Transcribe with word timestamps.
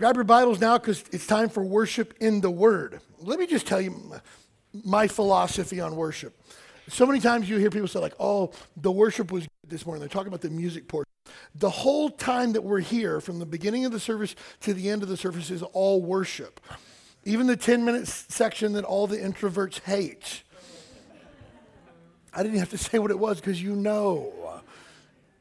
Grab 0.00 0.14
your 0.14 0.24
Bibles 0.24 0.60
now 0.60 0.78
because 0.78 1.04
it's 1.12 1.26
time 1.26 1.50
for 1.50 1.62
worship 1.62 2.14
in 2.20 2.40
the 2.40 2.50
Word. 2.50 3.02
Let 3.18 3.38
me 3.38 3.46
just 3.46 3.66
tell 3.66 3.82
you 3.82 4.14
my 4.72 5.06
philosophy 5.06 5.78
on 5.78 5.94
worship. 5.94 6.40
So 6.88 7.04
many 7.04 7.20
times 7.20 7.50
you 7.50 7.58
hear 7.58 7.68
people 7.68 7.86
say, 7.86 7.98
like, 7.98 8.14
oh, 8.18 8.50
the 8.78 8.90
worship 8.90 9.30
was 9.30 9.42
good 9.42 9.68
this 9.68 9.84
morning. 9.84 10.00
They're 10.00 10.08
talking 10.08 10.28
about 10.28 10.40
the 10.40 10.48
music 10.48 10.88
portion. 10.88 11.10
The 11.54 11.68
whole 11.68 12.08
time 12.08 12.54
that 12.54 12.62
we're 12.62 12.80
here, 12.80 13.20
from 13.20 13.40
the 13.40 13.44
beginning 13.44 13.84
of 13.84 13.92
the 13.92 14.00
service 14.00 14.34
to 14.60 14.72
the 14.72 14.88
end 14.88 15.02
of 15.02 15.10
the 15.10 15.18
service, 15.18 15.50
is 15.50 15.60
all 15.62 16.00
worship. 16.00 16.60
Even 17.26 17.46
the 17.46 17.54
10 17.54 17.84
minute 17.84 18.08
section 18.08 18.72
that 18.72 18.84
all 18.84 19.06
the 19.06 19.18
introverts 19.18 19.80
hate. 19.80 20.44
I 22.32 22.42
didn't 22.42 22.58
have 22.58 22.70
to 22.70 22.78
say 22.88 22.98
what 22.98 23.10
it 23.10 23.18
was 23.18 23.38
because 23.38 23.62
you 23.62 23.76
know. 23.76 24.32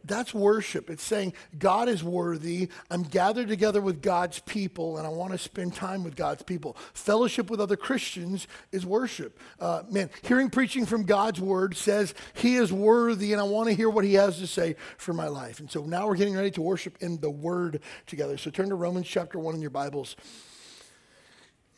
That's 0.09 0.33
worship. 0.33 0.89
It's 0.89 1.03
saying, 1.03 1.33
God 1.57 1.87
is 1.87 2.03
worthy. 2.03 2.67
I'm 2.89 3.03
gathered 3.03 3.47
together 3.47 3.79
with 3.79 4.01
God's 4.01 4.39
people, 4.39 4.97
and 4.97 5.05
I 5.05 5.09
want 5.09 5.31
to 5.31 5.37
spend 5.37 5.75
time 5.75 6.03
with 6.03 6.15
God's 6.15 6.41
people. 6.41 6.75
Fellowship 6.93 7.49
with 7.49 7.61
other 7.61 7.77
Christians 7.77 8.47
is 8.71 8.85
worship. 8.85 9.39
Uh, 9.59 9.83
man, 9.89 10.09
hearing 10.23 10.49
preaching 10.49 10.85
from 10.85 11.03
God's 11.03 11.39
word 11.39 11.77
says 11.77 12.15
He 12.33 12.55
is 12.55 12.73
worthy, 12.73 13.31
and 13.31 13.39
I 13.39 13.45
want 13.45 13.69
to 13.69 13.75
hear 13.75 13.89
what 13.89 14.03
He 14.03 14.15
has 14.15 14.39
to 14.39 14.47
say 14.47 14.75
for 14.97 15.13
my 15.13 15.27
life. 15.27 15.59
And 15.59 15.69
so 15.69 15.83
now 15.83 16.07
we're 16.07 16.15
getting 16.15 16.35
ready 16.35 16.51
to 16.51 16.61
worship 16.61 16.97
in 16.99 17.19
the 17.19 17.29
Word 17.29 17.79
together. 18.07 18.37
So 18.37 18.49
turn 18.49 18.69
to 18.69 18.75
Romans 18.75 19.07
chapter 19.07 19.37
1 19.37 19.55
in 19.55 19.61
your 19.61 19.69
Bibles. 19.69 20.15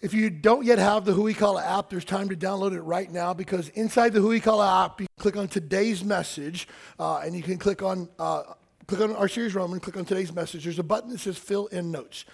If 0.02 0.16
you 0.16 0.32
don't 0.32 0.66
yet 0.66 0.80
have 0.80 1.06
the 1.06 1.12
Huikala 1.12 1.64
app, 1.64 1.92
there's 1.92 2.06
time 2.06 2.28
to 2.30 2.36
download 2.36 2.74
it 2.74 2.82
right 2.82 3.12
now 3.12 3.36
because 3.36 3.70
inside 3.70 4.14
the 4.14 4.20
Huikala 4.20 4.86
app, 4.86 5.00
you 5.00 5.06
click 5.20 5.38
on 5.38 5.48
today's 5.48 6.04
message 6.04 6.68
uh, 6.98 7.18
and 7.18 7.36
you 7.36 7.44
can 7.44 7.60
click 7.60 7.84
on, 7.84 8.10
uh, 8.18 8.42
click 8.88 9.00
on 9.00 9.16
our 9.16 9.28
series 9.28 9.54
Roman, 9.54 9.80
click 9.80 9.98
on 9.98 10.06
today's 10.06 10.34
message. 10.34 10.64
There's 10.64 10.80
a 10.80 10.84
button 10.84 11.12
that 11.12 11.20
says 11.20 11.38
fill 11.38 11.68
in 11.68 11.92
notes. 11.92 12.26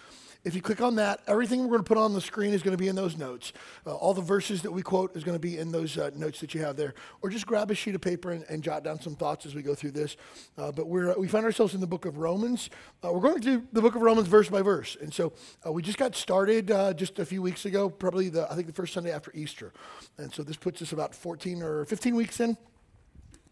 If 0.47 0.55
you 0.55 0.61
click 0.61 0.79
on 0.79 0.95
that, 0.95 1.19
everything 1.27 1.59
we're 1.59 1.67
going 1.67 1.83
to 1.83 1.87
put 1.87 1.97
on 1.97 2.13
the 2.13 2.21
screen 2.21 2.53
is 2.53 2.63
going 2.63 2.71
to 2.71 2.81
be 2.81 2.87
in 2.87 2.95
those 2.95 3.17
notes. 3.17 3.51
Uh, 3.85 3.93
all 3.93 4.13
the 4.13 4.21
verses 4.21 4.61
that 4.61 4.71
we 4.71 4.81
quote 4.81 5.13
is 5.13 5.25
going 5.25 5.35
to 5.35 5.41
be 5.41 5.57
in 5.57 5.73
those 5.73 5.97
uh, 5.97 6.09
notes 6.15 6.39
that 6.39 6.53
you 6.53 6.61
have 6.61 6.77
there. 6.77 6.93
Or 7.21 7.29
just 7.29 7.45
grab 7.45 7.69
a 7.69 7.75
sheet 7.75 7.95
of 7.95 7.99
paper 7.99 8.31
and, 8.31 8.45
and 8.47 8.63
jot 8.63 8.81
down 8.81 9.01
some 9.01 9.13
thoughts 9.13 9.45
as 9.45 9.53
we 9.53 9.61
go 9.61 9.75
through 9.75 9.91
this. 9.91 10.15
Uh, 10.57 10.71
but 10.71 10.87
we're, 10.87 11.13
we 11.19 11.27
find 11.27 11.43
ourselves 11.43 11.73
in 11.73 11.81
the 11.81 11.87
book 11.87 12.05
of 12.05 12.17
Romans. 12.17 12.69
Uh, 13.03 13.11
we're 13.11 13.19
going 13.19 13.41
to 13.41 13.41
do 13.41 13.67
the 13.73 13.81
book 13.81 13.95
of 13.95 14.01
Romans 14.01 14.29
verse 14.29 14.47
by 14.47 14.61
verse. 14.61 14.95
And 15.01 15.13
so 15.13 15.33
uh, 15.65 15.73
we 15.73 15.81
just 15.81 15.97
got 15.97 16.15
started 16.15 16.71
uh, 16.71 16.93
just 16.93 17.19
a 17.19 17.25
few 17.25 17.41
weeks 17.41 17.65
ago, 17.65 17.89
probably 17.89 18.29
the, 18.29 18.49
I 18.49 18.55
think 18.55 18.67
the 18.67 18.73
first 18.73 18.93
Sunday 18.93 19.11
after 19.11 19.33
Easter. 19.33 19.73
And 20.17 20.33
so 20.33 20.43
this 20.43 20.55
puts 20.55 20.81
us 20.81 20.93
about 20.93 21.13
14 21.13 21.61
or 21.61 21.83
15 21.83 22.15
weeks 22.15 22.39
in 22.39 22.55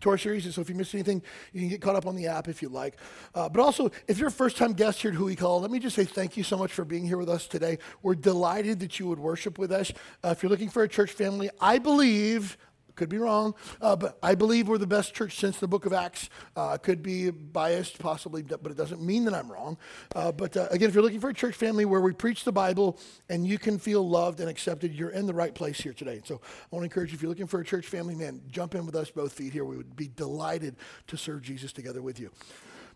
our 0.10 0.18
series. 0.18 0.46
And 0.46 0.54
so 0.54 0.62
if 0.62 0.70
you 0.70 0.76
missed 0.76 0.94
anything, 0.94 1.22
you 1.54 1.62
can 1.62 1.70
get 1.70 1.82
caught 1.82 1.96
up 1.96 2.06
on 2.06 2.16
the 2.16 2.28
app 2.28 2.48
if 2.48 2.62
you 2.62 2.70
like. 2.70 2.98
Uh, 3.34 3.50
but 3.50 3.62
also, 3.62 3.92
if 4.08 4.18
you're 4.18 4.30
a 4.30 4.32
first 4.32 4.58
time 4.58 4.74
guest 4.74 5.02
here 5.02 5.12
at 5.12 5.38
call 5.38 5.62
let 5.62 5.72
me 5.72 5.80
just 5.80 5.96
say 5.96 6.06
thank 6.06 6.38
you 6.38 6.44
so 6.44 6.58
much 6.58 6.72
for 6.72 6.86
being 6.86 7.06
here 7.06 7.18
with 7.18 7.30
us 7.30 7.48
today. 7.48 7.80
We're 8.02 8.16
delighted 8.16 8.80
that 8.82 9.00
you 9.00 9.08
would 9.08 9.20
worship 9.20 9.58
with 9.58 9.72
us. 9.72 9.92
Uh, 10.24 10.30
if 10.30 10.44
you're 10.44 10.50
looking 10.50 10.70
for 10.70 10.84
a 10.84 10.88
church 10.88 11.12
family, 11.12 11.50
I 11.60 11.80
believe 11.80 12.58
could 12.96 13.10
be 13.10 13.18
wrong, 13.18 13.54
uh, 13.82 13.96
but 13.96 14.18
I 14.24 14.36
believe 14.36 14.68
we're 14.68 14.78
the 14.78 14.88
best 14.88 15.14
church 15.14 15.38
since 15.38 15.58
the 15.58 15.68
book 15.68 15.86
of 15.86 15.94
Acts. 15.94 16.30
Uh, 16.56 16.78
could 16.78 17.02
be 17.04 17.30
biased, 17.30 18.00
possibly, 18.00 18.42
but 18.42 18.72
it 18.72 18.78
doesn't 18.78 19.02
mean 19.02 19.26
that 19.26 19.34
I'm 19.34 19.52
wrong. 19.52 19.78
Uh, 20.16 20.32
but 20.32 20.56
uh, 20.56 20.68
again, 20.72 20.90
if 20.90 20.96
you're 20.96 21.04
looking 21.04 21.20
for 21.20 21.30
a 21.30 21.34
church 21.34 21.56
family 21.56 21.86
where 21.86 22.02
we 22.02 22.14
preach 22.14 22.44
the 22.44 22.52
Bible 22.52 23.00
and 23.30 23.46
you 23.46 23.58
can 23.58 23.78
feel 23.78 24.08
loved 24.08 24.40
and 24.40 24.50
accepted, 24.50 24.94
you're 24.94 25.10
in 25.10 25.26
the 25.26 25.34
right 25.34 25.54
place 25.54 25.80
here 25.80 25.94
today. 25.94 26.22
So 26.26 26.36
I 26.36 26.76
want 26.76 26.82
to 26.82 26.86
encourage 26.86 27.12
you, 27.12 27.16
if 27.16 27.22
you're 27.22 27.30
looking 27.30 27.48
for 27.48 27.60
a 27.60 27.66
church 27.66 27.88
family, 27.88 28.16
man, 28.16 28.42
jump 28.50 28.76
in 28.76 28.86
with 28.86 28.96
us 28.96 29.10
both 29.10 29.34
feet 29.34 29.54
here. 29.54 29.66
We 29.66 29.78
would 29.78 29.96
be 29.96 30.08
delighted 30.08 30.76
to 31.08 31.18
serve 31.18 31.42
Jesus 31.42 31.74
together 31.74 32.02
with 32.02 32.20
you. 32.20 32.32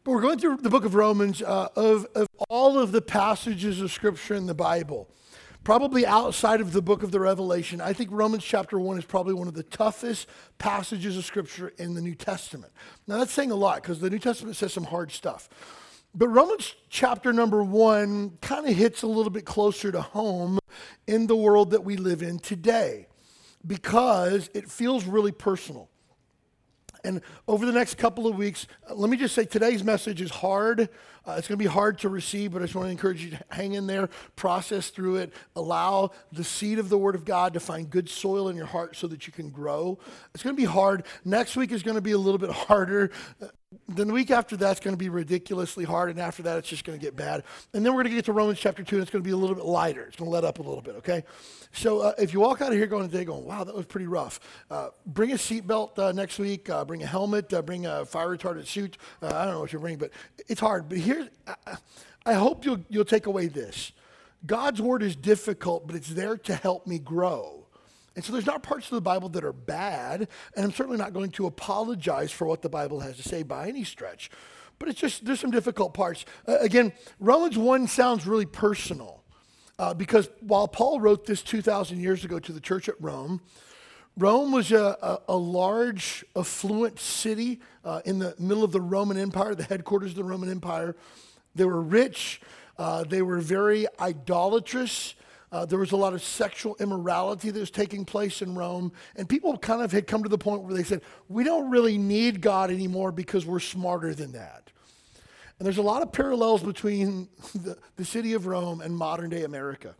But 0.03 0.11
we're 0.11 0.21
going 0.21 0.39
through 0.39 0.57
the 0.57 0.69
book 0.69 0.85
of 0.85 0.95
Romans 0.95 1.41
uh, 1.41 1.67
of, 1.75 2.05
of 2.15 2.27
all 2.47 2.79
of 2.79 2.91
the 2.91 3.01
passages 3.01 3.81
of 3.81 3.91
Scripture 3.91 4.35
in 4.35 4.45
the 4.45 4.53
Bible 4.53 5.09
probably 5.63 6.05
outside 6.05 6.61
of 6.61 6.73
the 6.73 6.81
book 6.81 7.03
of 7.03 7.11
the 7.11 7.19
Revelation, 7.19 7.81
I 7.81 7.93
think 7.93 8.09
Romans 8.11 8.43
chapter 8.43 8.79
1 8.79 8.97
is 8.97 9.05
probably 9.05 9.33
one 9.33 9.47
of 9.47 9.53
the 9.53 9.63
toughest 9.63 10.27
passages 10.57 11.17
of 11.17 11.25
Scripture 11.25 11.73
in 11.77 11.93
the 11.93 12.01
New 12.01 12.15
Testament. 12.15 12.71
Now, 13.07 13.17
that's 13.17 13.31
saying 13.31 13.51
a 13.51 13.55
lot 13.55 13.81
because 13.81 13.99
the 13.99 14.09
New 14.09 14.19
Testament 14.19 14.55
says 14.55 14.73
some 14.73 14.85
hard 14.85 15.11
stuff. 15.11 15.49
But 16.15 16.29
Romans 16.29 16.75
chapter 16.89 17.31
number 17.31 17.63
1 17.63 18.39
kind 18.41 18.67
of 18.67 18.75
hits 18.75 19.03
a 19.03 19.07
little 19.07 19.29
bit 19.29 19.45
closer 19.45 19.91
to 19.91 20.01
home 20.01 20.59
in 21.07 21.27
the 21.27 21.35
world 21.35 21.71
that 21.71 21.83
we 21.83 21.97
live 21.97 22.23
in 22.23 22.39
today 22.39 23.07
because 23.65 24.49
it 24.53 24.69
feels 24.69 25.05
really 25.05 25.31
personal. 25.31 25.89
And 27.03 27.21
over 27.47 27.65
the 27.65 27.71
next 27.71 27.97
couple 27.97 28.27
of 28.27 28.35
weeks, 28.35 28.67
uh, 28.89 28.93
let 28.93 29.09
me 29.09 29.17
just 29.17 29.35
say 29.35 29.45
today's 29.45 29.83
message 29.83 30.21
is 30.21 30.31
hard. 30.31 30.89
Uh, 31.25 31.35
it's 31.37 31.47
going 31.47 31.57
to 31.57 31.63
be 31.63 31.69
hard 31.69 31.99
to 31.99 32.09
receive, 32.09 32.51
but 32.51 32.61
I 32.61 32.65
just 32.65 32.75
want 32.75 32.87
to 32.87 32.91
encourage 32.91 33.23
you 33.23 33.31
to 33.31 33.43
hang 33.49 33.73
in 33.73 33.87
there, 33.87 34.09
process 34.35 34.89
through 34.89 35.17
it, 35.17 35.33
allow 35.55 36.11
the 36.31 36.43
seed 36.43 36.79
of 36.79 36.89
the 36.89 36.97
Word 36.97 37.15
of 37.15 37.25
God 37.25 37.53
to 37.53 37.59
find 37.59 37.89
good 37.89 38.09
soil 38.09 38.49
in 38.49 38.55
your 38.55 38.65
heart 38.65 38.95
so 38.95 39.07
that 39.07 39.27
you 39.27 39.33
can 39.33 39.49
grow. 39.49 39.99
It's 40.33 40.43
going 40.43 40.55
to 40.55 40.61
be 40.61 40.65
hard. 40.65 41.05
Next 41.23 41.55
week 41.55 41.71
is 41.71 41.83
going 41.83 41.95
to 41.95 42.01
be 42.01 42.11
a 42.11 42.17
little 42.17 42.39
bit 42.39 42.49
harder. 42.67 43.11
Then 43.87 44.07
the 44.07 44.13
week 44.13 44.31
after 44.31 44.57
that's 44.57 44.79
going 44.79 44.95
to 44.95 44.97
be 44.97 45.09
ridiculously 45.09 45.83
hard, 45.83 46.09
and 46.09 46.19
after 46.19 46.41
that 46.43 46.57
it's 46.57 46.67
just 46.67 46.85
going 46.85 46.97
to 46.97 47.03
get 47.03 47.15
bad. 47.15 47.43
And 47.71 47.85
then 47.85 47.93
we're 47.93 48.01
going 48.01 48.11
to 48.11 48.15
get 48.15 48.25
to 48.25 48.33
Romans 48.33 48.59
chapter 48.59 48.83
2, 48.83 48.95
and 48.95 49.03
it's 49.03 49.11
going 49.11 49.23
to 49.23 49.27
be 49.27 49.31
a 49.31 49.37
little 49.37 49.55
bit 49.55 49.65
lighter. 49.65 50.05
It's 50.07 50.15
going 50.15 50.27
to 50.27 50.33
let 50.33 50.43
up 50.43 50.57
a 50.57 50.63
little 50.63 50.81
bit, 50.81 50.95
okay? 50.95 51.23
So 51.71 51.99
uh, 51.99 52.13
if 52.17 52.33
you 52.33 52.39
walk 52.39 52.61
out 52.61 52.71
of 52.71 52.79
here 52.79 52.87
going 52.87 53.07
today 53.07 53.25
going, 53.25 53.45
wow, 53.45 53.63
that 53.63 53.75
was 53.75 53.85
pretty 53.85 54.07
rough, 54.07 54.39
uh, 54.71 54.89
bring 55.05 55.33
a 55.33 55.35
seatbelt 55.35 55.99
uh, 55.99 56.11
next 56.13 56.39
week, 56.39 56.67
uh, 56.67 56.83
bring 56.83 57.03
a 57.03 57.05
helmet, 57.05 57.53
uh, 57.53 57.61
bring 57.61 57.85
a 57.85 58.05
fire 58.05 58.35
retardant 58.35 58.65
suit. 58.65 58.97
Uh, 59.21 59.27
I 59.27 59.45
don't 59.45 59.53
know 59.53 59.59
what 59.59 59.71
you 59.71 59.77
bring, 59.77 59.97
but 59.97 60.09
it's 60.47 60.61
hard. 60.61 60.89
But 60.89 60.97
here, 60.97 61.29
I, 61.45 61.77
I 62.25 62.33
hope 62.33 62.65
you'll, 62.65 62.83
you'll 62.89 63.05
take 63.05 63.27
away 63.27 63.49
this. 63.49 63.91
God's 64.47 64.81
word 64.81 65.03
is 65.03 65.15
difficult, 65.15 65.85
but 65.85 65.95
it's 65.95 66.09
there 66.09 66.37
to 66.37 66.55
help 66.55 66.87
me 66.87 66.97
grow. 66.97 67.58
And 68.15 68.25
so 68.25 68.33
there's 68.33 68.45
not 68.45 68.63
parts 68.63 68.85
of 68.85 68.95
the 68.95 69.01
Bible 69.01 69.29
that 69.29 69.43
are 69.43 69.53
bad, 69.53 70.27
and 70.55 70.65
I'm 70.65 70.71
certainly 70.71 70.97
not 70.97 71.13
going 71.13 71.31
to 71.31 71.45
apologize 71.45 72.31
for 72.31 72.45
what 72.45 72.61
the 72.61 72.69
Bible 72.69 72.99
has 73.01 73.17
to 73.17 73.23
say 73.23 73.43
by 73.43 73.67
any 73.67 73.83
stretch. 73.83 74.29
But 74.79 74.89
it's 74.89 74.99
just, 74.99 75.25
there's 75.25 75.39
some 75.39 75.51
difficult 75.51 75.93
parts. 75.93 76.25
Uh, 76.47 76.57
again, 76.59 76.93
Romans 77.19 77.57
1 77.57 77.87
sounds 77.87 78.25
really 78.25 78.45
personal 78.45 79.23
uh, 79.77 79.93
because 79.93 80.29
while 80.39 80.67
Paul 80.67 80.99
wrote 80.99 81.25
this 81.25 81.41
2,000 81.41 81.99
years 81.99 82.25
ago 82.25 82.39
to 82.39 82.51
the 82.51 82.61
church 82.61 82.89
at 82.89 82.95
Rome, 82.99 83.41
Rome 84.17 84.51
was 84.51 84.71
a, 84.71 84.97
a, 85.01 85.19
a 85.29 85.37
large, 85.37 86.25
affluent 86.35 86.99
city 86.99 87.61
uh, 87.85 88.01
in 88.03 88.19
the 88.19 88.35
middle 88.37 88.63
of 88.63 88.71
the 88.71 88.81
Roman 88.81 89.17
Empire, 89.17 89.55
the 89.55 89.63
headquarters 89.63 90.11
of 90.11 90.17
the 90.17 90.23
Roman 90.23 90.49
Empire. 90.49 90.95
They 91.55 91.65
were 91.65 91.81
rich, 91.81 92.41
uh, 92.77 93.03
they 93.03 93.21
were 93.21 93.39
very 93.39 93.87
idolatrous. 93.99 95.15
Uh, 95.51 95.65
there 95.65 95.79
was 95.79 95.91
a 95.91 95.97
lot 95.97 96.13
of 96.13 96.21
sexual 96.21 96.75
immorality 96.79 97.49
that 97.49 97.59
was 97.59 97.71
taking 97.71 98.05
place 98.05 98.41
in 98.41 98.55
Rome. 98.55 98.91
And 99.15 99.27
people 99.27 99.57
kind 99.57 99.81
of 99.81 99.91
had 99.91 100.05
come 100.05 100.23
to 100.23 100.29
the 100.29 100.37
point 100.37 100.61
where 100.61 100.75
they 100.75 100.83
said, 100.83 101.01
we 101.27 101.43
don't 101.43 101.69
really 101.71 101.97
need 101.97 102.41
God 102.41 102.69
anymore 102.69 103.11
because 103.11 103.45
we're 103.45 103.59
smarter 103.59 104.13
than 104.13 104.33
that. 104.33 104.69
And 105.57 105.65
there's 105.65 105.77
a 105.77 105.83
lot 105.83 106.01
of 106.01 106.11
parallels 106.11 106.61
between 106.63 107.27
the, 107.55 107.77
the 107.95 108.05
city 108.05 108.33
of 108.33 108.45
Rome 108.45 108.81
and 108.81 108.95
modern 108.95 109.29
day 109.29 109.43
America. 109.43 109.95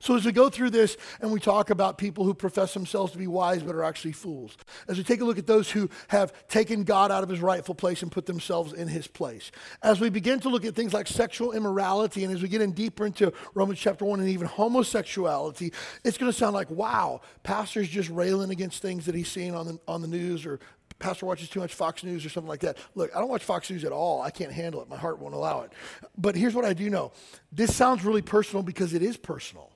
So, 0.00 0.16
as 0.16 0.24
we 0.24 0.32
go 0.32 0.48
through 0.48 0.70
this 0.70 0.96
and 1.20 1.30
we 1.30 1.40
talk 1.40 1.68
about 1.68 1.98
people 1.98 2.24
who 2.24 2.32
profess 2.32 2.72
themselves 2.72 3.12
to 3.12 3.18
be 3.18 3.26
wise 3.26 3.62
but 3.62 3.74
are 3.74 3.84
actually 3.84 4.12
fools, 4.12 4.56
as 4.88 4.96
we 4.96 5.04
take 5.04 5.20
a 5.20 5.24
look 5.24 5.38
at 5.38 5.46
those 5.46 5.70
who 5.70 5.90
have 6.08 6.32
taken 6.48 6.84
God 6.84 7.10
out 7.12 7.22
of 7.22 7.28
his 7.28 7.40
rightful 7.40 7.74
place 7.74 8.02
and 8.02 8.10
put 8.10 8.24
themselves 8.24 8.72
in 8.72 8.88
his 8.88 9.06
place, 9.06 9.52
as 9.82 10.00
we 10.00 10.08
begin 10.08 10.40
to 10.40 10.48
look 10.48 10.64
at 10.64 10.74
things 10.74 10.94
like 10.94 11.06
sexual 11.06 11.52
immorality, 11.52 12.24
and 12.24 12.32
as 12.32 12.40
we 12.40 12.48
get 12.48 12.62
in 12.62 12.72
deeper 12.72 13.04
into 13.04 13.30
Romans 13.54 13.78
chapter 13.78 14.06
1 14.06 14.20
and 14.20 14.28
even 14.30 14.46
homosexuality, 14.46 15.70
it's 16.02 16.16
going 16.16 16.32
to 16.32 16.36
sound 16.36 16.54
like, 16.54 16.70
wow, 16.70 17.20
pastor's 17.42 17.88
just 17.88 18.08
railing 18.08 18.50
against 18.50 18.80
things 18.80 19.04
that 19.04 19.14
he's 19.14 19.30
seeing 19.30 19.54
on 19.54 19.66
the, 19.66 19.78
on 19.86 20.00
the 20.00 20.08
news 20.08 20.46
or 20.46 20.60
pastor 20.98 21.26
watches 21.26 21.50
too 21.50 21.60
much 21.60 21.74
Fox 21.74 22.04
News 22.04 22.24
or 22.24 22.30
something 22.30 22.48
like 22.48 22.60
that. 22.60 22.78
Look, 22.94 23.14
I 23.14 23.18
don't 23.18 23.28
watch 23.28 23.44
Fox 23.44 23.70
News 23.70 23.84
at 23.84 23.92
all. 23.92 24.22
I 24.22 24.30
can't 24.30 24.52
handle 24.52 24.80
it. 24.80 24.88
My 24.88 24.96
heart 24.96 25.18
won't 25.18 25.34
allow 25.34 25.62
it. 25.62 25.72
But 26.16 26.36
here's 26.36 26.54
what 26.54 26.64
I 26.64 26.72
do 26.72 26.88
know 26.88 27.12
this 27.52 27.74
sounds 27.74 28.02
really 28.02 28.22
personal 28.22 28.62
because 28.62 28.94
it 28.94 29.02
is 29.02 29.18
personal 29.18 29.69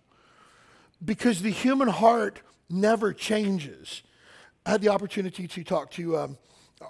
because 1.03 1.43
the 1.43 1.51
human 1.51 1.89
heart 1.89 2.41
never 2.69 3.13
changes. 3.13 4.03
I 4.67 4.73
had 4.73 4.81
the 4.81 4.89
opportunity 4.89 5.47
to 5.47 5.65
talk 5.65 5.91
to 5.93 6.17
um, 6.17 6.39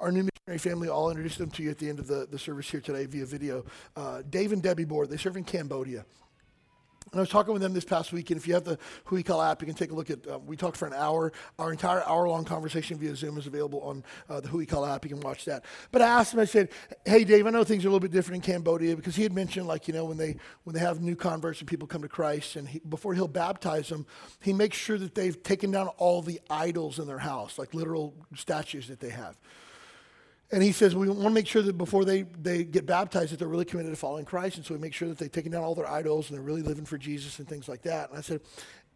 our 0.01 0.13
new 0.13 0.29
missionary 0.47 0.59
family. 0.59 0.89
I'll 0.89 1.11
introduce 1.11 1.37
them 1.37 1.51
to 1.53 1.63
you 1.63 1.71
at 1.71 1.79
the 1.79 1.89
end 1.89 1.99
of 1.99 2.07
the, 2.07 2.27
the 2.31 2.39
service 2.39 2.71
here 2.71 2.81
today 2.81 3.07
via 3.07 3.27
video. 3.27 3.65
Uh, 3.97 4.23
Dave 4.29 4.53
and 4.53 4.63
Debbie 4.63 4.85
Board, 4.85 5.11
they 5.11 5.17
serve 5.17 5.37
in 5.37 5.45
Cambodia. 5.45 6.05
And 7.13 7.21
I 7.21 7.23
was 7.23 7.29
talking 7.29 7.53
with 7.53 7.63
them 7.63 7.75
this 7.75 7.85
past 7.85 8.13
week, 8.13 8.31
and 8.31 8.39
if 8.39 8.49
you 8.49 8.55
have 8.55 8.65
the 8.65 8.79
Huikala 9.07 9.51
app, 9.51 9.63
you 9.63 9.67
can 9.67 9.77
take 9.77 9.93
a 9.93 9.95
look 9.95 10.11
at. 10.11 10.27
Uh, 10.27 10.39
we 10.41 10.57
talked 10.57 10.77
for 10.77 10.87
an 10.87 10.95
hour. 10.95 11.33
Our 11.59 11.71
entire 11.71 12.03
hour-long 12.05 12.45
conversation 12.45 12.99
via 12.99 13.15
Zoom 13.15 13.39
is 13.39 13.47
available 13.47 13.81
on 13.83 14.03
uh, 14.29 14.41
the 14.41 14.49
Huikala 14.49 14.95
app. 14.95 15.05
You 15.05 15.11
can 15.11 15.21
watch 15.21 15.45
that. 15.45 15.65
But 15.93 16.03
I 16.03 16.07
asked 16.07 16.35
him. 16.35 16.41
I 16.41 16.45
said, 16.45 16.71
"Hey, 17.05 17.23
Dave, 17.23 17.47
I 17.47 17.51
know 17.51 17.63
things 17.63 17.85
are 17.85 17.89
a 17.89 17.91
little 17.91 18.01
bit 18.01 18.11
different 18.11 18.45
in 18.45 18.53
Cambodia 18.53 18.97
because 18.97 19.15
he 19.15 19.23
had 19.23 19.33
mentioned, 19.33 19.67
like, 19.67 19.87
you 19.87 19.95
know, 19.95 20.05
when 20.05 20.17
they 20.17 20.37
when 20.65 20.75
they 20.75 20.81
have 20.81 21.01
new 21.01 21.15
converts 21.15 21.61
and 21.61 21.69
people 21.69 21.87
come 21.87 22.03
to 22.03 22.09
Christ, 22.09 22.57
and 22.57 22.69
he, 22.69 22.81
before 22.81 23.15
he'll 23.15 23.29
baptize 23.29 23.89
them, 23.89 24.07
he 24.41 24.53
makes 24.53 24.77
sure 24.77 24.99
that 24.99 25.15
they've 25.15 25.41
taken 25.43 25.71
down 25.71 25.89
all 25.99 26.21
the 26.21 26.41
idols 26.51 26.99
in 26.99 27.07
their 27.07 27.19
house, 27.19 27.59
like 27.59 27.75
literal 27.75 28.15
statues 28.35 28.89
that 28.89 28.99
they 28.99 29.11
have." 29.11 29.37
And 30.55 30.63
he 30.63 30.71
says, 30.71 30.95
we 30.95 31.09
want 31.09 31.21
to 31.23 31.31
make 31.31 31.49
sure 31.49 31.63
that 31.63 31.77
before 31.77 32.05
they, 32.05 32.23
they 32.23 32.63
get 32.63 32.87
baptized, 32.87 33.33
that 33.33 33.41
they're 33.41 33.49
really 33.49 33.65
committed 33.65 33.91
to 33.91 33.97
following 33.97 34.25
Christ. 34.25 34.57
And 34.57 34.65
so 34.65 34.73
we 34.73 34.79
make 34.79 34.95
sure 34.95 35.09
that 35.09 35.19
they've 35.19 35.33
taken 35.33 35.51
down 35.51 35.65
all 35.65 35.75
their 35.75 35.91
idols 35.91 36.31
and 36.31 36.39
they're 36.39 36.45
really 36.45 36.63
living 36.63 36.85
for 36.85 36.97
Jesus 36.97 37.41
and 37.41 37.49
things 37.49 37.69
like 37.69 37.83
that. 37.83 38.11
And 38.11 38.19
I 38.19 38.21
said, 38.21 38.41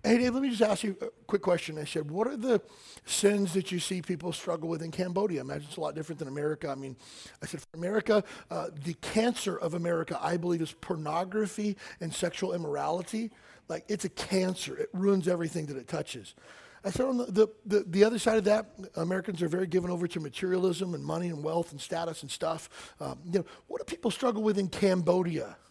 hey, 0.04 0.18
Dave, 0.18 0.34
let 0.34 0.44
me 0.44 0.50
just 0.50 0.62
ask 0.62 0.84
you 0.84 0.96
a 1.00 1.06
quick 1.26 1.42
question. 1.42 1.76
I 1.76 1.82
said, 1.82 2.12
what 2.12 2.28
are 2.28 2.36
the 2.36 2.62
sins 3.06 3.54
that 3.54 3.72
you 3.72 3.80
see 3.80 4.00
people 4.02 4.32
struggle 4.32 4.68
with 4.68 4.82
in 4.82 4.92
Cambodia? 4.92 5.40
I 5.40 5.40
imagine 5.40 5.66
it's 5.66 5.78
a 5.78 5.80
lot 5.80 5.96
different 5.96 6.20
than 6.20 6.28
America. 6.28 6.68
I 6.68 6.76
mean, 6.76 6.96
I 7.42 7.46
said, 7.46 7.60
for 7.60 7.76
America, 7.76 8.22
uh, 8.52 8.68
the 8.84 8.94
cancer 8.94 9.56
of 9.58 9.74
America, 9.74 10.16
I 10.22 10.36
believe, 10.36 10.62
is 10.62 10.70
pornography 10.80 11.76
and 12.00 12.14
sexual 12.14 12.54
immorality. 12.54 13.32
Like, 13.66 13.84
it's 13.88 14.04
a 14.04 14.10
cancer. 14.10 14.76
It 14.76 14.90
ruins 14.92 15.26
everything 15.26 15.66
that 15.66 15.76
it 15.76 15.88
touches. 15.88 16.36
I 16.84 16.90
said 16.90 17.06
on 17.06 17.16
the, 17.18 17.24
the, 17.24 17.48
the, 17.66 17.84
the, 17.86 18.04
other 18.04 18.18
side 18.18 18.38
of 18.38 18.44
that, 18.44 18.70
Americans 18.96 19.42
are 19.42 19.48
very 19.48 19.66
given 19.66 19.90
over 19.90 20.06
to 20.06 20.20
materialism 20.20 20.94
and 20.94 21.04
money 21.04 21.28
and 21.28 21.42
wealth 21.42 21.72
and 21.72 21.80
status 21.80 22.22
and 22.22 22.30
stuff. 22.30 22.94
Um, 23.00 23.18
you 23.24 23.40
know, 23.40 23.46
what 23.66 23.84
do 23.84 23.84
people 23.84 24.10
struggle 24.10 24.42
with 24.42 24.58
in 24.58 24.68
Cambodia? 24.68 25.56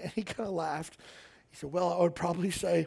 And 0.00 0.12
he 0.12 0.22
kind 0.22 0.48
of 0.48 0.54
laughed. 0.54 0.96
He 1.50 1.56
said, 1.56 1.72
Well, 1.72 1.92
I 1.92 2.00
would 2.02 2.14
probably 2.14 2.52
say 2.52 2.86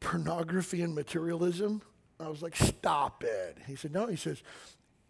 pornography 0.00 0.80
and 0.80 0.94
materialism. 0.94 1.82
I 2.18 2.28
was 2.28 2.40
like, 2.42 2.56
Stop 2.56 3.22
it. 3.22 3.58
He 3.66 3.76
said, 3.76 3.92
No. 3.92 4.06
He 4.06 4.16
says, 4.16 4.42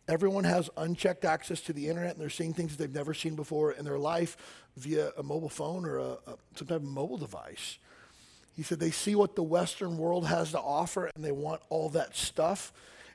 Everyone 0.08 0.43
has 0.43 0.69
unchecked 0.76 1.25
access 1.25 1.61
to 1.61 1.73
the 1.73 1.88
internet 1.88 2.12
and 2.12 2.20
they're 2.20 2.29
seeing 2.29 2.52
things 2.52 2.76
they've 2.76 2.93
never 2.93 3.14
seen 3.14 3.37
before 3.37 3.70
in 3.70 3.85
their 3.85 3.99
life 3.99 4.37
via 4.76 5.11
a 5.17 5.23
mobile 5.23 5.49
phone 5.49 5.85
or 5.85 5.99
a, 5.99 6.11
a, 6.26 6.37
some 6.56 6.67
type 6.67 6.79
of 6.79 6.82
mobile 6.82 7.19
device. 7.19 7.79
He 8.56 8.62
said 8.62 8.81
they 8.81 8.91
see 8.91 9.14
what 9.14 9.37
the 9.37 9.43
Western 9.43 9.97
world 9.97 10.26
has 10.26 10.52
to 10.52 10.61
offer 10.61 11.11
and 11.14 11.25
they 11.25 11.32
want 11.32 11.62
all 11.69 11.88
that 11.91 12.17
stuff 12.17 12.73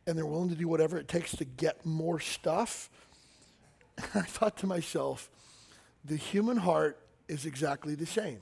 and 0.08 0.18
they're 0.18 0.26
willing 0.26 0.50
to 0.50 0.56
do 0.56 0.68
whatever 0.68 0.98
it 0.98 1.08
takes 1.08 1.36
to 1.38 1.46
get 1.46 1.86
more 1.86 2.20
stuff. 2.20 2.90
I 4.16 4.22
thought 4.22 4.58
to 4.58 4.68
myself, 4.68 5.30
the 6.04 6.16
human 6.16 6.58
heart 6.58 7.00
is 7.28 7.46
exactly 7.46 7.96
the 7.96 8.06
same. 8.06 8.40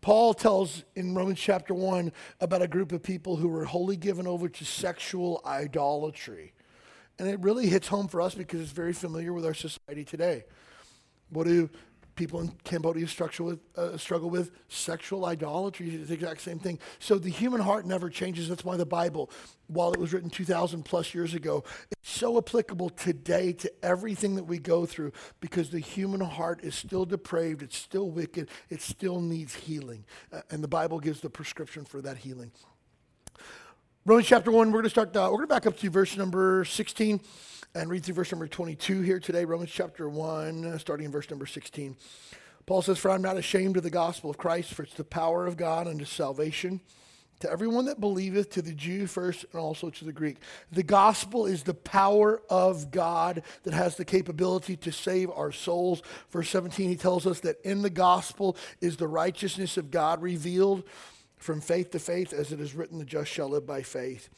Paul 0.00 0.34
tells 0.34 0.82
in 0.96 1.14
Romans 1.14 1.38
chapter 1.38 1.72
1 1.72 2.10
about 2.40 2.60
a 2.60 2.66
group 2.66 2.90
of 2.90 3.04
people 3.04 3.36
who 3.36 3.48
were 3.48 3.64
wholly 3.64 3.96
given 3.96 4.26
over 4.26 4.48
to 4.48 4.64
sexual 4.64 5.40
idolatry. 5.46 6.52
And 7.20 7.28
it 7.28 7.38
really 7.38 7.68
hits 7.68 7.86
home 7.86 8.08
for 8.08 8.20
us 8.20 8.34
because 8.34 8.60
it's 8.60 8.72
very 8.72 8.92
familiar 8.92 9.32
with 9.32 9.46
our 9.46 9.54
society 9.54 10.04
today. 10.04 10.44
What 11.30 11.46
do 11.46 11.70
people 12.14 12.40
in 12.40 12.48
Cambodia 12.64 13.06
struggle 13.06 13.46
with, 13.46 13.60
uh, 13.76 13.96
struggle 13.96 14.30
with 14.30 14.50
sexual 14.68 15.24
idolatry. 15.24 15.90
It's 15.90 16.08
the 16.08 16.14
exact 16.14 16.40
same 16.40 16.58
thing. 16.58 16.78
So 16.98 17.18
the 17.18 17.30
human 17.30 17.60
heart 17.60 17.86
never 17.86 18.10
changes. 18.10 18.48
That's 18.48 18.64
why 18.64 18.76
the 18.76 18.86
Bible, 18.86 19.30
while 19.68 19.92
it 19.92 19.98
was 19.98 20.12
written 20.12 20.30
2,000 20.30 20.82
plus 20.84 21.14
years 21.14 21.34
ago, 21.34 21.64
it's 21.90 22.10
so 22.10 22.36
applicable 22.38 22.90
today 22.90 23.52
to 23.54 23.72
everything 23.82 24.36
that 24.36 24.44
we 24.44 24.58
go 24.58 24.86
through 24.86 25.12
because 25.40 25.70
the 25.70 25.80
human 25.80 26.20
heart 26.20 26.60
is 26.62 26.74
still 26.74 27.04
depraved, 27.04 27.62
it's 27.62 27.76
still 27.76 28.10
wicked, 28.10 28.48
it 28.68 28.82
still 28.82 29.20
needs 29.20 29.54
healing. 29.54 30.04
Uh, 30.32 30.40
and 30.50 30.62
the 30.62 30.68
Bible 30.68 31.00
gives 31.00 31.20
the 31.20 31.30
prescription 31.30 31.84
for 31.84 32.02
that 32.02 32.18
healing. 32.18 32.52
Romans 34.04 34.26
chapter 34.26 34.50
1, 34.50 34.68
we're 34.68 34.72
going 34.72 34.84
to 34.84 34.90
start, 34.90 35.16
uh, 35.16 35.28
we're 35.30 35.38
going 35.38 35.48
to 35.48 35.54
back 35.54 35.66
up 35.66 35.76
to 35.78 35.88
verse 35.88 36.16
number 36.16 36.64
16 36.64 37.20
and 37.74 37.88
read 37.88 38.04
through 38.04 38.14
verse 38.14 38.30
number 38.30 38.46
22 38.46 39.00
here 39.00 39.18
today, 39.18 39.44
Romans 39.44 39.70
chapter 39.70 40.08
1, 40.08 40.64
uh, 40.64 40.78
starting 40.78 41.06
in 41.06 41.12
verse 41.12 41.30
number 41.30 41.46
16. 41.46 41.96
Paul 42.66 42.82
says, 42.82 42.98
For 42.98 43.10
I'm 43.10 43.22
not 43.22 43.38
ashamed 43.38 43.76
of 43.78 43.82
the 43.82 43.90
gospel 43.90 44.30
of 44.30 44.36
Christ, 44.36 44.74
for 44.74 44.82
it's 44.82 44.94
the 44.94 45.04
power 45.04 45.46
of 45.46 45.56
God 45.56 45.88
unto 45.88 46.04
salvation 46.04 46.80
to 47.40 47.50
everyone 47.50 47.86
that 47.86 47.98
believeth, 47.98 48.50
to 48.50 48.62
the 48.62 48.74
Jew 48.74 49.06
first 49.06 49.46
and 49.52 49.60
also 49.60 49.90
to 49.90 50.04
the 50.04 50.12
Greek. 50.12 50.36
The 50.70 50.82
gospel 50.82 51.46
is 51.46 51.62
the 51.62 51.74
power 51.74 52.42
of 52.50 52.90
God 52.90 53.42
that 53.64 53.74
has 53.74 53.96
the 53.96 54.04
capability 54.04 54.76
to 54.76 54.92
save 54.92 55.30
our 55.30 55.50
souls. 55.50 56.02
Verse 56.30 56.50
17, 56.50 56.88
he 56.88 56.96
tells 56.96 57.26
us 57.26 57.40
that 57.40 57.60
in 57.64 57.82
the 57.82 57.90
gospel 57.90 58.56
is 58.80 58.98
the 58.98 59.08
righteousness 59.08 59.76
of 59.76 59.90
God 59.90 60.22
revealed 60.22 60.84
from 61.38 61.60
faith 61.60 61.90
to 61.92 61.98
faith, 61.98 62.32
as 62.32 62.52
it 62.52 62.60
is 62.60 62.74
written, 62.74 62.98
the 62.98 63.04
just 63.04 63.30
shall 63.30 63.48
live 63.48 63.66
by 63.66 63.82
faith. 63.82 64.28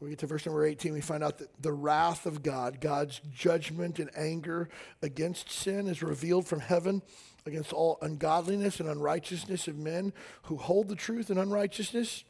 We 0.00 0.10
get 0.10 0.18
to 0.18 0.26
verse 0.26 0.44
number 0.44 0.66
18, 0.66 0.92
we 0.92 1.00
find 1.00 1.24
out 1.24 1.38
that 1.38 1.62
the 1.62 1.72
wrath 1.72 2.26
of 2.26 2.42
God, 2.42 2.80
God's 2.80 3.20
judgment 3.34 3.98
and 3.98 4.10
anger 4.14 4.68
against 5.02 5.50
sin, 5.50 5.86
is 5.86 6.02
revealed 6.02 6.46
from 6.46 6.60
heaven 6.60 7.02
against 7.46 7.72
all 7.72 7.96
ungodliness 8.02 8.78
and 8.78 8.88
unrighteousness 8.88 9.68
of 9.68 9.76
men 9.78 10.12
who 10.42 10.56
hold 10.56 10.88
the 10.88 10.96
truth 10.96 11.30
in 11.30 11.38
unrighteousness. 11.38 12.24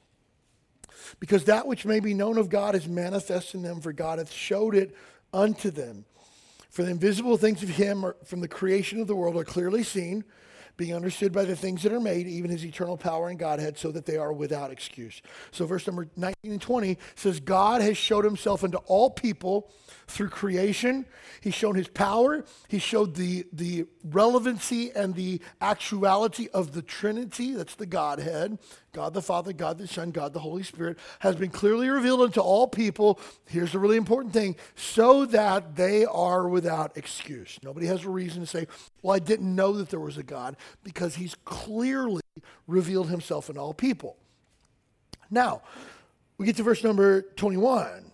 Because 1.19 1.45
that 1.45 1.67
which 1.67 1.85
may 1.85 1.99
be 1.99 2.15
known 2.15 2.39
of 2.39 2.49
God 2.49 2.75
is 2.75 2.87
manifest 2.87 3.55
in 3.55 3.63
them, 3.63 3.81
for 3.81 3.93
God 3.93 4.19
hath 4.19 4.31
showed 4.31 4.75
it 4.77 4.97
unto 5.33 5.71
them. 5.71 6.05
For 6.71 6.83
the 6.83 6.91
invisible 6.91 7.37
things 7.37 7.62
of 7.62 7.71
him 7.71 8.05
are, 8.05 8.17
from 8.25 8.41
the 8.41 8.49
creation 8.49 9.01
of 9.01 9.07
the 9.07 9.17
world 9.17 9.37
are 9.37 9.45
clearly 9.45 9.83
seen 9.83 10.25
being 10.76 10.94
understood 10.94 11.32
by 11.32 11.44
the 11.44 11.56
things 11.56 11.82
that 11.82 11.93
are 11.93 12.00
made, 12.00 12.26
even 12.26 12.50
his 12.50 12.64
eternal 12.64 12.96
power 12.96 13.28
and 13.28 13.38
Godhead, 13.38 13.78
so 13.78 13.90
that 13.93 14.06
they 14.06 14.17
are 14.17 14.32
without 14.32 14.70
excuse. 14.70 15.23
So, 15.50 15.67
verse 15.67 15.87
number 15.87 16.08
19 16.17 16.52
and 16.52 16.61
20 16.61 16.99
says, 17.14 17.40
God 17.40 17.81
has 17.81 17.96
showed 17.96 18.25
himself 18.25 18.62
unto 18.62 18.78
all 18.78 19.11
people 19.11 19.70
through 20.06 20.28
creation. 20.28 21.06
He's 21.40 21.55
shown 21.55 21.75
his 21.75 21.88
power. 21.88 22.44
He 22.69 22.78
showed 22.78 23.14
the, 23.14 23.46
the 23.52 23.87
relevancy 24.05 24.93
and 24.94 25.14
the 25.14 25.40
actuality 25.61 26.49
of 26.52 26.73
the 26.73 26.82
Trinity. 26.82 27.55
That's 27.55 27.75
the 27.75 27.87
Godhead. 27.87 28.58
God 28.97 29.13
the 29.13 29.21
Father, 29.21 29.53
God 29.53 29.77
the 29.77 29.87
Son, 29.87 30.11
God 30.11 30.33
the 30.33 30.39
Holy 30.39 30.63
Spirit 30.63 30.97
has 31.19 31.37
been 31.37 31.51
clearly 31.51 31.87
revealed 31.87 32.23
unto 32.23 32.41
all 32.41 32.67
people. 32.67 33.21
Here's 33.47 33.73
the 33.73 33.79
really 33.79 33.99
important 33.99 34.33
thing 34.33 34.57
so 34.75 35.27
that 35.27 35.77
they 35.77 36.07
are 36.07 36.49
without 36.49 36.97
excuse. 36.97 37.59
Nobody 37.63 37.85
has 37.89 38.07
a 38.07 38.09
reason 38.09 38.41
to 38.41 38.47
say, 38.47 38.67
Well, 39.03 39.15
I 39.15 39.19
didn't 39.19 39.55
know 39.55 39.75
that 39.75 39.91
there 39.91 40.01
was 40.01 40.17
a 40.17 40.23
God, 40.23 40.57
because 40.83 41.17
he's 41.17 41.35
clearly 41.45 42.23
revealed 42.67 43.11
himself 43.11 43.50
in 43.50 43.59
all 43.59 43.75
people. 43.75 44.17
Now, 45.31 45.61
we 46.38 46.47
get 46.47 46.57
to 46.57 46.62
verse 46.62 46.83
number 46.83 47.21
21 47.21 48.12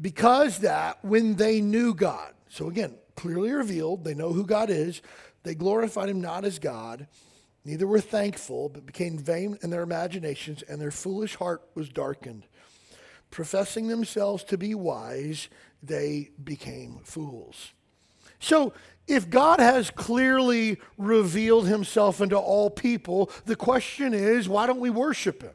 because 0.00 0.60
that 0.60 1.04
when 1.04 1.34
they 1.34 1.60
knew 1.60 1.92
God, 1.92 2.34
so 2.48 2.68
again, 2.68 2.94
clearly 3.16 3.50
revealed, 3.50 4.04
they 4.04 4.14
know 4.14 4.32
who 4.32 4.46
God 4.46 4.70
is, 4.70 5.02
they 5.42 5.56
glorified 5.56 6.08
him 6.08 6.20
not 6.20 6.44
as 6.44 6.60
God, 6.60 7.08
neither 7.64 7.86
were 7.86 8.00
thankful, 8.00 8.68
but 8.68 8.86
became 8.86 9.18
vain 9.18 9.58
in 9.62 9.70
their 9.70 9.82
imaginations, 9.82 10.62
and 10.62 10.80
their 10.80 10.90
foolish 10.90 11.36
heart 11.36 11.62
was 11.74 11.88
darkened. 11.88 12.44
Professing 13.30 13.88
themselves 13.88 14.44
to 14.44 14.58
be 14.58 14.74
wise, 14.74 15.48
they 15.82 16.30
became 16.42 17.00
fools. 17.04 17.72
So, 18.38 18.72
if 19.08 19.28
God 19.28 19.58
has 19.58 19.90
clearly 19.90 20.80
revealed 20.96 21.66
himself 21.66 22.20
unto 22.20 22.36
all 22.36 22.70
people, 22.70 23.30
the 23.46 23.56
question 23.56 24.14
is, 24.14 24.48
why 24.48 24.66
don't 24.66 24.80
we 24.80 24.90
worship 24.90 25.42
him? 25.42 25.54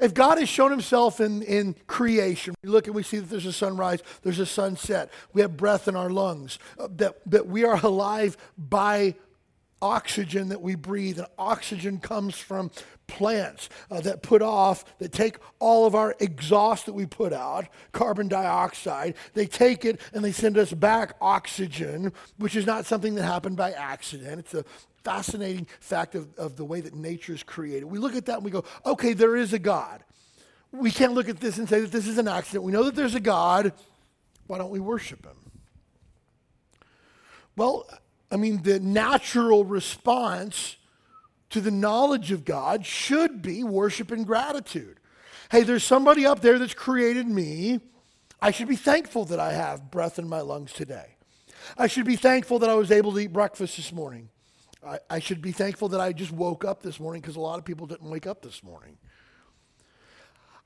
If 0.00 0.12
God 0.12 0.38
has 0.38 0.48
shown 0.48 0.70
himself 0.70 1.20
in, 1.20 1.42
in 1.42 1.74
creation, 1.86 2.54
we 2.62 2.68
look 2.68 2.86
and 2.86 2.94
we 2.94 3.02
see 3.02 3.18
that 3.18 3.30
there's 3.30 3.46
a 3.46 3.52
sunrise, 3.52 4.00
there's 4.22 4.38
a 4.38 4.46
sunset, 4.46 5.10
we 5.32 5.40
have 5.40 5.56
breath 5.56 5.88
in 5.88 5.96
our 5.96 6.10
lungs, 6.10 6.58
uh, 6.78 6.88
that, 6.96 7.16
that 7.26 7.46
we 7.46 7.64
are 7.64 7.80
alive 7.84 8.36
by 8.58 9.14
oxygen 9.82 10.48
that 10.48 10.60
we 10.60 10.74
breathe, 10.74 11.18
and 11.18 11.28
oxygen 11.38 11.98
comes 11.98 12.36
from 12.36 12.70
plants 13.06 13.68
uh, 13.90 14.00
that 14.00 14.22
put 14.22 14.42
off, 14.42 14.84
that 14.98 15.12
take 15.12 15.36
all 15.58 15.86
of 15.86 15.94
our 15.94 16.14
exhaust 16.18 16.86
that 16.86 16.94
we 16.94 17.06
put 17.06 17.32
out, 17.32 17.66
carbon 17.92 18.28
dioxide, 18.28 19.14
they 19.34 19.46
take 19.46 19.84
it 19.84 20.00
and 20.12 20.24
they 20.24 20.32
send 20.32 20.58
us 20.58 20.72
back 20.72 21.14
oxygen, 21.20 22.12
which 22.38 22.56
is 22.56 22.66
not 22.66 22.86
something 22.86 23.14
that 23.14 23.24
happened 23.24 23.56
by 23.56 23.72
accident. 23.72 24.40
It's 24.40 24.54
a 24.54 24.64
fascinating 25.04 25.66
fact 25.78 26.14
of, 26.14 26.34
of 26.36 26.56
the 26.56 26.64
way 26.64 26.80
that 26.80 26.94
nature 26.94 27.32
is 27.32 27.42
created. 27.42 27.84
We 27.84 27.98
look 27.98 28.16
at 28.16 28.26
that 28.26 28.36
and 28.36 28.44
we 28.44 28.50
go, 28.50 28.64
okay, 28.84 29.12
there 29.12 29.36
is 29.36 29.52
a 29.52 29.58
God. 29.58 30.02
We 30.72 30.90
can't 30.90 31.12
look 31.12 31.28
at 31.28 31.38
this 31.38 31.58
and 31.58 31.68
say 31.68 31.80
that 31.80 31.92
this 31.92 32.08
is 32.08 32.18
an 32.18 32.28
accident. 32.28 32.64
We 32.64 32.72
know 32.72 32.82
that 32.82 32.96
there's 32.96 33.14
a 33.14 33.20
God. 33.20 33.72
Why 34.46 34.58
don't 34.58 34.70
we 34.70 34.80
worship 34.80 35.24
him? 35.24 35.36
Well, 37.56 37.88
I 38.30 38.36
mean, 38.36 38.62
the 38.62 38.80
natural 38.80 39.64
response 39.64 40.76
to 41.50 41.60
the 41.60 41.70
knowledge 41.70 42.32
of 42.32 42.44
God 42.44 42.84
should 42.84 43.40
be 43.40 43.62
worship 43.62 44.10
and 44.10 44.26
gratitude. 44.26 44.98
Hey, 45.50 45.62
there's 45.62 45.84
somebody 45.84 46.26
up 46.26 46.40
there 46.40 46.58
that's 46.58 46.74
created 46.74 47.26
me. 47.26 47.80
I 48.40 48.50
should 48.50 48.68
be 48.68 48.76
thankful 48.76 49.24
that 49.26 49.38
I 49.38 49.52
have 49.52 49.90
breath 49.90 50.18
in 50.18 50.28
my 50.28 50.40
lungs 50.40 50.72
today. 50.72 51.16
I 51.78 51.86
should 51.86 52.04
be 52.04 52.16
thankful 52.16 52.58
that 52.60 52.70
I 52.70 52.74
was 52.74 52.90
able 52.90 53.12
to 53.12 53.18
eat 53.20 53.32
breakfast 53.32 53.76
this 53.76 53.92
morning. 53.92 54.28
I, 54.86 54.98
I 55.08 55.18
should 55.18 55.40
be 55.40 55.52
thankful 55.52 55.88
that 55.88 56.00
I 56.00 56.12
just 56.12 56.32
woke 56.32 56.64
up 56.64 56.82
this 56.82 57.00
morning 57.00 57.22
because 57.22 57.36
a 57.36 57.40
lot 57.40 57.58
of 57.58 57.64
people 57.64 57.86
didn't 57.86 58.08
wake 58.08 58.26
up 58.26 58.42
this 58.42 58.62
morning. 58.62 58.98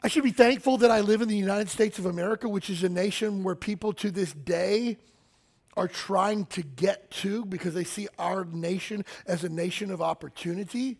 I 0.02 0.08
should 0.08 0.24
be 0.24 0.32
thankful 0.32 0.78
that 0.78 0.90
I 0.90 1.00
live 1.00 1.20
in 1.20 1.28
the 1.28 1.36
United 1.36 1.68
States 1.68 1.98
of 1.98 2.06
America, 2.06 2.48
which 2.48 2.70
is 2.70 2.82
a 2.82 2.88
nation 2.88 3.42
where 3.44 3.54
people 3.54 3.92
to 3.94 4.10
this 4.10 4.32
day 4.32 4.96
are 5.76 5.88
trying 5.88 6.46
to 6.46 6.62
get 6.62 7.10
to 7.10 7.44
because 7.44 7.74
they 7.74 7.84
see 7.84 8.08
our 8.18 8.44
nation 8.44 9.04
as 9.26 9.44
a 9.44 9.48
nation 9.48 9.90
of 9.90 10.02
opportunity. 10.02 10.98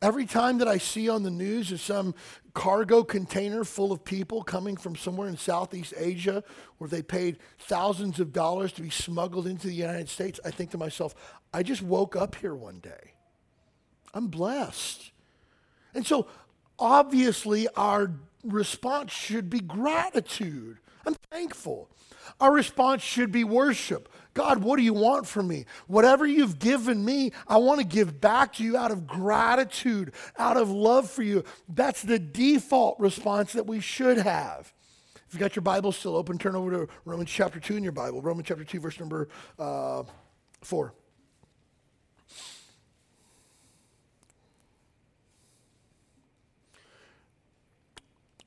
Every 0.00 0.26
time 0.26 0.58
that 0.58 0.68
I 0.68 0.78
see 0.78 1.08
on 1.08 1.24
the 1.24 1.30
news 1.30 1.72
is 1.72 1.82
some 1.82 2.14
cargo 2.54 3.02
container 3.02 3.64
full 3.64 3.90
of 3.90 4.04
people 4.04 4.42
coming 4.44 4.76
from 4.76 4.94
somewhere 4.94 5.28
in 5.28 5.36
Southeast 5.36 5.92
Asia 5.96 6.44
where 6.78 6.88
they 6.88 7.02
paid 7.02 7.38
thousands 7.58 8.20
of 8.20 8.32
dollars 8.32 8.72
to 8.74 8.82
be 8.82 8.90
smuggled 8.90 9.46
into 9.48 9.66
the 9.66 9.74
United 9.74 10.08
States, 10.08 10.38
I 10.44 10.52
think 10.52 10.70
to 10.70 10.78
myself, 10.78 11.14
I 11.52 11.64
just 11.64 11.82
woke 11.82 12.14
up 12.14 12.36
here 12.36 12.54
one 12.54 12.78
day. 12.78 13.14
I'm 14.14 14.28
blessed. 14.28 15.10
And 15.94 16.06
so 16.06 16.28
obviously 16.78 17.66
our 17.74 18.12
response 18.44 19.12
should 19.12 19.50
be 19.50 19.60
gratitude. 19.60 20.78
I'm 21.04 21.16
thankful. 21.30 21.90
Our 22.40 22.52
response 22.52 23.02
should 23.02 23.32
be 23.32 23.44
worship. 23.44 24.08
God, 24.34 24.62
what 24.62 24.76
do 24.76 24.82
you 24.82 24.94
want 24.94 25.26
from 25.26 25.48
me? 25.48 25.64
Whatever 25.88 26.26
you've 26.26 26.58
given 26.58 27.04
me, 27.04 27.32
I 27.48 27.56
want 27.56 27.80
to 27.80 27.86
give 27.86 28.20
back 28.20 28.54
to 28.54 28.64
you 28.64 28.76
out 28.76 28.90
of 28.90 29.06
gratitude, 29.06 30.12
out 30.38 30.56
of 30.56 30.70
love 30.70 31.10
for 31.10 31.22
you. 31.22 31.44
That's 31.68 32.02
the 32.02 32.18
default 32.18 33.00
response 33.00 33.52
that 33.54 33.66
we 33.66 33.80
should 33.80 34.18
have. 34.18 34.72
If 35.26 35.34
you've 35.34 35.40
got 35.40 35.56
your 35.56 35.62
Bible 35.62 35.92
still 35.92 36.16
open, 36.16 36.38
turn 36.38 36.54
over 36.54 36.70
to 36.70 36.88
Romans 37.04 37.30
chapter 37.30 37.60
2 37.60 37.76
in 37.76 37.82
your 37.82 37.92
Bible. 37.92 38.22
Romans 38.22 38.46
chapter 38.46 38.64
2, 38.64 38.80
verse 38.80 38.98
number 39.00 39.28
uh, 39.58 40.04
4. 40.62 40.94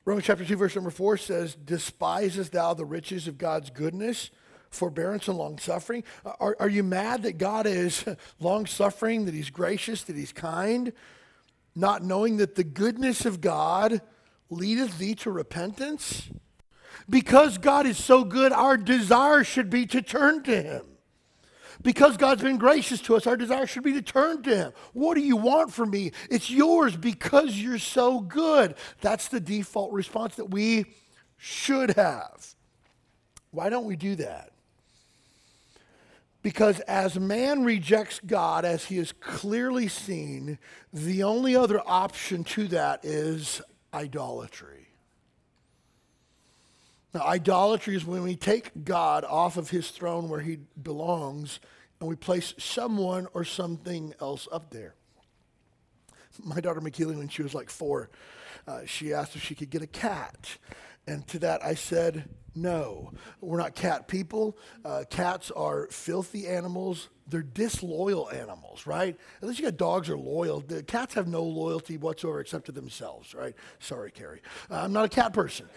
Romans 0.04 0.26
chapter 0.26 0.44
2, 0.44 0.56
verse 0.56 0.74
number 0.74 0.90
4 0.90 1.16
says, 1.16 1.54
Despisest 1.54 2.50
thou 2.50 2.74
the 2.74 2.84
riches 2.84 3.28
of 3.28 3.38
God's 3.38 3.70
goodness, 3.70 4.30
forbearance, 4.68 5.28
and 5.28 5.38
long 5.38 5.58
suffering? 5.58 6.02
Are, 6.40 6.56
are 6.58 6.68
you 6.68 6.82
mad 6.82 7.22
that 7.22 7.38
God 7.38 7.66
is 7.66 8.04
long 8.40 8.66
suffering, 8.66 9.26
that 9.26 9.34
He's 9.34 9.50
gracious, 9.50 10.02
that 10.04 10.16
He's 10.16 10.32
kind, 10.32 10.92
not 11.76 12.02
knowing 12.02 12.38
that 12.38 12.56
the 12.56 12.64
goodness 12.64 13.24
of 13.24 13.40
God 13.40 14.00
leadeth 14.50 14.98
thee 14.98 15.14
to 15.16 15.30
repentance? 15.30 16.30
Because 17.08 17.58
God 17.58 17.86
is 17.86 17.96
so 17.96 18.24
good, 18.24 18.50
our 18.50 18.76
desire 18.76 19.44
should 19.44 19.70
be 19.70 19.86
to 19.86 20.02
turn 20.02 20.42
to 20.44 20.62
Him. 20.62 20.91
Because 21.82 22.16
God's 22.16 22.42
been 22.42 22.58
gracious 22.58 23.00
to 23.02 23.16
us, 23.16 23.26
our 23.26 23.36
desire 23.36 23.66
should 23.66 23.82
be 23.82 23.92
to 23.94 24.02
turn 24.02 24.42
to 24.44 24.56
Him. 24.56 24.72
What 24.92 25.14
do 25.14 25.20
you 25.20 25.36
want 25.36 25.72
from 25.72 25.90
me? 25.90 26.12
It's 26.30 26.50
yours 26.50 26.96
because 26.96 27.56
you're 27.56 27.78
so 27.78 28.20
good. 28.20 28.76
That's 29.00 29.28
the 29.28 29.40
default 29.40 29.92
response 29.92 30.36
that 30.36 30.50
we 30.50 30.86
should 31.36 31.90
have. 31.90 32.54
Why 33.50 33.68
don't 33.68 33.84
we 33.84 33.96
do 33.96 34.14
that? 34.16 34.52
Because 36.42 36.80
as 36.80 37.18
man 37.18 37.64
rejects 37.64 38.20
God, 38.24 38.64
as 38.64 38.84
he 38.84 38.98
is 38.98 39.12
clearly 39.12 39.88
seen, 39.88 40.58
the 40.92 41.22
only 41.22 41.54
other 41.54 41.80
option 41.86 42.42
to 42.44 42.66
that 42.68 43.04
is 43.04 43.62
idolatry. 43.94 44.81
Now, 47.14 47.22
idolatry 47.22 47.94
is 47.94 48.06
when 48.06 48.22
we 48.22 48.36
take 48.36 48.84
God 48.84 49.24
off 49.24 49.56
of 49.56 49.70
his 49.70 49.90
throne 49.90 50.28
where 50.28 50.40
he 50.40 50.58
belongs 50.82 51.60
and 52.00 52.08
we 52.08 52.16
place 52.16 52.54
someone 52.58 53.26
or 53.34 53.44
something 53.44 54.14
else 54.20 54.48
up 54.50 54.70
there. 54.70 54.94
My 56.42 56.60
daughter 56.60 56.80
McKeely, 56.80 57.16
when 57.16 57.28
she 57.28 57.42
was 57.42 57.54
like 57.54 57.68
four, 57.68 58.10
uh, 58.66 58.80
she 58.86 59.12
asked 59.12 59.36
if 59.36 59.42
she 59.42 59.54
could 59.54 59.70
get 59.70 59.82
a 59.82 59.86
cat. 59.86 60.56
And 61.06 61.26
to 61.28 61.38
that 61.40 61.64
I 61.64 61.74
said, 61.74 62.28
no, 62.54 63.12
we're 63.40 63.58
not 63.58 63.74
cat 63.74 64.08
people. 64.08 64.56
Uh, 64.84 65.04
cats 65.08 65.50
are 65.50 65.88
filthy 65.90 66.46
animals. 66.46 67.08
They're 67.28 67.42
disloyal 67.42 68.30
animals, 68.30 68.86
right? 68.86 69.16
At 69.42 69.48
least 69.48 69.60
you 69.60 69.66
got 69.66 69.76
dogs 69.76 70.08
are 70.08 70.18
loyal. 70.18 70.60
The 70.60 70.82
cats 70.82 71.14
have 71.14 71.28
no 71.28 71.42
loyalty 71.42 71.98
whatsoever 71.98 72.40
except 72.40 72.66
to 72.66 72.72
themselves, 72.72 73.34
right? 73.34 73.54
Sorry, 73.78 74.10
Kerry. 74.10 74.40
Uh, 74.70 74.80
I'm 74.82 74.92
not 74.92 75.04
a 75.04 75.08
cat 75.08 75.32
person. 75.32 75.68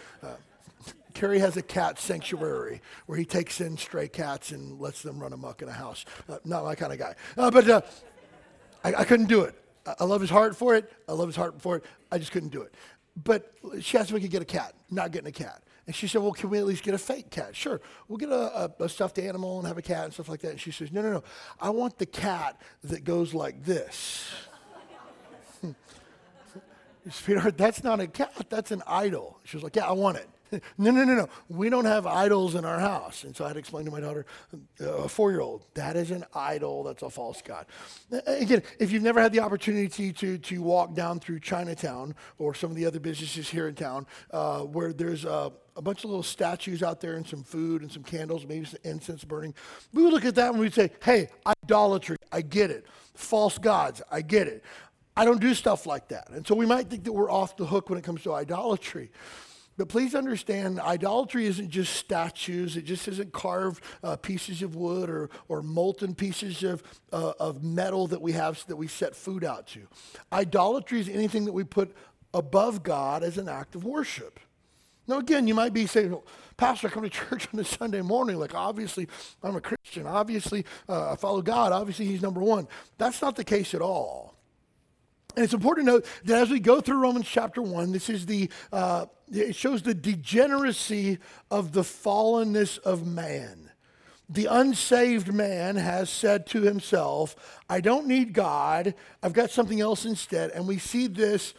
Kerry 1.16 1.40
has 1.40 1.56
a 1.58 1.62
cat 1.62 1.98
sanctuary 1.98 2.82
where 3.06 3.18
he 3.18 3.26
takes 3.26 3.62
in 3.62 3.78
stray 3.78 4.08
cats 4.08 4.52
and 4.52 4.80
lets 4.80 5.02
them 5.02 5.20
run 5.20 5.34
amok 5.34 5.62
in 5.62 5.70
a 5.70 5.74
house. 5.74 6.06
Uh, 6.30 6.38
not 6.44 6.64
my 6.66 6.76
kind 6.76 6.92
of 6.92 7.00
guy. 7.00 7.16
Uh, 7.38 7.50
but 7.50 7.70
uh, 7.70 7.82
I, 8.84 8.94
I, 8.96 9.04
couldn't 9.06 9.28
do 9.28 9.42
it. 9.42 9.56
I, 9.86 9.96
I, 10.02 10.04
love 10.04 10.20
his 10.20 10.30
heart 10.30 10.58
for 10.58 10.76
it. 10.76 10.92
I 11.08 11.14
love 11.14 11.28
his 11.28 11.38
heart 11.38 11.62
for 11.62 11.78
it. 11.78 11.86
I 12.12 12.18
just 12.18 12.32
couldn't 12.32 12.50
do 12.50 12.62
it. 12.62 12.74
But 13.24 13.54
she 13.80 13.98
asked 13.98 14.10
if 14.10 14.14
we 14.14 14.20
could 14.20 14.30
get 14.30 14.42
a 14.42 14.46
cat. 14.46 14.74
Not 14.92 15.12
getting 15.12 15.30
a 15.30 15.32
cat. 15.32 15.64
And 15.88 15.96
she 15.96 16.08
said, 16.08 16.22
well, 16.22 16.34
can 16.34 16.50
we 16.50 16.58
at 16.58 16.66
least 16.66 16.84
get 16.84 16.94
a 16.94 16.98
fake 16.98 17.30
cat? 17.30 17.56
Sure. 17.56 17.80
We'll 18.08 18.18
get 18.18 18.30
a, 18.30 18.66
a, 18.80 18.84
a 18.84 18.90
stuffed 18.90 19.20
animal 19.20 19.60
and 19.60 19.68
have 19.68 19.78
a 19.78 19.82
cat 19.82 20.06
and 20.06 20.14
stuff 20.14 20.28
like 20.28 20.42
that. 20.42 20.52
And 20.52 20.60
she 20.60 20.72
says, 20.72 20.92
no, 20.92 21.02
no, 21.02 21.12
no. 21.12 21.24
I 21.62 21.70
want 21.70 21.98
the 21.98 22.06
cat 22.06 22.60
that 22.84 23.06
goes 23.06 23.34
like 23.34 23.64
this. 23.64 24.30
Sweetheart, 27.10 27.58
that's 27.58 27.84
not 27.84 28.00
a 28.02 28.08
cat. 28.08 28.34
That's 28.50 28.72
an 28.72 28.82
idol. 28.86 29.40
She 29.46 29.56
was 29.56 29.64
like, 29.64 29.76
yeah, 29.76 29.88
I 29.88 29.92
want 29.94 30.18
it. 30.18 30.28
no, 30.78 30.92
no, 30.92 31.04
no, 31.04 31.16
no. 31.16 31.30
We 31.50 31.70
don't 31.70 31.86
have 31.86 32.06
idols 32.06 32.56
in 32.56 32.66
our 32.66 32.80
house. 32.80 33.24
And 33.24 33.36
so 33.36 33.44
I 33.46 33.48
had 33.48 33.54
to 33.54 33.60
explain 33.60 33.86
to 33.86 33.92
my 33.92 34.00
daughter, 34.00 34.26
uh, 34.82 34.86
a 34.86 35.10
four 35.10 35.32
year 35.32 35.42
old, 35.42 35.66
that 35.74 35.96
is 35.96 36.12
an 36.12 36.26
idol. 36.34 36.84
That's 36.84 37.04
a 37.04 37.10
false 37.10 37.42
God. 37.42 37.66
Again, 38.26 38.64
if 38.80 38.92
you've 38.92 39.04
never 39.04 39.22
had 39.22 39.32
the 39.32 39.40
opportunity 39.40 40.12
to, 40.14 40.38
to 40.38 40.62
walk 40.62 40.94
down 40.94 41.20
through 41.20 41.40
Chinatown 41.40 42.16
or 42.38 42.54
some 42.54 42.70
of 42.70 42.76
the 42.76 42.86
other 42.86 43.00
businesses 43.00 43.50
here 43.50 43.68
in 43.68 43.76
town 43.76 44.06
uh, 44.32 44.60
where 44.62 44.94
there's 44.94 45.26
a, 45.26 45.52
a 45.76 45.82
bunch 45.82 46.04
of 46.04 46.10
little 46.10 46.24
statues 46.24 46.82
out 46.84 47.02
there 47.02 47.16
and 47.16 47.28
some 47.28 47.44
food 47.44 47.82
and 47.82 47.92
some 47.92 48.04
candles, 48.04 48.46
maybe 48.46 48.66
some 48.66 48.80
incense 48.84 49.24
burning, 49.24 49.54
we 49.94 50.04
would 50.04 50.14
look 50.14 50.26
at 50.26 50.36
that 50.36 50.52
and 50.52 50.60
we'd 50.60 50.74
say, 50.74 50.92
hey, 51.04 51.30
idolatry, 51.64 52.18
I 52.32 52.42
get 52.42 52.72
it. 52.72 52.86
False 53.14 53.58
gods, 53.58 54.02
I 54.12 54.22
get 54.22 54.48
it. 54.48 54.64
I 55.18 55.24
don't 55.24 55.40
do 55.40 55.54
stuff 55.54 55.86
like 55.86 56.10
that. 56.10 56.30
And 56.30 56.46
so 56.46 56.56
we 56.56 56.66
might 56.66 56.90
think 56.90 57.06
that 57.06 57.14
we're 57.14 57.32
off 57.32 57.56
the 57.56 57.66
hook 57.66 57.90
when 57.90 57.98
it 57.98 58.04
comes 58.04 58.24
to 58.24 58.34
idolatry. 58.34 59.12
But 59.78 59.90
please 59.90 60.16
understand, 60.16 60.80
idolatry 60.80 61.46
isn't 61.48 61.70
just 61.70 61.96
statues. 61.96 62.78
It 62.78 62.86
just 62.86 63.08
isn't 63.10 63.34
carved 63.34 63.84
uh, 64.04 64.16
pieces 64.16 64.62
of 64.62 64.76
wood 64.76 65.10
or, 65.10 65.30
or 65.50 65.62
molten 65.62 66.16
pieces 66.16 66.64
of, 66.64 66.82
uh, 67.12 67.34
of 67.40 67.62
metal 67.62 68.08
that 68.08 68.22
we 68.22 68.32
have 68.32 68.58
so 68.58 68.66
that 68.70 68.78
we 68.78 68.88
set 68.88 69.16
food 69.16 69.44
out 69.44 69.68
to. 69.68 69.82
Idolatry 70.32 71.02
is 71.02 71.10
anything 71.10 71.44
that 71.46 71.52
we 71.52 71.66
put 71.66 71.94
above 72.34 72.84
God 72.84 73.22
as 73.22 73.38
an 73.38 73.50
act 73.50 73.76
of 73.76 73.84
worship. 73.84 74.40
Now, 75.08 75.20
again, 75.20 75.48
you 75.48 75.54
might 75.54 75.74
be 75.74 75.86
saying, 75.88 76.18
Pastor, 76.58 76.88
I 76.88 76.92
come 76.92 77.04
to 77.04 77.10
church 77.30 77.48
on 77.54 77.60
a 77.60 77.66
Sunday 77.66 78.02
morning. 78.02 78.38
Like, 78.38 78.56
obviously, 78.56 79.08
I'm 79.44 79.56
a 79.56 79.62
Christian. 79.62 80.08
Obviously, 80.08 80.66
uh, 80.88 81.12
I 81.12 81.16
follow 81.16 81.42
God. 81.42 81.72
Obviously, 81.72 82.06
He's 82.06 82.22
number 82.22 82.40
one. 82.40 82.68
That's 82.98 83.22
not 83.22 83.36
the 83.36 83.44
case 83.44 83.74
at 83.74 83.82
all. 83.82 84.36
And 85.36 85.44
it's 85.44 85.54
important 85.54 85.88
to 85.88 85.94
note 85.94 86.06
that 86.24 86.42
as 86.44 86.50
we 86.50 86.60
go 86.60 86.80
through 86.80 86.98
Romans 86.98 87.28
chapter 87.28 87.62
1, 87.62 87.92
this 87.92 88.10
is 88.10 88.26
the, 88.26 88.50
uh, 88.72 89.06
it 89.32 89.56
shows 89.56 89.82
the 89.82 89.94
degeneracy 89.94 91.20
of 91.50 91.72
the 91.72 91.82
fallenness 91.82 92.78
of 92.80 93.06
man. 93.06 93.72
The 94.28 94.48
unsaved 94.48 95.32
man 95.34 95.76
has 95.76 96.10
said 96.10 96.48
to 96.48 96.62
himself, 96.62 97.60
I 97.70 97.80
don't 97.80 98.08
need 98.08 98.34
God, 98.34 98.96
I've 99.22 99.34
got 99.34 99.52
something 99.52 99.80
else 99.80 100.06
instead. 100.06 100.52
And 100.52 100.68
we 100.68 100.80
see 100.80 101.08
this 101.08 101.54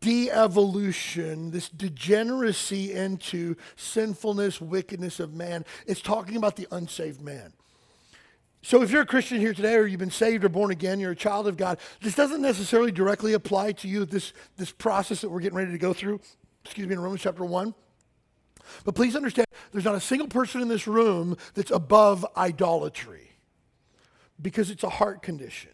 de 0.00 0.30
evolution, 0.30 1.52
this 1.52 1.68
degeneracy 1.68 2.92
into 2.92 3.54
sinfulness, 3.76 4.60
wickedness 4.60 5.20
of 5.20 5.34
man. 5.34 5.64
It's 5.86 6.00
talking 6.00 6.36
about 6.36 6.56
the 6.56 6.66
unsaved 6.72 7.20
man. 7.20 7.52
So 8.62 8.82
if 8.82 8.90
you're 8.90 9.02
a 9.02 9.06
Christian 9.06 9.38
here 9.38 9.54
today 9.54 9.76
or 9.76 9.86
you've 9.86 10.00
been 10.00 10.10
saved 10.10 10.44
or 10.44 10.48
born 10.48 10.72
again, 10.72 10.98
you're 10.98 11.12
a 11.12 11.16
child 11.16 11.46
of 11.46 11.56
God, 11.56 11.78
this 12.02 12.16
doesn't 12.16 12.42
necessarily 12.42 12.90
directly 12.90 13.32
apply 13.32 13.72
to 13.72 13.86
you, 13.86 14.04
this, 14.04 14.32
this 14.56 14.72
process 14.72 15.20
that 15.20 15.28
we're 15.28 15.38
getting 15.38 15.56
ready 15.56 15.70
to 15.70 15.78
go 15.78 15.92
through, 15.92 16.20
excuse 16.66 16.86
me, 16.86 16.94
in 16.94 17.00
Romans 17.00 17.22
chapter 17.22 17.44
1. 17.44 17.74
But 18.84 18.94
please 18.94 19.16
understand, 19.16 19.46
there's 19.72 19.84
not 19.84 19.94
a 19.94 20.00
single 20.00 20.28
person 20.28 20.60
in 20.60 20.68
this 20.68 20.86
room 20.86 21.36
that's 21.54 21.70
above 21.70 22.26
idolatry 22.36 23.30
because 24.40 24.70
it's 24.70 24.82
a 24.82 24.88
heart 24.88 25.22
condition. 25.22 25.70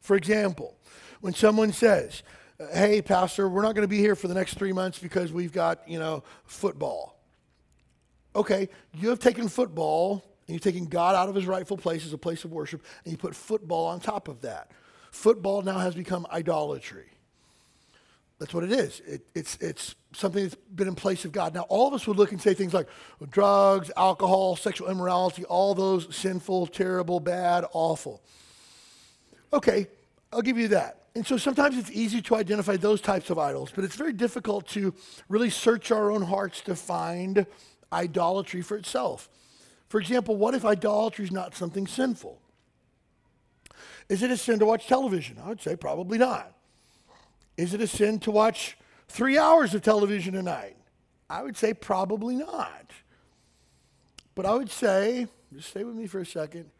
For 0.00 0.16
example, 0.16 0.76
when 1.20 1.32
someone 1.32 1.72
says, 1.72 2.22
hey, 2.72 3.00
pastor, 3.02 3.48
we're 3.48 3.62
not 3.62 3.74
going 3.74 3.84
to 3.84 3.88
be 3.88 3.98
here 3.98 4.14
for 4.14 4.28
the 4.28 4.34
next 4.34 4.54
three 4.54 4.72
months 4.72 4.98
because 4.98 5.32
we've 5.32 5.52
got, 5.52 5.88
you 5.88 5.98
know, 5.98 6.22
football. 6.44 7.18
Okay, 8.36 8.68
you 8.92 9.08
have 9.08 9.18
taken 9.18 9.48
football 9.48 10.24
and 10.46 10.54
you're 10.54 10.60
taking 10.60 10.84
God 10.84 11.14
out 11.14 11.28
of 11.28 11.34
his 11.34 11.46
rightful 11.46 11.78
place 11.78 12.04
as 12.04 12.12
a 12.12 12.18
place 12.18 12.44
of 12.44 12.52
worship, 12.52 12.82
and 13.04 13.12
you 13.12 13.16
put 13.16 13.34
football 13.34 13.86
on 13.86 13.98
top 13.98 14.28
of 14.28 14.42
that. 14.42 14.70
Football 15.10 15.62
now 15.62 15.78
has 15.78 15.94
become 15.94 16.26
idolatry. 16.30 17.13
That's 18.44 18.52
what 18.52 18.64
it 18.64 18.72
is. 18.72 19.00
It, 19.06 19.22
it's, 19.34 19.56
it's 19.56 19.94
something 20.12 20.42
that's 20.42 20.54
been 20.54 20.86
in 20.86 20.94
place 20.94 21.24
of 21.24 21.32
God. 21.32 21.54
Now, 21.54 21.62
all 21.70 21.88
of 21.88 21.94
us 21.94 22.06
would 22.06 22.18
look 22.18 22.30
and 22.30 22.38
say 22.38 22.52
things 22.52 22.74
like 22.74 22.90
drugs, 23.30 23.90
alcohol, 23.96 24.54
sexual 24.54 24.90
immorality, 24.90 25.46
all 25.46 25.74
those 25.74 26.14
sinful, 26.14 26.66
terrible, 26.66 27.20
bad, 27.20 27.64
awful. 27.72 28.22
Okay, 29.50 29.86
I'll 30.30 30.42
give 30.42 30.58
you 30.58 30.68
that. 30.68 31.04
And 31.14 31.26
so 31.26 31.38
sometimes 31.38 31.78
it's 31.78 31.90
easy 31.90 32.20
to 32.20 32.36
identify 32.36 32.76
those 32.76 33.00
types 33.00 33.30
of 33.30 33.38
idols, 33.38 33.72
but 33.74 33.82
it's 33.82 33.96
very 33.96 34.12
difficult 34.12 34.68
to 34.68 34.92
really 35.30 35.48
search 35.48 35.90
our 35.90 36.10
own 36.10 36.20
hearts 36.20 36.60
to 36.66 36.76
find 36.76 37.46
idolatry 37.94 38.60
for 38.60 38.76
itself. 38.76 39.30
For 39.88 39.98
example, 39.98 40.36
what 40.36 40.52
if 40.52 40.66
idolatry 40.66 41.24
is 41.24 41.32
not 41.32 41.54
something 41.54 41.86
sinful? 41.86 42.42
Is 44.10 44.22
it 44.22 44.30
a 44.30 44.36
sin 44.36 44.58
to 44.58 44.66
watch 44.66 44.86
television? 44.86 45.38
I 45.42 45.48
would 45.48 45.62
say 45.62 45.76
probably 45.76 46.18
not. 46.18 46.53
Is 47.56 47.74
it 47.74 47.80
a 47.80 47.86
sin 47.86 48.18
to 48.20 48.30
watch 48.30 48.76
three 49.08 49.38
hours 49.38 49.74
of 49.74 49.82
television 49.82 50.34
a 50.34 50.42
night? 50.42 50.76
I 51.30 51.42
would 51.42 51.56
say 51.56 51.74
probably 51.74 52.36
not. 52.36 52.90
But 54.34 54.46
I 54.46 54.54
would 54.54 54.70
say, 54.70 55.28
just 55.52 55.70
stay 55.70 55.84
with 55.84 55.94
me 55.94 56.06
for 56.06 56.20
a 56.20 56.26
second, 56.26 56.70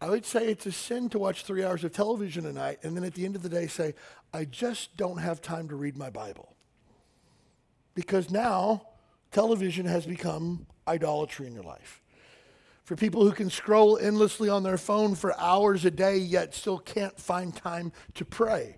I 0.00 0.10
would 0.10 0.24
say 0.24 0.46
it's 0.46 0.66
a 0.66 0.72
sin 0.72 1.08
to 1.10 1.18
watch 1.18 1.44
three 1.44 1.64
hours 1.64 1.82
of 1.84 1.92
television 1.92 2.46
a 2.46 2.52
night 2.52 2.78
and 2.82 2.96
then 2.96 3.04
at 3.04 3.14
the 3.14 3.24
end 3.24 3.36
of 3.36 3.42
the 3.42 3.48
day 3.48 3.66
say, 3.66 3.94
I 4.32 4.44
just 4.44 4.96
don't 4.96 5.18
have 5.18 5.42
time 5.42 5.68
to 5.68 5.76
read 5.76 5.96
my 5.96 6.10
Bible. 6.10 6.54
Because 7.94 8.30
now 8.30 8.82
television 9.32 9.86
has 9.86 10.06
become 10.06 10.66
idolatry 10.86 11.46
in 11.46 11.54
your 11.54 11.64
life. 11.64 12.00
For 12.84 12.96
people 12.96 13.24
who 13.24 13.32
can 13.32 13.50
scroll 13.50 13.98
endlessly 13.98 14.48
on 14.48 14.62
their 14.62 14.78
phone 14.78 15.14
for 15.14 15.38
hours 15.38 15.84
a 15.84 15.90
day 15.90 16.16
yet 16.16 16.54
still 16.54 16.78
can't 16.78 17.18
find 17.18 17.54
time 17.54 17.92
to 18.14 18.24
pray. 18.24 18.77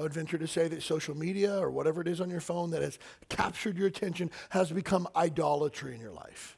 I 0.00 0.02
would 0.02 0.14
venture 0.14 0.38
to 0.38 0.46
say 0.46 0.66
that 0.66 0.82
social 0.82 1.14
media 1.14 1.58
or 1.58 1.70
whatever 1.70 2.00
it 2.00 2.08
is 2.08 2.22
on 2.22 2.30
your 2.30 2.40
phone 2.40 2.70
that 2.70 2.80
has 2.80 2.98
captured 3.28 3.76
your 3.76 3.86
attention 3.86 4.30
has 4.48 4.72
become 4.72 5.06
idolatry 5.14 5.94
in 5.94 6.00
your 6.00 6.12
life. 6.12 6.56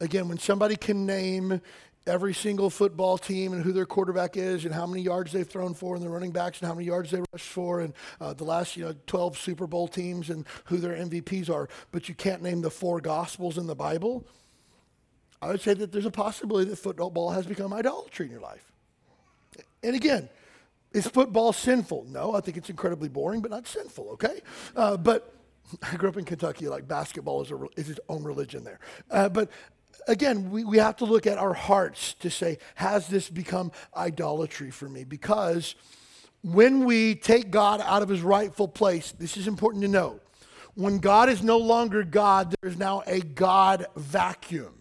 Again, 0.00 0.26
when 0.26 0.38
somebody 0.38 0.74
can 0.74 1.06
name 1.06 1.60
every 2.08 2.34
single 2.34 2.68
football 2.68 3.16
team 3.16 3.52
and 3.52 3.62
who 3.62 3.70
their 3.70 3.86
quarterback 3.86 4.36
is 4.36 4.64
and 4.64 4.74
how 4.74 4.86
many 4.86 5.02
yards 5.02 5.30
they've 5.30 5.46
thrown 5.46 5.72
for 5.72 5.94
and 5.94 6.02
their 6.02 6.10
running 6.10 6.32
backs 6.32 6.58
and 6.58 6.66
how 6.66 6.74
many 6.74 6.88
yards 6.88 7.12
they 7.12 7.22
rushed 7.32 7.46
for 7.46 7.78
and 7.78 7.94
uh, 8.20 8.32
the 8.32 8.42
last 8.42 8.76
you 8.76 8.84
know 8.84 8.94
12 9.06 9.38
Super 9.38 9.68
Bowl 9.68 9.86
teams 9.86 10.30
and 10.30 10.44
who 10.64 10.78
their 10.78 10.96
MVPs 10.96 11.48
are, 11.48 11.68
but 11.92 12.08
you 12.08 12.16
can't 12.16 12.42
name 12.42 12.60
the 12.60 12.70
four 12.72 13.00
gospels 13.00 13.56
in 13.56 13.68
the 13.68 13.76
Bible. 13.76 14.26
I 15.40 15.46
would 15.46 15.60
say 15.60 15.74
that 15.74 15.92
there's 15.92 16.06
a 16.06 16.10
possibility 16.10 16.70
that 16.70 16.76
football 16.76 17.30
has 17.30 17.46
become 17.46 17.72
idolatry 17.72 18.26
in 18.26 18.32
your 18.32 18.40
life. 18.40 18.72
And 19.84 19.94
again, 19.94 20.28
is 20.92 21.06
football 21.06 21.52
sinful? 21.52 22.06
No, 22.08 22.34
I 22.34 22.40
think 22.40 22.56
it's 22.56 22.70
incredibly 22.70 23.08
boring, 23.08 23.40
but 23.40 23.50
not 23.50 23.66
sinful, 23.66 24.10
okay? 24.12 24.40
Uh, 24.74 24.96
but 24.96 25.34
I 25.82 25.96
grew 25.96 26.08
up 26.08 26.16
in 26.16 26.24
Kentucky, 26.24 26.68
like 26.68 26.88
basketball 26.88 27.42
is, 27.42 27.50
a, 27.50 27.58
is 27.76 27.90
its 27.90 28.00
own 28.08 28.24
religion 28.24 28.64
there. 28.64 28.80
Uh, 29.10 29.28
but 29.28 29.50
again, 30.08 30.50
we, 30.50 30.64
we 30.64 30.78
have 30.78 30.96
to 30.96 31.04
look 31.04 31.26
at 31.26 31.38
our 31.38 31.54
hearts 31.54 32.14
to 32.14 32.30
say, 32.30 32.58
has 32.74 33.06
this 33.08 33.28
become 33.28 33.72
idolatry 33.96 34.70
for 34.70 34.88
me? 34.88 35.04
Because 35.04 35.74
when 36.42 36.84
we 36.84 37.14
take 37.14 37.50
God 37.50 37.80
out 37.80 38.02
of 38.02 38.08
his 38.08 38.22
rightful 38.22 38.68
place, 38.68 39.12
this 39.12 39.36
is 39.36 39.46
important 39.46 39.82
to 39.82 39.88
note. 39.88 40.22
When 40.74 40.98
God 40.98 41.28
is 41.28 41.42
no 41.42 41.58
longer 41.58 42.02
God, 42.04 42.54
there 42.60 42.70
is 42.70 42.78
now 42.78 43.02
a 43.06 43.20
God 43.20 43.86
vacuum. 43.96 44.74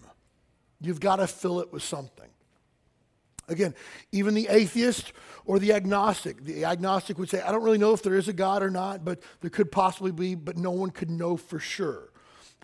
You've 0.80 1.00
got 1.00 1.18
to 1.18 1.28
fill 1.28 1.60
it 1.60 1.74
with 1.74 1.84
something. 1.84 2.29
Again, 3.50 3.74
even 4.12 4.34
the 4.34 4.48
atheist 4.50 5.14
or 5.46 5.60
the 5.60 5.74
agnostic, 5.74 6.44
the 6.44 6.66
agnostic 6.66 7.18
would 7.18 7.30
say, 7.30 7.42
I 7.42 7.52
don't 7.52 7.64
really 7.64 7.78
know 7.78 7.94
if 7.94 8.04
there 8.04 8.16
is 8.16 8.28
a 8.28 8.34
God 8.34 8.64
or 8.64 8.70
not, 8.70 9.04
but 9.04 9.20
there 9.42 9.50
could 9.50 9.72
possibly 9.72 10.12
be, 10.12 10.36
but 10.36 10.58
no 10.58 10.72
one 10.72 10.92
could 10.92 11.10
know 11.10 11.38
for 11.38 11.60
sure 11.60 12.10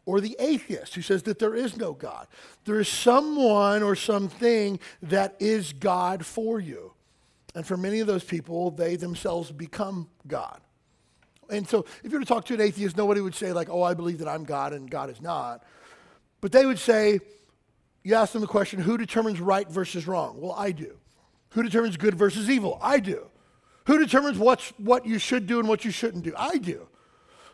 or 0.05 0.21
the 0.21 0.35
atheist 0.39 0.95
who 0.95 1.01
says 1.01 1.23
that 1.23 1.39
there 1.39 1.55
is 1.55 1.77
no 1.77 1.93
God. 1.93 2.27
There 2.65 2.79
is 2.79 2.87
someone 2.87 3.81
or 3.83 3.95
something 3.95 4.79
that 5.01 5.35
is 5.39 5.73
God 5.73 6.25
for 6.25 6.59
you. 6.59 6.93
And 7.55 7.65
for 7.65 7.77
many 7.77 7.99
of 7.99 8.07
those 8.07 8.23
people, 8.23 8.71
they 8.71 8.95
themselves 8.95 9.51
become 9.51 10.09
God. 10.27 10.61
And 11.49 11.67
so 11.67 11.85
if 12.03 12.11
you 12.11 12.17
were 12.17 12.19
to 12.19 12.25
talk 12.25 12.45
to 12.45 12.53
an 12.53 12.61
atheist, 12.61 12.97
nobody 12.97 13.21
would 13.21 13.35
say, 13.35 13.53
like, 13.53 13.69
oh, 13.69 13.83
I 13.83 13.93
believe 13.93 14.19
that 14.19 14.27
I'm 14.27 14.43
God 14.43 14.73
and 14.73 14.89
God 14.89 15.09
is 15.09 15.21
not. 15.21 15.63
But 16.41 16.51
they 16.51 16.65
would 16.65 16.79
say, 16.79 17.19
you 18.05 18.13
ask 18.13 18.33
them 18.33 18.41
the 18.41 18.47
question, 18.47 18.79
who 18.79 18.99
determines 18.99 19.41
right 19.41 19.67
versus 19.67 20.07
wrong? 20.07 20.39
Well, 20.39 20.53
I 20.53 20.71
do. 20.71 20.95
Who 21.49 21.63
determines 21.63 21.97
good 21.97 22.13
versus 22.13 22.51
evil? 22.51 22.77
I 22.79 22.99
do. 22.99 23.25
Who 23.87 23.97
determines 23.97 24.37
what's, 24.37 24.69
what 24.77 25.07
you 25.07 25.17
should 25.17 25.47
do 25.47 25.57
and 25.59 25.67
what 25.67 25.83
you 25.83 25.89
shouldn't 25.89 26.23
do? 26.23 26.31
I 26.37 26.59
do. 26.59 26.87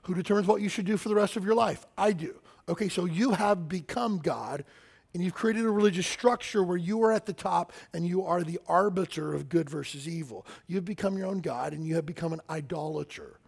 Who 0.04 0.14
determines 0.14 0.48
what 0.48 0.62
you 0.62 0.68
should 0.68 0.86
do 0.86 0.98
for 0.98 1.08
the 1.08 1.16
rest 1.16 1.38
of 1.38 1.46
your 1.46 1.56
life? 1.56 1.86
I 1.98 2.12
do. 2.12 2.42
Okay, 2.68 2.90
so 2.90 3.06
you 3.06 3.32
have 3.32 3.70
become 3.70 4.18
God 4.18 4.66
and 5.14 5.24
you've 5.24 5.34
created 5.34 5.64
a 5.64 5.70
religious 5.70 6.08
structure 6.08 6.64
where 6.64 6.78
you 6.78 7.02
are 7.04 7.14
at 7.14 7.26
the 7.26 7.34
top 7.34 7.72
and 7.94 8.06
you 8.06 8.24
are 8.26 8.44
the 8.44 8.60
arbiter 8.68 9.34
of 9.34 9.48
good 9.48 9.70
versus 9.70 10.06
evil. 10.06 10.46
You've 10.68 10.84
become 10.84 11.18
your 11.18 11.28
own 11.28 11.40
God 11.40 11.72
and 11.72 11.86
you 11.86 11.96
have 11.96 12.06
become 12.06 12.34
an 12.34 12.42
idolater. 12.50 13.40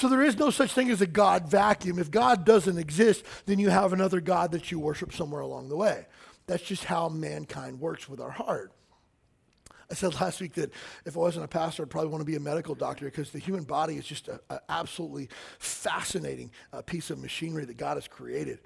So 0.00 0.08
there 0.08 0.22
is 0.22 0.38
no 0.38 0.48
such 0.48 0.72
thing 0.72 0.90
as 0.90 1.02
a 1.02 1.06
God 1.06 1.50
vacuum. 1.50 1.98
If 1.98 2.10
God 2.10 2.46
doesn't 2.46 2.78
exist, 2.78 3.22
then 3.44 3.58
you 3.58 3.68
have 3.68 3.92
another 3.92 4.22
God 4.22 4.52
that 4.52 4.70
you 4.70 4.78
worship 4.78 5.12
somewhere 5.12 5.42
along 5.42 5.68
the 5.68 5.76
way. 5.76 6.06
That's 6.46 6.62
just 6.62 6.84
how 6.84 7.10
mankind 7.10 7.78
works 7.78 8.08
with 8.08 8.18
our 8.18 8.30
heart. 8.30 8.72
I 9.90 9.94
said 9.94 10.18
last 10.18 10.40
week 10.40 10.54
that 10.54 10.70
if 11.04 11.18
I 11.18 11.20
wasn't 11.20 11.44
a 11.44 11.48
pastor, 11.48 11.82
I'd 11.82 11.90
probably 11.90 12.08
want 12.08 12.22
to 12.22 12.24
be 12.24 12.36
a 12.36 12.40
medical 12.40 12.74
doctor 12.74 13.04
because 13.04 13.30
the 13.30 13.38
human 13.38 13.64
body 13.64 13.96
is 13.96 14.06
just 14.06 14.28
an 14.28 14.38
absolutely 14.70 15.28
fascinating 15.58 16.50
uh, 16.72 16.80
piece 16.80 17.10
of 17.10 17.18
machinery 17.18 17.66
that 17.66 17.76
God 17.76 17.98
has 17.98 18.08
created. 18.08 18.60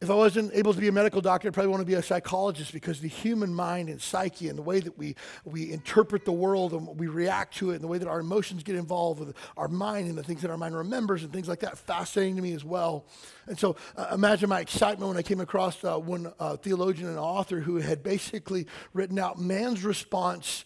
If 0.00 0.08
I 0.08 0.14
wasn't 0.14 0.52
able 0.54 0.72
to 0.72 0.80
be 0.80 0.88
a 0.88 0.92
medical 0.92 1.20
doctor, 1.20 1.48
I'd 1.48 1.52
probably 1.52 1.68
want 1.68 1.82
to 1.82 1.86
be 1.86 1.92
a 1.92 2.02
psychologist 2.02 2.72
because 2.72 3.00
the 3.00 3.08
human 3.08 3.52
mind 3.52 3.90
and 3.90 4.00
psyche 4.00 4.48
and 4.48 4.56
the 4.56 4.62
way 4.62 4.80
that 4.80 4.96
we, 4.96 5.14
we 5.44 5.70
interpret 5.70 6.24
the 6.24 6.32
world 6.32 6.72
and 6.72 6.98
we 6.98 7.06
react 7.06 7.56
to 7.56 7.72
it 7.72 7.74
and 7.74 7.84
the 7.84 7.86
way 7.86 7.98
that 7.98 8.08
our 8.08 8.20
emotions 8.20 8.62
get 8.62 8.76
involved 8.76 9.20
with 9.20 9.36
our 9.58 9.68
mind 9.68 10.08
and 10.08 10.16
the 10.16 10.22
things 10.22 10.40
that 10.40 10.50
our 10.50 10.56
mind 10.56 10.74
remembers 10.74 11.22
and 11.22 11.34
things 11.34 11.48
like 11.48 11.60
that, 11.60 11.76
fascinating 11.76 12.36
to 12.36 12.42
me 12.42 12.54
as 12.54 12.64
well. 12.64 13.04
And 13.46 13.58
so 13.58 13.76
uh, 13.94 14.06
imagine 14.14 14.48
my 14.48 14.60
excitement 14.60 15.06
when 15.06 15.18
I 15.18 15.22
came 15.22 15.40
across 15.40 15.84
uh, 15.84 15.98
one 15.98 16.32
uh, 16.40 16.56
theologian 16.56 17.10
and 17.10 17.18
author 17.18 17.60
who 17.60 17.76
had 17.76 18.02
basically 18.02 18.66
written 18.94 19.18
out 19.18 19.38
man's 19.38 19.84
response 19.84 20.64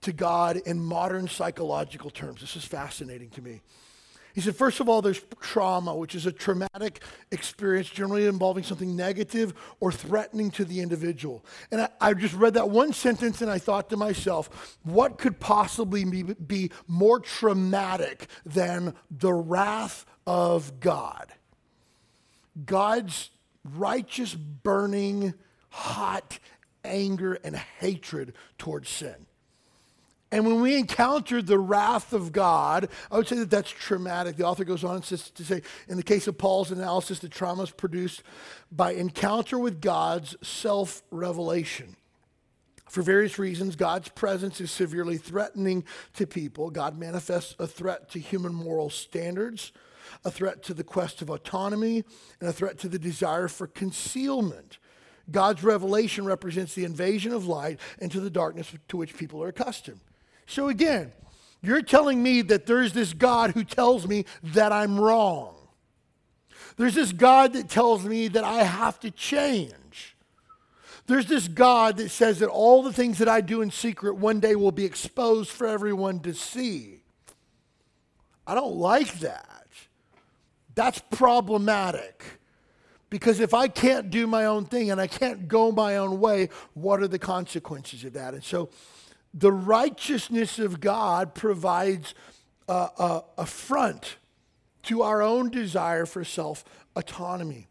to 0.00 0.12
God 0.12 0.56
in 0.56 0.82
modern 0.82 1.28
psychological 1.28 2.10
terms. 2.10 2.40
This 2.40 2.56
is 2.56 2.64
fascinating 2.64 3.30
to 3.30 3.42
me. 3.42 3.60
He 4.34 4.40
said, 4.40 4.56
first 4.56 4.80
of 4.80 4.88
all, 4.88 5.02
there's 5.02 5.22
trauma, 5.40 5.94
which 5.94 6.14
is 6.14 6.26
a 6.26 6.32
traumatic 6.32 7.02
experience 7.30 7.88
generally 7.88 8.26
involving 8.26 8.64
something 8.64 8.96
negative 8.96 9.52
or 9.80 9.92
threatening 9.92 10.50
to 10.52 10.64
the 10.64 10.80
individual. 10.80 11.44
And 11.70 11.82
I, 11.82 11.88
I 12.00 12.14
just 12.14 12.34
read 12.34 12.54
that 12.54 12.70
one 12.70 12.92
sentence 12.92 13.42
and 13.42 13.50
I 13.50 13.58
thought 13.58 13.90
to 13.90 13.96
myself, 13.96 14.78
what 14.82 15.18
could 15.18 15.38
possibly 15.38 16.04
be, 16.04 16.22
be 16.22 16.70
more 16.86 17.20
traumatic 17.20 18.26
than 18.46 18.94
the 19.10 19.32
wrath 19.32 20.06
of 20.26 20.80
God? 20.80 21.32
God's 22.64 23.30
righteous, 23.64 24.34
burning, 24.34 25.34
hot 25.70 26.38
anger 26.84 27.38
and 27.44 27.56
hatred 27.56 28.34
towards 28.58 28.88
sin. 28.88 29.26
And 30.32 30.46
when 30.46 30.62
we 30.62 30.78
encounter 30.78 31.42
the 31.42 31.58
wrath 31.58 32.14
of 32.14 32.32
God, 32.32 32.88
I 33.10 33.18
would 33.18 33.28
say 33.28 33.36
that 33.36 33.50
that's 33.50 33.70
traumatic. 33.70 34.36
The 34.36 34.46
author 34.46 34.64
goes 34.64 34.82
on 34.82 35.02
to 35.02 35.16
say, 35.18 35.60
in 35.88 35.98
the 35.98 36.02
case 36.02 36.26
of 36.26 36.38
Paul's 36.38 36.72
analysis, 36.72 37.18
the 37.18 37.28
trauma 37.28 37.64
is 37.64 37.70
produced 37.70 38.22
by 38.72 38.92
encounter 38.92 39.58
with 39.58 39.82
God's 39.82 40.34
self 40.42 41.02
revelation. 41.10 41.96
For 42.88 43.02
various 43.02 43.38
reasons, 43.38 43.76
God's 43.76 44.08
presence 44.08 44.58
is 44.60 44.70
severely 44.70 45.18
threatening 45.18 45.84
to 46.14 46.26
people. 46.26 46.70
God 46.70 46.98
manifests 46.98 47.54
a 47.58 47.66
threat 47.66 48.10
to 48.12 48.18
human 48.18 48.54
moral 48.54 48.88
standards, 48.88 49.70
a 50.24 50.30
threat 50.30 50.62
to 50.64 50.74
the 50.74 50.84
quest 50.84 51.20
of 51.20 51.28
autonomy, 51.28 52.04
and 52.40 52.48
a 52.48 52.52
threat 52.54 52.78
to 52.78 52.88
the 52.88 52.98
desire 52.98 53.48
for 53.48 53.66
concealment. 53.66 54.78
God's 55.30 55.62
revelation 55.62 56.24
represents 56.24 56.74
the 56.74 56.84
invasion 56.84 57.32
of 57.32 57.46
light 57.46 57.78
into 57.98 58.18
the 58.18 58.30
darkness 58.30 58.74
to 58.88 58.96
which 58.96 59.16
people 59.16 59.42
are 59.42 59.48
accustomed. 59.48 60.00
So 60.46 60.68
again, 60.68 61.12
you're 61.62 61.82
telling 61.82 62.22
me 62.22 62.42
that 62.42 62.66
there's 62.66 62.92
this 62.92 63.12
God 63.12 63.52
who 63.52 63.64
tells 63.64 64.06
me 64.06 64.24
that 64.42 64.72
I'm 64.72 64.98
wrong. 64.98 65.54
There's 66.76 66.94
this 66.94 67.12
God 67.12 67.52
that 67.52 67.68
tells 67.68 68.04
me 68.04 68.28
that 68.28 68.44
I 68.44 68.64
have 68.64 68.98
to 69.00 69.10
change. 69.10 70.16
There's 71.06 71.26
this 71.26 71.48
God 71.48 71.96
that 71.98 72.10
says 72.10 72.38
that 72.38 72.48
all 72.48 72.82
the 72.82 72.92
things 72.92 73.18
that 73.18 73.28
I 73.28 73.40
do 73.40 73.60
in 73.60 73.70
secret 73.70 74.14
one 74.14 74.40
day 74.40 74.56
will 74.56 74.72
be 74.72 74.84
exposed 74.84 75.50
for 75.50 75.66
everyone 75.66 76.20
to 76.20 76.34
see. 76.34 77.02
I 78.46 78.54
don't 78.54 78.76
like 78.76 79.20
that. 79.20 79.66
That's 80.74 81.00
problematic. 81.10 82.24
Because 83.10 83.40
if 83.40 83.52
I 83.52 83.68
can't 83.68 84.10
do 84.10 84.26
my 84.26 84.46
own 84.46 84.64
thing 84.64 84.90
and 84.90 85.00
I 85.00 85.06
can't 85.06 85.46
go 85.46 85.70
my 85.70 85.98
own 85.98 86.18
way, 86.18 86.48
what 86.72 87.00
are 87.02 87.08
the 87.08 87.18
consequences 87.18 88.04
of 88.04 88.14
that? 88.14 88.32
And 88.32 88.42
so 88.42 88.70
the 89.34 89.52
righteousness 89.52 90.58
of 90.58 90.80
God 90.80 91.34
provides 91.34 92.14
a, 92.68 92.72
a, 92.72 93.24
a 93.38 93.46
front 93.46 94.16
to 94.84 95.02
our 95.02 95.22
own 95.22 95.50
desire 95.50 96.06
for 96.06 96.24
self 96.24 96.64
autonomy. 96.96 97.68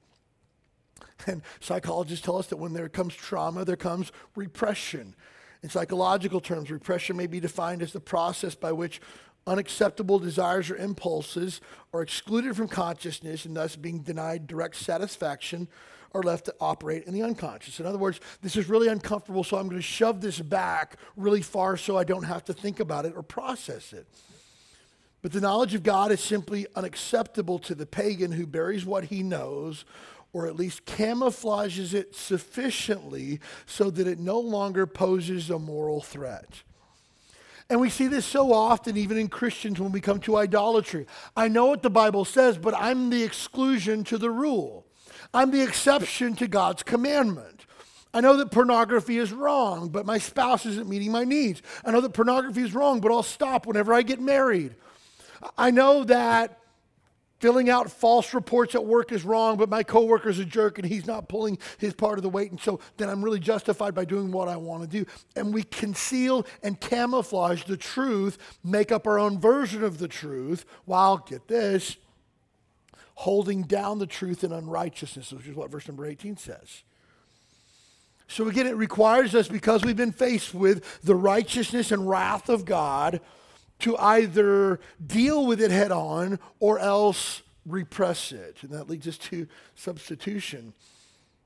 And 1.28 1.43
psychologists 1.60 2.26
tell 2.26 2.38
us 2.38 2.47
that 2.47 2.58
when 2.58 2.74
there 2.74 2.89
comes 2.89 3.13
trauma, 3.13 3.63
there 3.63 3.76
comes 3.76 4.12
repression. 4.36 5.15
In 5.62 5.69
psychological 5.69 6.39
terms, 6.39 6.71
repression 6.71 7.15
may 7.15 7.28
be 7.28 7.39
defined 7.39 7.84
as 7.84 7.93
the 7.93 8.00
process 8.00 8.56
by 8.56 8.71
which 8.71 9.00
unacceptable 9.45 10.19
desires 10.19 10.69
or 10.69 10.78
impulses 10.78 11.62
are 11.93 12.02
excluded 12.02 12.56
from 12.56 12.67
consciousness 12.67 13.45
and 13.45 13.56
thus 13.56 13.76
being 13.76 14.00
denied 14.00 14.47
direct 14.47 14.76
satisfaction 14.76 15.67
are 16.13 16.24
left 16.24 16.45
to 16.45 16.56
operate 16.60 17.06
in 17.06 17.13
the 17.13 17.24
unconscious. 17.24 17.80
In 17.80 17.86
other 17.86 17.97
words, 17.97 18.19
this 18.41 18.56
is 18.56 18.69
really 18.69 18.88
uncomfortable, 18.88 19.43
so 19.43 19.58
I'm 19.58 19.67
going 19.67 19.78
to 19.78 19.82
shove 19.82 20.21
this 20.21 20.39
back 20.39 20.97
really 21.15 21.41
far 21.41 21.78
so 21.78 21.97
I 21.97 22.04
don't 22.04 22.24
have 22.24 22.43
to 22.45 22.54
think 22.54 22.80
about 22.80 23.06
it 23.06 23.13
or 23.15 23.24
process 23.24 23.93
it. 23.93 24.06
But 25.21 25.32
the 25.32 25.41
knowledge 25.41 25.76
of 25.76 25.84
God 25.84 26.12
is 26.12 26.19
simply 26.19 26.65
unacceptable 26.76 27.60
to 27.60 27.76
the 27.76 27.86
pagan 27.86 28.32
who 28.32 28.47
buries 28.47 28.86
what 28.86 29.06
he 29.06 29.24
knows 29.24 29.86
or 30.34 30.47
at 30.47 30.56
least 30.56 30.86
camouflages 30.86 31.93
it 31.93 32.15
sufficiently 32.15 33.39
so 33.65 33.89
that 33.89 34.08
it 34.08 34.17
no 34.17 34.39
longer 34.39 34.88
poses 34.88 35.50
a 35.50 35.60
moral 35.60 36.02
threat. 36.02 36.63
And 37.69 37.80
we 37.80 37.89
see 37.89 38.08
this 38.08 38.26
so 38.26 38.52
often, 38.52 38.97
even 38.97 39.17
in 39.17 39.30
Christians, 39.30 39.80
when 39.80 39.91
we 39.91 40.02
come 40.02 40.19
to 40.21 40.38
idolatry. 40.38 41.06
I 41.38 41.47
know 41.47 41.67
what 41.67 41.84
the 41.84 41.89
Bible 41.89 42.26
says, 42.26 42.58
but 42.58 42.74
I'm 42.76 43.10
the 43.10 43.24
exclusion 43.24 44.04
to 44.06 44.17
the 44.17 44.30
rule. 44.30 44.86
I'm 45.34 45.52
the 45.52 45.62
exception 45.62 46.36
to 46.36 46.48
God's 46.48 46.84
commandment. 46.84 47.65
I 48.13 48.20
know 48.20 48.36
that 48.38 48.52
pornography 48.52 49.17
is 49.17 49.32
wrong, 49.32 49.89
but 49.89 50.06
my 50.06 50.17
spouse 50.17 50.65
isn't 50.65 50.89
meeting 50.89 51.12
my 51.12 51.24
needs. 51.24 51.62
I 51.86 51.91
know 51.91 52.02
that 52.02 52.13
pornography 52.13 52.62
is 52.62 52.74
wrong, 52.74 53.00
but 53.00 53.12
I'll 53.12 53.24
stop 53.24 53.65
whenever 53.65 53.94
I 53.94 54.02
get 54.02 54.20
married. 54.20 54.76
I 55.58 55.72
know 55.72 56.04
that 56.04 56.60
filling 57.39 57.70
out 57.72 57.89
false 57.89 58.34
reports 58.36 58.76
at 58.76 58.86
work 58.86 59.12
is 59.12 59.24
wrong, 59.24 59.58
but 59.58 59.67
my 59.67 59.82
coworker's 59.82 60.38
a 60.38 60.46
jerk 60.46 60.78
and 60.78 60.88
he's 60.88 61.08
not 61.08 61.28
pulling 61.28 61.58
his 61.80 61.94
part 61.94 62.20
of 62.20 62.24
the 62.24 62.30
weight. 62.30 62.52
And 62.52 62.60
so 62.60 62.80
then 62.98 63.10
I'm 63.10 63.24
really 63.24 63.39
justified 63.39 63.96
by 63.96 64.06
doing 64.06 64.32
what 64.32 64.48
I 64.48 64.58
want 64.58 64.84
to 64.84 64.88
do. 64.88 65.10
And 65.36 65.54
we 65.54 65.63
conceal 65.63 66.46
and 66.62 66.80
camouflage 66.80 67.63
the 67.63 67.78
truth, 67.78 68.38
make 68.63 68.91
up 68.91 69.08
our 69.08 69.17
own 69.17 69.39
version 69.39 69.84
of 69.84 69.98
the 69.98 70.08
truth, 70.08 70.65
while, 70.86 71.17
get 71.17 71.48
this, 71.48 71.98
holding 73.21 73.62
down 73.62 73.99
the 73.99 74.07
truth 74.07 74.43
in 74.43 74.51
unrighteousness, 74.51 75.31
which 75.31 75.45
is 75.45 75.55
what 75.55 75.69
verse 75.69 75.88
number 75.88 76.07
18 76.07 76.38
says. 76.38 76.81
So 78.27 78.47
again, 78.47 78.65
it 78.65 78.75
requires 78.75 79.36
us, 79.36 79.47
because 79.47 79.84
we've 79.84 79.95
been 79.95 80.12
faced 80.12 80.55
with 80.55 81.01
the 81.03 81.13
righteousness 81.13 81.91
and 81.91 82.10
wrath 82.10 82.49
of 82.49 82.65
God, 82.65 83.21
to 83.79 83.95
either 83.97 84.79
deal 85.05 85.45
with 85.45 85.62
it 85.62 85.69
head 85.69 85.91
on 85.91 86.39
or 86.60 86.79
else 86.79 87.43
repress 87.63 88.31
it. 88.31 88.57
And 88.63 88.71
that 88.71 88.89
leads 88.89 89.07
us 89.07 89.19
to 89.19 89.47
substitution. 89.75 90.73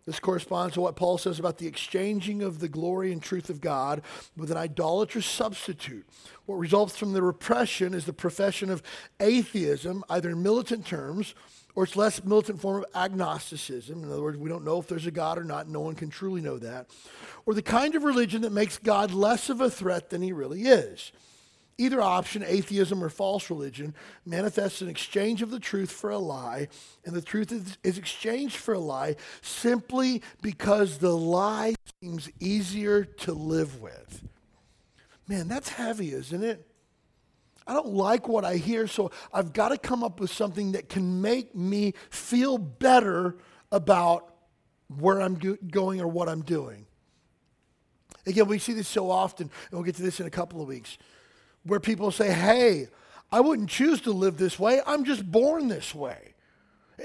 This 0.05 0.19
corresponds 0.19 0.75
to 0.75 0.81
what 0.81 0.95
Paul 0.95 1.17
says 1.17 1.39
about 1.39 1.57
the 1.57 1.67
exchanging 1.67 2.41
of 2.41 2.59
the 2.59 2.69
glory 2.69 3.11
and 3.11 3.21
truth 3.21 3.49
of 3.49 3.59
God 3.59 4.01
with 4.38 4.49
an 4.49 4.57
idolatrous 4.57 5.25
substitute. 5.25 6.07
What 6.45 6.55
results 6.55 6.95
from 6.95 7.11
the 7.11 7.21
repression 7.21 7.93
is 7.93 8.05
the 8.05 8.13
profession 8.13 8.69
of 8.69 8.81
atheism, 9.19 10.05
either 10.09 10.29
in 10.29 10.41
militant 10.41 10.85
terms 10.85 11.35
or 11.75 11.83
its 11.83 11.95
less 11.95 12.23
militant 12.23 12.61
form 12.61 12.83
of 12.83 12.85
agnosticism. 12.95 14.03
In 14.03 14.11
other 14.11 14.21
words, 14.21 14.38
we 14.38 14.49
don't 14.49 14.63
know 14.63 14.79
if 14.79 14.88
there's 14.88 15.05
a 15.05 15.11
God 15.11 15.38
or 15.38 15.43
not. 15.43 15.67
No 15.67 15.81
one 15.81 15.95
can 15.95 16.09
truly 16.09 16.41
know 16.41 16.57
that. 16.57 16.88
Or 17.45 17.53
the 17.53 17.61
kind 17.61 17.95
of 17.95 18.03
religion 18.03 18.41
that 18.41 18.51
makes 18.51 18.77
God 18.77 19.11
less 19.11 19.49
of 19.49 19.61
a 19.61 19.69
threat 19.69 20.09
than 20.09 20.21
he 20.21 20.31
really 20.31 20.63
is. 20.63 21.11
Either 21.77 22.01
option, 22.01 22.41
atheism 22.41 23.03
or 23.03 23.09
false 23.09 23.49
religion, 23.49 23.93
manifests 24.25 24.81
an 24.81 24.88
exchange 24.88 25.41
of 25.41 25.51
the 25.51 25.59
truth 25.59 25.91
for 25.91 26.09
a 26.09 26.17
lie, 26.17 26.69
and 27.03 27.13
the 27.13 27.21
truth 27.21 27.51
is, 27.51 27.77
is, 27.83 27.97
exchanged 27.97 28.55
for 28.55 28.73
a 28.73 28.79
lie 28.79 29.17
simply 29.41 30.21
because 30.41 30.99
the 30.99 31.15
lie 31.15 31.75
seems 32.01 32.29
easier 32.39 33.03
to 33.03 33.33
live 33.33 33.81
with. 33.81 34.25
Man, 35.27 35.49
that's 35.49 35.67
heavy, 35.67 36.13
isn't 36.13 36.43
it? 36.43 36.65
I 37.67 37.73
don't 37.73 37.93
like 37.93 38.28
what 38.28 38.45
I 38.45 38.58
hear, 38.58 38.88
so 38.88 39.12
I've 39.34 39.51
got 39.51 39.69
to 39.69 39.78
come 39.78 40.04
up 40.04 40.19
with 40.19 40.32
something 40.32 40.73
that 40.73 40.88
can 40.88 41.21
make 41.21 41.56
me 41.56 41.93
feel 42.10 42.58
better 42.58 43.38
about 43.71 44.34
where 44.88 45.19
I'm 45.19 45.36
do- 45.36 45.58
going 45.71 45.99
or 45.99 46.08
what 46.08 46.30
I'm 46.30 46.43
doing. 46.43 46.86
Again, 48.28 48.47
we 48.47 48.60
see 48.60 48.73
this 48.73 48.88
so 48.88 49.10
often, 49.10 49.49
and 49.49 49.71
we'll 49.71 49.84
get 49.84 49.95
to 49.95 50.04
this 50.04 50.19
in 50.19 50.28
a 50.28 50.32
couple 50.32 50.62
of 50.62 50.67
weeks 50.67 50.97
where 51.63 51.80
people 51.80 52.12
say, 52.12 52.32
hey, 52.32 52.88
I 53.32 53.41
wouldn't 53.41 53.69
choose 53.69 54.01
to 54.01 54.12
live 54.12 54.38
this 54.38 54.60
way. 54.60 54.82
I'm 54.86 55.04
just 55.04 55.30
born 55.30 55.67
this 55.67 55.95
way. 55.95 56.35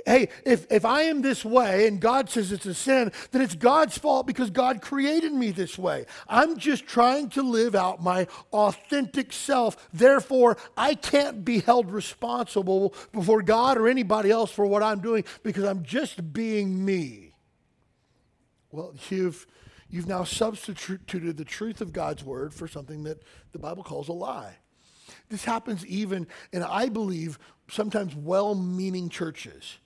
Hey, 0.06 0.28
if, 0.44 0.70
if 0.70 0.84
I 0.84 1.02
am 1.02 1.20
this 1.20 1.44
way 1.44 1.88
and 1.88 2.00
God 2.00 2.30
says 2.30 2.52
it's 2.52 2.66
a 2.66 2.74
sin, 2.74 3.10
then 3.32 3.42
it's 3.42 3.56
God's 3.56 3.98
fault 3.98 4.26
because 4.26 4.50
God 4.50 4.80
created 4.80 5.32
me 5.32 5.50
this 5.50 5.76
way. 5.76 6.06
I'm 6.28 6.58
just 6.58 6.86
trying 6.86 7.28
to 7.30 7.42
live 7.42 7.74
out 7.74 8.02
my 8.02 8.28
authentic 8.52 9.32
self. 9.32 9.88
Therefore, 9.92 10.56
I 10.76 10.94
can't 10.94 11.44
be 11.44 11.60
held 11.60 11.90
responsible 11.90 12.94
before 13.12 13.42
God 13.42 13.78
or 13.78 13.88
anybody 13.88 14.30
else 14.30 14.52
for 14.52 14.64
what 14.64 14.82
I'm 14.82 15.00
doing 15.00 15.24
because 15.42 15.64
I'm 15.64 15.82
just 15.82 16.32
being 16.32 16.84
me. 16.84 17.34
Well, 18.70 18.94
you've 19.08 19.46
you've 19.88 20.06
now 20.06 20.22
substituted 20.22 21.36
the 21.36 21.44
truth 21.44 21.80
of 21.80 21.92
God's 21.92 22.22
word 22.22 22.54
for 22.54 22.68
something 22.68 23.02
that 23.04 23.22
the 23.50 23.58
Bible 23.58 23.82
calls 23.82 24.08
a 24.08 24.12
lie. 24.12 24.56
This 25.28 25.44
happens 25.44 25.84
even 25.86 26.28
and 26.52 26.62
I 26.62 26.88
believe, 26.88 27.38
sometimes 27.70 28.14
well 28.14 28.54
meaning 28.54 29.08
churches, 29.08 29.78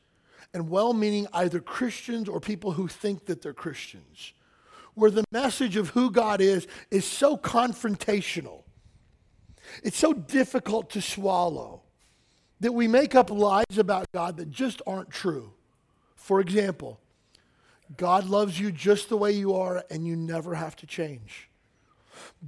and 0.52 0.70
well 0.70 0.92
meaning 0.92 1.26
either 1.32 1.60
Christians 1.60 2.28
or 2.28 2.40
people 2.40 2.72
who 2.72 2.88
think 2.88 3.26
that 3.26 3.42
they're 3.42 3.52
Christians, 3.52 4.32
where 4.94 5.10
the 5.10 5.24
message 5.30 5.76
of 5.76 5.90
who 5.90 6.10
God 6.10 6.40
is 6.40 6.66
is 6.90 7.04
so 7.04 7.36
confrontational. 7.36 8.62
It's 9.82 9.98
so 9.98 10.12
difficult 10.12 10.90
to 10.90 11.02
swallow 11.02 11.82
that 12.60 12.72
we 12.72 12.88
make 12.88 13.14
up 13.14 13.30
lies 13.30 13.76
about 13.76 14.06
God 14.12 14.36
that 14.36 14.50
just 14.50 14.80
aren't 14.86 15.10
true. 15.10 15.52
For 16.14 16.40
example, 16.40 17.00
God 17.96 18.24
loves 18.26 18.58
you 18.58 18.72
just 18.72 19.08
the 19.08 19.16
way 19.16 19.32
you 19.32 19.54
are, 19.54 19.84
and 19.90 20.06
you 20.06 20.16
never 20.16 20.54
have 20.54 20.76
to 20.76 20.86
change. 20.86 21.50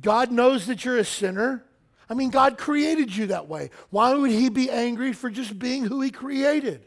God 0.01 0.33
knows 0.33 0.67
that 0.67 0.85
you're 0.85 0.97
a 0.97 1.05
sinner. 1.05 1.65
I 2.09 2.15
mean, 2.15 2.31
God 2.31 2.57
created 2.57 3.15
you 3.15 3.27
that 3.27 3.49
way. 3.49 3.71
Why 3.91 4.15
would 4.15 4.31
He 4.31 4.49
be 4.49 4.71
angry 4.71 5.13
for 5.13 5.29
just 5.31 5.59
being 5.59 5.85
who 5.85 6.01
He 6.01 6.11
created? 6.11 6.87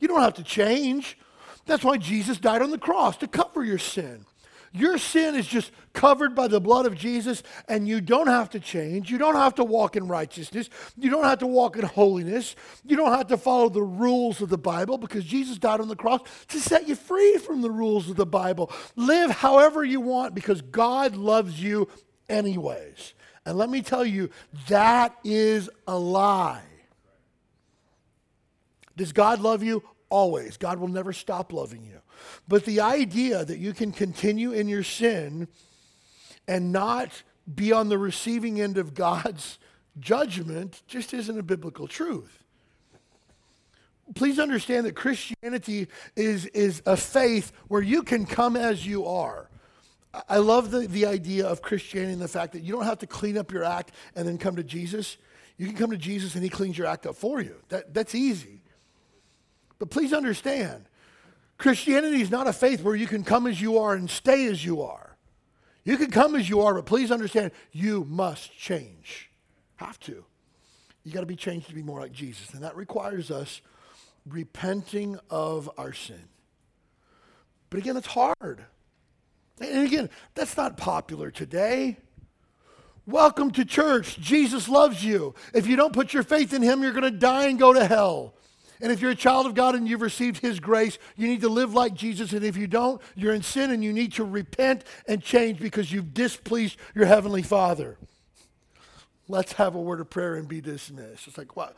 You 0.00 0.08
don't 0.08 0.22
have 0.22 0.34
to 0.34 0.42
change. 0.42 1.16
That's 1.66 1.84
why 1.84 1.96
Jesus 1.96 2.38
died 2.38 2.62
on 2.62 2.70
the 2.70 2.78
cross 2.78 3.16
to 3.18 3.28
cover 3.28 3.64
your 3.64 3.78
sin. 3.78 4.26
Your 4.74 4.96
sin 4.96 5.34
is 5.34 5.46
just 5.46 5.70
covered 5.92 6.34
by 6.34 6.48
the 6.48 6.60
blood 6.60 6.86
of 6.86 6.94
Jesus, 6.94 7.42
and 7.68 7.86
you 7.86 8.00
don't 8.00 8.28
have 8.28 8.48
to 8.50 8.60
change. 8.60 9.10
You 9.10 9.18
don't 9.18 9.34
have 9.34 9.54
to 9.56 9.64
walk 9.64 9.96
in 9.96 10.08
righteousness. 10.08 10.70
You 10.96 11.10
don't 11.10 11.24
have 11.24 11.40
to 11.40 11.46
walk 11.46 11.76
in 11.76 11.84
holiness. 11.84 12.56
You 12.82 12.96
don't 12.96 13.12
have 13.12 13.26
to 13.28 13.36
follow 13.36 13.68
the 13.68 13.82
rules 13.82 14.40
of 14.40 14.48
the 14.48 14.56
Bible 14.56 14.96
because 14.96 15.24
Jesus 15.24 15.58
died 15.58 15.80
on 15.80 15.88
the 15.88 15.96
cross 15.96 16.22
to 16.48 16.58
set 16.58 16.88
you 16.88 16.94
free 16.94 17.36
from 17.36 17.60
the 17.60 17.70
rules 17.70 18.08
of 18.08 18.16
the 18.16 18.24
Bible. 18.24 18.72
Live 18.96 19.30
however 19.30 19.84
you 19.84 20.00
want 20.00 20.34
because 20.34 20.62
God 20.62 21.16
loves 21.16 21.62
you 21.62 21.88
anyways. 22.30 23.12
And 23.44 23.58
let 23.58 23.68
me 23.68 23.82
tell 23.82 24.04
you, 24.04 24.30
that 24.68 25.16
is 25.24 25.68
a 25.86 25.98
lie. 25.98 26.62
Does 28.96 29.12
God 29.12 29.40
love 29.40 29.62
you? 29.62 29.82
Always. 30.10 30.56
God 30.56 30.78
will 30.78 30.88
never 30.88 31.12
stop 31.12 31.52
loving 31.52 31.82
you. 31.82 32.00
But 32.46 32.64
the 32.64 32.80
idea 32.80 33.44
that 33.44 33.58
you 33.58 33.72
can 33.72 33.92
continue 33.92 34.52
in 34.52 34.68
your 34.68 34.82
sin 34.82 35.48
and 36.46 36.72
not 36.72 37.22
be 37.52 37.72
on 37.72 37.88
the 37.88 37.98
receiving 37.98 38.60
end 38.60 38.78
of 38.78 38.94
God's 38.94 39.58
judgment 39.98 40.82
just 40.86 41.12
isn't 41.14 41.38
a 41.38 41.42
biblical 41.42 41.88
truth. 41.88 42.42
Please 44.14 44.38
understand 44.38 44.86
that 44.86 44.94
Christianity 44.94 45.88
is, 46.16 46.46
is 46.46 46.82
a 46.84 46.96
faith 46.96 47.52
where 47.68 47.82
you 47.82 48.02
can 48.02 48.26
come 48.26 48.56
as 48.56 48.86
you 48.86 49.06
are. 49.06 49.48
I 50.28 50.38
love 50.38 50.70
the, 50.70 50.80
the 50.86 51.06
idea 51.06 51.46
of 51.46 51.62
Christianity 51.62 52.12
and 52.12 52.20
the 52.20 52.28
fact 52.28 52.52
that 52.52 52.62
you 52.62 52.72
don't 52.72 52.84
have 52.84 52.98
to 52.98 53.06
clean 53.06 53.38
up 53.38 53.50
your 53.50 53.64
act 53.64 53.92
and 54.14 54.28
then 54.28 54.36
come 54.36 54.56
to 54.56 54.64
Jesus. 54.64 55.16
You 55.56 55.66
can 55.66 55.76
come 55.76 55.90
to 55.90 55.96
Jesus 55.96 56.34
and 56.34 56.44
he 56.44 56.50
cleans 56.50 56.76
your 56.76 56.86
act 56.86 57.06
up 57.06 57.16
for 57.16 57.40
you. 57.40 57.56
That, 57.68 57.94
that's 57.94 58.14
easy. 58.14 58.62
But 59.78 59.90
please 59.90 60.12
understand, 60.12 60.84
Christianity 61.56 62.20
is 62.20 62.30
not 62.30 62.46
a 62.46 62.52
faith 62.52 62.82
where 62.82 62.94
you 62.94 63.06
can 63.06 63.24
come 63.24 63.46
as 63.46 63.60
you 63.60 63.78
are 63.78 63.94
and 63.94 64.10
stay 64.10 64.46
as 64.46 64.64
you 64.64 64.82
are. 64.82 65.16
You 65.84 65.96
can 65.96 66.10
come 66.10 66.34
as 66.34 66.48
you 66.48 66.60
are, 66.60 66.74
but 66.74 66.86
please 66.86 67.10
understand, 67.10 67.50
you 67.72 68.04
must 68.04 68.56
change. 68.56 69.30
Have 69.76 69.98
to. 70.00 70.24
You 71.04 71.12
got 71.12 71.20
to 71.20 71.26
be 71.26 71.36
changed 71.36 71.68
to 71.68 71.74
be 71.74 71.82
more 71.82 72.00
like 72.00 72.12
Jesus. 72.12 72.52
And 72.54 72.62
that 72.62 72.76
requires 72.76 73.30
us 73.30 73.60
repenting 74.28 75.18
of 75.30 75.70
our 75.76 75.92
sin. 75.92 76.28
But 77.70 77.78
again, 77.78 77.96
it's 77.96 78.06
hard. 78.06 78.66
And 79.64 79.86
again, 79.86 80.10
that's 80.34 80.56
not 80.56 80.76
popular 80.76 81.30
today. 81.30 81.96
Welcome 83.06 83.50
to 83.52 83.64
church. 83.64 84.18
Jesus 84.20 84.68
loves 84.68 85.04
you. 85.04 85.34
If 85.54 85.66
you 85.66 85.76
don't 85.76 85.92
put 85.92 86.12
your 86.12 86.22
faith 86.22 86.52
in 86.52 86.62
him, 86.62 86.82
you're 86.82 86.92
going 86.92 87.02
to 87.02 87.10
die 87.10 87.46
and 87.46 87.58
go 87.58 87.72
to 87.72 87.84
hell. 87.84 88.34
And 88.82 88.90
if 88.90 89.00
you're 89.00 89.12
a 89.12 89.16
child 89.16 89.46
of 89.46 89.54
God 89.54 89.76
and 89.76 89.86
you've 89.86 90.02
received 90.02 90.38
His 90.38 90.58
grace, 90.58 90.98
you 91.16 91.28
need 91.28 91.42
to 91.42 91.48
live 91.48 91.72
like 91.72 91.94
Jesus. 91.94 92.32
And 92.32 92.44
if 92.44 92.56
you 92.56 92.66
don't, 92.66 93.00
you're 93.14 93.32
in 93.32 93.42
sin 93.42 93.70
and 93.70 93.82
you 93.82 93.92
need 93.92 94.12
to 94.14 94.24
repent 94.24 94.82
and 95.06 95.22
change 95.22 95.60
because 95.60 95.92
you've 95.92 96.12
displeased 96.12 96.76
your 96.92 97.06
Heavenly 97.06 97.42
Father. 97.42 97.96
Let's 99.28 99.52
have 99.52 99.76
a 99.76 99.80
word 99.80 100.00
of 100.00 100.10
prayer 100.10 100.34
and 100.34 100.48
be 100.48 100.60
dismissed. 100.60 101.28
It's 101.28 101.38
like, 101.38 101.56
what? 101.56 101.76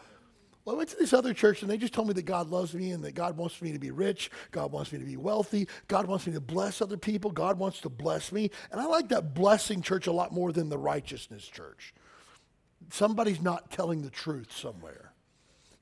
Well, 0.64 0.77
I 0.77 0.79
went 0.79 0.90
to 0.90 0.96
this 0.96 1.12
other 1.12 1.35
church 1.35 1.61
and 1.61 1.70
they 1.70 1.77
just 1.77 1.92
told 1.92 2.09
me 2.09 2.14
that 2.14 2.24
God 2.24 2.48
loves 2.48 2.74
me 2.74 2.92
and 2.92 3.05
that 3.05 3.14
God 3.14 3.37
wants 3.37 3.61
me 3.61 3.72
to 3.72 3.79
be 3.79 3.90
rich. 3.90 4.31
God 4.50 4.72
wants 4.72 4.92
me 4.92 4.98
to 4.98 5.05
be 5.05 5.16
wealthy. 5.18 5.68
God 5.88 6.07
wants 6.07 6.27
me 6.27 6.33
to 6.33 6.40
bless 6.40 6.81
other 6.81 6.96
people. 6.96 7.31
God 7.31 7.59
wants 7.59 7.81
to 7.81 7.90
bless 7.90 8.33
me. 8.33 8.50
And 8.72 8.81
I 8.81 8.87
like 8.87 9.09
that 9.09 9.35
blessing 9.35 9.83
church 9.83 10.07
a 10.07 10.12
lot 10.12 10.33
more 10.33 10.53
than 10.53 10.70
the 10.70 10.79
righteousness 10.79 11.46
church. 11.46 11.92
Somebody's 12.90 13.42
not 13.42 13.70
telling 13.70 14.03
the 14.03 14.11
truth 14.11 14.53
somewhere. 14.53 15.12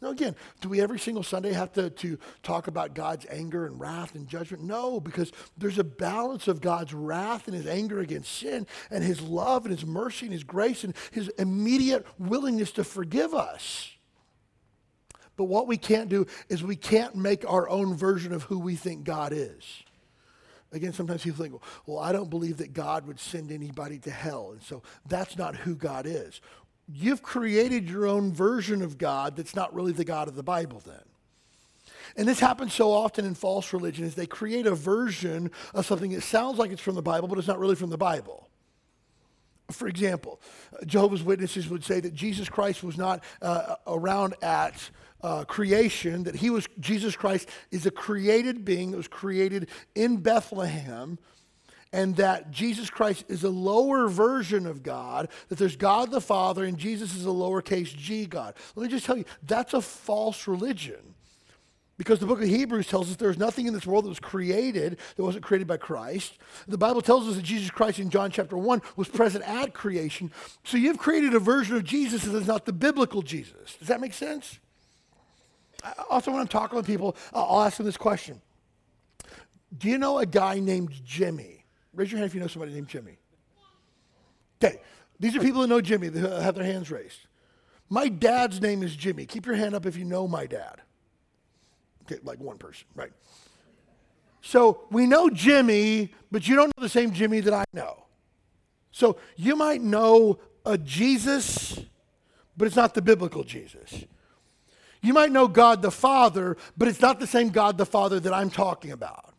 Now, 0.00 0.10
again, 0.10 0.34
do 0.60 0.68
we 0.68 0.80
every 0.80 0.98
single 0.98 1.22
Sunday 1.22 1.52
have 1.52 1.72
to, 1.74 1.88
to 1.88 2.18
talk 2.42 2.66
about 2.66 2.92
God's 2.92 3.24
anger 3.30 3.66
and 3.66 3.78
wrath 3.78 4.16
and 4.16 4.26
judgment? 4.26 4.64
No, 4.64 4.98
because 4.98 5.30
there's 5.56 5.78
a 5.78 5.84
balance 5.84 6.48
of 6.48 6.60
God's 6.60 6.92
wrath 6.92 7.46
and 7.46 7.56
his 7.56 7.68
anger 7.68 8.00
against 8.00 8.32
sin 8.32 8.66
and 8.90 9.04
his 9.04 9.20
love 9.20 9.64
and 9.64 9.72
his 9.72 9.86
mercy 9.86 10.26
and 10.26 10.32
his 10.32 10.42
grace 10.42 10.82
and 10.82 10.94
his 11.12 11.28
immediate 11.38 12.04
willingness 12.18 12.72
to 12.72 12.82
forgive 12.82 13.32
us. 13.32 13.92
But 15.36 15.44
what 15.44 15.66
we 15.66 15.76
can't 15.76 16.08
do 16.08 16.26
is 16.48 16.62
we 16.62 16.76
can't 16.76 17.14
make 17.14 17.48
our 17.50 17.68
own 17.68 17.94
version 17.94 18.32
of 18.32 18.44
who 18.44 18.58
we 18.58 18.76
think 18.76 19.04
God 19.04 19.32
is. 19.32 19.82
Again, 20.72 20.92
sometimes 20.92 21.22
people 21.22 21.42
think, 21.42 21.60
well, 21.86 21.98
I 21.98 22.12
don't 22.12 22.30
believe 22.30 22.58
that 22.58 22.72
God 22.72 23.06
would 23.06 23.20
send 23.20 23.52
anybody 23.52 23.98
to 24.00 24.10
hell. 24.10 24.52
And 24.52 24.62
so 24.62 24.82
that's 25.06 25.36
not 25.36 25.54
who 25.54 25.74
God 25.74 26.06
is 26.06 26.40
you've 26.88 27.22
created 27.22 27.88
your 27.88 28.06
own 28.06 28.32
version 28.32 28.82
of 28.82 28.98
God 28.98 29.36
that's 29.36 29.54
not 29.54 29.74
really 29.74 29.92
the 29.92 30.04
God 30.04 30.28
of 30.28 30.34
the 30.34 30.42
Bible 30.42 30.82
then. 30.84 31.02
And 32.16 32.28
this 32.28 32.40
happens 32.40 32.74
so 32.74 32.92
often 32.92 33.24
in 33.24 33.34
false 33.34 33.72
religion 33.72 34.04
is 34.04 34.14
they 34.14 34.26
create 34.26 34.66
a 34.66 34.74
version 34.74 35.50
of 35.72 35.86
something 35.86 36.10
that 36.12 36.22
sounds 36.22 36.58
like 36.58 36.70
it's 36.70 36.82
from 36.82 36.94
the 36.94 37.02
Bible, 37.02 37.28
but 37.28 37.38
it's 37.38 37.48
not 37.48 37.58
really 37.58 37.74
from 37.74 37.90
the 37.90 37.96
Bible. 37.96 38.48
For 39.70 39.88
example, 39.88 40.40
Jehovah's 40.84 41.22
Witnesses 41.22 41.68
would 41.68 41.84
say 41.84 42.00
that 42.00 42.12
Jesus 42.12 42.50
Christ 42.50 42.82
was 42.82 42.98
not 42.98 43.24
uh, 43.40 43.76
around 43.86 44.34
at 44.42 44.90
uh, 45.22 45.44
creation, 45.44 46.24
that 46.24 46.36
he 46.36 46.50
was, 46.50 46.66
Jesus 46.80 47.16
Christ 47.16 47.48
is 47.70 47.86
a 47.86 47.90
created 47.90 48.64
being 48.64 48.90
that 48.90 48.96
was 48.96 49.08
created 49.08 49.68
in 49.94 50.16
Bethlehem 50.18 51.18
and 51.92 52.16
that 52.16 52.50
Jesus 52.50 52.88
Christ 52.88 53.24
is 53.28 53.44
a 53.44 53.50
lower 53.50 54.08
version 54.08 54.66
of 54.66 54.82
God, 54.82 55.28
that 55.48 55.58
there's 55.58 55.76
God 55.76 56.10
the 56.10 56.20
Father 56.20 56.64
and 56.64 56.78
Jesus 56.78 57.14
is 57.14 57.26
a 57.26 57.30
lowercase 57.30 57.94
g 57.94 58.26
God. 58.26 58.54
Let 58.74 58.84
me 58.84 58.88
just 58.88 59.04
tell 59.04 59.16
you, 59.16 59.26
that's 59.42 59.74
a 59.74 59.82
false 59.82 60.48
religion. 60.48 61.14
Because 61.98 62.18
the 62.18 62.26
book 62.26 62.42
of 62.42 62.48
Hebrews 62.48 62.88
tells 62.88 63.10
us 63.10 63.16
there's 63.16 63.38
nothing 63.38 63.66
in 63.66 63.74
this 63.74 63.86
world 63.86 64.06
that 64.06 64.08
was 64.08 64.18
created 64.18 64.98
that 65.14 65.22
wasn't 65.22 65.44
created 65.44 65.68
by 65.68 65.76
Christ. 65.76 66.38
The 66.66 66.78
Bible 66.78 67.02
tells 67.02 67.28
us 67.28 67.36
that 67.36 67.42
Jesus 67.42 67.70
Christ 67.70 67.98
in 67.98 68.10
John 68.10 68.30
chapter 68.30 68.56
1 68.56 68.82
was 68.96 69.08
present 69.08 69.44
at 69.46 69.74
creation. 69.74 70.32
So 70.64 70.78
you've 70.78 70.98
created 70.98 71.34
a 71.34 71.38
version 71.38 71.76
of 71.76 71.84
Jesus 71.84 72.24
that 72.24 72.34
is 72.34 72.46
not 72.46 72.64
the 72.64 72.72
biblical 72.72 73.22
Jesus. 73.22 73.76
Does 73.78 73.88
that 73.88 74.00
make 74.00 74.14
sense? 74.14 74.58
Also, 76.10 76.30
when 76.30 76.40
I'm 76.40 76.48
talking 76.48 76.76
with 76.76 76.86
people, 76.86 77.16
uh, 77.32 77.44
I'll 77.44 77.62
ask 77.62 77.76
them 77.76 77.86
this 77.86 77.96
question 77.96 78.40
Do 79.76 79.88
you 79.88 79.98
know 79.98 80.18
a 80.18 80.26
guy 80.26 80.58
named 80.58 80.92
Jimmy? 81.04 81.64
Raise 81.94 82.10
your 82.10 82.18
hand 82.18 82.26
if 82.26 82.34
you 82.34 82.40
know 82.40 82.46
somebody 82.46 82.72
named 82.72 82.88
Jimmy. 82.88 83.18
Okay, 84.62 84.80
these 85.18 85.34
are 85.36 85.40
people 85.40 85.60
who 85.60 85.66
know 85.66 85.80
Jimmy 85.80 86.08
that 86.08 86.42
have 86.42 86.54
their 86.54 86.64
hands 86.64 86.90
raised. 86.90 87.18
My 87.88 88.08
dad's 88.08 88.60
name 88.60 88.82
is 88.82 88.96
Jimmy. 88.96 89.26
Keep 89.26 89.44
your 89.46 89.56
hand 89.56 89.74
up 89.74 89.84
if 89.84 89.96
you 89.96 90.04
know 90.04 90.26
my 90.26 90.46
dad. 90.46 90.80
Okay, 92.04 92.18
like 92.24 92.40
one 92.40 92.58
person, 92.58 92.86
right? 92.94 93.12
So 94.40 94.86
we 94.90 95.06
know 95.06 95.30
Jimmy, 95.30 96.12
but 96.30 96.48
you 96.48 96.56
don't 96.56 96.72
know 96.76 96.82
the 96.82 96.88
same 96.88 97.12
Jimmy 97.12 97.40
that 97.40 97.52
I 97.52 97.64
know. 97.72 98.04
So 98.90 99.16
you 99.36 99.56
might 99.56 99.80
know 99.80 100.38
a 100.64 100.76
Jesus, 100.78 101.78
but 102.56 102.66
it's 102.66 102.76
not 102.76 102.94
the 102.94 103.02
biblical 103.02 103.44
Jesus. 103.44 104.04
You 105.02 105.12
might 105.12 105.32
know 105.32 105.48
God 105.48 105.82
the 105.82 105.90
Father, 105.90 106.56
but 106.76 106.88
it's 106.88 107.00
not 107.00 107.18
the 107.18 107.26
same 107.26 107.50
God 107.50 107.76
the 107.76 107.84
Father 107.86 108.20
that 108.20 108.32
I'm 108.32 108.50
talking 108.50 108.92
about. 108.92 109.34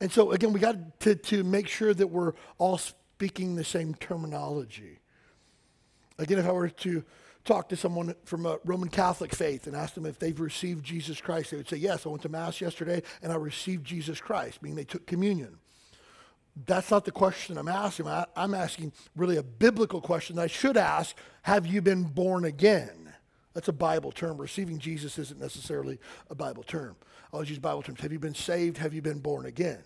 And 0.00 0.12
so, 0.12 0.32
again, 0.32 0.52
we 0.52 0.58
got 0.58 1.00
to, 1.00 1.14
to 1.14 1.44
make 1.44 1.68
sure 1.68 1.94
that 1.94 2.08
we're 2.08 2.32
all 2.58 2.76
speaking 2.78 3.54
the 3.54 3.64
same 3.64 3.94
terminology. 3.94 4.98
Again, 6.18 6.38
if 6.38 6.46
I 6.46 6.52
were 6.52 6.68
to 6.68 7.04
talk 7.44 7.68
to 7.68 7.76
someone 7.76 8.14
from 8.24 8.46
a 8.46 8.58
Roman 8.64 8.88
Catholic 8.88 9.34
faith 9.34 9.66
and 9.66 9.76
ask 9.76 9.94
them 9.94 10.06
if 10.06 10.18
they've 10.18 10.38
received 10.38 10.84
Jesus 10.84 11.20
Christ, 11.20 11.52
they 11.52 11.56
would 11.56 11.68
say, 11.68 11.76
Yes, 11.76 12.04
I 12.04 12.08
went 12.08 12.22
to 12.22 12.28
Mass 12.28 12.60
yesterday 12.60 13.02
and 13.22 13.32
I 13.32 13.36
received 13.36 13.84
Jesus 13.84 14.20
Christ, 14.20 14.62
meaning 14.62 14.76
they 14.76 14.84
took 14.84 15.06
communion. 15.06 15.58
That's 16.66 16.90
not 16.90 17.04
the 17.04 17.10
question 17.10 17.58
I'm 17.58 17.68
asking. 17.68 18.06
I'm 18.36 18.54
asking 18.54 18.92
really 19.16 19.36
a 19.36 19.42
biblical 19.42 20.00
question 20.00 20.38
I 20.38 20.46
should 20.46 20.76
ask 20.76 21.16
Have 21.42 21.66
you 21.66 21.82
been 21.82 22.04
born 22.04 22.44
again? 22.44 23.03
That's 23.54 23.68
a 23.68 23.72
Bible 23.72 24.12
term. 24.12 24.36
Receiving 24.36 24.78
Jesus 24.78 25.18
isn't 25.18 25.40
necessarily 25.40 25.98
a 26.28 26.34
Bible 26.34 26.64
term. 26.64 26.96
I 27.32 27.36
always 27.36 27.50
use 27.50 27.58
Bible 27.58 27.82
terms. 27.82 28.00
Have 28.00 28.12
you 28.12 28.18
been 28.18 28.34
saved? 28.34 28.78
Have 28.78 28.92
you 28.92 29.00
been 29.00 29.20
born 29.20 29.46
again? 29.46 29.82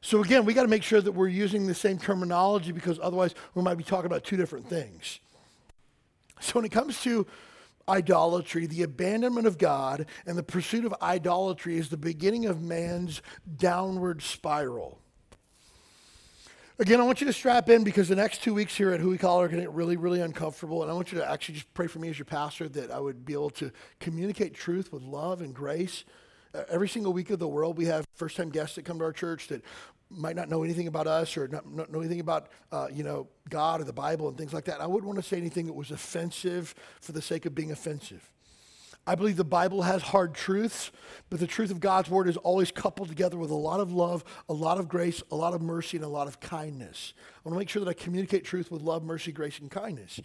So 0.00 0.22
again, 0.22 0.44
we 0.44 0.52
got 0.52 0.62
to 0.62 0.68
make 0.68 0.82
sure 0.82 1.00
that 1.00 1.12
we're 1.12 1.28
using 1.28 1.66
the 1.66 1.74
same 1.74 1.98
terminology 1.98 2.72
because 2.72 2.98
otherwise 3.02 3.34
we 3.54 3.62
might 3.62 3.76
be 3.78 3.84
talking 3.84 4.06
about 4.06 4.24
two 4.24 4.36
different 4.36 4.68
things. 4.68 5.20
So 6.40 6.54
when 6.54 6.64
it 6.64 6.72
comes 6.72 7.00
to 7.02 7.26
idolatry, 7.88 8.66
the 8.66 8.82
abandonment 8.82 9.46
of 9.46 9.56
God 9.56 10.06
and 10.26 10.36
the 10.36 10.42
pursuit 10.42 10.84
of 10.84 10.94
idolatry 11.00 11.78
is 11.78 11.88
the 11.88 11.96
beginning 11.96 12.46
of 12.46 12.60
man's 12.60 13.22
downward 13.56 14.22
spiral. 14.22 14.98
Again, 16.76 17.00
I 17.00 17.04
want 17.04 17.20
you 17.20 17.28
to 17.28 17.32
strap 17.32 17.68
in 17.68 17.84
because 17.84 18.08
the 18.08 18.16
next 18.16 18.42
two 18.42 18.52
weeks 18.52 18.76
here 18.76 18.90
at 18.90 19.00
Huikala 19.00 19.44
are 19.44 19.46
going 19.46 19.60
to 19.60 19.68
get 19.68 19.72
really, 19.72 19.96
really 19.96 20.20
uncomfortable. 20.20 20.82
And 20.82 20.90
I 20.90 20.94
want 20.94 21.12
you 21.12 21.18
to 21.18 21.30
actually 21.30 21.54
just 21.54 21.72
pray 21.72 21.86
for 21.86 22.00
me 22.00 22.08
as 22.08 22.18
your 22.18 22.24
pastor 22.24 22.68
that 22.70 22.90
I 22.90 22.98
would 22.98 23.24
be 23.24 23.32
able 23.32 23.50
to 23.50 23.70
communicate 24.00 24.54
truth 24.54 24.92
with 24.92 25.04
love 25.04 25.40
and 25.40 25.54
grace. 25.54 26.02
Uh, 26.52 26.64
every 26.68 26.88
single 26.88 27.12
week 27.12 27.30
of 27.30 27.38
the 27.38 27.46
world, 27.46 27.78
we 27.78 27.84
have 27.84 28.04
first 28.14 28.36
time 28.36 28.50
guests 28.50 28.74
that 28.74 28.84
come 28.84 28.98
to 28.98 29.04
our 29.04 29.12
church 29.12 29.46
that 29.48 29.62
might 30.10 30.34
not 30.34 30.48
know 30.48 30.64
anything 30.64 30.88
about 30.88 31.06
us 31.06 31.36
or 31.36 31.46
not, 31.46 31.64
not 31.70 31.92
know 31.92 32.00
anything 32.00 32.18
about, 32.18 32.48
uh, 32.72 32.88
you 32.92 33.04
know, 33.04 33.28
God 33.48 33.80
or 33.80 33.84
the 33.84 33.92
Bible 33.92 34.26
and 34.26 34.36
things 34.36 34.52
like 34.52 34.64
that. 34.64 34.80
I 34.80 34.86
wouldn't 34.88 35.06
want 35.06 35.22
to 35.22 35.28
say 35.28 35.36
anything 35.36 35.66
that 35.66 35.74
was 35.74 35.92
offensive 35.92 36.74
for 37.00 37.12
the 37.12 37.22
sake 37.22 37.46
of 37.46 37.54
being 37.54 37.70
offensive. 37.70 38.28
I 39.06 39.14
believe 39.14 39.36
the 39.36 39.44
Bible 39.44 39.82
has 39.82 40.02
hard 40.02 40.34
truths, 40.34 40.90
but 41.28 41.38
the 41.38 41.46
truth 41.46 41.70
of 41.70 41.78
God's 41.78 42.08
word 42.08 42.26
is 42.26 42.38
always 42.38 42.70
coupled 42.70 43.08
together 43.08 43.36
with 43.36 43.50
a 43.50 43.54
lot 43.54 43.80
of 43.80 43.92
love, 43.92 44.24
a 44.48 44.54
lot 44.54 44.78
of 44.78 44.88
grace, 44.88 45.22
a 45.30 45.36
lot 45.36 45.52
of 45.52 45.60
mercy, 45.60 45.98
and 45.98 46.06
a 46.06 46.08
lot 46.08 46.26
of 46.26 46.40
kindness. 46.40 47.12
I 47.18 47.48
want 47.48 47.54
to 47.54 47.58
make 47.58 47.68
sure 47.68 47.84
that 47.84 47.90
I 47.90 47.94
communicate 47.94 48.44
truth 48.44 48.70
with 48.70 48.80
love, 48.80 49.04
mercy, 49.04 49.30
grace, 49.30 49.58
and 49.58 49.70
kindness. 49.70 50.20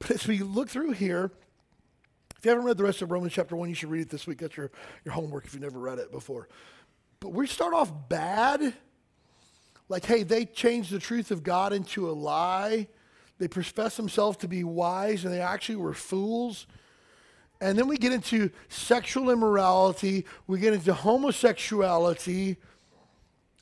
But 0.00 0.10
as 0.10 0.26
we 0.26 0.38
look 0.38 0.68
through 0.68 0.92
here, 0.92 1.30
if 2.36 2.44
you 2.44 2.50
haven't 2.50 2.66
read 2.66 2.76
the 2.76 2.84
rest 2.84 3.02
of 3.02 3.10
Romans 3.10 3.32
chapter 3.32 3.54
1, 3.54 3.68
you 3.68 3.74
should 3.74 3.90
read 3.90 4.02
it 4.02 4.10
this 4.10 4.26
week. 4.26 4.38
That's 4.38 4.56
your, 4.56 4.70
your 5.04 5.14
homework 5.14 5.46
if 5.46 5.54
you've 5.54 5.62
never 5.62 5.78
read 5.78 5.98
it 5.98 6.10
before. 6.10 6.48
But 7.20 7.32
we 7.32 7.46
start 7.46 7.72
off 7.72 7.90
bad. 8.08 8.74
Like, 9.88 10.04
hey, 10.04 10.24
they 10.24 10.44
changed 10.44 10.90
the 10.90 10.98
truth 10.98 11.30
of 11.30 11.42
God 11.42 11.72
into 11.72 12.10
a 12.10 12.12
lie. 12.12 12.88
They 13.38 13.48
profess 13.48 13.96
themselves 13.96 14.36
to 14.38 14.48
be 14.48 14.64
wise, 14.64 15.24
and 15.24 15.32
they 15.32 15.40
actually 15.40 15.76
were 15.76 15.94
fools. 15.94 16.66
And 17.60 17.78
then 17.78 17.88
we 17.88 17.96
get 17.96 18.12
into 18.12 18.50
sexual 18.68 19.30
immorality, 19.30 20.26
we 20.46 20.58
get 20.58 20.74
into 20.74 20.92
homosexuality, 20.92 22.56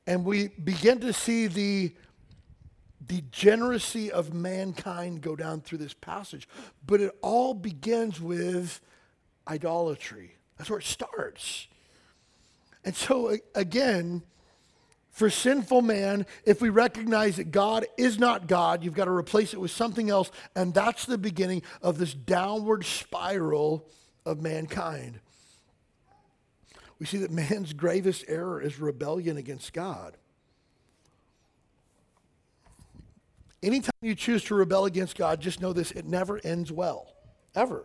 and 0.06 0.24
we 0.24 0.48
begin 0.48 0.98
to 1.00 1.12
see 1.12 1.46
the 1.46 1.92
degeneracy 3.06 4.10
of 4.10 4.32
mankind 4.32 5.20
go 5.20 5.36
down 5.36 5.60
through 5.60 5.78
this 5.78 5.94
passage. 5.94 6.48
But 6.86 7.00
it 7.00 7.16
all 7.22 7.54
begins 7.54 8.20
with 8.20 8.80
idolatry. 9.46 10.36
That's 10.56 10.70
where 10.70 10.78
it 10.78 10.86
starts. 10.86 11.66
And 12.84 12.94
so, 12.96 13.36
again, 13.54 14.22
for 15.12 15.28
sinful 15.28 15.82
man, 15.82 16.24
if 16.46 16.62
we 16.62 16.70
recognize 16.70 17.36
that 17.36 17.50
God 17.50 17.86
is 17.98 18.18
not 18.18 18.48
God, 18.48 18.82
you've 18.82 18.94
got 18.94 19.04
to 19.04 19.10
replace 19.10 19.52
it 19.52 19.60
with 19.60 19.70
something 19.70 20.08
else. 20.08 20.30
And 20.56 20.72
that's 20.72 21.04
the 21.04 21.18
beginning 21.18 21.62
of 21.82 21.98
this 21.98 22.14
downward 22.14 22.86
spiral 22.86 23.86
of 24.24 24.40
mankind. 24.40 25.20
We 26.98 27.04
see 27.04 27.18
that 27.18 27.30
man's 27.30 27.72
gravest 27.74 28.24
error 28.26 28.60
is 28.60 28.80
rebellion 28.80 29.36
against 29.36 29.74
God. 29.74 30.16
Anytime 33.62 33.92
you 34.00 34.14
choose 34.14 34.42
to 34.44 34.54
rebel 34.54 34.86
against 34.86 35.16
God, 35.16 35.40
just 35.40 35.60
know 35.60 35.74
this 35.74 35.92
it 35.92 36.06
never 36.06 36.40
ends 36.42 36.72
well, 36.72 37.14
ever. 37.54 37.84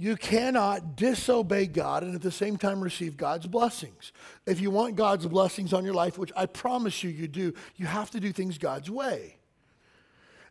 You 0.00 0.16
cannot 0.16 0.96
disobey 0.96 1.66
God 1.66 2.02
and 2.02 2.14
at 2.14 2.22
the 2.22 2.32
same 2.32 2.56
time 2.56 2.80
receive 2.80 3.18
God's 3.18 3.46
blessings. 3.46 4.12
If 4.46 4.58
you 4.58 4.70
want 4.70 4.96
God's 4.96 5.26
blessings 5.26 5.74
on 5.74 5.84
your 5.84 5.92
life, 5.92 6.16
which 6.16 6.32
I 6.34 6.46
promise 6.46 7.04
you 7.04 7.10
you 7.10 7.28
do, 7.28 7.52
you 7.76 7.84
have 7.84 8.10
to 8.12 8.18
do 8.18 8.32
things 8.32 8.56
God's 8.56 8.90
way. 8.90 9.36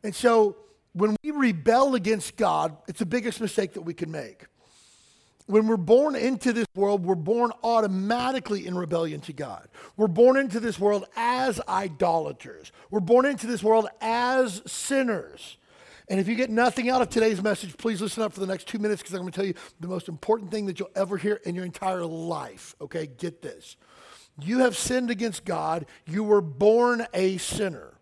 And 0.03 0.13
so 0.13 0.55
when 0.93 1.15
we 1.23 1.31
rebel 1.31 1.95
against 1.95 2.38
God, 2.38 2.77
it's 2.88 2.99
the 2.99 3.07
biggest 3.07 3.41
mistake 3.41 3.73
that 3.73 3.81
we 3.81 3.95
can 3.95 4.12
make. 4.12 4.45
when 5.49 5.65
we're 5.65 5.77
born 5.77 6.15
into 6.15 6.53
this 6.53 6.67
world, 6.75 7.03
we're 7.03 7.15
born 7.15 7.51
automatically 7.63 8.67
in 8.67 8.77
rebellion 8.77 9.19
to 9.19 9.33
God. 9.33 9.67
We're 9.97 10.07
born 10.07 10.38
into 10.38 10.59
this 10.59 10.77
world 10.77 11.05
as 11.15 11.59
idolaters. 11.67 12.71
We're 12.91 12.99
born 12.99 13.25
into 13.25 13.47
this 13.47 13.63
world 13.63 13.88
as 13.99 14.62
sinners. 14.67 15.57
And 16.09 16.19
if 16.19 16.27
you 16.27 16.33
get 16.33 16.49
nothing 16.49 16.89
out 16.89 17.03
of 17.03 17.09
today's 17.09 17.41
message, 17.41 17.77
please 17.77 18.01
listen 18.01 18.23
up 18.23 18.33
for 18.33 18.39
the 18.39 18.47
next 18.47 18.67
two 18.67 18.79
minutes 18.79 19.01
because 19.01 19.13
I'm 19.13 19.21
going 19.21 19.31
to 19.31 19.35
tell 19.35 19.45
you 19.45 19.53
the 19.79 19.87
most 19.87 20.09
important 20.09 20.49
thing 20.49 20.65
that 20.65 20.79
you'll 20.79 20.89
ever 20.95 21.17
hear 21.17 21.35
in 21.45 21.53
your 21.53 21.65
entire 21.65 22.03
life. 22.03 22.75
Okay, 22.81 23.05
get 23.05 23.43
this. 23.43 23.77
You 24.41 24.59
have 24.59 24.75
sinned 24.75 25.11
against 25.11 25.45
God. 25.45 25.85
You 26.07 26.23
were 26.23 26.41
born 26.41 27.05
a 27.13 27.37
sinner. 27.37 27.93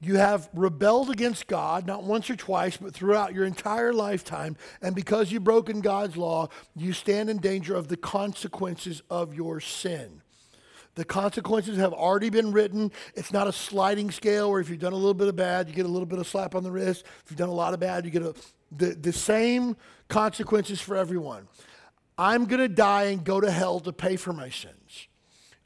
You 0.00 0.16
have 0.16 0.48
rebelled 0.54 1.10
against 1.10 1.46
God, 1.46 1.86
not 1.86 2.04
once 2.04 2.30
or 2.30 2.36
twice, 2.36 2.78
but 2.78 2.94
throughout 2.94 3.34
your 3.34 3.44
entire 3.44 3.92
lifetime. 3.92 4.56
And 4.80 4.94
because 4.94 5.30
you've 5.30 5.44
broken 5.44 5.82
God's 5.82 6.16
law, 6.16 6.48
you 6.74 6.94
stand 6.94 7.28
in 7.28 7.36
danger 7.36 7.76
of 7.76 7.88
the 7.88 7.98
consequences 7.98 9.02
of 9.10 9.34
your 9.34 9.60
sin. 9.60 10.22
The 11.00 11.06
consequences 11.06 11.78
have 11.78 11.94
already 11.94 12.28
been 12.28 12.52
written. 12.52 12.92
It's 13.14 13.32
not 13.32 13.46
a 13.46 13.52
sliding 13.54 14.10
scale 14.10 14.50
where 14.50 14.60
if 14.60 14.68
you've 14.68 14.80
done 14.80 14.92
a 14.92 14.96
little 14.96 15.14
bit 15.14 15.28
of 15.28 15.34
bad, 15.34 15.66
you 15.66 15.74
get 15.74 15.86
a 15.86 15.88
little 15.88 16.04
bit 16.04 16.18
of 16.18 16.26
slap 16.26 16.54
on 16.54 16.62
the 16.62 16.70
wrist. 16.70 17.06
If 17.24 17.30
you've 17.30 17.38
done 17.38 17.48
a 17.48 17.54
lot 17.54 17.72
of 17.72 17.80
bad, 17.80 18.04
you 18.04 18.10
get 18.10 18.20
a, 18.20 18.34
the, 18.70 18.88
the 18.88 19.10
same 19.10 19.78
consequences 20.08 20.78
for 20.78 20.98
everyone. 20.98 21.48
I'm 22.18 22.44
going 22.44 22.60
to 22.60 22.68
die 22.68 23.04
and 23.04 23.24
go 23.24 23.40
to 23.40 23.50
hell 23.50 23.80
to 23.80 23.94
pay 23.94 24.16
for 24.16 24.34
my 24.34 24.50
sins. 24.50 25.08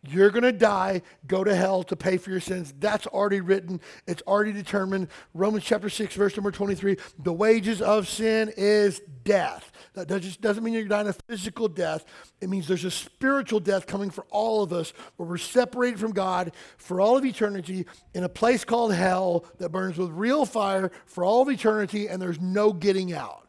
You're 0.07 0.31
going 0.31 0.45
to 0.45 0.53
die, 0.53 1.03
go 1.27 1.43
to 1.43 1.53
hell 1.53 1.83
to 1.83 1.97
pay 1.97 2.17
for 2.17 2.31
your 2.31 2.39
sins. 2.39 2.73
That's 2.79 3.09
already 3.09 3.41
written. 3.41 3.81
It's 4.07 4.23
already 4.29 4.53
determined. 4.53 5.09
Romans 5.33 5.65
chapter 5.65 5.89
6, 5.89 6.15
verse 6.15 6.37
number 6.37 6.53
23 6.53 6.97
the 7.19 7.33
wages 7.33 7.83
of 7.83 8.07
sin 8.07 8.53
is 8.57 9.03
death. 9.25 9.73
That 9.95 10.09
just 10.21 10.41
doesn't 10.41 10.65
mean 10.65 10.75
you're 10.75 10.85
dying 10.85 11.07
a 11.07 11.13
physical 11.13 11.69
death. 11.69 12.05
It 12.41 12.49
means 12.49 12.67
there's 12.67 12.85
a 12.85 12.91
spiritual 12.91 13.61
death 13.61 13.87
coming 13.87 14.11
for 14.11 14.27
all 14.31 14.65
of 14.65 14.73
us 14.73 14.93
where 15.17 15.29
we're 15.29 15.37
separated 15.37 16.01
from 16.01 16.11
God 16.11 16.53
for 16.79 17.01
all 17.01 17.17
of 17.17 17.25
eternity 17.25 17.87
in 18.13 18.25
a 18.25 18.29
place 18.29 18.65
called 18.65 18.93
hell 18.93 19.47
that 19.59 19.71
burns 19.71 19.97
with 19.97 20.11
real 20.11 20.47
fire 20.47 20.91
for 21.07 21.25
all 21.25 21.43
of 21.43 21.49
eternity 21.49 22.09
and 22.09 22.21
there's 22.21 22.41
no 22.41 22.73
getting 22.73 23.13
out. 23.13 23.49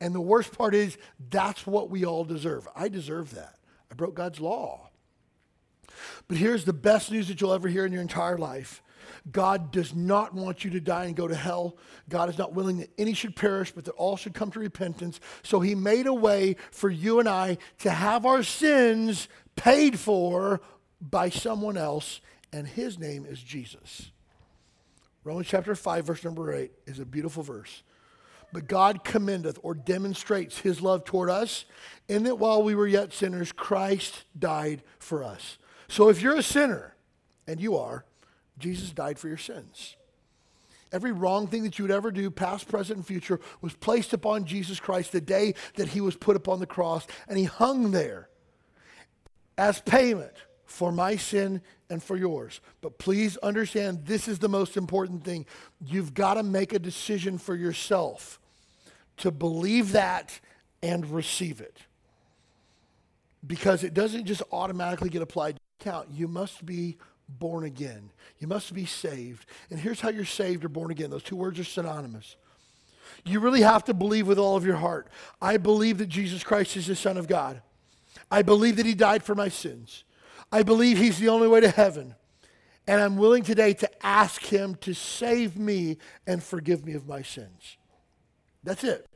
And 0.00 0.12
the 0.12 0.20
worst 0.20 0.56
part 0.58 0.74
is 0.74 0.98
that's 1.30 1.64
what 1.64 1.90
we 1.90 2.04
all 2.04 2.24
deserve. 2.24 2.66
I 2.74 2.88
deserve 2.88 3.32
that. 3.36 3.54
I 3.90 3.94
broke 3.94 4.16
God's 4.16 4.40
law. 4.40 4.90
But 6.26 6.38
here's 6.38 6.64
the 6.64 6.72
best 6.72 7.12
news 7.12 7.28
that 7.28 7.40
you'll 7.40 7.52
ever 7.52 7.68
hear 7.68 7.86
in 7.86 7.92
your 7.92 8.02
entire 8.02 8.36
life. 8.36 8.82
God 9.30 9.72
does 9.72 9.94
not 9.94 10.34
want 10.34 10.64
you 10.64 10.70
to 10.72 10.80
die 10.80 11.06
and 11.06 11.16
go 11.16 11.26
to 11.26 11.34
hell. 11.34 11.76
God 12.08 12.28
is 12.28 12.36
not 12.36 12.52
willing 12.52 12.78
that 12.78 12.90
any 12.98 13.14
should 13.14 13.34
perish, 13.34 13.72
but 13.72 13.86
that 13.86 13.92
all 13.92 14.16
should 14.16 14.34
come 14.34 14.50
to 14.50 14.58
repentance. 14.58 15.18
So 15.42 15.60
he 15.60 15.74
made 15.74 16.06
a 16.06 16.12
way 16.12 16.56
for 16.70 16.90
you 16.90 17.20
and 17.20 17.28
I 17.28 17.58
to 17.78 17.90
have 17.90 18.26
our 18.26 18.42
sins 18.42 19.28
paid 19.56 19.98
for 19.98 20.60
by 21.00 21.30
someone 21.30 21.76
else, 21.76 22.20
and 22.52 22.66
his 22.66 22.98
name 22.98 23.24
is 23.26 23.42
Jesus. 23.42 24.10
Romans 25.22 25.46
chapter 25.48 25.74
5, 25.74 26.04
verse 26.04 26.24
number 26.24 26.52
8 26.52 26.70
is 26.86 26.98
a 26.98 27.06
beautiful 27.06 27.42
verse. 27.42 27.82
But 28.52 28.68
God 28.68 29.04
commendeth 29.04 29.58
or 29.62 29.74
demonstrates 29.74 30.60
his 30.60 30.80
love 30.80 31.04
toward 31.04 31.30
us 31.30 31.64
in 32.08 32.24
that 32.24 32.38
while 32.38 32.62
we 32.62 32.74
were 32.74 32.86
yet 32.86 33.12
sinners, 33.12 33.52
Christ 33.52 34.24
died 34.38 34.82
for 34.98 35.24
us. 35.24 35.58
So 35.88 36.08
if 36.08 36.20
you're 36.20 36.36
a 36.36 36.42
sinner, 36.42 36.94
and 37.46 37.60
you 37.60 37.76
are, 37.76 38.04
Jesus 38.58 38.90
died 38.90 39.18
for 39.18 39.28
your 39.28 39.36
sins. 39.36 39.96
Every 40.92 41.12
wrong 41.12 41.48
thing 41.48 41.64
that 41.64 41.78
you 41.78 41.84
would 41.84 41.90
ever 41.90 42.12
do, 42.12 42.30
past, 42.30 42.68
present, 42.68 42.98
and 42.98 43.06
future, 43.06 43.40
was 43.60 43.74
placed 43.74 44.12
upon 44.12 44.44
Jesus 44.44 44.78
Christ 44.78 45.10
the 45.10 45.20
day 45.20 45.54
that 45.74 45.88
he 45.88 46.00
was 46.00 46.14
put 46.14 46.36
upon 46.36 46.60
the 46.60 46.66
cross, 46.66 47.06
and 47.26 47.36
he 47.36 47.44
hung 47.44 47.90
there 47.90 48.28
as 49.58 49.80
payment 49.80 50.34
for 50.66 50.92
my 50.92 51.16
sin 51.16 51.62
and 51.90 52.02
for 52.02 52.16
yours. 52.16 52.60
But 52.80 52.98
please 52.98 53.36
understand 53.38 54.06
this 54.06 54.28
is 54.28 54.38
the 54.38 54.48
most 54.48 54.76
important 54.76 55.24
thing. 55.24 55.46
You've 55.84 56.14
got 56.14 56.34
to 56.34 56.42
make 56.42 56.72
a 56.72 56.78
decision 56.78 57.38
for 57.38 57.54
yourself 57.54 58.38
to 59.18 59.30
believe 59.30 59.92
that 59.92 60.38
and 60.82 61.08
receive 61.10 61.60
it. 61.60 61.78
Because 63.46 63.84
it 63.84 63.94
doesn't 63.94 64.26
just 64.26 64.42
automatically 64.52 65.10
get 65.10 65.22
applied 65.22 65.58
count. 65.80 66.08
You 66.12 66.28
must 66.28 66.64
be 66.64 66.96
born 67.28 67.64
again. 67.64 68.10
You 68.38 68.46
must 68.46 68.72
be 68.74 68.86
saved. 68.86 69.46
And 69.70 69.78
here's 69.78 70.00
how 70.00 70.10
you're 70.10 70.24
saved 70.24 70.64
or 70.64 70.68
born 70.68 70.90
again. 70.90 71.10
Those 71.10 71.22
two 71.22 71.36
words 71.36 71.58
are 71.58 71.64
synonymous. 71.64 72.36
You 73.24 73.40
really 73.40 73.62
have 73.62 73.84
to 73.84 73.94
believe 73.94 74.26
with 74.26 74.38
all 74.38 74.56
of 74.56 74.64
your 74.64 74.76
heart. 74.76 75.08
I 75.40 75.56
believe 75.56 75.98
that 75.98 76.08
Jesus 76.08 76.44
Christ 76.44 76.76
is 76.76 76.86
the 76.86 76.96
Son 76.96 77.16
of 77.16 77.28
God. 77.28 77.62
I 78.30 78.42
believe 78.42 78.76
that 78.76 78.86
He 78.86 78.94
died 78.94 79.22
for 79.22 79.34
my 79.34 79.48
sins. 79.48 80.04
I 80.52 80.62
believe 80.62 80.98
He's 80.98 81.18
the 81.18 81.28
only 81.28 81.48
way 81.48 81.60
to 81.60 81.70
heaven. 81.70 82.14
And 82.86 83.00
I'm 83.00 83.16
willing 83.16 83.42
today 83.42 83.72
to 83.74 84.06
ask 84.06 84.42
Him 84.42 84.74
to 84.76 84.92
save 84.92 85.58
me 85.58 85.98
and 86.26 86.42
forgive 86.42 86.84
me 86.84 86.94
of 86.94 87.08
my 87.08 87.22
sins. 87.22 87.76
That's 88.62 88.84
it. 88.84 89.06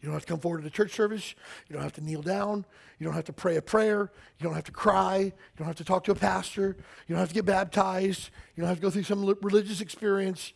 You 0.00 0.06
don't 0.06 0.14
have 0.14 0.26
to 0.26 0.32
come 0.32 0.40
forward 0.40 0.58
to 0.58 0.64
the 0.64 0.70
church 0.70 0.92
service. 0.92 1.34
You 1.68 1.74
don't 1.74 1.82
have 1.82 1.94
to 1.94 2.04
kneel 2.04 2.22
down. 2.22 2.64
You 2.98 3.04
don't 3.04 3.14
have 3.14 3.24
to 3.24 3.32
pray 3.32 3.56
a 3.56 3.62
prayer. 3.62 4.10
You 4.38 4.44
don't 4.44 4.54
have 4.54 4.64
to 4.64 4.72
cry. 4.72 5.18
You 5.18 5.32
don't 5.56 5.66
have 5.66 5.76
to 5.76 5.84
talk 5.84 6.04
to 6.04 6.12
a 6.12 6.16
pastor. 6.16 6.76
You 7.06 7.14
don't 7.14 7.18
have 7.18 7.28
to 7.28 7.34
get 7.34 7.44
baptized. 7.44 8.30
You 8.54 8.62
don't 8.62 8.68
have 8.68 8.78
to 8.78 8.82
go 8.82 8.90
through 8.90 9.02
some 9.02 9.26
religious 9.42 9.80
experience. 9.80 10.52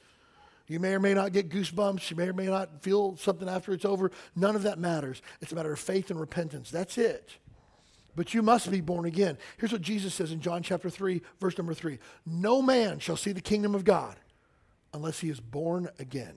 You 0.66 0.80
may 0.80 0.94
or 0.94 1.00
may 1.00 1.14
not 1.14 1.32
get 1.32 1.50
goosebumps. 1.50 2.10
You 2.10 2.16
may 2.16 2.28
or 2.28 2.32
may 2.32 2.46
not 2.46 2.82
feel 2.82 3.16
something 3.16 3.48
after 3.48 3.72
it's 3.72 3.84
over. 3.84 4.10
None 4.36 4.56
of 4.56 4.62
that 4.62 4.78
matters. 4.78 5.20
It's 5.40 5.52
a 5.52 5.54
matter 5.54 5.72
of 5.72 5.78
faith 5.78 6.10
and 6.10 6.18
repentance. 6.18 6.70
That's 6.70 6.96
it. 6.96 7.36
But 8.16 8.34
you 8.34 8.42
must 8.42 8.70
be 8.70 8.80
born 8.80 9.04
again. 9.04 9.36
Here's 9.58 9.72
what 9.72 9.82
Jesus 9.82 10.14
says 10.14 10.32
in 10.32 10.40
John 10.40 10.62
chapter 10.62 10.90
3, 10.90 11.22
verse 11.40 11.56
number 11.58 11.74
3 11.74 11.98
No 12.26 12.62
man 12.62 12.98
shall 12.98 13.16
see 13.16 13.32
the 13.32 13.40
kingdom 13.40 13.74
of 13.74 13.84
God 13.84 14.16
unless 14.94 15.20
he 15.20 15.28
is 15.28 15.40
born 15.40 15.88
again. 15.98 16.34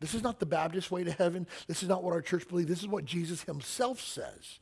This 0.00 0.14
is 0.14 0.22
not 0.22 0.40
the 0.40 0.46
Baptist 0.46 0.90
way 0.90 1.04
to 1.04 1.12
heaven. 1.12 1.46
This 1.68 1.82
is 1.82 1.88
not 1.88 2.02
what 2.02 2.12
our 2.12 2.22
church 2.22 2.48
believes. 2.48 2.68
This 2.68 2.80
is 2.80 2.88
what 2.88 3.04
Jesus 3.04 3.42
himself 3.42 4.00
says. 4.00 4.58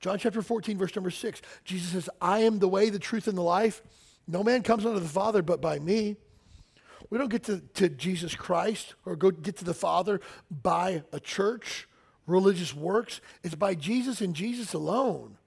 John 0.00 0.18
chapter 0.18 0.42
14, 0.42 0.78
verse 0.78 0.94
number 0.94 1.10
6, 1.10 1.42
Jesus 1.64 1.92
says, 1.92 2.10
I 2.20 2.40
am 2.40 2.58
the 2.58 2.68
way, 2.68 2.90
the 2.90 2.98
truth, 2.98 3.28
and 3.28 3.36
the 3.36 3.42
life. 3.42 3.82
No 4.28 4.42
man 4.42 4.62
comes 4.62 4.84
unto 4.84 5.00
the 5.00 5.08
Father 5.08 5.42
but 5.42 5.60
by 5.60 5.78
me. 5.78 6.16
We 7.10 7.18
don't 7.18 7.30
get 7.30 7.44
to, 7.44 7.60
to 7.74 7.88
Jesus 7.88 8.34
Christ 8.34 8.94
or 9.04 9.16
go 9.16 9.30
get 9.30 9.56
to 9.58 9.64
the 9.64 9.74
Father 9.74 10.20
by 10.50 11.04
a 11.12 11.20
church, 11.20 11.88
religious 12.26 12.74
works. 12.74 13.20
It's 13.42 13.54
by 13.54 13.74
Jesus 13.74 14.20
and 14.20 14.34
Jesus 14.34 14.74
alone. 14.74 15.38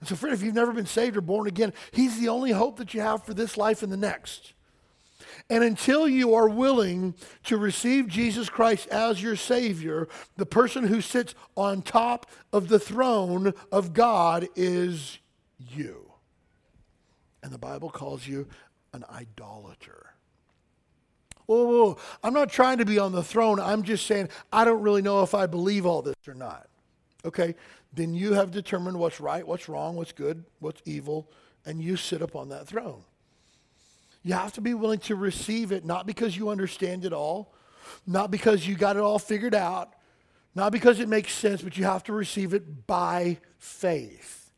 And 0.00 0.08
so, 0.08 0.16
friend, 0.16 0.34
if 0.34 0.42
you've 0.42 0.54
never 0.54 0.72
been 0.72 0.86
saved 0.86 1.16
or 1.16 1.20
born 1.20 1.46
again, 1.46 1.72
He's 1.92 2.18
the 2.18 2.28
only 2.28 2.52
hope 2.52 2.76
that 2.76 2.94
you 2.94 3.00
have 3.00 3.24
for 3.24 3.34
this 3.34 3.56
life 3.56 3.82
and 3.82 3.92
the 3.92 3.96
next. 3.96 4.53
And 5.50 5.62
until 5.62 6.08
you 6.08 6.34
are 6.34 6.48
willing 6.48 7.14
to 7.44 7.58
receive 7.58 8.08
Jesus 8.08 8.48
Christ 8.48 8.88
as 8.88 9.22
your 9.22 9.36
Savior, 9.36 10.08
the 10.36 10.46
person 10.46 10.86
who 10.86 11.00
sits 11.00 11.34
on 11.54 11.82
top 11.82 12.30
of 12.52 12.68
the 12.68 12.78
throne 12.78 13.52
of 13.70 13.92
God 13.92 14.48
is 14.56 15.18
you. 15.58 16.10
And 17.42 17.52
the 17.52 17.58
Bible 17.58 17.90
calls 17.90 18.26
you 18.26 18.48
an 18.94 19.04
idolater. 19.12 20.14
Whoa, 21.46 21.64
whoa, 21.64 21.84
whoa, 21.84 21.98
I'm 22.22 22.32
not 22.32 22.48
trying 22.48 22.78
to 22.78 22.86
be 22.86 22.98
on 22.98 23.12
the 23.12 23.22
throne. 23.22 23.60
I'm 23.60 23.82
just 23.82 24.06
saying 24.06 24.30
I 24.50 24.64
don't 24.64 24.80
really 24.80 25.02
know 25.02 25.22
if 25.22 25.34
I 25.34 25.46
believe 25.46 25.84
all 25.84 26.00
this 26.00 26.16
or 26.26 26.34
not. 26.34 26.68
Okay, 27.26 27.54
then 27.92 28.14
you 28.14 28.32
have 28.32 28.50
determined 28.50 28.98
what's 28.98 29.20
right, 29.20 29.46
what's 29.46 29.68
wrong, 29.68 29.94
what's 29.96 30.12
good, 30.12 30.44
what's 30.60 30.80
evil, 30.86 31.30
and 31.66 31.82
you 31.82 31.96
sit 31.96 32.22
upon 32.22 32.48
that 32.48 32.66
throne. 32.66 33.02
You 34.24 34.32
have 34.32 34.52
to 34.54 34.62
be 34.62 34.72
willing 34.74 35.00
to 35.00 35.14
receive 35.14 35.70
it, 35.70 35.84
not 35.84 36.06
because 36.06 36.36
you 36.36 36.48
understand 36.48 37.04
it 37.04 37.12
all, 37.12 37.54
not 38.06 38.30
because 38.30 38.66
you 38.66 38.74
got 38.74 38.96
it 38.96 39.02
all 39.02 39.18
figured 39.18 39.54
out, 39.54 39.92
not 40.54 40.72
because 40.72 40.98
it 40.98 41.08
makes 41.08 41.32
sense, 41.32 41.60
but 41.60 41.76
you 41.76 41.84
have 41.84 42.02
to 42.04 42.12
receive 42.12 42.54
it 42.54 42.86
by 42.86 43.38
faith. 43.58 44.50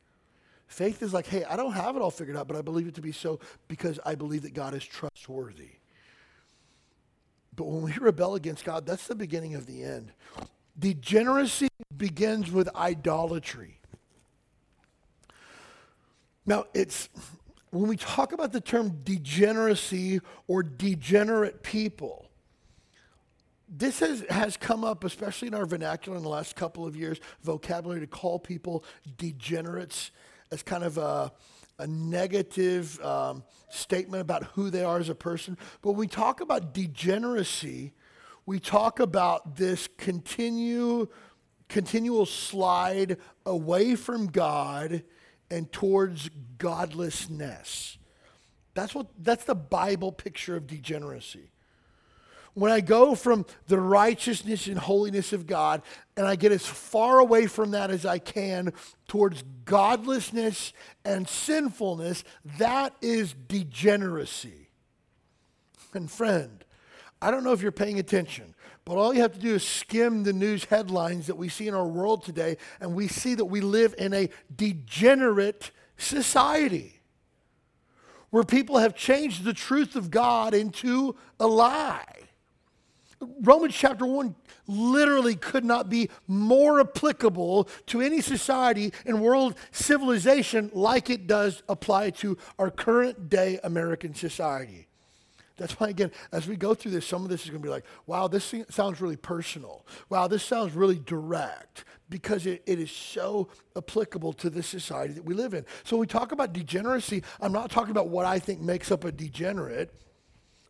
Faith 0.69 1.03
is 1.03 1.13
like, 1.13 1.27
hey, 1.27 1.43
I 1.45 1.57
don't 1.57 1.73
have 1.73 1.97
it 1.97 2.03
all 2.03 2.11
figured 2.11 2.37
out, 2.37 2.47
but 2.47 2.57
I 2.57 2.63
believe 2.63 2.87
it 2.87 2.95
to 2.95 3.01
be 3.01 3.11
so 3.11 3.41
because 3.67 3.99
I 4.07 4.15
believe 4.15 4.43
that 4.43 4.55
God 4.55 4.73
is 4.73 4.85
trustworthy. 4.85 5.71
But 7.57 7.65
when 7.65 7.83
we 7.83 7.93
rebel 7.95 8.35
against 8.35 8.65
God, 8.65 8.87
that's 8.87 9.07
the 9.07 9.15
beginning 9.15 9.55
of 9.55 9.67
the 9.67 9.83
end. 9.83 10.13
Degeneracy 10.79 11.69
begins 11.97 12.53
with 12.53 12.69
idolatry. 12.77 13.81
Now, 16.45 16.67
it's 16.75 17.09
when 17.71 17.89
we 17.89 17.97
talk 17.97 18.33
about 18.33 18.53
the 18.53 18.61
term 18.61 19.01
degeneracy 19.05 20.21
or 20.47 20.63
degenerate 20.63 21.63
people, 21.63 22.31
this 23.69 23.99
has, 23.99 24.25
has 24.31 24.57
come 24.57 24.85
up, 24.85 25.03
especially 25.05 25.49
in 25.49 25.55
our 25.55 25.67
vernacular 25.67 26.17
in 26.17 26.23
the 26.23 26.29
last 26.29 26.55
couple 26.55 26.87
of 26.87 26.97
years, 26.97 27.21
vocabulary 27.43 28.01
to 28.01 28.07
call 28.07 28.39
people 28.39 28.85
degenerates 29.19 30.13
as 30.53 30.63
kind 30.63 30.85
of 30.85 30.99
a, 30.99 31.33
a 31.79 31.87
negative 31.87 33.01
um, 33.05 33.43
statement 33.69 34.21
about 34.21 34.45
who 34.45 34.71
they 34.71 34.85
are 34.85 34.99
as 34.99 35.09
a 35.09 35.15
person. 35.15 35.59
But 35.83 35.91
when 35.91 35.99
we 35.99 36.07
talk 36.07 36.41
about 36.41 36.73
degeneracy, 36.73 37.93
we 38.47 38.61
talk 38.61 39.01
about 39.01 39.57
this 39.57 39.89
continue 39.99 41.09
continual 41.69 42.27
slide 42.27 43.17
away 43.45 43.97
from 43.97 44.29
God 44.29 45.03
and 45.51 45.71
towards 45.71 46.31
godlessness. 46.59 47.99
That's 48.75 48.95
what 48.95 49.07
that's 49.19 49.45
the 49.45 49.55
Bible 49.55 50.13
picture 50.13 50.57
of 50.57 50.67
degeneracy. 50.67 51.51
When 52.55 52.73
I 52.73 52.81
go 52.81 53.15
from 53.15 53.45
the 53.67 53.79
righteousness 53.79 54.67
and 54.67 54.79
holiness 54.79 55.35
of 55.35 55.47
God 55.47 55.83
and 56.17 56.27
I 56.27 56.37
get 56.37 56.53
as 56.53 56.65
far 56.65 57.19
away 57.19 57.47
from 57.49 57.73
that 57.73 57.91
as 57.91 58.07
I 58.07 58.19
can 58.19 58.73
towards 59.09 59.45
godlessness 59.67 60.73
and 61.05 61.29
sinfulness, 61.29 62.25
that 62.59 62.95
is 63.03 63.35
degeneracy. 63.47 64.71
And 65.93 66.11
friend, 66.11 66.65
I 67.21 67.31
don't 67.31 67.45
know 67.45 67.53
if 67.53 67.61
you're 67.61 67.73
paying 67.73 67.99
attention, 67.99 68.55
but 68.87 68.99
all 68.99 69.13
you 69.13 69.21
have 69.21 69.33
to 69.33 69.41
do 69.41 69.57
is 69.57 69.67
skim 69.67 70.23
the 70.23 70.33
news 70.33 70.65
headlines 70.65 71.27
that 71.27 71.37
we 71.37 71.49
see 71.49 71.67
in 71.67 71.75
our 71.75 71.87
world 71.87 72.25
today, 72.25 72.57
and 72.81 72.95
we 72.95 73.09
see 73.09 73.35
that 73.35 73.45
we 73.45 73.61
live 73.61 73.97
in 73.99 74.15
a 74.15 74.31
degenerate 74.55 75.73
society 75.99 77.03
where 78.31 78.45
people 78.45 78.79
have 78.79 78.95
changed 78.95 79.43
the 79.43 79.53
truth 79.53 79.97
of 79.97 80.09
God 80.11 80.55
into 80.55 81.17
a 81.41 81.49
lie. 81.49 82.05
Romans 83.41 83.75
chapter 83.75 84.07
1 84.07 84.37
literally 84.69 85.35
could 85.35 85.65
not 85.65 85.91
be 85.91 86.09
more 86.29 86.79
applicable 86.79 87.65
to 87.87 88.01
any 88.01 88.21
society 88.21 88.93
and 89.05 89.21
world 89.21 89.57
civilization 89.73 90.71
like 90.73 91.11
it 91.11 91.27
does 91.27 91.65
apply 91.69 92.11
to 92.11 92.39
our 92.57 92.71
current 92.71 93.29
day 93.29 93.59
American 93.65 94.15
society. 94.15 94.87
That's 95.57 95.81
why, 95.81 95.89
again, 95.89 96.13
as 96.33 96.47
we 96.47 96.57
go 96.57 96.75
through 96.75 96.91
this, 96.91 97.07
some 97.07 97.23
of 97.23 97.31
this 97.31 97.45
is 97.45 97.51
going 97.51 97.63
to 97.63 97.67
be 97.67 97.71
like, 97.71 97.85
wow, 98.07 98.29
this 98.29 98.55
sounds 98.69 99.01
really 99.01 99.17
personal. 99.17 99.87
Wow, 100.11 100.29
this 100.29 100.43
sounds 100.43 100.75
really 100.75 100.99
direct 100.99 101.85
because 102.11 102.47
it, 102.47 102.63
it 102.67 102.79
is 102.79 102.91
so 102.91 103.49
applicable 103.75 104.35
to 104.35 104.51
the 104.51 104.63
society 104.63 105.15
that 105.15 105.25
we 105.25 105.35
live 105.35 105.55
in. 105.55 105.65
So 105.85 105.97
we 105.97 106.07
talk 106.07 106.33
about 106.33 106.53
degeneracy, 106.53 107.23
I'm 107.41 107.53
not 107.53 107.71
talking 107.71 107.91
about 107.91 108.09
what 108.09 108.27
I 108.27 108.39
think 108.39 108.61
makes 108.61 108.91
up 108.93 109.05
a 109.05 109.13
degenerate. 109.13 109.93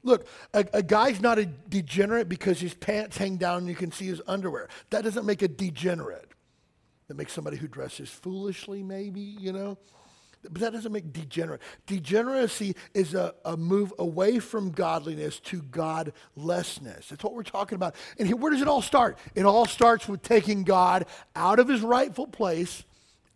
Look, 0.05 0.29
a, 0.55 0.65
a, 0.73 0.83
guy's 0.85 1.21
not 1.21 1.39
a 1.41 1.47
degenerate 1.47 2.29
because 2.29 2.61
his 2.61 2.75
pants 2.75 3.17
hang 3.17 3.39
down 3.39 3.59
and 3.59 3.69
you 3.69 3.75
can 3.75 3.91
see 3.91 4.07
his 4.07 4.23
underwear. 4.29 4.69
That 4.91 5.03
doesn't 5.03 5.27
make 5.27 5.43
a 5.43 5.49
degenerate. 5.49 6.31
That 7.09 7.17
makes 7.17 7.33
somebody 7.33 7.57
who 7.57 7.67
dresses 7.67 8.09
foolishly, 8.09 8.85
maybe, 8.85 9.21
you 9.21 9.53
know? 9.53 9.79
But 10.51 10.61
that 10.63 10.73
doesn't 10.73 10.93
make 10.93 11.13
degenerate. 11.13 11.61
Degeneracy 11.87 12.77
is 12.95 13.15
a, 13.15 13.35
a 13.45 13.57
move 13.57 13.93
away 13.99 14.39
from 14.39 14.71
godliness 14.71 15.41
to 15.41 15.63
godlessness. 15.63 17.09
That's 17.09 17.25
what 17.25 17.35
we're 17.35 17.43
talking 17.43 17.77
about. 17.77 17.95
And 18.19 18.41
where 18.41 18.53
does 18.53 18.63
it 18.63 18.69
all 18.69 18.83
start? 18.83 19.19
It 19.35 19.45
all 19.45 19.67
starts 19.67 20.09
with 20.09 20.23
taking 20.23 20.65
God 20.65 21.07
out 21.35 21.59
of 21.59 21.69
his 21.69 21.81
rightful 21.81 22.27
place 22.27 22.85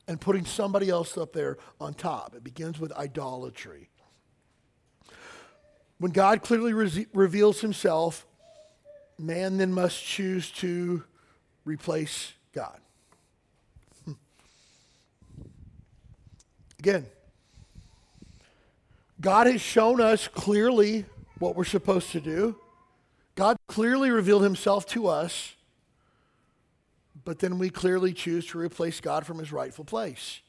and 0.08 0.20
putting 0.20 0.44
somebody 0.44 0.90
else 0.90 1.16
up 1.16 1.32
there 1.32 1.58
on 1.80 1.94
top. 1.94 2.34
It 2.34 2.42
begins 2.42 2.80
with 2.80 2.92
idolatry. 2.92 3.90
When 5.98 6.12
God 6.12 6.42
clearly 6.42 6.72
re- 6.72 7.06
reveals 7.12 7.60
himself, 7.60 8.26
man 9.18 9.58
then 9.58 9.72
must 9.72 10.02
choose 10.02 10.50
to 10.52 11.04
replace 11.64 12.32
God. 12.52 12.80
Again, 16.80 17.04
God 19.20 19.46
has 19.46 19.60
shown 19.60 20.00
us 20.00 20.26
clearly 20.28 21.04
what 21.38 21.54
we're 21.54 21.64
supposed 21.64 22.10
to 22.12 22.22
do. 22.22 22.56
God 23.34 23.58
clearly 23.68 24.08
revealed 24.08 24.42
himself 24.42 24.86
to 24.86 25.06
us, 25.06 25.56
but 27.22 27.38
then 27.38 27.58
we 27.58 27.68
clearly 27.68 28.14
choose 28.14 28.46
to 28.46 28.58
replace 28.58 28.98
God 28.98 29.26
from 29.26 29.38
his 29.38 29.52
rightful 29.52 29.84
place. 29.84 30.40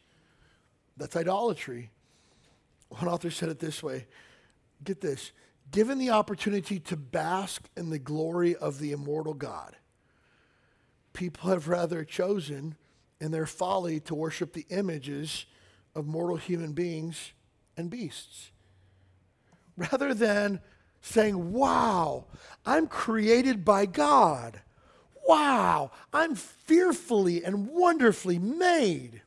That's 0.96 1.18
idolatry. 1.18 1.90
One 2.88 3.10
author 3.10 3.30
said 3.30 3.50
it 3.50 3.60
this 3.60 3.84
way 3.84 4.06
get 4.86 5.02
this, 5.02 5.34
given 5.70 5.98
the 5.98 6.12
opportunity 6.12 6.80
to 6.80 6.96
bask 6.96 7.64
in 7.76 7.90
the 7.90 8.00
glory 8.00 8.56
of 8.56 8.80
the 8.80 8.94
immortal 8.94 9.34
God, 9.34 9.76
people 11.12 11.50
have 11.50 11.68
rather 11.68 12.06
chosen 12.06 12.78
in 13.20 13.32
their 13.32 13.46
folly 13.46 14.00
to 14.00 14.16
worship 14.16 14.54
the 14.54 14.66
images 14.70 15.46
of 15.96 16.06
mortal 16.06 16.38
human 16.38 16.74
beings 16.74 17.34
and 17.78 17.90
beasts. 17.90 18.52
Rather 19.78 20.14
than 20.14 20.62
saying, 21.02 21.52
Wow, 21.52 22.26
I'm 22.66 22.88
created 22.88 23.66
by 23.66 23.86
God. 23.86 24.62
Wow, 25.28 25.92
I'm 26.14 26.36
fearfully 26.36 27.44
and 27.44 27.68
wonderfully 27.68 28.40
made. 28.40 29.22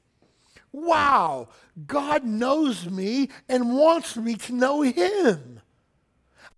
Wow, 0.72 1.48
God 1.86 2.24
knows 2.24 2.90
me 2.90 3.30
and 3.48 3.76
wants 3.76 4.16
me 4.16 4.34
to 4.34 4.54
know 4.54 4.82
Him. 4.82 5.60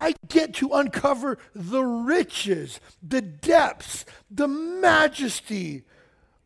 I 0.00 0.14
get 0.28 0.54
to 0.54 0.72
uncover 0.72 1.38
the 1.54 1.82
riches, 1.82 2.80
the 3.02 3.20
depths, 3.20 4.04
the 4.30 4.48
majesty 4.48 5.84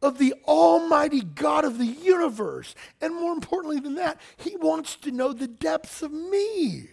of 0.02 0.18
the 0.18 0.34
Almighty 0.46 1.20
God 1.20 1.64
of 1.64 1.78
the 1.78 1.86
universe. 1.86 2.74
And 3.00 3.14
more 3.14 3.32
importantly 3.32 3.80
than 3.80 3.96
that, 3.96 4.20
He 4.36 4.56
wants 4.56 4.96
to 4.96 5.10
know 5.10 5.32
the 5.32 5.48
depths 5.48 6.02
of 6.02 6.12
me. 6.12 6.88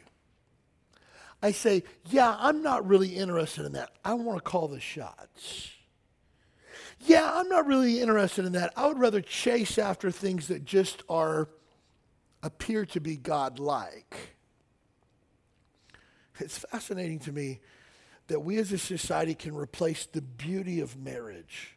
I 1.42 1.52
say, 1.52 1.84
yeah, 2.10 2.36
I'm 2.40 2.64
not 2.64 2.88
really 2.88 3.16
interested 3.16 3.66
in 3.66 3.74
that. 3.74 3.92
I 4.04 4.16
want 4.16 4.38
to 4.40 4.44
call 4.44 4.68
the 4.68 4.80
shots 4.80 5.72
yeah, 7.00 7.32
I'm 7.34 7.48
not 7.48 7.68
really 7.68 8.02
interested 8.02 8.46
in 8.46 8.54
that. 8.54 8.74
I 8.76 8.88
would 8.88 9.00
rather 9.00 9.22
chase 9.22 9.78
after 9.78 10.12
things 10.12 10.48
that 10.48 10.66
just 10.66 11.04
are, 11.10 11.48
appear 12.42 12.86
to 12.88 13.00
be 13.00 13.18
God-like. 13.18 14.16
It's 16.40 16.58
fascinating 16.58 17.20
to 17.20 17.32
me 17.32 17.60
that 18.28 18.42
we 18.42 18.58
as 18.58 18.72
a 18.72 18.78
society 18.78 19.36
can 19.36 19.56
replace 19.56 20.06
the 20.06 20.22
beauty 20.22 20.80
of 20.80 20.98
marriage. 20.98 21.77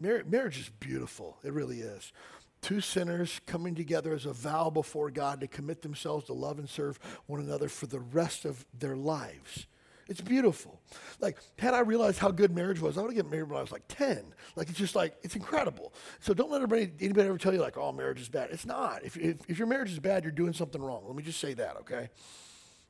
Mar- 0.00 0.24
marriage 0.26 0.58
is 0.58 0.70
beautiful. 0.80 1.38
It 1.42 1.52
really 1.52 1.80
is. 1.80 2.12
Two 2.60 2.80
sinners 2.80 3.40
coming 3.46 3.74
together 3.74 4.12
as 4.12 4.26
a 4.26 4.32
vow 4.32 4.70
before 4.70 5.10
God 5.10 5.40
to 5.40 5.46
commit 5.46 5.82
themselves 5.82 6.26
to 6.26 6.32
love 6.32 6.58
and 6.58 6.68
serve 6.68 6.98
one 7.26 7.40
another 7.40 7.68
for 7.68 7.86
the 7.86 8.00
rest 8.00 8.44
of 8.44 8.64
their 8.76 8.96
lives. 8.96 9.66
It's 10.08 10.22
beautiful. 10.22 10.80
Like, 11.20 11.38
had 11.58 11.74
I 11.74 11.80
realized 11.80 12.18
how 12.18 12.30
good 12.30 12.54
marriage 12.54 12.80
was, 12.80 12.96
I 12.96 13.02
would 13.02 13.10
have 13.10 13.16
gotten 13.16 13.30
married 13.30 13.50
when 13.50 13.58
I 13.58 13.60
was 13.60 13.70
like 13.70 13.86
10. 13.88 14.32
Like, 14.56 14.70
it's 14.70 14.78
just 14.78 14.96
like, 14.96 15.14
it's 15.22 15.36
incredible. 15.36 15.92
So 16.20 16.32
don't 16.32 16.50
let 16.50 16.62
anybody, 16.62 16.90
anybody 16.98 17.28
ever 17.28 17.36
tell 17.36 17.52
you, 17.52 17.60
like, 17.60 17.76
oh, 17.76 17.92
marriage 17.92 18.20
is 18.20 18.28
bad. 18.30 18.48
It's 18.50 18.64
not. 18.64 19.04
If, 19.04 19.18
if, 19.18 19.36
if 19.48 19.58
your 19.58 19.66
marriage 19.66 19.92
is 19.92 19.98
bad, 19.98 20.24
you're 20.24 20.32
doing 20.32 20.54
something 20.54 20.80
wrong. 20.80 21.04
Let 21.06 21.14
me 21.14 21.22
just 21.22 21.40
say 21.40 21.52
that, 21.54 21.76
okay? 21.80 22.08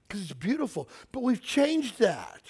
Because 0.07 0.23
it's 0.23 0.33
beautiful. 0.33 0.89
But 1.11 1.25
we've 1.25 1.43
changed 1.43 1.99
that 1.99 2.41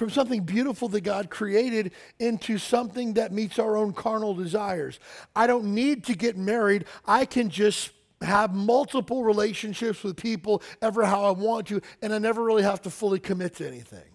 from 0.00 0.08
something 0.08 0.44
beautiful 0.44 0.88
that 0.88 1.02
God 1.02 1.28
created 1.28 1.92
into 2.18 2.56
something 2.56 3.12
that 3.14 3.32
meets 3.32 3.58
our 3.58 3.76
own 3.76 3.92
carnal 3.92 4.32
desires. 4.32 4.98
I 5.36 5.46
don't 5.46 5.74
need 5.74 6.04
to 6.04 6.14
get 6.14 6.38
married. 6.38 6.86
I 7.06 7.26
can 7.26 7.50
just 7.50 7.90
have 8.22 8.54
multiple 8.54 9.24
relationships 9.24 10.02
with 10.02 10.16
people 10.16 10.62
ever 10.80 11.04
how 11.04 11.24
I 11.24 11.32
want 11.32 11.66
to, 11.66 11.82
and 12.00 12.14
I 12.14 12.18
never 12.18 12.42
really 12.42 12.62
have 12.62 12.80
to 12.82 12.90
fully 12.90 13.18
commit 13.18 13.56
to 13.56 13.68
anything. 13.68 14.09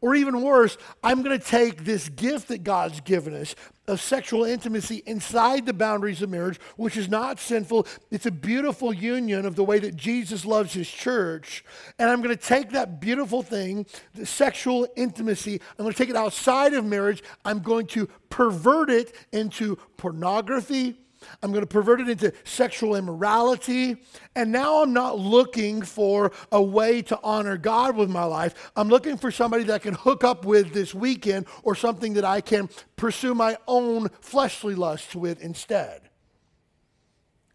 Or 0.00 0.14
even 0.14 0.40
worse, 0.40 0.78
I'm 1.02 1.22
going 1.22 1.38
to 1.38 1.44
take 1.44 1.84
this 1.84 2.08
gift 2.08 2.48
that 2.48 2.64
God's 2.64 3.00
given 3.00 3.34
us 3.34 3.54
of 3.86 4.00
sexual 4.00 4.44
intimacy 4.44 5.02
inside 5.04 5.66
the 5.66 5.72
boundaries 5.72 6.22
of 6.22 6.30
marriage, 6.30 6.58
which 6.76 6.96
is 6.96 7.08
not 7.08 7.38
sinful. 7.38 7.86
It's 8.10 8.26
a 8.26 8.30
beautiful 8.30 8.94
union 8.94 9.44
of 9.44 9.56
the 9.56 9.64
way 9.64 9.78
that 9.80 9.96
Jesus 9.96 10.44
loves 10.44 10.72
his 10.72 10.88
church. 10.88 11.64
And 11.98 12.08
I'm 12.08 12.22
going 12.22 12.36
to 12.36 12.42
take 12.42 12.70
that 12.70 13.00
beautiful 13.00 13.42
thing, 13.42 13.86
the 14.14 14.26
sexual 14.26 14.86
intimacy, 14.96 15.60
I'm 15.78 15.84
going 15.84 15.92
to 15.92 15.98
take 15.98 16.10
it 16.10 16.16
outside 16.16 16.72
of 16.74 16.84
marriage. 16.84 17.22
I'm 17.44 17.60
going 17.60 17.86
to 17.88 18.06
pervert 18.28 18.90
it 18.90 19.14
into 19.32 19.76
pornography 19.96 20.99
I'm 21.42 21.50
going 21.52 21.62
to 21.62 21.66
pervert 21.66 22.00
it 22.00 22.08
into 22.08 22.32
sexual 22.44 22.96
immorality. 22.96 23.96
And 24.34 24.52
now 24.52 24.82
I'm 24.82 24.92
not 24.92 25.18
looking 25.18 25.82
for 25.82 26.32
a 26.50 26.62
way 26.62 27.02
to 27.02 27.18
honor 27.22 27.56
God 27.56 27.96
with 27.96 28.10
my 28.10 28.24
life. 28.24 28.72
I'm 28.76 28.88
looking 28.88 29.16
for 29.16 29.30
somebody 29.30 29.64
that 29.64 29.74
I 29.74 29.78
can 29.78 29.94
hook 29.94 30.24
up 30.24 30.44
with 30.44 30.72
this 30.72 30.94
weekend 30.94 31.46
or 31.62 31.74
something 31.74 32.14
that 32.14 32.24
I 32.24 32.40
can 32.40 32.68
pursue 32.96 33.34
my 33.34 33.56
own 33.66 34.08
fleshly 34.20 34.74
lusts 34.74 35.14
with 35.14 35.42
instead. 35.42 36.02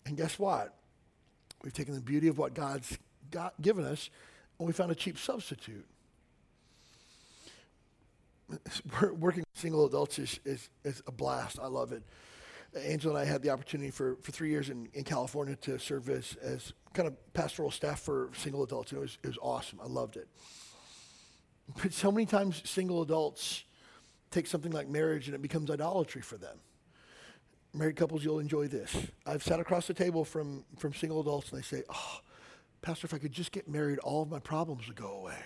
And 0.06 0.16
guess 0.16 0.38
what? 0.38 0.76
We've 1.64 1.74
taken 1.74 1.96
the 1.96 2.02
beauty 2.02 2.28
of 2.28 2.38
what 2.38 2.54
God's 2.54 2.98
got, 3.32 3.60
given 3.62 3.86
us 3.86 4.10
and 4.60 4.68
we 4.68 4.74
found 4.74 4.92
a 4.92 4.96
cheap 4.96 5.18
substitute. 5.18 5.86
Working 9.18 9.42
with 9.42 9.46
single 9.54 9.86
adults 9.86 10.20
is, 10.20 10.40
is, 10.46 10.70
is 10.84 11.02
a 11.08 11.12
blast. 11.12 11.60
I 11.62 11.68
love 11.68 11.92
it. 11.92 12.04
Angela 12.76 13.16
and 13.16 13.28
I 13.28 13.32
had 13.32 13.42
the 13.42 13.50
opportunity 13.50 13.92
for, 13.92 14.18
for 14.22 14.32
three 14.32 14.50
years 14.50 14.70
in, 14.70 14.90
in 14.94 15.04
California 15.04 15.56
to 15.58 15.80
serve 15.80 16.10
as, 16.10 16.36
as 16.42 16.74
kind 16.94 17.08
of 17.08 17.34
pastoral 17.34 17.72
staff 17.72 18.02
for 18.02 18.30
single 18.36 18.64
adults. 18.64 18.92
It 18.92 19.00
was, 19.00 19.18
it 19.24 19.28
was 19.28 19.38
awesome. 19.42 19.80
I 19.82 19.88
loved 19.88 20.18
it. 20.18 20.28
But 21.82 21.94
so 21.94 22.12
many 22.12 22.26
times, 22.26 22.62
single 22.66 23.02
adults 23.02 23.64
take 24.32 24.48
something 24.48 24.72
like 24.72 24.90
marriage 24.90 25.28
and 25.28 25.36
it 25.36 25.42
becomes 25.42 25.72
idolatry 25.72 26.22
for 26.22 26.38
them. 26.38 26.58
Married 27.74 27.96
couples, 27.96 28.24
you'll 28.24 28.40
enjoy 28.40 28.68
this. 28.68 28.96
I've 29.26 29.44
sat 29.44 29.60
across 29.60 29.88
the 29.88 29.94
table 29.94 30.24
from, 30.24 30.64
from 30.78 30.94
single 30.94 31.22
adults 31.22 31.52
and 31.52 31.60
they 31.60 31.64
say, 31.64 31.84
Oh, 31.90 32.20
Pastor, 32.82 33.06
if 33.06 33.14
I 33.14 33.18
could 33.18 33.32
just 33.32 33.52
get 33.52 33.68
married, 33.68 34.00
all 34.00 34.22
of 34.22 34.30
my 34.30 34.40
problems 34.40 34.88
would 34.88 34.96
go 34.96 35.10
away. 35.10 35.38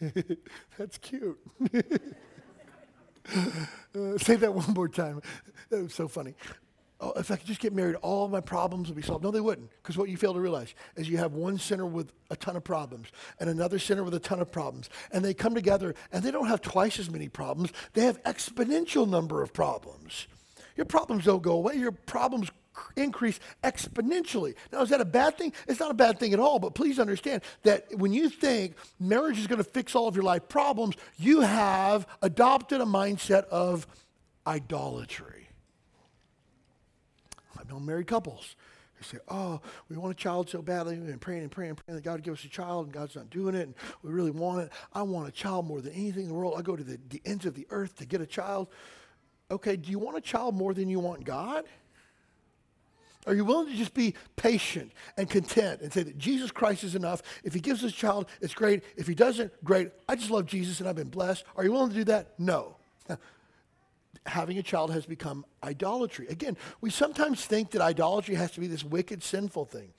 That's 0.78 0.98
cute. 0.98 1.38
say 4.18 4.36
that 4.36 4.54
one 4.54 4.72
more 4.74 4.88
time. 4.88 5.20
That 5.70 5.82
was 5.82 5.94
so 5.94 6.08
funny. 6.08 6.34
Oh, 6.98 7.12
if 7.12 7.30
I 7.30 7.36
could 7.36 7.46
just 7.46 7.60
get 7.60 7.74
married, 7.74 7.96
all 7.96 8.26
my 8.28 8.40
problems 8.40 8.88
would 8.88 8.96
be 8.96 9.02
solved. 9.02 9.22
No, 9.22 9.30
they 9.30 9.40
wouldn't, 9.40 9.70
because 9.82 9.98
what 9.98 10.08
you 10.08 10.16
fail 10.16 10.32
to 10.32 10.40
realize 10.40 10.74
is 10.96 11.08
you 11.10 11.18
have 11.18 11.34
one 11.34 11.58
sinner 11.58 11.84
with 11.84 12.10
a 12.30 12.36
ton 12.36 12.56
of 12.56 12.64
problems 12.64 13.08
and 13.38 13.50
another 13.50 13.78
sinner 13.78 14.02
with 14.02 14.14
a 14.14 14.18
ton 14.18 14.40
of 14.40 14.50
problems, 14.50 14.88
and 15.12 15.22
they 15.22 15.34
come 15.34 15.54
together 15.54 15.94
and 16.10 16.22
they 16.22 16.30
don't 16.30 16.46
have 16.46 16.62
twice 16.62 16.98
as 16.98 17.10
many 17.10 17.28
problems. 17.28 17.70
They 17.92 18.02
have 18.02 18.22
exponential 18.22 19.06
number 19.06 19.42
of 19.42 19.52
problems. 19.52 20.26
Your 20.74 20.86
problems 20.86 21.24
don't 21.24 21.42
go 21.42 21.52
away. 21.52 21.74
Your 21.74 21.92
problems 21.92 22.50
increase 22.96 23.40
exponentially. 23.62 24.54
Now, 24.72 24.82
is 24.82 24.90
that 24.90 25.00
a 25.00 25.04
bad 25.04 25.38
thing? 25.38 25.52
It's 25.66 25.80
not 25.80 25.90
a 25.90 25.94
bad 25.94 26.18
thing 26.18 26.32
at 26.32 26.40
all, 26.40 26.58
but 26.58 26.74
please 26.74 26.98
understand 26.98 27.42
that 27.62 27.86
when 27.96 28.12
you 28.12 28.28
think 28.28 28.74
marriage 28.98 29.38
is 29.38 29.46
going 29.46 29.58
to 29.58 29.64
fix 29.64 29.94
all 29.94 30.08
of 30.08 30.14
your 30.14 30.24
life 30.24 30.48
problems, 30.48 30.96
you 31.16 31.40
have 31.40 32.06
adopted 32.22 32.80
a 32.80 32.84
mindset 32.84 33.44
of 33.44 33.86
idolatry. 34.46 35.48
I've 37.58 37.70
known 37.70 37.84
married 37.84 38.06
couples. 38.06 38.54
They 38.98 39.06
say, 39.06 39.18
Oh, 39.28 39.60
we 39.88 39.96
want 39.96 40.12
a 40.12 40.16
child 40.16 40.48
so 40.48 40.62
badly. 40.62 40.96
We've 40.96 41.06
been 41.06 41.18
praying 41.18 41.42
and 41.42 41.50
praying 41.50 41.70
and 41.70 41.78
praying 41.84 41.96
that 41.96 42.04
God 42.04 42.12
would 42.12 42.22
give 42.22 42.34
us 42.34 42.44
a 42.44 42.48
child, 42.48 42.86
and 42.86 42.94
God's 42.94 43.16
not 43.16 43.30
doing 43.30 43.54
it, 43.54 43.62
and 43.62 43.74
we 44.02 44.10
really 44.10 44.30
want 44.30 44.62
it. 44.62 44.72
I 44.92 45.02
want 45.02 45.28
a 45.28 45.32
child 45.32 45.66
more 45.66 45.80
than 45.80 45.92
anything 45.92 46.22
in 46.22 46.28
the 46.28 46.34
world. 46.34 46.54
I 46.56 46.62
go 46.62 46.76
to 46.76 46.84
the, 46.84 46.98
the 47.10 47.20
ends 47.24 47.44
of 47.44 47.54
the 47.54 47.66
earth 47.70 47.96
to 47.96 48.06
get 48.06 48.20
a 48.20 48.26
child. 48.26 48.68
Okay, 49.50 49.76
do 49.76 49.90
you 49.90 49.98
want 49.98 50.16
a 50.16 50.20
child 50.20 50.54
more 50.54 50.74
than 50.74 50.88
you 50.88 50.98
want 50.98 51.24
God? 51.24 51.64
Are 53.26 53.34
you 53.34 53.44
willing 53.44 53.68
to 53.68 53.74
just 53.74 53.92
be 53.92 54.14
patient 54.36 54.92
and 55.16 55.28
content 55.28 55.80
and 55.80 55.92
say 55.92 56.04
that 56.04 56.16
Jesus 56.16 56.52
Christ 56.52 56.84
is 56.84 56.94
enough? 56.94 57.22
If 57.42 57.54
he 57.54 57.60
gives 57.60 57.82
a 57.82 57.90
child, 57.90 58.26
it's 58.40 58.54
great. 58.54 58.84
If 58.96 59.06
he 59.08 59.14
doesn't, 59.14 59.52
great. 59.64 59.90
I 60.08 60.14
just 60.14 60.30
love 60.30 60.46
Jesus 60.46 60.78
and 60.78 60.88
I've 60.88 60.96
been 60.96 61.08
blessed. 61.08 61.44
Are 61.56 61.64
you 61.64 61.72
willing 61.72 61.90
to 61.90 61.96
do 61.96 62.04
that? 62.04 62.38
No. 62.38 62.76
Having 64.26 64.58
a 64.58 64.62
child 64.62 64.92
has 64.92 65.06
become 65.06 65.44
idolatry. 65.62 66.26
Again, 66.28 66.56
we 66.80 66.90
sometimes 66.90 67.44
think 67.44 67.72
that 67.72 67.80
idolatry 67.80 68.36
has 68.36 68.52
to 68.52 68.60
be 68.60 68.68
this 68.68 68.84
wicked, 68.84 69.22
sinful 69.22 69.66
thing. 69.66 69.92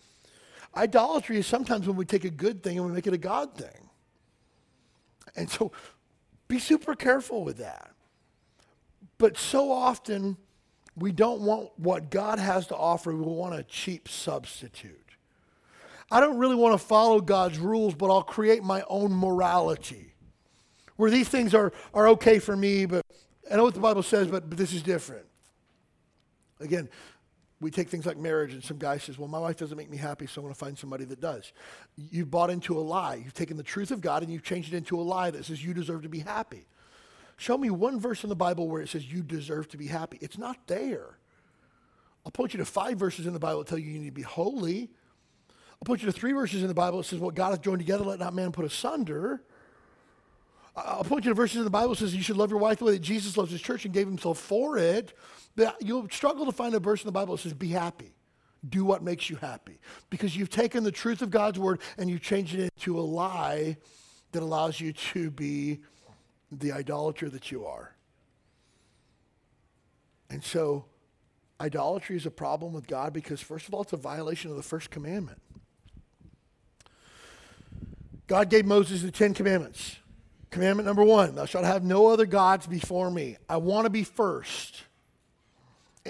Idolatry 0.76 1.38
is 1.38 1.48
sometimes 1.48 1.88
when 1.88 1.98
we 1.98 2.06
take 2.06 2.26
a 2.26 2.30
good 2.30 2.64
thing 2.64 2.78
and 2.78 2.86
we 2.86 2.94
make 2.94 3.08
it 3.08 3.14
a 3.14 3.18
God 3.18 3.56
thing. 3.56 3.90
And 5.36 5.50
so 5.50 5.72
be 6.48 6.60
super 6.60 6.96
careful 6.96 7.44
with 7.44 7.58
that. 7.58 7.92
But 9.18 9.38
so 9.38 9.72
often, 9.72 10.38
we 10.98 11.12
don't 11.12 11.42
want 11.42 11.70
what 11.78 12.10
God 12.10 12.40
has 12.40 12.68
to 12.68 12.76
offer. 12.76 13.14
We 13.16 13.22
want 13.22 13.56
a 13.56 13.64
cheap 13.64 14.10
substitute. 14.10 14.96
I 16.10 16.20
don't 16.20 16.38
really 16.38 16.56
want 16.56 16.80
to 16.80 16.86
follow 16.86 17.22
God's 17.22 17.60
rules, 17.60 17.94
but 17.94 18.10
I'll 18.10 18.24
create 18.24 18.64
my 18.64 18.84
own 18.90 19.14
morality. 19.14 20.14
Where 20.96 21.12
these 21.12 21.30
things 21.30 21.54
are, 21.54 21.72
are 21.94 22.08
okay 22.10 22.40
for 22.40 22.56
me, 22.56 22.86
but 22.86 23.06
I 23.52 23.58
know 23.58 23.64
what 23.64 23.76
the 23.76 23.80
Bible 23.80 24.04
says, 24.04 24.28
but, 24.28 24.50
but 24.50 24.58
this 24.58 24.74
is 24.74 24.82
different. 24.82 25.26
Again, 26.60 26.90
we 27.60 27.70
take 27.70 27.90
things 27.90 28.06
like 28.06 28.18
marriage, 28.18 28.54
and 28.54 28.64
some 28.64 28.78
guy 28.78 28.98
says, 28.98 29.18
Well, 29.18 29.28
my 29.28 29.40
wife 29.40 29.58
doesn't 29.58 29.78
make 29.78 29.90
me 29.90 29.98
happy, 29.98 30.26
so 30.26 30.42
I'm 30.42 30.46
going 30.46 30.54
to 30.54 30.60
find 30.60 30.78
somebody 30.78 31.06
that 31.06 31.20
does. 31.20 31.52
You've 31.96 32.32
bought 32.32 32.50
into 32.50 32.78
a 32.78 32.82
lie. 32.82 33.16
You've 33.16 33.34
taken 33.34 33.58
the 33.58 33.64
truth 33.64 33.92
of 33.92 34.02
God 34.02 34.24
and 34.24 34.32
you've 34.32 34.44
changed 34.44 34.74
it 34.74 34.78
into 34.78 35.00
a 35.00 35.04
lie 35.04 35.32
that 35.32 35.46
says 35.46 35.64
you 35.64 35.74
deserve 35.74 36.04
to 36.04 36.10
be 36.10 36.20
happy. 36.20 36.66
Show 37.38 37.58
me 37.58 37.70
one 37.70 38.00
verse 38.00 38.24
in 38.24 38.30
the 38.30 38.36
Bible 38.36 38.68
where 38.68 38.82
it 38.82 38.90
says 38.90 39.12
you 39.12 39.22
deserve 39.22 39.70
to 39.70 39.78
be 39.78 39.88
happy. 39.88 40.18
It's 40.22 40.38
not 40.38 40.58
there. 40.68 41.18
I'll 42.26 42.32
point 42.32 42.54
you 42.54 42.58
to 42.58 42.66
five 42.66 42.98
verses 42.98 43.26
in 43.26 43.34
the 43.34 43.40
Bible 43.40 43.60
that 43.60 43.68
tell 43.68 43.78
you 43.78 43.92
you 43.92 44.00
need 44.00 44.08
to 44.08 44.12
be 44.12 44.24
holy. 44.24 44.90
I'll 45.50 45.86
point 45.86 46.02
you 46.02 46.08
to 46.08 46.12
three 46.12 46.34
verses 46.34 46.64
in 46.64 46.68
the 46.68 46.74
Bible 46.74 46.98
that 46.98 47.06
says 47.06 47.20
what 47.20 47.36
God 47.36 47.50
has 47.50 47.60
joined 47.60 47.80
together, 47.80 48.04
let 48.04 48.20
not 48.20 48.34
man 48.34 48.52
put 48.52 48.66
asunder. 48.66 49.44
I'll 50.76 51.04
point 51.04 51.26
you 51.26 51.32
to 51.32 51.36
verses 51.36 51.58
in 51.58 51.64
the 51.64 51.70
Bible 51.70 51.90
that 51.90 52.00
says 52.00 52.16
you 52.16 52.24
should 52.24 52.38
love 52.38 52.50
your 52.50 52.60
wife 52.60 52.80
the 52.80 52.86
way 52.86 52.92
that 52.94 53.00
Jesus 53.00 53.38
loves 53.38 53.52
his 53.52 53.62
church 53.62 53.86
and 53.86 53.94
gave 53.94 54.08
himself 54.08 54.40
for 54.40 54.78
it. 54.78 55.14
But 55.56 55.76
you'll 55.80 56.10
struggle 56.10 56.46
to 56.46 56.52
find 56.52 56.74
a 56.76 56.80
verse 56.80 57.04
in 57.04 57.08
the 57.08 57.12
Bible 57.12 57.36
that 57.36 57.44
says 57.44 57.54
be 57.54 57.70
happy. 57.70 58.14
Do 58.68 58.84
what 58.84 59.04
makes 59.04 59.30
you 59.30 59.36
happy. 59.38 59.80
Because 60.10 60.36
you've 60.36 60.50
taken 60.50 60.84
the 60.84 60.92
truth 60.92 61.22
of 61.22 61.30
God's 61.30 61.60
word 61.60 61.82
and 61.98 62.10
you've 62.10 62.22
changed 62.22 62.56
it 62.56 62.72
into 62.76 63.00
a 63.00 63.02
lie 63.02 63.78
that 64.32 64.44
allows 64.44 64.80
you 64.80 64.94
to 64.94 65.32
be 65.32 65.80
the 66.52 66.72
idolater 66.72 67.30
that 67.30 67.52
you 67.52 67.66
are. 67.66 67.96
And 70.30 70.44
so, 70.44 70.86
idolatry 71.60 72.18
is 72.18 72.26
a 72.26 72.32
problem 72.32 72.74
with 72.74 72.88
God 72.88 73.14
because, 73.14 73.42
first 73.42 73.68
of 73.68 73.74
all, 73.74 73.82
it's 73.82 73.94
a 73.94 73.98
violation 73.98 74.52
of 74.52 74.58
the 74.58 74.64
first 74.64 74.90
commandment. 74.90 75.42
God 78.28 78.50
gave 78.50 78.66
Moses 78.66 79.02
the 79.02 79.12
Ten 79.12 79.34
Commandments. 79.34 79.98
Commandment 80.50 80.86
number 80.86 81.04
one 81.04 81.36
Thou 81.36 81.46
shalt 81.46 81.66
have 81.66 81.84
no 81.84 82.08
other 82.08 82.26
gods 82.26 82.68
before 82.68 83.10
me. 83.10 83.38
I 83.50 83.58
want 83.58 83.86
to 83.86 83.90
be 83.90 84.04
first. 84.04 84.84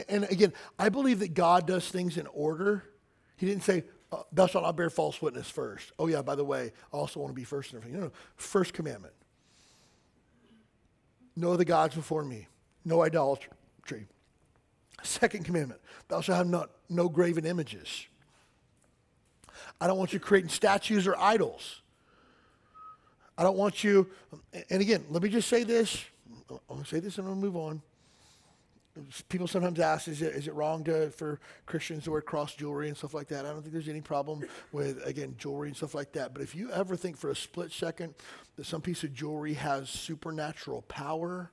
And 0.10 0.26
again, 0.26 0.54
I 0.78 0.90
believe 0.90 1.20
that 1.20 1.34
God 1.34 1.66
does 1.66 1.88
things 1.90 2.18
in 2.18 2.28
order. 2.28 2.84
He 3.36 3.48
didn't 3.48 3.64
say, 3.64 3.84
uh, 4.12 4.24
Thou 4.32 4.48
shalt 4.48 4.64
not 4.64 4.78
bear 4.78 4.90
false 4.90 5.22
witness 5.22 5.50
first. 5.50 5.92
Oh, 5.98 6.08
yeah, 6.08 6.22
by 6.22 6.36
the 6.36 6.46
way, 6.46 6.72
I 6.94 6.98
also 6.98 7.20
want 7.20 7.32
to 7.32 7.36
be 7.36 7.44
first 7.44 7.72
in 7.74 7.78
everything. 7.78 8.00
No, 8.00 8.08
no, 8.08 8.12
first 8.36 8.74
commandment. 8.74 9.14
No 11.38 11.54
other 11.54 11.64
gods 11.64 11.96
before 11.96 12.24
me. 12.24 12.48
No 12.84 13.04
idolatry. 13.04 13.52
Second 15.04 15.46
commandment, 15.46 15.80
thou 16.08 16.22
shalt 16.22 16.40
have 16.40 16.48
not, 16.48 16.72
no 16.90 17.08
graven 17.08 17.46
images. 17.46 18.08
I 19.80 19.86
don't 19.86 20.00
want 20.00 20.12
you 20.12 20.20
creating 20.20 20.50
statues 20.50 21.06
or 21.06 21.16
idols. 21.18 21.82
I 23.38 23.44
don't 23.44 23.56
want 23.56 23.84
you, 23.84 24.10
and 24.72 24.82
again, 24.82 25.06
let 25.12 25.22
me 25.22 25.30
just 25.30 25.48
say 25.48 25.64
this. 25.64 26.04
I'm 26.50 26.60
going 26.68 26.84
to 26.84 26.90
say 26.90 27.00
this 27.00 27.20
and 27.20 27.28
I'm 27.28 27.40
going 27.40 27.42
to 27.42 27.46
move 27.46 27.56
on. 27.56 27.82
People 29.30 29.48
sometimes 29.48 29.80
ask, 29.80 30.08
is 30.08 30.22
it, 30.22 30.34
is 30.36 30.48
it 30.48 30.54
wrong 30.54 30.84
to, 30.86 31.10
for 31.12 31.40
Christians 31.66 32.04
to 32.06 32.12
wear 32.12 32.22
cross 32.22 32.56
jewelry 32.56 32.88
and 32.88 32.98
stuff 32.98 33.14
like 33.14 33.28
that? 33.28 33.46
I 33.46 33.50
don't 33.50 33.62
think 33.62 33.74
there's 33.74 33.90
any 33.90 34.02
problem 34.02 34.44
with, 34.72 35.06
again, 35.06 35.36
jewelry 35.38 35.68
and 35.68 35.78
stuff 35.78 35.96
like 35.96 36.14
that. 36.14 36.34
But 36.34 36.42
if 36.42 36.56
you 36.56 36.72
ever 36.72 36.96
think 36.96 37.18
for 37.18 37.30
a 37.30 37.36
split 37.36 37.72
second 37.72 38.14
that 38.56 38.66
some 38.66 38.82
piece 38.82 39.04
of 39.04 39.14
jewelry 39.14 39.54
has 39.54 39.90
supernatural 39.90 40.84
power, 40.84 41.52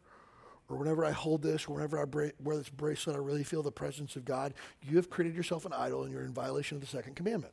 or 0.69 0.77
whenever 0.77 1.05
I 1.05 1.11
hold 1.11 1.43
this, 1.43 1.69
or 1.69 1.75
whenever 1.75 2.01
I 2.01 2.05
bra- 2.05 2.31
wear 2.43 2.57
this 2.57 2.71
bracelet, 2.71 3.17
I 3.17 3.19
really 3.19 3.45
feel 3.45 3.63
the 3.63 3.71
presence 3.71 4.17
of 4.17 4.25
God, 4.25 4.55
you 4.83 4.97
have 4.97 5.11
created 5.11 5.37
yourself 5.37 5.67
an 5.67 5.73
idol 5.73 6.05
and 6.05 6.13
you're 6.13 6.25
in 6.25 6.33
violation 6.33 6.77
of 6.77 6.81
the 6.81 6.87
second 6.87 7.17
commandment. 7.17 7.53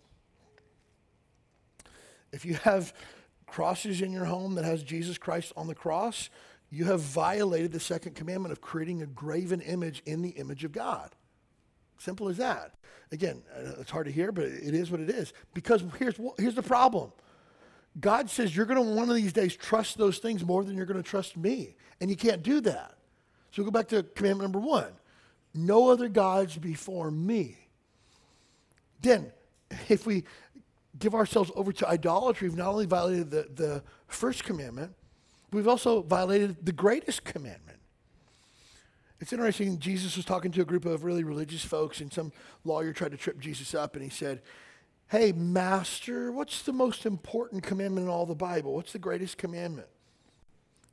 If 2.32 2.46
you 2.46 2.54
have 2.56 2.94
crosses 3.46 4.02
in 4.02 4.14
your 4.14 4.24
home 4.24 4.56
that 4.56 4.64
has 4.64 4.82
Jesus 4.82 5.18
Christ 5.18 5.52
on 5.58 5.68
the 5.68 5.76
cross, 5.76 6.30
you 6.72 6.86
have 6.86 7.02
violated 7.02 7.72
the 7.72 7.80
second 7.80 8.16
commandment 8.16 8.52
of 8.52 8.62
creating 8.62 9.02
a 9.02 9.06
graven 9.06 9.62
image 9.62 10.02
in 10.06 10.22
the 10.22 10.30
image 10.30 10.64
of 10.64 10.72
God. 10.72 11.12
Simple 11.98 12.30
as 12.30 12.38
that. 12.38 12.76
Again, 13.12 13.44
uh, 13.54 13.82
it's 13.82 13.92
hard 13.92 14.06
to 14.06 14.12
hear, 14.12 14.32
but 14.32 14.46
it 14.46 14.74
is 14.74 14.90
what 14.90 15.02
it 15.02 15.10
is. 15.10 15.34
Because 15.54 15.84
here's, 16.00 16.16
here's 16.40 16.56
the 16.56 16.64
problem 16.64 17.12
God 18.00 18.30
says 18.30 18.56
you're 18.56 18.66
going 18.66 18.84
to 18.84 18.96
one 18.96 19.10
of 19.10 19.16
these 19.16 19.34
days 19.34 19.56
trust 19.56 19.98
those 19.98 20.20
things 20.20 20.46
more 20.46 20.64
than 20.64 20.78
you're 20.78 20.86
going 20.86 21.02
to 21.02 21.08
trust 21.08 21.36
me. 21.36 21.76
And 22.00 22.10
you 22.10 22.16
can't 22.16 22.42
do 22.42 22.62
that. 22.62 22.96
So 23.52 23.64
go 23.64 23.70
back 23.70 23.90
to 23.90 24.04
commandment 24.04 24.54
number 24.54 24.66
one 24.66 24.94
no 25.54 25.90
other 25.90 26.08
gods 26.08 26.58
before 26.58 27.12
me. 27.12 27.58
Then, 29.02 29.32
if 29.90 30.06
we 30.06 30.24
give 30.98 31.14
ourselves 31.14 31.52
over 31.56 31.72
to 31.74 31.90
idolatry, 31.90 32.48
we've 32.48 32.58
not 32.58 32.70
only 32.70 32.86
violated 32.86 33.32
the, 33.32 33.48
the 33.54 33.84
first 34.08 34.44
commandment, 34.44 34.94
we've 35.52 35.68
also 35.68 36.02
violated 36.02 36.66
the 36.66 36.72
greatest 36.72 37.24
commandment. 37.24 37.80
It's 39.20 39.32
interesting, 39.32 39.78
Jesus 39.78 40.16
was 40.16 40.26
talking 40.26 40.52
to 40.54 40.62
a 40.62 40.66
group 40.66 40.86
of 40.86 41.04
really 41.04 41.24
religious 41.24 41.64
folks, 41.64 42.02
and 42.02 42.12
some 42.12 42.32
lawyer 42.64 42.92
tried 42.92 43.12
to 43.12 43.18
trip 43.18 43.40
Jesus 43.40 43.76
up, 43.76 43.96
and 43.96 44.04
he 44.04 44.10
said, 44.10 44.42
Hey, 45.10 45.32
Master, 45.34 46.32
what's 46.32 46.64
the 46.64 46.72
most 46.72 47.06
important 47.06 47.64
commandment 47.64 48.06
in 48.06 48.10
all 48.10 48.26
the 48.26 48.34
Bible? 48.34 48.74
What's 48.74 48.94
the 48.94 49.00
greatest 49.00 49.38
commandment? 49.38 49.88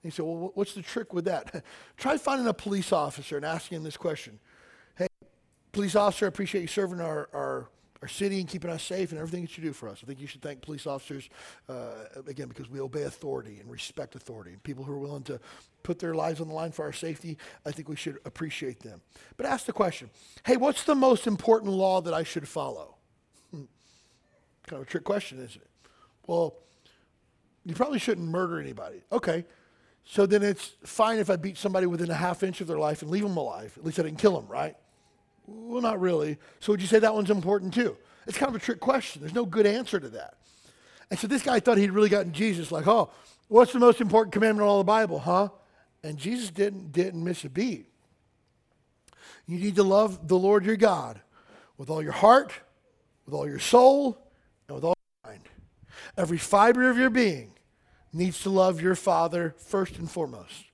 And 0.02 0.12
he 0.12 0.14
said, 0.14 0.24
Well, 0.26 0.50
what's 0.54 0.74
the 0.74 0.82
trick 0.82 1.14
with 1.14 1.24
that? 1.24 1.64
Try 1.96 2.18
finding 2.18 2.46
a 2.46 2.52
police 2.52 2.92
officer 2.92 3.36
and 3.36 3.46
asking 3.46 3.76
him 3.76 3.84
this 3.84 3.96
question 3.96 4.38
Hey, 4.96 5.06
police 5.72 5.96
officer, 5.96 6.26
I 6.26 6.28
appreciate 6.28 6.60
you 6.60 6.66
serving 6.66 7.00
our, 7.00 7.30
our 7.32 7.70
our 8.02 8.08
city 8.08 8.38
and 8.38 8.48
keeping 8.48 8.70
us 8.70 8.82
safe 8.82 9.10
and 9.10 9.20
everything 9.20 9.42
that 9.42 9.56
you 9.56 9.64
do 9.64 9.72
for 9.72 9.88
us. 9.88 10.00
I 10.02 10.06
think 10.06 10.20
you 10.20 10.26
should 10.26 10.42
thank 10.42 10.62
police 10.62 10.86
officers, 10.86 11.28
uh, 11.68 12.04
again, 12.26 12.48
because 12.48 12.70
we 12.70 12.80
obey 12.80 13.02
authority 13.02 13.58
and 13.60 13.70
respect 13.70 14.14
authority. 14.14 14.52
And 14.52 14.62
people 14.62 14.84
who 14.84 14.92
are 14.92 14.98
willing 14.98 15.24
to 15.24 15.40
put 15.82 15.98
their 15.98 16.14
lives 16.14 16.40
on 16.40 16.48
the 16.48 16.54
line 16.54 16.70
for 16.70 16.84
our 16.84 16.92
safety, 16.92 17.38
I 17.66 17.72
think 17.72 17.88
we 17.88 17.96
should 17.96 18.18
appreciate 18.24 18.80
them. 18.80 19.00
But 19.36 19.46
ask 19.46 19.66
the 19.66 19.72
question 19.72 20.10
hey, 20.44 20.56
what's 20.56 20.84
the 20.84 20.94
most 20.94 21.26
important 21.26 21.72
law 21.72 22.00
that 22.00 22.14
I 22.14 22.22
should 22.22 22.46
follow? 22.46 22.96
Hmm. 23.50 23.64
Kind 24.66 24.82
of 24.82 24.88
a 24.88 24.90
trick 24.90 25.04
question, 25.04 25.38
isn't 25.38 25.60
it? 25.60 25.70
Well, 26.26 26.54
you 27.64 27.74
probably 27.74 27.98
shouldn't 27.98 28.28
murder 28.28 28.60
anybody. 28.60 29.02
Okay. 29.10 29.44
So 30.04 30.24
then 30.24 30.42
it's 30.42 30.74
fine 30.84 31.18
if 31.18 31.28
I 31.28 31.36
beat 31.36 31.58
somebody 31.58 31.86
within 31.86 32.10
a 32.10 32.14
half 32.14 32.42
inch 32.42 32.62
of 32.62 32.66
their 32.66 32.78
life 32.78 33.02
and 33.02 33.10
leave 33.10 33.24
them 33.24 33.36
alive. 33.36 33.74
At 33.76 33.84
least 33.84 33.98
I 33.98 34.04
didn't 34.04 34.18
kill 34.18 34.40
them, 34.40 34.48
right? 34.48 34.74
Well, 35.48 35.80
not 35.80 36.00
really. 36.00 36.36
So 36.60 36.72
would 36.72 36.80
you 36.80 36.86
say 36.86 36.98
that 36.98 37.14
one's 37.14 37.30
important 37.30 37.72
too? 37.72 37.96
It's 38.26 38.36
kind 38.36 38.50
of 38.50 38.56
a 38.60 38.64
trick 38.64 38.80
question. 38.80 39.22
There's 39.22 39.34
no 39.34 39.46
good 39.46 39.64
answer 39.66 39.98
to 39.98 40.08
that. 40.10 40.34
And 41.10 41.18
so 41.18 41.26
this 41.26 41.42
guy 41.42 41.58
thought 41.58 41.78
he'd 41.78 41.90
really 41.90 42.10
gotten 42.10 42.32
Jesus, 42.32 42.70
like, 42.70 42.86
oh, 42.86 43.10
what's 43.48 43.72
the 43.72 43.78
most 43.78 44.02
important 44.02 44.34
commandment 44.34 44.64
in 44.64 44.68
all 44.68 44.78
the 44.78 44.84
Bible, 44.84 45.18
huh? 45.18 45.48
And 46.02 46.18
Jesus 46.18 46.50
didn't, 46.50 46.92
didn't 46.92 47.24
miss 47.24 47.44
a 47.44 47.48
beat. 47.48 47.86
You 49.46 49.58
need 49.58 49.76
to 49.76 49.82
love 49.82 50.28
the 50.28 50.36
Lord 50.36 50.66
your 50.66 50.76
God 50.76 51.20
with 51.78 51.88
all 51.88 52.02
your 52.02 52.12
heart, 52.12 52.52
with 53.24 53.34
all 53.34 53.48
your 53.48 53.58
soul, 53.58 54.18
and 54.68 54.74
with 54.74 54.84
all 54.84 54.94
your 55.24 55.32
mind. 55.32 55.44
Every 56.18 56.36
fiber 56.36 56.90
of 56.90 56.98
your 56.98 57.08
being 57.08 57.52
needs 58.12 58.42
to 58.42 58.50
love 58.50 58.82
your 58.82 58.94
Father 58.94 59.54
first 59.56 59.96
and 59.96 60.10
foremost. 60.10 60.64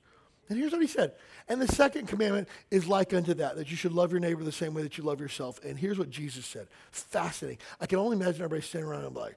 And 0.48 0.58
here's 0.58 0.72
what 0.72 0.80
he 0.80 0.88
said. 0.88 1.12
And 1.48 1.60
the 1.60 1.68
second 1.68 2.06
commandment 2.06 2.48
is 2.70 2.86
like 2.86 3.12
unto 3.12 3.34
that, 3.34 3.56
that 3.56 3.70
you 3.70 3.76
should 3.76 3.92
love 3.92 4.10
your 4.10 4.20
neighbor 4.20 4.42
the 4.42 4.52
same 4.52 4.72
way 4.72 4.82
that 4.82 4.96
you 4.96 5.04
love 5.04 5.20
yourself. 5.20 5.62
And 5.62 5.78
here's 5.78 5.98
what 5.98 6.10
Jesus 6.10 6.46
said. 6.46 6.68
Fascinating. 6.90 7.58
I 7.80 7.86
can 7.86 7.98
only 7.98 8.16
imagine 8.16 8.42
everybody 8.42 8.62
standing 8.62 8.90
around 8.90 9.04
and 9.04 9.14
like, 9.14 9.36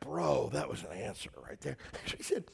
bro, 0.00 0.50
that 0.52 0.68
was 0.68 0.82
an 0.84 0.96
answer 0.96 1.30
right 1.46 1.60
there. 1.60 1.76
he 2.16 2.22
said, 2.22 2.44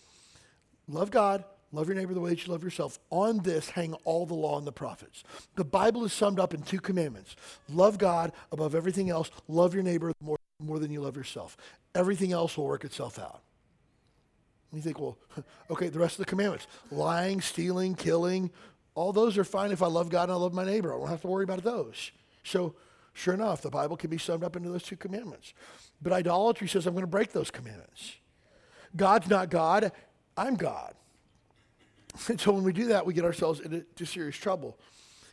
love 0.89 1.11
God, 1.11 1.45
love 1.71 1.87
your 1.87 1.97
neighbor 1.97 2.15
the 2.15 2.21
way 2.21 2.31
that 2.31 2.47
you 2.47 2.53
love 2.53 2.65
yourself. 2.65 2.99
On 3.11 3.41
this 3.41 3.69
hang 3.69 3.93
all 4.05 4.25
the 4.25 4.35
law 4.35 4.57
and 4.57 4.67
the 4.67 4.73
prophets. 4.73 5.23
The 5.57 5.65
Bible 5.65 6.05
is 6.05 6.13
summed 6.15 6.41
up 6.41 6.55
in 6.55 6.63
two 6.63 6.81
commandments. 6.81 7.37
Love 7.69 7.99
God 7.99 8.33
above 8.53 8.75
everything 8.75 9.11
else. 9.11 9.31
Love 9.49 9.75
your 9.75 9.83
neighbor 9.83 10.15
more, 10.23 10.39
more 10.59 10.79
than 10.79 10.91
you 10.91 11.03
love 11.03 11.17
yourself. 11.17 11.59
Everything 11.95 12.33
else 12.33 12.57
will 12.57 12.67
work 12.67 12.85
itself 12.85 13.19
out. 13.19 13.43
And 14.73 14.79
you 14.79 14.83
think, 14.83 14.99
well, 14.99 15.19
okay, 15.71 15.89
the 15.89 15.99
rest 15.99 16.15
of 16.15 16.25
the 16.25 16.31
commandments 16.31 16.67
lying, 16.91 17.43
stealing, 17.43 17.95
killing, 17.95 18.51
all 18.95 19.13
those 19.13 19.37
are 19.39 19.45
fine 19.45 19.73
if 19.73 19.83
I 19.83 19.87
love 19.87 20.09
God 20.09 20.25
and 20.25 20.33
I 20.33 20.37
love 20.37 20.55
my 20.55 20.65
neighbor. 20.65 20.95
I 20.95 20.99
don't 20.99 21.09
have 21.09 21.23
to 21.23 21.27
worry 21.27 21.45
about 21.45 21.63
those. 21.63 22.13
So, 22.45 22.75
sure 23.13 23.35
enough, 23.35 23.63
the 23.63 23.71
Bible 23.71 23.97
can 23.97 24.11
be 24.11 24.19
summed 24.19 24.45
up 24.45 24.57
into 24.57 24.69
those 24.69 24.83
two 24.83 24.97
commandments. 24.97 25.55
But 26.01 26.13
idolatry 26.13 26.69
says, 26.69 26.87
I'm 26.87 26.95
going 26.95 27.03
to 27.03 27.09
break 27.09 27.33
those 27.33 27.51
commandments. 27.51 28.17
God's 28.97 29.29
not 29.29 29.51
God, 29.51 29.93
I'm 30.37 30.55
God. 30.55 30.95
And 32.29 32.41
so 32.41 32.53
when 32.53 32.63
we 32.63 32.73
do 32.73 32.87
that, 32.87 33.05
we 33.05 33.13
get 33.13 33.25
ourselves 33.25 33.59
into 33.59 34.07
serious 34.07 34.37
trouble. 34.37 34.79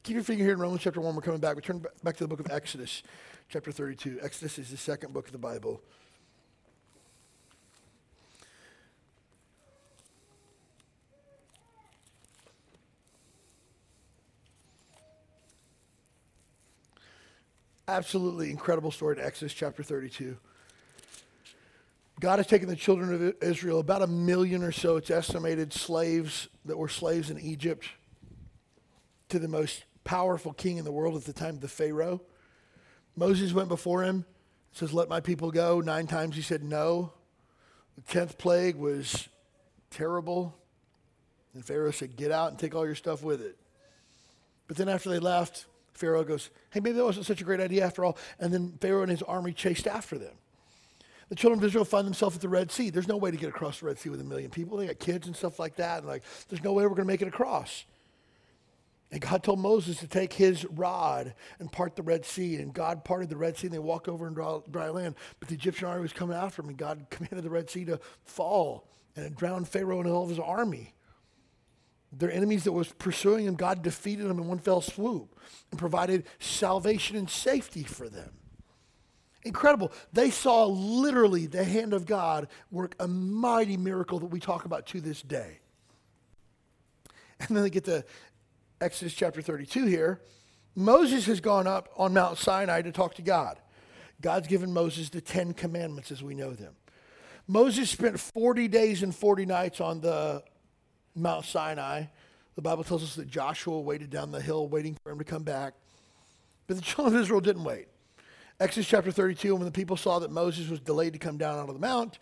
Keep 0.01 0.15
your 0.15 0.23
finger 0.23 0.43
here 0.43 0.53
in 0.53 0.59
Romans 0.59 0.81
chapter 0.81 0.99
1. 0.99 1.15
We're 1.15 1.21
coming 1.21 1.39
back. 1.39 1.55
We 1.55 1.61
turn 1.61 1.85
back 2.03 2.17
to 2.17 2.23
the 2.23 2.27
book 2.27 2.39
of 2.39 2.49
Exodus, 2.49 3.03
chapter 3.49 3.71
32. 3.71 4.17
Exodus 4.19 4.57
is 4.57 4.71
the 4.71 4.77
second 4.77 5.13
book 5.13 5.27
of 5.27 5.31
the 5.31 5.37
Bible. 5.37 5.79
Absolutely 17.91 18.49
incredible 18.49 18.89
story 18.89 19.17
in 19.19 19.23
Exodus 19.23 19.53
chapter 19.53 19.83
32. 19.83 20.37
God 22.21 22.39
has 22.39 22.47
taken 22.47 22.69
the 22.69 22.75
children 22.75 23.13
of 23.13 23.43
Israel, 23.43 23.79
about 23.79 24.01
a 24.01 24.07
million 24.07 24.63
or 24.63 24.71
so, 24.71 24.95
it's 24.95 25.11
estimated, 25.11 25.73
slaves 25.73 26.47
that 26.65 26.77
were 26.77 26.87
slaves 26.87 27.29
in 27.29 27.39
Egypt, 27.39 27.85
to 29.29 29.39
the 29.39 29.47
most 29.47 29.83
powerful 30.03 30.53
king 30.53 30.77
in 30.77 30.85
the 30.85 30.91
world 30.91 31.15
at 31.17 31.25
the 31.25 31.33
time, 31.33 31.59
the 31.59 31.67
Pharaoh. 31.67 32.21
Moses 33.15 33.51
went 33.53 33.67
before 33.67 34.03
him, 34.03 34.25
says, 34.71 34.93
Let 34.93 35.09
my 35.09 35.19
people 35.19 35.51
go. 35.51 35.81
Nine 35.81 36.07
times 36.07 36.35
he 36.35 36.41
said 36.41 36.63
no. 36.63 37.11
The 37.95 38.01
tenth 38.01 38.37
plague 38.37 38.75
was 38.75 39.27
terrible. 39.89 40.55
And 41.53 41.65
Pharaoh 41.65 41.91
said, 41.91 42.15
Get 42.15 42.31
out 42.31 42.51
and 42.51 42.59
take 42.59 42.73
all 42.73 42.85
your 42.85 42.95
stuff 42.95 43.21
with 43.21 43.41
it. 43.41 43.57
But 44.67 44.77
then 44.77 44.87
after 44.87 45.09
they 45.09 45.19
left, 45.19 45.65
Pharaoh 45.93 46.23
goes, 46.23 46.49
hey, 46.71 46.79
maybe 46.79 46.97
that 46.97 47.03
wasn't 47.03 47.25
such 47.25 47.41
a 47.41 47.43
great 47.43 47.59
idea 47.59 47.85
after 47.85 48.03
all. 48.05 48.17
And 48.39 48.53
then 48.53 48.77
Pharaoh 48.79 49.01
and 49.01 49.11
his 49.11 49.21
army 49.23 49.53
chased 49.53 49.87
after 49.87 50.17
them. 50.17 50.33
The 51.29 51.35
children 51.35 51.59
of 51.59 51.65
Israel 51.65 51.85
find 51.85 52.05
themselves 52.05 52.35
at 52.35 52.41
the 52.41 52.49
Red 52.49 52.71
Sea. 52.71 52.89
There's 52.89 53.07
no 53.07 53.15
way 53.15 53.31
to 53.31 53.37
get 53.37 53.47
across 53.47 53.79
the 53.79 53.85
Red 53.85 53.97
Sea 53.97 54.09
with 54.09 54.19
a 54.19 54.23
million 54.25 54.51
people. 54.51 54.77
They 54.77 54.87
got 54.87 54.99
kids 54.99 55.27
and 55.27 55.35
stuff 55.35 55.59
like 55.59 55.77
that. 55.77 55.99
And 55.99 56.07
like, 56.07 56.23
there's 56.49 56.63
no 56.63 56.73
way 56.73 56.83
we're 56.83 56.89
going 56.89 57.03
to 57.03 57.05
make 57.05 57.21
it 57.21 57.29
across. 57.29 57.85
And 59.11 59.21
God 59.21 59.43
told 59.43 59.59
Moses 59.59 59.97
to 59.99 60.07
take 60.07 60.33
his 60.33 60.65
rod 60.65 61.33
and 61.59 61.71
part 61.71 61.95
the 61.95 62.03
Red 62.03 62.25
Sea. 62.25 62.57
And 62.57 62.73
God 62.73 63.05
parted 63.05 63.29
the 63.29 63.37
Red 63.37 63.57
Sea 63.57 63.67
and 63.67 63.73
they 63.73 63.79
walked 63.79 64.09
over 64.09 64.27
in 64.27 64.33
dry, 64.33 64.59
dry 64.69 64.89
land. 64.89 65.15
But 65.39 65.47
the 65.47 65.55
Egyptian 65.55 65.87
army 65.87 66.01
was 66.01 66.13
coming 66.13 66.35
after 66.35 66.61
them. 66.61 66.69
And 66.69 66.77
God 66.77 67.05
commanded 67.09 67.43
the 67.43 67.49
Red 67.49 67.69
Sea 67.69 67.85
to 67.85 67.99
fall. 68.25 68.87
And 69.15 69.25
it 69.25 69.35
drowned 69.35 69.67
Pharaoh 69.67 69.99
and 69.99 70.09
all 70.09 70.23
of 70.23 70.29
his 70.29 70.39
army. 70.39 70.93
Their 72.11 72.31
enemies 72.31 72.65
that 72.65 72.73
was 72.73 72.91
pursuing 72.91 73.45
them, 73.45 73.55
God 73.55 73.81
defeated 73.81 74.27
them 74.27 74.37
in 74.37 74.47
one 74.47 74.59
fell 74.59 74.81
swoop 74.81 75.39
and 75.71 75.79
provided 75.79 76.25
salvation 76.39 77.15
and 77.15 77.29
safety 77.29 77.83
for 77.83 78.09
them. 78.09 78.31
Incredible. 79.43 79.91
They 80.13 80.29
saw 80.29 80.65
literally 80.65 81.47
the 81.47 81.63
hand 81.63 81.93
of 81.93 82.05
God 82.05 82.47
work 82.69 82.95
a 82.99 83.07
mighty 83.07 83.77
miracle 83.77 84.19
that 84.19 84.27
we 84.27 84.39
talk 84.39 84.65
about 84.65 84.85
to 84.87 85.01
this 85.01 85.21
day. 85.21 85.59
And 87.39 87.55
then 87.55 87.63
they 87.63 87.69
get 87.69 87.85
to 87.85 88.05
Exodus 88.79 89.13
chapter 89.13 89.41
32 89.41 89.85
here. 89.85 90.21
Moses 90.75 91.25
has 91.25 91.39
gone 91.39 91.65
up 91.65 91.89
on 91.97 92.13
Mount 92.13 92.37
Sinai 92.37 92.81
to 92.83 92.91
talk 92.91 93.15
to 93.15 93.21
God. 93.21 93.57
God's 94.21 94.47
given 94.47 94.71
Moses 94.71 95.09
the 95.09 95.21
Ten 95.21 95.53
Commandments 95.53 96.11
as 96.11 96.21
we 96.21 96.35
know 96.35 96.51
them. 96.51 96.75
Moses 97.47 97.89
spent 97.89 98.19
40 98.19 98.67
days 98.67 99.01
and 99.01 99.13
40 99.13 99.45
nights 99.45 99.81
on 99.81 100.01
the 100.01 100.43
Mount 101.15 101.45
Sinai. 101.45 102.05
The 102.55 102.61
Bible 102.61 102.83
tells 102.83 103.03
us 103.03 103.15
that 103.15 103.27
Joshua 103.27 103.79
waited 103.79 104.09
down 104.09 104.31
the 104.31 104.41
hill 104.41 104.67
waiting 104.67 104.97
for 105.03 105.11
him 105.11 105.19
to 105.19 105.23
come 105.23 105.43
back. 105.43 105.73
But 106.67 106.77
the 106.77 106.83
children 106.83 107.15
of 107.15 107.21
Israel 107.21 107.41
didn't 107.41 107.63
wait. 107.63 107.87
Exodus 108.59 108.87
chapter 108.87 109.11
32, 109.11 109.55
when 109.55 109.65
the 109.65 109.71
people 109.71 109.97
saw 109.97 110.19
that 110.19 110.31
Moses 110.31 110.69
was 110.69 110.79
delayed 110.79 111.13
to 111.13 111.19
come 111.19 111.37
down 111.37 111.57
out 111.57 111.67
of 111.67 111.73
the 111.73 111.81
mount, 111.81 112.19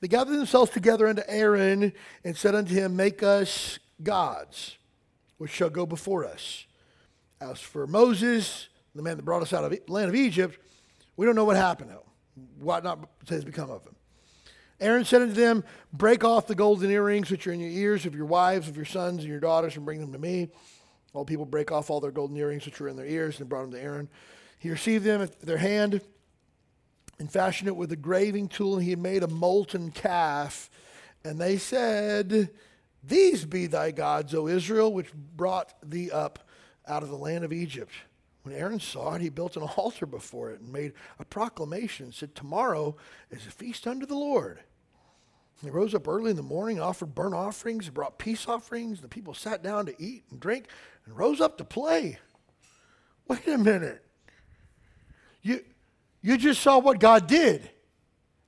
they 0.00 0.08
gathered 0.08 0.36
themselves 0.36 0.70
together 0.70 1.06
unto 1.06 1.22
Aaron 1.26 1.92
and 2.24 2.36
said 2.36 2.54
unto 2.54 2.74
him, 2.74 2.94
Make 2.96 3.22
us 3.22 3.78
gods, 4.02 4.76
which 5.38 5.50
shall 5.50 5.70
go 5.70 5.86
before 5.86 6.24
us. 6.24 6.66
As 7.40 7.60
for 7.60 7.86
Moses, 7.86 8.68
the 8.94 9.02
man 9.02 9.16
that 9.16 9.24
brought 9.24 9.42
us 9.42 9.52
out 9.52 9.64
of 9.64 9.70
the 9.70 9.80
land 9.88 10.08
of 10.08 10.14
Egypt, 10.14 10.58
we 11.16 11.24
don't 11.24 11.36
know 11.36 11.44
what 11.44 11.56
happened 11.56 11.90
to 11.90 11.96
him. 11.96 12.02
What 12.58 12.84
not 12.84 13.08
has 13.28 13.44
become 13.44 13.70
of 13.70 13.84
him. 13.84 13.94
Aaron 14.82 15.04
said 15.04 15.22
unto 15.22 15.34
them, 15.34 15.64
Break 15.92 16.24
off 16.24 16.46
the 16.46 16.54
golden 16.54 16.90
earrings 16.90 17.30
which 17.30 17.46
are 17.46 17.52
in 17.52 17.60
your 17.60 17.70
ears 17.70 18.04
of 18.04 18.14
your 18.14 18.26
wives, 18.26 18.68
of 18.68 18.76
your 18.76 18.84
sons, 18.84 19.20
and 19.20 19.28
your 19.28 19.40
daughters, 19.40 19.76
and 19.76 19.84
bring 19.84 20.00
them 20.00 20.12
to 20.12 20.18
me. 20.18 20.48
All 21.14 21.24
people 21.24 21.44
break 21.44 21.70
off 21.70 21.90
all 21.90 22.00
their 22.00 22.10
golden 22.10 22.36
earrings 22.36 22.64
which 22.64 22.80
were 22.80 22.88
in 22.88 22.96
their 22.96 23.06
ears 23.06 23.38
and 23.38 23.48
brought 23.48 23.62
them 23.62 23.72
to 23.72 23.80
Aaron. 23.80 24.08
He 24.58 24.70
received 24.70 25.04
them 25.04 25.22
at 25.22 25.40
their 25.40 25.58
hand 25.58 26.00
and 27.18 27.30
fashioned 27.30 27.68
it 27.68 27.76
with 27.76 27.92
a 27.92 27.96
graving 27.96 28.48
tool, 28.48 28.76
and 28.76 28.84
he 28.84 28.96
made 28.96 29.22
a 29.22 29.28
molten 29.28 29.90
calf. 29.90 30.70
And 31.24 31.38
they 31.38 31.58
said, 31.58 32.50
These 33.04 33.44
be 33.44 33.66
thy 33.66 33.90
gods, 33.90 34.34
O 34.34 34.48
Israel, 34.48 34.92
which 34.92 35.12
brought 35.12 35.74
thee 35.82 36.10
up 36.10 36.48
out 36.88 37.02
of 37.02 37.10
the 37.10 37.16
land 37.16 37.44
of 37.44 37.52
Egypt. 37.52 37.92
When 38.42 38.54
Aaron 38.54 38.80
saw 38.80 39.14
it, 39.14 39.22
he 39.22 39.28
built 39.28 39.56
an 39.56 39.62
altar 39.76 40.06
before 40.06 40.50
it 40.50 40.60
and 40.60 40.72
made 40.72 40.94
a 41.18 41.24
proclamation 41.24 42.06
and 42.06 42.14
said, 42.14 42.34
Tomorrow 42.34 42.96
is 43.30 43.46
a 43.46 43.50
feast 43.50 43.86
unto 43.86 44.06
the 44.06 44.16
Lord. 44.16 44.60
He 45.62 45.70
rose 45.70 45.94
up 45.94 46.08
early 46.08 46.30
in 46.30 46.36
the 46.36 46.42
morning, 46.42 46.80
offered 46.80 47.14
burnt 47.14 47.34
offerings, 47.34 47.88
brought 47.88 48.18
peace 48.18 48.48
offerings. 48.48 49.00
The 49.00 49.08
people 49.08 49.32
sat 49.32 49.62
down 49.62 49.86
to 49.86 49.94
eat 50.02 50.24
and 50.30 50.40
drink 50.40 50.66
and 51.06 51.16
rose 51.16 51.40
up 51.40 51.58
to 51.58 51.64
play. 51.64 52.18
Wait 53.28 53.46
a 53.46 53.56
minute. 53.56 54.04
You, 55.40 55.60
you 56.20 56.36
just 56.36 56.60
saw 56.60 56.78
what 56.78 56.98
God 56.98 57.28
did. 57.28 57.70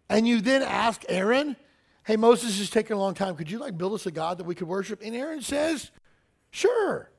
And 0.09 0.27
you 0.27 0.41
then 0.41 0.62
ask 0.62 1.05
Aaron, 1.09 1.57
hey, 2.05 2.17
Moses 2.17 2.59
is 2.59 2.69
taking 2.69 2.97
a 2.97 2.99
long 2.99 3.15
time. 3.15 3.37
Could 3.37 3.51
you 3.51 3.59
like 3.59 3.79
build 3.79 3.95
us 3.95 4.07
a 4.07 4.11
God 4.11 4.39
that 4.39 4.45
we 4.45 4.57
could 4.57 4.69
worship? 4.69 5.01
And 5.03 5.15
Aaron 5.15 5.41
says, 5.41 5.93
sure. 6.51 7.11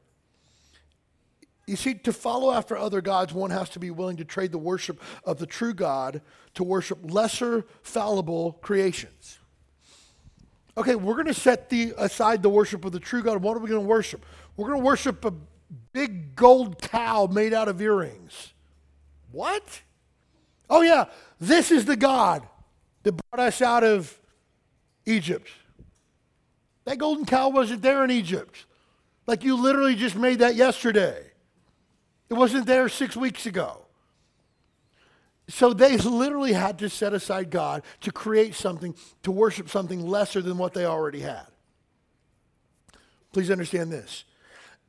You 1.68 1.78
see, 1.78 1.96
to 1.96 2.14
follow 2.14 2.52
after 2.52 2.78
other 2.78 3.02
gods, 3.02 3.34
one 3.34 3.50
has 3.50 3.70
to 3.70 3.80
be 3.80 3.92
willing 3.92 4.18
to 4.18 4.26
trade 4.26 4.52
the 4.52 4.58
worship 4.58 5.02
of 5.24 5.40
the 5.40 5.48
true 5.48 5.74
God 5.74 6.22
to 6.54 6.64
worship 6.64 7.00
lesser, 7.04 7.66
fallible 7.82 8.54
creations. 8.62 9.40
Okay, 10.78 10.96
we're 10.96 11.14
going 11.14 11.28
to 11.28 11.34
set 11.34 11.70
the, 11.70 11.94
aside 11.98 12.44
the 12.44 12.50
worship 12.50 12.84
of 12.84 12.92
the 12.92 13.00
true 13.00 13.24
God. 13.24 13.42
What 13.42 13.56
are 13.56 13.60
we 13.60 13.70
going 13.70 13.82
to 13.82 13.88
worship? 13.88 14.26
We're 14.58 14.68
going 14.68 14.80
to 14.80 14.86
worship 14.86 15.24
a 15.24 15.34
big 15.94 16.36
gold 16.36 16.82
cow 16.82 17.28
made 17.28 17.54
out 17.54 17.68
of 17.68 17.82
earrings. 17.82 18.54
What? 19.32 19.82
Oh, 20.70 20.82
yeah, 20.82 21.06
this 21.40 21.72
is 21.72 21.86
the 21.86 21.96
God 21.96 22.46
that 23.04 23.14
brought 23.14 23.48
us 23.48 23.62
out 23.62 23.84
of 23.84 24.20
Egypt. 25.06 25.50
That 26.86 26.98
golden 26.98 27.26
cow 27.26 27.50
wasn't 27.50 27.82
there 27.82 28.04
in 28.04 28.12
Egypt. 28.12 28.66
Like 29.28 29.44
you 29.44 29.56
literally 29.56 29.96
just 29.96 30.16
made 30.16 30.40
that 30.40 30.56
yesterday. 30.56 31.32
It 32.30 32.34
wasn't 32.34 32.66
there 32.66 32.90
six 32.90 33.16
weeks 33.16 33.46
ago. 33.46 33.85
So 35.48 35.74
they 35.74 35.98
literally 35.98 36.54
had 36.54 36.80
to 36.80 36.90
set 36.90 37.14
aside 37.14 37.52
God 37.52 37.84
to 38.02 38.12
create 38.12 38.56
something, 38.56 38.96
to 39.24 39.32
worship 39.32 39.70
something 39.70 40.06
lesser 40.06 40.42
than 40.42 40.58
what 40.58 40.74
they 40.74 40.86
already 40.86 41.20
had. 41.20 41.46
Please 43.32 43.52
understand 43.52 43.92
this. 43.92 44.24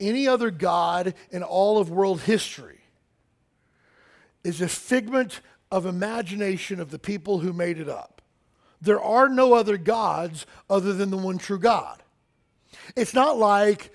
Any 0.00 0.28
other 0.28 0.50
God 0.50 1.14
in 1.30 1.42
all 1.42 1.78
of 1.78 1.90
world 1.90 2.22
history 2.22 2.80
is 4.44 4.60
a 4.60 4.68
figment 4.68 5.40
of 5.70 5.84
imagination 5.84 6.80
of 6.80 6.90
the 6.90 6.98
people 6.98 7.40
who 7.40 7.52
made 7.52 7.78
it 7.78 7.88
up. 7.88 8.22
There 8.80 9.00
are 9.00 9.28
no 9.28 9.54
other 9.54 9.76
gods 9.76 10.46
other 10.70 10.92
than 10.92 11.10
the 11.10 11.16
one 11.16 11.38
true 11.38 11.58
God. 11.58 12.02
It's 12.94 13.14
not 13.14 13.36
like 13.36 13.90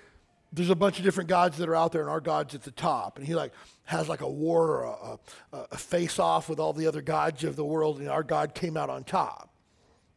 there's 0.52 0.70
a 0.70 0.76
bunch 0.76 0.98
of 0.98 1.04
different 1.04 1.30
gods 1.30 1.56
that 1.58 1.68
are 1.68 1.76
out 1.76 1.92
there 1.92 2.02
and 2.02 2.10
our 2.10 2.20
God's 2.20 2.54
at 2.54 2.62
the 2.62 2.72
top. 2.72 3.16
And 3.16 3.26
he 3.26 3.34
like 3.34 3.52
has 3.84 4.08
like 4.08 4.20
a 4.20 4.28
war 4.28 4.84
a, 4.84 5.18
a, 5.56 5.66
a 5.72 5.76
face 5.76 6.18
off 6.18 6.48
with 6.48 6.60
all 6.60 6.72
the 6.72 6.86
other 6.86 7.02
gods 7.02 7.44
of 7.44 7.56
the 7.56 7.64
world 7.64 7.98
and 7.98 8.08
our 8.08 8.22
God 8.22 8.54
came 8.54 8.76
out 8.76 8.90
on 8.90 9.04
top. 9.04 9.52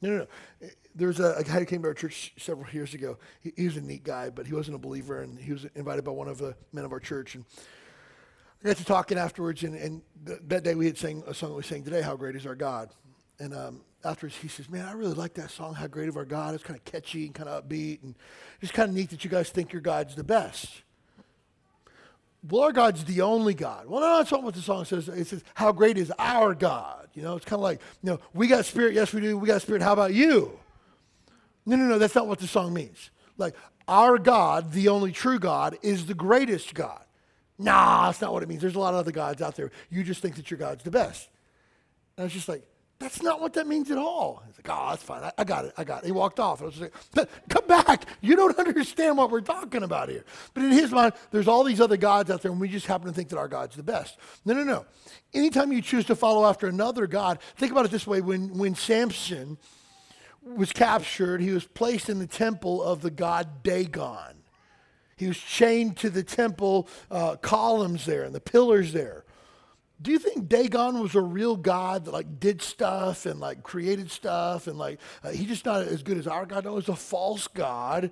No, 0.02 0.10
no, 0.10 0.18
no. 0.18 0.70
There's 0.94 1.20
a, 1.20 1.34
a 1.38 1.44
guy 1.44 1.60
who 1.60 1.66
came 1.66 1.82
to 1.82 1.90
our 1.90 1.94
church 1.94 2.34
several 2.38 2.70
years 2.72 2.94
ago. 2.94 3.18
He, 3.42 3.52
he, 3.58 3.66
was 3.66 3.76
a 3.76 3.82
neat 3.82 4.04
guy, 4.04 4.30
but 4.30 4.48
he 4.48 4.54
wasn't 4.54 4.76
a 4.76 4.80
believer, 4.80 5.22
and 5.22 5.38
he 5.38 5.52
was 5.52 5.66
invited 5.76 6.06
by 6.06 6.12
one 6.12 6.30
of 6.30 6.38
the 6.38 6.56
men 6.72 6.86
of 6.86 6.94
our 6.94 7.00
church. 7.00 7.36
And 7.36 7.44
I 8.64 8.68
got 8.68 8.78
to 8.78 8.86
talking 8.86 9.18
afterwards, 9.18 9.64
and, 9.64 9.76
and 9.76 10.02
th- 10.26 10.40
that 10.48 10.64
day 10.64 10.74
we 10.76 10.86
had 10.86 10.98
sang 10.98 11.24
a 11.28 11.34
song 11.34 11.54
we 11.54 11.64
sang 11.64 11.84
today, 11.84 12.02
"How 12.02 12.16
Great 12.16 12.36
Is 12.36 12.46
Our 12.46 12.56
God." 12.56 12.92
And 13.40 13.54
um, 13.54 13.82
afterwards, 14.06 14.38
he 14.38 14.48
says, 14.48 14.70
"Man, 14.70 14.86
I 14.86 14.94
really 14.94 15.14
like 15.14 15.34
that 15.34 15.52
song, 15.52 15.74
How 15.74 15.88
Great 15.88 16.08
Is 16.08 16.16
Our 16.16 16.24
God." 16.24 16.56
It's 16.56 16.64
kind 16.64 16.80
of 16.80 16.86
catchy 16.86 17.26
and 17.26 17.36
kind 17.36 17.50
of 17.50 17.68
upbeat, 17.68 18.04
and 18.04 18.16
it's 18.62 18.72
kind 18.72 18.90
of 18.90 18.96
neat 18.96 19.10
that 19.10 19.24
you 19.24 19.30
guys 19.30 19.50
think 19.50 19.74
your 19.74 19.82
God's 19.82 20.16
the 20.16 20.24
best. 20.24 20.84
Well, 22.50 22.64
our 22.64 22.72
God's 22.72 23.04
the 23.06 23.22
only 23.22 23.54
God. 23.54 23.88
Well, 23.88 24.02
no, 24.02 24.18
that's 24.18 24.32
not 24.32 24.44
what 24.44 24.54
the 24.54 24.62
song 24.62 24.86
says. 24.86 25.10
It 25.10 25.28
says, 25.28 25.44
"How 25.56 25.72
great 25.72 25.98
is 25.98 26.12
our 26.20 26.54
God?" 26.54 27.08
You 27.14 27.24
know, 27.24 27.36
it's 27.36 27.46
kind 27.46 27.60
of 27.60 27.64
like, 27.64 27.80
you 28.04 28.12
know, 28.12 28.20
we 28.34 28.48
got 28.48 28.66
spirit. 28.66 28.94
Yes, 28.94 29.14
we 29.14 29.22
do. 29.22 29.38
We 29.38 29.48
got 29.48 29.62
spirit. 29.62 29.82
How 29.82 29.94
about 29.94 30.14
you? 30.14 30.60
No, 31.66 31.76
no, 31.76 31.86
no, 31.86 31.98
that's 31.98 32.14
not 32.14 32.28
what 32.28 32.40
the 32.40 32.48
song 32.48 32.74
means. 32.74 33.10
Like, 33.38 33.56
our 33.88 34.18
God, 34.18 34.74
the 34.74 34.90
only 34.90 35.12
true 35.12 35.40
God, 35.40 35.78
is 35.82 36.06
the 36.06 36.14
greatest 36.14 36.74
God. 36.74 37.02
Nah, 37.58 38.08
that's 38.08 38.22
not 38.22 38.34
what 38.34 38.44
it 38.44 38.50
means. 38.50 38.62
There's 38.62 38.76
a 38.76 38.80
lot 38.80 38.94
of 38.94 39.00
other 39.00 39.12
gods 39.12 39.42
out 39.42 39.56
there. 39.56 39.72
You 39.90 40.04
just 40.04 40.22
think 40.22 40.36
that 40.36 40.52
your 40.52 40.58
God's 40.58 40.84
the 40.84 40.92
best. 40.92 41.30
And 42.18 42.24
I 42.24 42.26
was 42.26 42.34
just 42.34 42.50
like, 42.50 42.68
that's 42.98 43.22
not 43.22 43.42
what 43.42 43.54
that 43.54 43.68
means 43.68 43.92
at 43.92 43.98
all. 43.98 44.42
He's 44.48 44.58
like, 44.58 44.70
oh, 44.70 44.90
that's 44.90 45.04
fine. 45.04 45.24
I, 45.24 45.32
I 45.38 45.44
got 45.44 45.66
it. 45.66 45.74
I 45.78 45.84
got 45.84 46.04
it. 46.04 46.06
He 46.06 46.12
walked 46.14 46.40
off. 46.40 46.62
I 46.62 46.66
was 46.66 46.80
like, 46.80 46.94
come 47.50 47.68
back. 47.68 48.06
You 48.22 48.36
don't 48.36 48.58
understand 48.60 49.18
what 49.18 49.32
we're 49.32 49.42
talking 49.42 49.84
about 49.84 50.08
here. 50.08 50.24
But 50.54 50.64
in 50.64 50.72
his 50.72 50.92
mind, 50.92 51.14
there's 51.32 51.48
all 51.48 51.64
these 51.64 51.82
other 51.82 51.98
gods 51.98 52.32
out 52.32 52.42
there, 52.42 52.52
and 52.52 52.62
we 52.62 52.70
just 52.70 52.86
happen 52.86 53.08
to 53.08 53.14
think 53.14 53.30
that 53.30 53.38
our 53.38 53.50
God's 53.50 53.76
the 53.76 53.84
best. 53.84 54.18
No, 54.46 54.54
no, 54.54 54.64
no. 54.64 54.86
Anytime 55.34 55.74
you 55.74 55.82
choose 55.82 56.06
to 56.06 56.16
follow 56.16 56.48
after 56.48 56.68
another 56.68 57.06
God, 57.06 57.40
think 57.58 57.72
about 57.74 57.86
it 57.86 57.92
this 57.92 58.08
way. 58.08 58.22
When, 58.22 58.58
when 58.58 58.76
Samson 58.76 59.58
was 60.42 60.72
captured, 60.72 61.42
he 61.42 61.52
was 61.52 61.66
placed 61.66 62.10
in 62.10 62.20
the 62.20 62.28
temple 62.28 62.82
of 62.82 63.02
the 63.02 63.12
god 63.12 63.62
Dagon. 63.62 64.44
He 65.18 65.28
was 65.28 65.38
chained 65.38 65.98
to 65.98 66.10
the 66.10 66.24
temple 66.24 66.88
uh, 67.12 67.36
columns 67.38 68.06
there 68.06 68.24
and 68.24 68.34
the 68.34 68.42
pillars 68.42 68.94
there. 68.94 69.25
Do 70.02 70.12
you 70.12 70.20
think 70.20 70.50
Dagon 70.50 71.00
was 71.00 71.16
a 71.16 71.22
real 71.22 71.56
God 71.56 72.06
that 72.06 72.12
like 72.12 72.40
did 72.40 72.62
stuff 72.62 73.26
and 73.26 73.40
like 73.40 73.64
created 73.64 74.12
stuff 74.12 74.68
and 74.68 74.78
like 74.78 75.00
uh, 75.24 75.30
he's 75.30 75.48
just 75.48 75.66
not 75.66 75.82
as 75.84 76.04
good 76.04 76.18
as 76.18 76.28
our 76.28 76.46
God? 76.46 76.66
No, 76.66 76.74
it 76.74 76.76
was 76.76 76.90
a 76.90 76.96
false 76.96 77.48
God. 77.48 78.12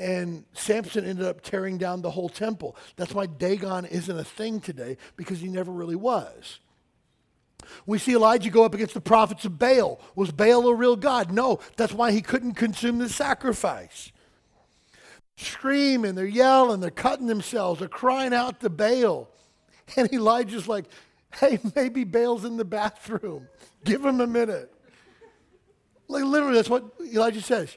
And 0.00 0.44
Samson 0.54 1.04
ended 1.04 1.24
up 1.24 1.40
tearing 1.40 1.78
down 1.78 2.02
the 2.02 2.10
whole 2.10 2.28
temple. 2.28 2.76
That's 2.96 3.14
why 3.14 3.26
Dagon 3.26 3.84
isn't 3.84 4.18
a 4.18 4.24
thing 4.24 4.60
today 4.60 4.96
because 5.16 5.40
he 5.40 5.48
never 5.48 5.70
really 5.70 5.94
was. 5.94 6.58
We 7.86 7.98
see 7.98 8.14
Elijah 8.14 8.50
go 8.50 8.64
up 8.64 8.74
against 8.74 8.94
the 8.94 9.00
prophets 9.00 9.44
of 9.44 9.58
Baal. 9.58 10.00
Was 10.16 10.32
Baal 10.32 10.68
a 10.68 10.74
real 10.74 10.96
God? 10.96 11.30
No. 11.30 11.60
That's 11.76 11.92
why 11.92 12.12
he 12.12 12.22
couldn't 12.22 12.54
consume 12.54 12.98
the 12.98 13.08
sacrifice. 13.08 14.10
Screaming, 15.36 16.14
they're 16.14 16.26
yelling, 16.26 16.80
they're 16.80 16.90
cutting 16.90 17.26
themselves, 17.26 17.80
they're 17.80 17.88
crying 17.88 18.32
out 18.32 18.60
to 18.60 18.70
Baal. 18.70 19.28
And 19.96 20.12
Elijah's 20.12 20.66
like, 20.66 20.86
hey, 21.34 21.58
maybe 21.74 22.04
Baal's 22.04 22.44
in 22.44 22.56
the 22.56 22.64
bathroom. 22.64 23.48
Give 23.84 24.04
him 24.04 24.20
a 24.20 24.26
minute. 24.26 24.72
Like 26.08 26.24
literally, 26.24 26.56
that's 26.56 26.70
what 26.70 26.84
Elijah 27.00 27.42
says. 27.42 27.76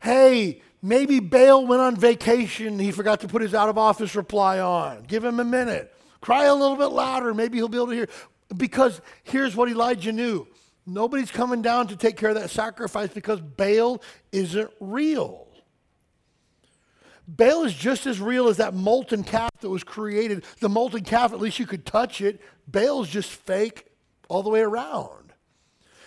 Hey, 0.00 0.62
maybe 0.82 1.20
Baal 1.20 1.66
went 1.66 1.80
on 1.80 1.96
vacation. 1.96 2.78
He 2.78 2.90
forgot 2.90 3.20
to 3.20 3.28
put 3.28 3.42
his 3.42 3.54
out 3.54 3.68
of 3.68 3.78
office 3.78 4.16
reply 4.16 4.58
on. 4.58 5.04
Give 5.04 5.24
him 5.24 5.38
a 5.40 5.44
minute. 5.44 5.94
Cry 6.20 6.44
a 6.44 6.54
little 6.54 6.76
bit 6.76 6.86
louder. 6.86 7.34
Maybe 7.34 7.58
he'll 7.58 7.68
be 7.68 7.78
able 7.78 7.88
to 7.88 7.94
hear. 7.94 8.08
Because 8.56 9.00
here's 9.22 9.56
what 9.56 9.68
Elijah 9.68 10.12
knew 10.12 10.46
nobody's 10.84 11.30
coming 11.30 11.62
down 11.62 11.86
to 11.86 11.96
take 11.96 12.16
care 12.16 12.30
of 12.30 12.34
that 12.34 12.50
sacrifice 12.50 13.10
because 13.10 13.40
Baal 13.40 14.02
isn't 14.32 14.70
real. 14.80 15.46
Baal 17.34 17.64
is 17.64 17.72
just 17.72 18.06
as 18.06 18.20
real 18.20 18.48
as 18.48 18.58
that 18.58 18.74
molten 18.74 19.24
calf 19.24 19.50
that 19.60 19.70
was 19.70 19.82
created. 19.82 20.44
The 20.60 20.68
molten 20.68 21.02
calf, 21.02 21.32
at 21.32 21.40
least 21.40 21.58
you 21.58 21.66
could 21.66 21.86
touch 21.86 22.20
it. 22.20 22.40
Baal's 22.66 23.08
just 23.08 23.30
fake 23.30 23.86
all 24.28 24.42
the 24.42 24.50
way 24.50 24.60
around. 24.60 25.32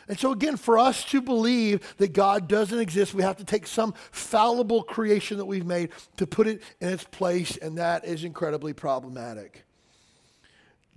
And 0.08 0.20
so, 0.20 0.32
again, 0.32 0.56
for 0.56 0.78
us 0.78 1.04
to 1.06 1.22
believe 1.22 1.96
that 1.98 2.14
God 2.14 2.48
doesn't 2.48 2.78
exist, 2.78 3.16
we 3.16 3.24
have 3.24 3.38
to 3.38 3.44
take 3.44 3.66
some 3.66 3.96
fallible 4.12 4.84
creation 4.84 5.38
that 5.38 5.46
we've 5.46 5.66
made 5.66 5.90
to 6.18 6.28
put 6.28 6.46
it 6.46 6.62
in 6.80 6.90
its 6.90 7.04
place, 7.06 7.58
and 7.58 7.80
that 7.80 8.06
is 8.06 8.24
incredibly 8.24 8.74
problematic. 8.74 9.66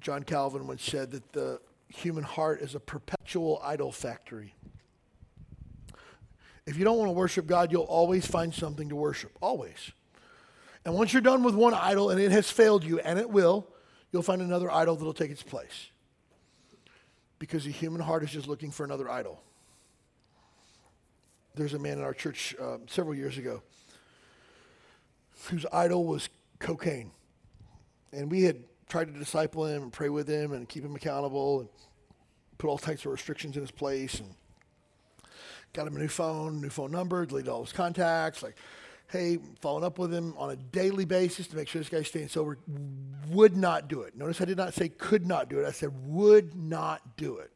John 0.03 0.25
Calvin 0.25 0.67
once 0.67 0.83
said 0.83 1.11
that 1.13 1.33
the 1.33 1.59
human 1.89 2.23
heart 2.23 2.61
is 2.61 2.75
a 2.75 2.81
perpetual 2.81 3.63
idol 3.65 3.93
factory. 3.93 4.55
If 6.67 6.77
you 6.77 6.85
don't 6.85 6.99
want 6.99 7.09
to 7.09 7.13
worship 7.13 7.47
God, 7.47 7.73
you'll 7.73 7.85
always 7.85 8.27
find 8.27 8.53
something 8.53 8.91
to 8.91 8.97
worship. 8.97 9.33
Always. 9.41 9.93
And 10.85 10.95
once 10.95 11.13
you're 11.13 11.23
done 11.23 11.43
with 11.43 11.55
one 11.55 11.75
idol 11.75 12.11
and 12.11 12.21
it 12.21 12.33
has 12.33 12.51
failed 12.51 12.85
you, 12.85 12.99
and 13.01 13.19
it 13.19 13.29
will, 13.29 13.67
you'll 14.13 14.23
find 14.23 14.41
another 14.41 14.71
idol 14.71 14.97
that'll 14.97 15.13
take 15.13 15.31
its 15.31 15.43
place. 15.43 15.89
Because 17.39 17.65
the 17.65 17.71
human 17.71 18.01
heart 18.01 18.23
is 18.23 18.31
just 18.31 18.49
looking 18.49 18.71
for 18.71 18.85
another 18.85 19.11
idol. 19.11 19.41
There's 21.55 21.75
a 21.75 21.79
man 21.79 21.99
in 21.99 22.05
our 22.05 22.15
church 22.15 22.55
uh, 22.61 22.79
several 22.87 23.15
years 23.15 23.37
ago 23.39 23.63
whose 25.47 25.67
idol 25.73 26.05
was 26.05 26.29
cocaine. 26.59 27.11
And 28.13 28.31
we 28.31 28.43
had 28.43 28.57
tried 28.89 29.13
to 29.13 29.19
disciple 29.19 29.67
him 29.67 29.83
and 29.83 29.93
pray 29.93 30.09
with 30.09 30.29
him 30.29 30.53
and 30.53 30.69
keep 30.69 30.85
him 30.85 30.95
accountable 30.95 31.61
and 31.61 31.69
put 32.57 32.69
all 32.69 32.79
types 32.79 33.05
of 33.05 33.13
restrictions 33.13 33.57
in 33.57 33.63
his 33.63 33.71
place 33.71 34.21
and 34.21 34.35
got 35.73 35.87
him 35.87 35.97
a 35.97 35.99
new 35.99 36.09
phone, 36.09 36.61
new 36.61 36.71
phone 36.71 36.91
number, 36.91 37.25
deleted 37.27 37.49
all 37.49 37.63
his 37.63 37.73
contacts, 37.73 38.43
like, 38.43 38.57
hey, 39.11 39.39
following 39.61 39.85
up 39.85 39.99
with 39.99 40.13
him 40.13 40.35
on 40.37 40.51
a 40.51 40.57
daily 40.57 41.05
basis 41.05 41.47
to 41.49 41.57
make 41.57 41.69
sure 41.69 41.81
this 41.81 41.89
guy's 41.89 42.09
staying 42.09 42.29
sober, 42.29 42.59
would 43.31 43.57
not 43.57 43.89
do 43.89 44.03
it. 44.03 44.17
Notice 44.17 44.41
I 44.41 44.45
did 44.45 44.59
not 44.59 44.75
say 44.75 44.89
could 44.89 45.27
not 45.27 45.49
do 45.49 45.59
it. 45.59 45.67
I 45.67 45.73
said 45.73 45.91
would 46.07 46.55
not 46.55 47.17
do 47.17 47.39
it. 47.39 47.51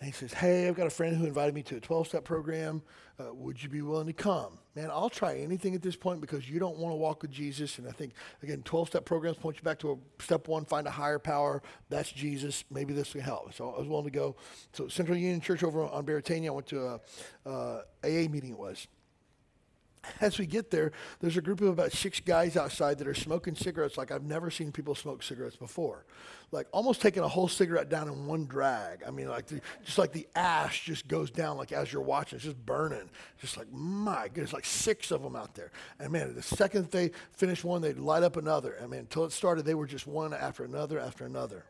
And 0.00 0.06
he 0.06 0.12
says, 0.12 0.34
hey, 0.34 0.68
I've 0.68 0.74
got 0.74 0.86
a 0.86 0.90
friend 0.90 1.16
who 1.16 1.24
invited 1.24 1.54
me 1.54 1.62
to 1.62 1.76
a 1.76 1.80
12-step 1.80 2.24
program. 2.24 2.82
Uh, 3.18 3.32
would 3.32 3.62
you 3.62 3.70
be 3.70 3.80
willing 3.80 4.08
to 4.08 4.12
come? 4.12 4.58
Man, 4.74 4.90
I'll 4.90 5.08
try 5.08 5.38
anything 5.38 5.74
at 5.74 5.82
this 5.82 5.96
point 5.96 6.20
because 6.20 6.50
you 6.50 6.58
don't 6.58 6.76
want 6.76 6.92
to 6.92 6.96
walk 6.96 7.22
with 7.22 7.30
Jesus. 7.30 7.78
And 7.78 7.88
I 7.88 7.92
think, 7.92 8.12
again, 8.42 8.62
12 8.64 8.88
step 8.88 9.04
programs 9.04 9.38
point 9.38 9.56
you 9.56 9.62
back 9.62 9.78
to 9.78 9.92
a 9.92 10.22
step 10.22 10.48
one, 10.48 10.64
find 10.64 10.86
a 10.86 10.90
higher 10.90 11.20
power. 11.20 11.62
That's 11.88 12.10
Jesus. 12.10 12.64
Maybe 12.70 12.92
this 12.92 13.12
can 13.12 13.20
help. 13.20 13.54
So 13.54 13.70
I 13.70 13.78
was 13.78 13.88
willing 13.88 14.04
to 14.04 14.10
go. 14.10 14.36
So 14.72 14.88
Central 14.88 15.16
Union 15.16 15.40
Church 15.40 15.62
over 15.62 15.84
on 15.84 16.04
Beretania, 16.04 16.48
I 16.48 16.50
went 16.50 16.66
to 16.66 16.84
a, 16.84 17.00
a 17.48 17.82
AA 18.02 18.28
meeting 18.28 18.50
it 18.50 18.58
was 18.58 18.88
as 20.20 20.38
we 20.38 20.46
get 20.46 20.70
there, 20.70 20.92
there's 21.20 21.36
a 21.36 21.42
group 21.42 21.60
of 21.60 21.68
about 21.68 21.92
six 21.92 22.20
guys 22.20 22.56
outside 22.56 22.98
that 22.98 23.06
are 23.06 23.14
smoking 23.14 23.54
cigarettes 23.54 23.96
like 23.96 24.10
I've 24.10 24.24
never 24.24 24.50
seen 24.50 24.72
people 24.72 24.94
smoke 24.94 25.22
cigarettes 25.22 25.56
before. 25.56 26.04
Like 26.52 26.68
almost 26.72 27.00
taking 27.00 27.22
a 27.22 27.28
whole 27.28 27.48
cigarette 27.48 27.88
down 27.88 28.08
in 28.08 28.26
one 28.26 28.46
drag. 28.46 29.02
I 29.06 29.10
mean, 29.10 29.28
like 29.28 29.46
the, 29.46 29.60
just 29.84 29.98
like 29.98 30.12
the 30.12 30.28
ash 30.36 30.84
just 30.84 31.08
goes 31.08 31.30
down 31.30 31.56
like 31.56 31.72
as 31.72 31.92
you're 31.92 32.02
watching, 32.02 32.36
it's 32.36 32.44
just 32.44 32.64
burning. 32.64 33.10
Just 33.40 33.56
like, 33.56 33.70
my 33.72 34.28
goodness, 34.28 34.52
like 34.52 34.64
six 34.64 35.10
of 35.10 35.22
them 35.22 35.34
out 35.34 35.54
there. 35.54 35.72
And 35.98 36.12
man, 36.12 36.34
the 36.34 36.42
second 36.42 36.90
they 36.90 37.10
finished 37.32 37.64
one, 37.64 37.82
they'd 37.82 37.98
light 37.98 38.22
up 38.22 38.36
another. 38.36 38.76
I 38.82 38.86
mean, 38.86 39.00
until 39.00 39.24
it 39.24 39.32
started, 39.32 39.64
they 39.64 39.74
were 39.74 39.86
just 39.86 40.06
one 40.06 40.32
after 40.32 40.64
another 40.64 41.00
after 41.00 41.24
another. 41.24 41.64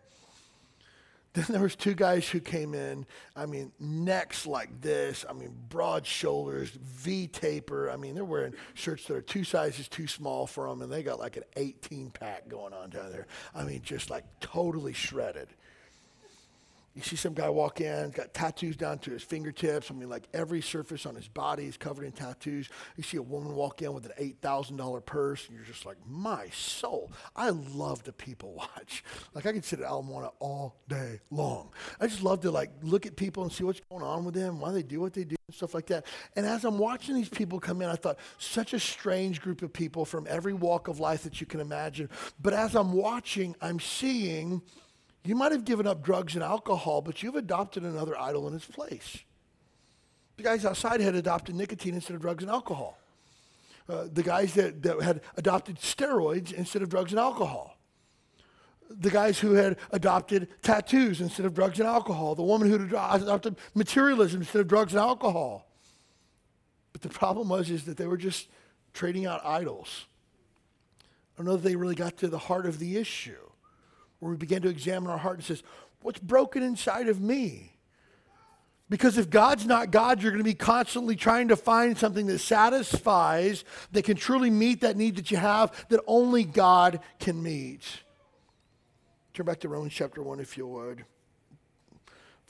Then 1.35 1.47
there 1.49 1.62
was 1.62 1.74
two 1.74 1.95
guys 1.95 2.28
who 2.28 2.39
came 2.39 2.74
in, 2.74 3.07
I 3.35 3.47
mean, 3.47 3.72
necks 3.80 4.47
like 4.47 4.80
this, 4.80 5.24
I 5.28 5.32
mean, 5.32 5.53
broad 5.68 6.07
shoulders, 6.07 6.70
V 6.70 7.26
taper. 7.26 7.91
I 7.91 7.97
mean, 7.97 8.14
they're 8.14 8.24
wearing 8.24 8.55
shirts 8.74 9.07
that 9.07 9.16
are 9.16 9.20
two 9.20 9.43
sizes 9.43 9.89
too 9.89 10.07
small 10.07 10.47
for 10.47 10.68
them, 10.68 10.80
and 10.80 10.93
they 10.93 11.03
got 11.03 11.18
like 11.18 11.37
an 11.37 11.43
18 11.57 12.11
pack 12.11 12.49
going 12.49 12.72
on 12.72 12.91
down 12.91 13.11
there. 13.11 13.26
I 13.53 13.64
mean, 13.64 13.82
just 13.82 14.11
like 14.11 14.24
totally 14.39 14.93
shredded. 14.93 15.49
You 16.95 17.03
see 17.03 17.16
some 17.16 17.34
guy 17.34 17.49
walk 17.49 17.80
in, 17.80 18.11
got 18.11 18.32
tattoos 18.32 18.76
down 18.76 18.99
to 19.01 19.11
his 19.11 19.22
fingertips. 19.22 19.90
I 19.90 19.95
mean, 19.95 20.09
like 20.09 20.28
every 20.32 20.61
surface 20.61 21.07
on 21.07 21.16
his 21.16 21.26
body 21.26 21.66
is 21.66 21.76
covered 21.76 22.05
in 22.05 22.12
tattoos. 22.12 22.68
You 22.97 23.03
see 23.03 23.16
a 23.16 23.22
woman 23.22 23.55
walk 23.55 23.82
in 23.82 23.92
with 23.92 24.07
an 24.07 24.12
$8,000 24.42 25.05
purse, 25.05 25.49
and 25.49 25.57
you're 25.57 25.66
just 25.66 25.84
like, 25.84 25.97
my 26.07 26.49
soul. 26.51 27.11
I 27.34 27.51
love 27.51 28.05
to 28.05 28.12
people 28.12 28.55
watch. 28.55 29.03
Like, 29.34 29.45
I 29.45 29.53
could 29.53 29.64
sit 29.64 29.80
at 29.80 29.86
Ala 29.86 30.05
Moana 30.05 30.30
all 30.38 30.76
day 30.88 31.20
long. 31.32 31.70
I 32.01 32.07
just 32.07 32.22
love 32.22 32.40
to, 32.42 32.53
like, 32.53 32.70
look 32.82 33.07
at 33.07 33.16
people 33.16 33.42
and 33.42 33.51
see 33.51 33.64
what's 33.64 33.80
going 33.90 34.05
on 34.05 34.24
with 34.24 34.34
them, 34.34 34.61
why 34.61 34.70
they 34.70 34.84
do 34.84 35.01
what 35.01 35.14
they 35.14 35.24
do, 35.24 35.34
and 35.49 35.55
stuff 35.55 35.74
like 35.74 35.86
that. 35.86 36.07
And 36.36 36.47
as 36.47 36.64
I'm 36.64 36.78
watching 36.78 37.16
these 37.16 37.28
people 37.28 37.59
come 37.59 37.82
in, 37.82 37.88
I 37.88 37.97
thought, 37.97 38.18
such 38.38 38.72
a 38.72 38.78
strange 38.78 39.40
group 39.40 39.62
of 39.62 39.72
people 39.72 40.05
from 40.05 40.28
every 40.30 40.53
walk 40.53 40.86
of 40.86 41.01
life 41.01 41.24
that 41.24 41.40
you 41.40 41.47
can 41.49 41.59
imagine. 41.59 42.09
But 42.40 42.53
as 42.53 42.76
I'm 42.76 42.92
watching, 42.92 43.57
I'm 43.61 43.80
seeing 43.80 44.62
you 45.25 45.35
might 45.35 45.53
have 45.53 45.64
given 45.64 45.87
up 45.87 46.03
drugs 46.03 46.35
and 46.35 46.45
alcohol, 46.45 47.01
but 47.01 47.22
you've 47.22 47.35
adopted 47.35 47.83
another 47.83 48.18
idol 48.18 48.47
in 48.47 48.55
its 48.55 48.66
place. 48.66 49.18
The 50.37 50.43
guys 50.43 50.64
outside 50.64 51.01
had 51.01 51.14
adopted 51.14 51.55
nicotine 51.55 51.95
instead 51.95 52.14
of 52.14 52.20
drugs 52.20 52.43
and 52.43 52.51
alcohol. 52.51 52.99
Uh, 53.89 54.05
the 54.12 54.22
guys 54.22 54.55
that, 54.55 54.83
that 54.83 55.01
had 55.03 55.20
adopted 55.37 55.77
steroids 55.77 56.53
instead 56.53 56.83
of 56.83 56.89
drugs 56.89 57.12
and 57.12 57.20
alcohol. 57.20 57.79
The 58.91 59.11
guys 59.11 59.39
who 59.39 59.55
had 59.55 59.79
adopted 59.93 60.49
tattoos 60.62 61.20
instead 61.20 61.47
of 61.47 61.55
drugs 61.55 61.79
and 61.79 61.89
alcohol. 61.89 62.35
The 62.35 62.43
woman 62.43 62.68
who 62.68 62.77
adopted 62.77 63.57
materialism 63.75 64.43
instead 64.43 64.61
of 64.61 64.68
drugs 64.68 64.93
and 64.93 65.01
alcohol. 65.01 65.66
But 66.93 67.01
the 67.01 67.09
problem 67.09 67.49
was 67.49 67.70
is 67.70 67.85
that 67.85 67.97
they 67.97 68.07
were 68.07 68.18
just 68.18 68.49
trading 68.93 69.25
out 69.25 69.45
idols. 69.45 70.07
I 71.01 71.39
don't 71.39 71.47
know 71.47 71.55
if 71.55 71.62
they 71.62 71.77
really 71.77 71.95
got 71.95 72.18
to 72.18 72.29
the 72.29 72.39
heart 72.39 72.66
of 72.66 72.79
the 72.79 72.97
issue 72.97 73.37
where 74.19 74.31
we 74.31 74.37
begin 74.37 74.62
to 74.62 74.69
examine 74.69 75.11
our 75.11 75.19
heart 75.19 75.37
and 75.37 75.45
says, 75.45 75.62
what's 76.01 76.21
broken 76.21 76.62
inside 76.62 77.09
of 77.09 77.21
me? 77.21 77.75
Because 78.91 79.17
if 79.17 79.31
God's 79.31 79.67
not 79.67 79.91
God, 79.91 80.23
you're 80.23 80.31
going 80.31 80.45
to 80.45 80.49
be 80.49 80.55
constantly 80.55 81.17
trying 81.17 81.49
to 81.49 81.57
find 81.57 81.97
something 81.97 82.27
that 82.27 82.39
satisfies, 82.39 83.65
that 83.93 84.05
can 84.05 84.17
truly 84.17 84.51
meet 84.51 84.83
that 84.83 84.97
need 84.97 85.17
that 85.17 85.31
you 85.31 85.39
have, 85.39 85.87
that 85.89 86.01
only 86.07 86.45
God 86.45 87.01
can 87.19 87.43
meet. 87.43 87.83
Turn 89.33 89.47
back 89.47 89.61
to 89.61 89.69
Romans 89.69 89.93
chapter 89.93 90.23
1, 90.23 90.39
if 90.39 90.57
you 90.59 90.67
would. 90.67 91.05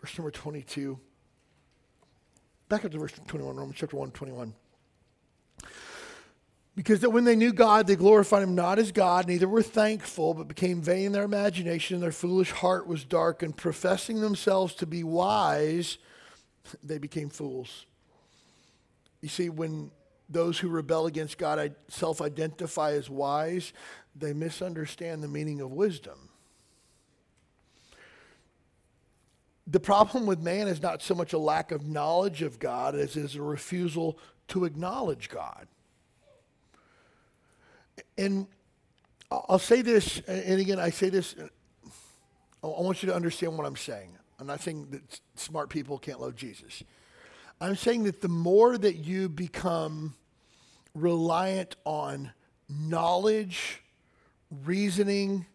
Verse 0.00 0.18
number 0.18 0.30
22. 0.30 0.98
Back 2.68 2.84
up 2.84 2.90
to 2.90 2.98
verse 2.98 3.12
21, 3.26 3.56
Romans 3.56 3.76
chapter 3.78 3.96
1, 3.96 4.10
21. 4.10 4.52
Because 6.76 7.00
that 7.00 7.10
when 7.10 7.24
they 7.24 7.36
knew 7.36 7.52
God, 7.52 7.86
they 7.86 7.94
glorified 7.94 8.42
him 8.42 8.56
not 8.56 8.80
as 8.80 8.90
God, 8.90 9.28
neither 9.28 9.48
were 9.48 9.62
thankful, 9.62 10.34
but 10.34 10.48
became 10.48 10.82
vain 10.82 11.06
in 11.06 11.12
their 11.12 11.22
imagination, 11.22 11.94
and 11.94 12.02
their 12.02 12.10
foolish 12.10 12.50
heart 12.50 12.88
was 12.88 13.04
darkened. 13.04 13.56
Professing 13.56 14.20
themselves 14.20 14.74
to 14.74 14.86
be 14.86 15.04
wise, 15.04 15.98
they 16.82 16.98
became 16.98 17.28
fools. 17.28 17.86
You 19.20 19.28
see, 19.28 19.50
when 19.50 19.92
those 20.28 20.58
who 20.58 20.68
rebel 20.68 21.06
against 21.06 21.38
God 21.38 21.76
self 21.88 22.20
identify 22.20 22.92
as 22.92 23.08
wise, 23.08 23.72
they 24.16 24.32
misunderstand 24.32 25.22
the 25.22 25.28
meaning 25.28 25.60
of 25.60 25.70
wisdom. 25.70 26.28
The 29.66 29.80
problem 29.80 30.26
with 30.26 30.40
man 30.40 30.66
is 30.66 30.82
not 30.82 31.02
so 31.02 31.14
much 31.14 31.32
a 31.32 31.38
lack 31.38 31.70
of 31.70 31.86
knowledge 31.86 32.42
of 32.42 32.58
God 32.58 32.96
as 32.96 33.16
is 33.16 33.36
a 33.36 33.42
refusal 33.42 34.18
to 34.48 34.64
acknowledge 34.64 35.30
God 35.30 35.68
and 38.16 38.46
I'll 39.30 39.58
say 39.58 39.82
this, 39.82 40.20
and 40.26 40.60
again, 40.60 40.78
I 40.78 40.90
say 40.90 41.08
this, 41.08 41.34
uh, 41.36 41.48
I 42.62 42.80
want 42.80 43.02
you 43.02 43.08
to 43.08 43.14
understand 43.14 43.58
what 43.58 43.66
I'm 43.66 43.76
saying. 43.76 44.16
I'm 44.38 44.46
not 44.46 44.60
saying 44.60 44.88
that 44.90 45.20
smart 45.36 45.70
people 45.70 45.98
can't 45.98 46.20
love 46.20 46.36
Jesus. 46.36 46.82
I'm 47.60 47.76
saying 47.76 48.04
that 48.04 48.20
the 48.20 48.28
more 48.28 48.76
that 48.76 48.96
you 48.96 49.28
become 49.28 50.14
reliant 50.94 51.76
on 51.84 52.32
knowledge, 52.68 53.82
reasoning, 54.64 55.46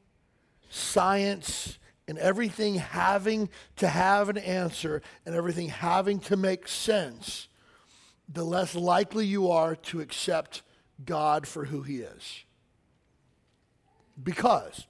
science, 0.70 1.78
and 2.08 2.18
everything 2.18 2.76
having 2.76 3.50
to 3.78 3.88
have 3.88 4.30
an 4.30 4.38
answer 4.38 5.02
and 5.26 5.36
everything 5.36 5.70
having 5.70 6.20
to 6.22 6.38
make 6.38 6.68
sense, 6.68 7.48
the 8.28 8.44
less 8.44 8.76
likely 8.76 9.26
you 9.26 9.52
are 9.52 9.76
to 9.76 10.02
accept 10.02 10.62
God 11.06 11.48
for 11.48 11.66
who 11.66 11.84
he 11.84 11.98
is. 11.98 12.44
Because 14.22 14.86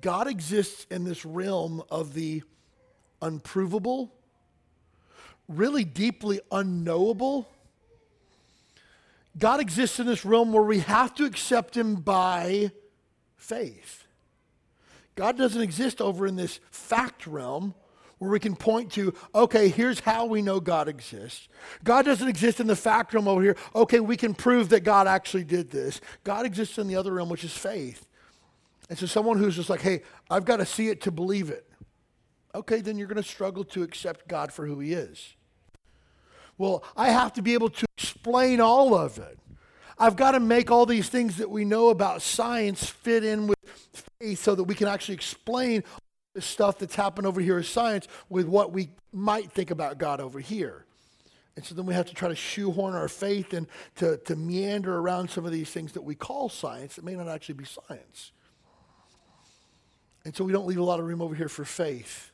God 0.00 0.26
exists 0.26 0.86
in 0.90 1.04
this 1.04 1.24
realm 1.24 1.82
of 1.90 2.14
the 2.14 2.42
unprovable, 3.20 4.12
really 5.48 5.84
deeply 5.84 6.40
unknowable. 6.50 7.48
God 9.38 9.60
exists 9.60 10.00
in 10.00 10.06
this 10.06 10.24
realm 10.24 10.52
where 10.52 10.62
we 10.62 10.80
have 10.80 11.14
to 11.14 11.24
accept 11.24 11.76
him 11.76 11.96
by 11.96 12.72
faith. 13.36 14.06
God 15.14 15.36
doesn't 15.36 15.60
exist 15.60 16.00
over 16.00 16.26
in 16.26 16.36
this 16.36 16.58
fact 16.70 17.26
realm 17.26 17.74
where 18.22 18.30
we 18.30 18.38
can 18.38 18.54
point 18.54 18.92
to, 18.92 19.12
okay, 19.34 19.68
here's 19.68 19.98
how 19.98 20.26
we 20.26 20.42
know 20.42 20.60
God 20.60 20.86
exists. 20.86 21.48
God 21.82 22.04
doesn't 22.04 22.28
exist 22.28 22.60
in 22.60 22.68
the 22.68 22.76
fact 22.76 23.12
realm 23.12 23.26
over 23.26 23.42
here. 23.42 23.56
Okay, 23.74 23.98
we 23.98 24.16
can 24.16 24.32
prove 24.32 24.68
that 24.68 24.84
God 24.84 25.08
actually 25.08 25.42
did 25.42 25.72
this. 25.72 26.00
God 26.22 26.46
exists 26.46 26.78
in 26.78 26.86
the 26.86 26.94
other 26.94 27.12
realm, 27.12 27.28
which 27.28 27.42
is 27.42 27.52
faith. 27.52 28.06
And 28.88 28.96
so 28.96 29.06
someone 29.06 29.38
who's 29.38 29.56
just 29.56 29.68
like, 29.68 29.80
hey, 29.80 30.02
I've 30.30 30.44
got 30.44 30.58
to 30.58 30.64
see 30.64 30.88
it 30.88 31.00
to 31.00 31.10
believe 31.10 31.50
it. 31.50 31.68
Okay, 32.54 32.80
then 32.80 32.96
you're 32.96 33.08
going 33.08 33.20
to 33.20 33.28
struggle 33.28 33.64
to 33.64 33.82
accept 33.82 34.28
God 34.28 34.52
for 34.52 34.66
who 34.66 34.78
he 34.78 34.92
is. 34.92 35.34
Well, 36.58 36.84
I 36.96 37.08
have 37.10 37.32
to 37.32 37.42
be 37.42 37.54
able 37.54 37.70
to 37.70 37.86
explain 37.98 38.60
all 38.60 38.94
of 38.94 39.18
it. 39.18 39.36
I've 39.98 40.14
got 40.14 40.32
to 40.32 40.40
make 40.40 40.70
all 40.70 40.86
these 40.86 41.08
things 41.08 41.38
that 41.38 41.50
we 41.50 41.64
know 41.64 41.88
about 41.88 42.22
science 42.22 42.86
fit 42.86 43.24
in 43.24 43.48
with 43.48 43.58
faith 44.20 44.40
so 44.40 44.54
that 44.54 44.62
we 44.62 44.76
can 44.76 44.86
actually 44.86 45.16
explain 45.16 45.82
the 46.34 46.42
stuff 46.42 46.78
that's 46.78 46.94
happened 46.94 47.26
over 47.26 47.40
here 47.40 47.58
as 47.58 47.68
science 47.68 48.08
with 48.28 48.46
what 48.46 48.72
we 48.72 48.90
might 49.12 49.52
think 49.52 49.70
about 49.70 49.98
God 49.98 50.20
over 50.20 50.40
here. 50.40 50.86
And 51.56 51.64
so 51.64 51.74
then 51.74 51.84
we 51.84 51.92
have 51.92 52.06
to 52.06 52.14
try 52.14 52.28
to 52.28 52.34
shoehorn 52.34 52.94
our 52.94 53.08
faith 53.08 53.52
and 53.52 53.66
to, 53.96 54.16
to 54.18 54.36
meander 54.36 54.96
around 54.96 55.28
some 55.28 55.44
of 55.44 55.52
these 55.52 55.70
things 55.70 55.92
that 55.92 56.02
we 56.02 56.14
call 56.14 56.48
science 56.48 56.96
that 56.96 57.04
may 57.04 57.14
not 57.14 57.28
actually 57.28 57.56
be 57.56 57.64
science. 57.64 58.32
And 60.24 60.34
so 60.34 60.44
we 60.44 60.52
don't 60.52 60.66
leave 60.66 60.78
a 60.78 60.84
lot 60.84 61.00
of 61.00 61.06
room 61.06 61.20
over 61.20 61.34
here 61.34 61.48
for 61.48 61.64
faith. 61.64 62.30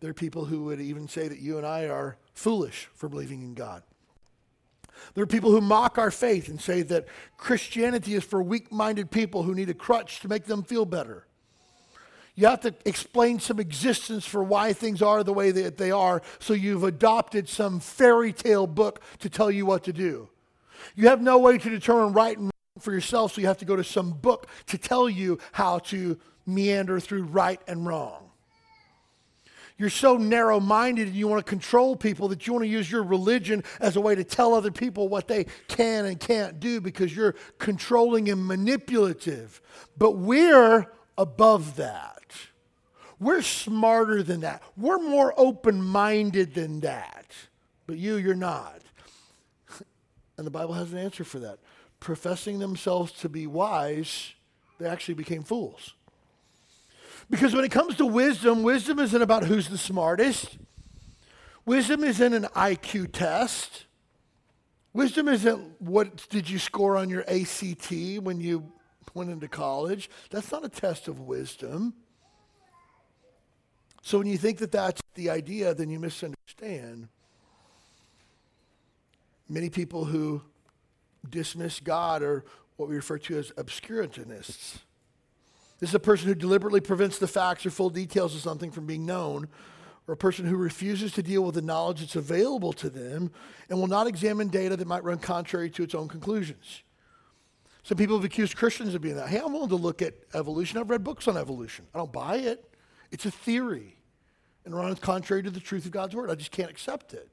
There 0.00 0.10
are 0.10 0.14
people 0.14 0.44
who 0.44 0.64
would 0.64 0.80
even 0.80 1.08
say 1.08 1.28
that 1.28 1.38
you 1.38 1.56
and 1.56 1.66
I 1.66 1.86
are 1.86 2.16
foolish 2.34 2.88
for 2.92 3.08
believing 3.08 3.42
in 3.42 3.54
God. 3.54 3.82
There 5.14 5.22
are 5.22 5.28
people 5.28 5.50
who 5.50 5.60
mock 5.60 5.96
our 5.96 6.10
faith 6.10 6.48
and 6.48 6.60
say 6.60 6.82
that 6.82 7.06
Christianity 7.38 8.14
is 8.14 8.24
for 8.24 8.42
weak 8.42 8.70
minded 8.70 9.10
people 9.10 9.44
who 9.44 9.54
need 9.54 9.70
a 9.70 9.74
crutch 9.74 10.20
to 10.20 10.28
make 10.28 10.44
them 10.44 10.62
feel 10.62 10.84
better. 10.84 11.26
You 12.34 12.46
have 12.46 12.60
to 12.60 12.74
explain 12.86 13.40
some 13.40 13.60
existence 13.60 14.24
for 14.24 14.42
why 14.42 14.72
things 14.72 15.02
are 15.02 15.22
the 15.22 15.34
way 15.34 15.50
that 15.50 15.76
they 15.76 15.90
are, 15.90 16.22
so 16.38 16.54
you've 16.54 16.84
adopted 16.84 17.48
some 17.48 17.78
fairy 17.78 18.32
tale 18.32 18.66
book 18.66 19.02
to 19.18 19.28
tell 19.28 19.50
you 19.50 19.66
what 19.66 19.84
to 19.84 19.92
do. 19.92 20.30
You 20.94 21.08
have 21.08 21.20
no 21.20 21.38
way 21.38 21.58
to 21.58 21.70
determine 21.70 22.14
right 22.14 22.36
and 22.36 22.46
wrong 22.46 22.80
for 22.80 22.92
yourself, 22.92 23.34
so 23.34 23.40
you 23.40 23.46
have 23.46 23.58
to 23.58 23.66
go 23.66 23.76
to 23.76 23.84
some 23.84 24.12
book 24.12 24.48
to 24.66 24.78
tell 24.78 25.10
you 25.10 25.38
how 25.52 25.78
to 25.80 26.18
meander 26.46 26.98
through 27.00 27.24
right 27.24 27.60
and 27.68 27.86
wrong. 27.86 28.30
You're 29.78 29.90
so 29.90 30.16
narrow 30.16 30.60
minded 30.60 31.08
and 31.08 31.16
you 31.16 31.28
want 31.28 31.44
to 31.44 31.48
control 31.48 31.96
people 31.96 32.28
that 32.28 32.46
you 32.46 32.52
want 32.52 32.64
to 32.64 32.68
use 32.68 32.90
your 32.90 33.02
religion 33.02 33.64
as 33.80 33.96
a 33.96 34.00
way 34.00 34.14
to 34.14 34.22
tell 34.22 34.54
other 34.54 34.70
people 34.70 35.08
what 35.08 35.28
they 35.28 35.46
can 35.66 36.06
and 36.06 36.20
can't 36.20 36.60
do 36.60 36.80
because 36.80 37.14
you're 37.14 37.34
controlling 37.58 38.28
and 38.28 38.46
manipulative. 38.46 39.60
But 39.98 40.12
we're 40.12 40.86
above 41.18 41.76
that. 41.76 42.21
We're 43.22 43.42
smarter 43.42 44.22
than 44.22 44.40
that. 44.40 44.62
We're 44.76 44.98
more 44.98 45.32
open 45.36 45.80
minded 45.80 46.54
than 46.54 46.80
that. 46.80 47.26
But 47.86 47.96
you, 47.96 48.16
you're 48.16 48.34
not. 48.34 48.82
And 50.38 50.46
the 50.46 50.50
Bible 50.50 50.72
has 50.72 50.92
an 50.92 50.98
answer 50.98 51.24
for 51.24 51.38
that. 51.40 51.58
Professing 52.00 52.58
themselves 52.58 53.12
to 53.20 53.28
be 53.28 53.46
wise, 53.46 54.32
they 54.80 54.88
actually 54.88 55.14
became 55.14 55.42
fools. 55.42 55.92
Because 57.30 57.54
when 57.54 57.64
it 57.64 57.70
comes 57.70 57.96
to 57.96 58.06
wisdom, 58.06 58.62
wisdom 58.62 58.98
isn't 58.98 59.22
about 59.22 59.44
who's 59.44 59.68
the 59.68 59.78
smartest. 59.78 60.56
Wisdom 61.64 62.02
isn't 62.02 62.32
an 62.32 62.44
IQ 62.56 63.12
test. 63.12 63.84
Wisdom 64.94 65.28
isn't 65.28 65.80
what 65.80 66.28
did 66.28 66.50
you 66.50 66.58
score 66.58 66.96
on 66.96 67.08
your 67.08 67.24
ACT 67.28 67.92
when 68.22 68.40
you 68.40 68.72
went 69.14 69.30
into 69.30 69.48
college. 69.48 70.10
That's 70.30 70.50
not 70.50 70.64
a 70.64 70.68
test 70.68 71.08
of 71.08 71.20
wisdom. 71.20 71.94
So 74.02 74.18
when 74.18 74.26
you 74.26 74.36
think 74.36 74.58
that 74.58 74.72
that's 74.72 75.00
the 75.14 75.30
idea, 75.30 75.74
then 75.74 75.88
you 75.88 75.98
misunderstand. 75.98 77.08
Many 79.48 79.70
people 79.70 80.04
who 80.04 80.42
dismiss 81.28 81.78
God 81.80 82.22
are 82.22 82.44
what 82.76 82.88
we 82.88 82.96
refer 82.96 83.18
to 83.18 83.38
as 83.38 83.52
obscurantists. 83.52 84.78
This 85.78 85.90
is 85.90 85.94
a 85.94 86.00
person 86.00 86.28
who 86.28 86.34
deliberately 86.34 86.80
prevents 86.80 87.18
the 87.18 87.28
facts 87.28 87.64
or 87.64 87.70
full 87.70 87.90
details 87.90 88.34
of 88.34 88.40
something 88.40 88.70
from 88.70 88.86
being 88.86 89.06
known, 89.06 89.48
or 90.08 90.14
a 90.14 90.16
person 90.16 90.46
who 90.46 90.56
refuses 90.56 91.12
to 91.12 91.22
deal 91.22 91.42
with 91.44 91.54
the 91.54 91.62
knowledge 91.62 92.00
that's 92.00 92.16
available 92.16 92.72
to 92.72 92.90
them 92.90 93.30
and 93.68 93.78
will 93.78 93.86
not 93.86 94.08
examine 94.08 94.48
data 94.48 94.76
that 94.76 94.88
might 94.88 95.04
run 95.04 95.18
contrary 95.18 95.70
to 95.70 95.82
its 95.82 95.94
own 95.94 96.08
conclusions. 96.08 96.82
Some 97.84 97.98
people 97.98 98.16
have 98.16 98.24
accused 98.24 98.56
Christians 98.56 98.94
of 98.94 99.00
being 99.00 99.16
that. 99.16 99.28
Hey, 99.28 99.38
I'm 99.38 99.52
willing 99.52 99.68
to 99.68 99.76
look 99.76 100.02
at 100.02 100.14
evolution. 100.34 100.78
I've 100.78 100.90
read 100.90 101.04
books 101.04 101.28
on 101.28 101.36
evolution. 101.36 101.86
I 101.94 101.98
don't 101.98 102.12
buy 102.12 102.36
it. 102.36 102.71
It's 103.12 103.26
a 103.26 103.30
theory 103.30 103.96
and 104.64 104.74
runs 104.74 104.98
contrary 104.98 105.42
to 105.44 105.50
the 105.50 105.60
truth 105.60 105.84
of 105.84 105.92
God's 105.92 106.16
word. 106.16 106.30
I 106.30 106.34
just 106.34 106.50
can't 106.50 106.70
accept 106.70 107.14
it. 107.14 107.28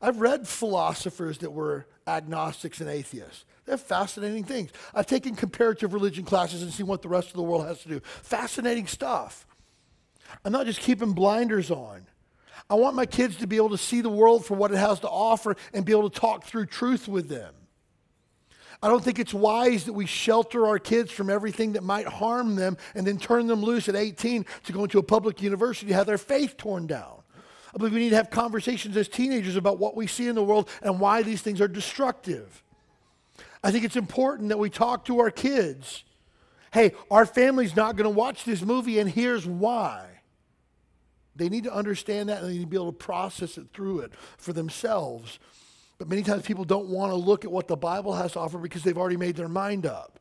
I've 0.00 0.20
read 0.20 0.48
philosophers 0.48 1.38
that 1.38 1.50
were 1.50 1.86
agnostics 2.06 2.80
and 2.80 2.88
atheists. 2.88 3.44
They're 3.66 3.76
fascinating 3.76 4.44
things. 4.44 4.70
I've 4.94 5.06
taken 5.06 5.36
comparative 5.36 5.92
religion 5.92 6.24
classes 6.24 6.62
and 6.62 6.72
seen 6.72 6.86
what 6.86 7.02
the 7.02 7.08
rest 7.08 7.28
of 7.28 7.34
the 7.34 7.42
world 7.42 7.66
has 7.66 7.82
to 7.82 7.88
do. 7.88 8.00
Fascinating 8.00 8.86
stuff. 8.86 9.46
I'm 10.44 10.52
not 10.52 10.66
just 10.66 10.80
keeping 10.80 11.12
blinders 11.12 11.70
on. 11.70 12.06
I 12.70 12.74
want 12.74 12.96
my 12.96 13.06
kids 13.06 13.36
to 13.36 13.46
be 13.46 13.56
able 13.56 13.70
to 13.70 13.78
see 13.78 14.00
the 14.00 14.08
world 14.08 14.44
for 14.44 14.54
what 14.54 14.72
it 14.72 14.78
has 14.78 15.00
to 15.00 15.08
offer 15.08 15.56
and 15.72 15.84
be 15.84 15.92
able 15.92 16.08
to 16.08 16.20
talk 16.20 16.44
through 16.44 16.66
truth 16.66 17.06
with 17.06 17.28
them. 17.28 17.54
I 18.82 18.88
don't 18.88 19.02
think 19.02 19.20
it's 19.20 19.32
wise 19.32 19.84
that 19.84 19.92
we 19.92 20.06
shelter 20.06 20.66
our 20.66 20.78
kids 20.78 21.12
from 21.12 21.30
everything 21.30 21.72
that 21.74 21.84
might 21.84 22.06
harm 22.06 22.56
them 22.56 22.76
and 22.94 23.06
then 23.06 23.16
turn 23.16 23.46
them 23.46 23.62
loose 23.62 23.88
at 23.88 23.94
18 23.94 24.44
to 24.64 24.72
go 24.72 24.82
into 24.82 24.98
a 24.98 25.02
public 25.02 25.40
university 25.40 25.88
to 25.88 25.94
have 25.94 26.06
their 26.06 26.18
faith 26.18 26.56
torn 26.56 26.88
down. 26.88 27.22
I 27.72 27.78
believe 27.78 27.94
we 27.94 28.00
need 28.00 28.10
to 28.10 28.16
have 28.16 28.30
conversations 28.30 28.96
as 28.96 29.08
teenagers 29.08 29.56
about 29.56 29.78
what 29.78 29.96
we 29.96 30.06
see 30.06 30.26
in 30.26 30.34
the 30.34 30.42
world 30.42 30.68
and 30.82 30.98
why 30.98 31.22
these 31.22 31.42
things 31.42 31.60
are 31.60 31.68
destructive. 31.68 32.62
I 33.62 33.70
think 33.70 33.84
it's 33.84 33.96
important 33.96 34.48
that 34.48 34.58
we 34.58 34.68
talk 34.68 35.04
to 35.04 35.20
our 35.20 35.30
kids. 35.30 36.02
Hey, 36.72 36.92
our 37.10 37.24
family's 37.24 37.76
not 37.76 37.96
going 37.96 38.10
to 38.10 38.16
watch 38.16 38.44
this 38.44 38.62
movie, 38.62 38.98
and 38.98 39.08
here's 39.08 39.46
why. 39.46 40.06
They 41.36 41.48
need 41.48 41.64
to 41.64 41.72
understand 41.72 42.28
that 42.28 42.42
and 42.42 42.48
they 42.48 42.54
need 42.54 42.64
to 42.64 42.66
be 42.66 42.76
able 42.76 42.92
to 42.92 42.98
process 42.98 43.56
it 43.56 43.68
through 43.72 44.00
it 44.00 44.12
for 44.36 44.52
themselves. 44.52 45.38
But 46.02 46.08
many 46.08 46.24
times 46.24 46.42
people 46.42 46.64
don't 46.64 46.88
want 46.88 47.12
to 47.12 47.14
look 47.14 47.44
at 47.44 47.52
what 47.52 47.68
the 47.68 47.76
Bible 47.76 48.12
has 48.14 48.32
to 48.32 48.40
offer 48.40 48.58
because 48.58 48.82
they've 48.82 48.98
already 48.98 49.16
made 49.16 49.36
their 49.36 49.46
mind 49.46 49.86
up. 49.86 50.18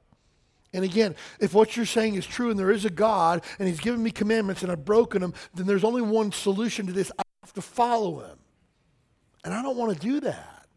And 0.74 0.86
again, 0.86 1.16
if 1.40 1.56
what 1.56 1.76
you're 1.76 1.88
saying 1.88 2.14
is 2.14 2.24
true 2.24 2.52
and 2.52 2.60
there 2.60 2.70
is 2.70 2.86
a 2.86 2.92
God 2.92 3.44
and 3.58 3.68
He's 3.68 3.80
given 3.80 4.04
me 4.04 4.12
commandments 4.12 4.62
and 4.62 4.72
I've 4.72 4.86
broken 4.86 5.22
them, 5.22 5.34
then 5.56 5.66
there's 5.66 5.84
only 5.84 6.04
one 6.04 6.34
solution 6.34 6.86
to 6.86 6.94
this. 6.94 7.12
I 7.18 7.24
have 7.42 7.54
to 7.54 7.64
follow 7.64 8.20
Him. 8.20 8.38
And 9.44 9.56
I 9.56 9.64
don't 9.64 9.76
want 9.76 9.92
to 9.92 10.00
do 10.00 10.20
that. 10.20 10.68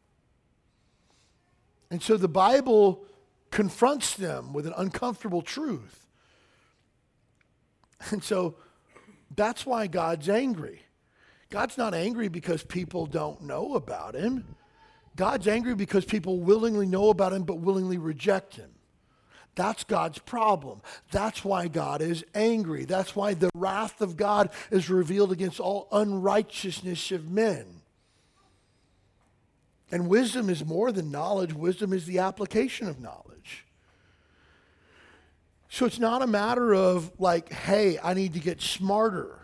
And 1.90 2.02
so 2.02 2.16
the 2.16 2.26
Bible 2.26 3.04
confronts 3.50 4.14
them 4.14 4.54
with 4.54 4.66
an 4.66 4.72
uncomfortable 4.74 5.42
truth. 5.42 6.06
And 8.10 8.24
so 8.24 8.54
that's 9.36 9.66
why 9.66 9.86
God's 9.86 10.30
angry. 10.30 10.80
God's 11.50 11.76
not 11.76 11.92
angry 11.92 12.28
because 12.28 12.62
people 12.62 13.04
don't 13.04 13.42
know 13.42 13.74
about 13.74 14.14
Him. 14.14 14.56
God's 15.16 15.46
angry 15.46 15.74
because 15.74 16.04
people 16.04 16.40
willingly 16.40 16.86
know 16.86 17.08
about 17.08 17.32
him 17.32 17.44
but 17.44 17.58
willingly 17.58 17.98
reject 17.98 18.56
him. 18.56 18.70
That's 19.54 19.84
God's 19.84 20.18
problem. 20.18 20.80
That's 21.12 21.44
why 21.44 21.68
God 21.68 22.02
is 22.02 22.24
angry. 22.34 22.84
That's 22.84 23.14
why 23.14 23.34
the 23.34 23.50
wrath 23.54 24.00
of 24.00 24.16
God 24.16 24.50
is 24.70 24.90
revealed 24.90 25.30
against 25.30 25.60
all 25.60 25.86
unrighteousness 25.92 27.12
of 27.12 27.30
men. 27.30 27.82
And 29.92 30.08
wisdom 30.08 30.50
is 30.50 30.64
more 30.64 30.90
than 30.90 31.12
knowledge, 31.12 31.52
wisdom 31.52 31.92
is 31.92 32.06
the 32.06 32.18
application 32.18 32.88
of 32.88 33.00
knowledge. 33.00 33.64
So 35.68 35.86
it's 35.86 36.00
not 36.00 36.22
a 36.22 36.26
matter 36.26 36.74
of 36.74 37.12
like, 37.20 37.52
hey, 37.52 37.98
I 38.02 38.14
need 38.14 38.34
to 38.34 38.40
get 38.40 38.60
smarter. 38.60 39.38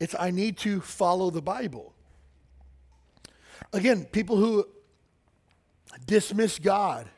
It's 0.00 0.14
I 0.18 0.30
need 0.30 0.56
to 0.58 0.80
follow 0.80 1.30
the 1.30 1.42
Bible. 1.42 1.94
Again, 3.72 4.04
people 4.06 4.36
who 4.36 4.66
dismiss 6.06 6.58
God, 6.58 7.08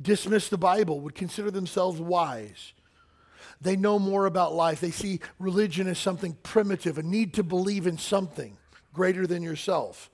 dismiss 0.00 0.48
the 0.48 0.58
Bible, 0.58 1.00
would 1.00 1.14
consider 1.14 1.50
themselves 1.50 2.00
wise. 2.00 2.72
They 3.60 3.76
know 3.76 3.98
more 3.98 4.26
about 4.26 4.54
life. 4.54 4.80
They 4.80 4.90
see 4.90 5.20
religion 5.38 5.86
as 5.86 5.98
something 5.98 6.36
primitive, 6.42 6.98
a 6.98 7.02
need 7.02 7.34
to 7.34 7.42
believe 7.42 7.86
in 7.86 7.98
something 7.98 8.56
greater 8.92 9.26
than 9.26 9.42
yourself. 9.42 10.10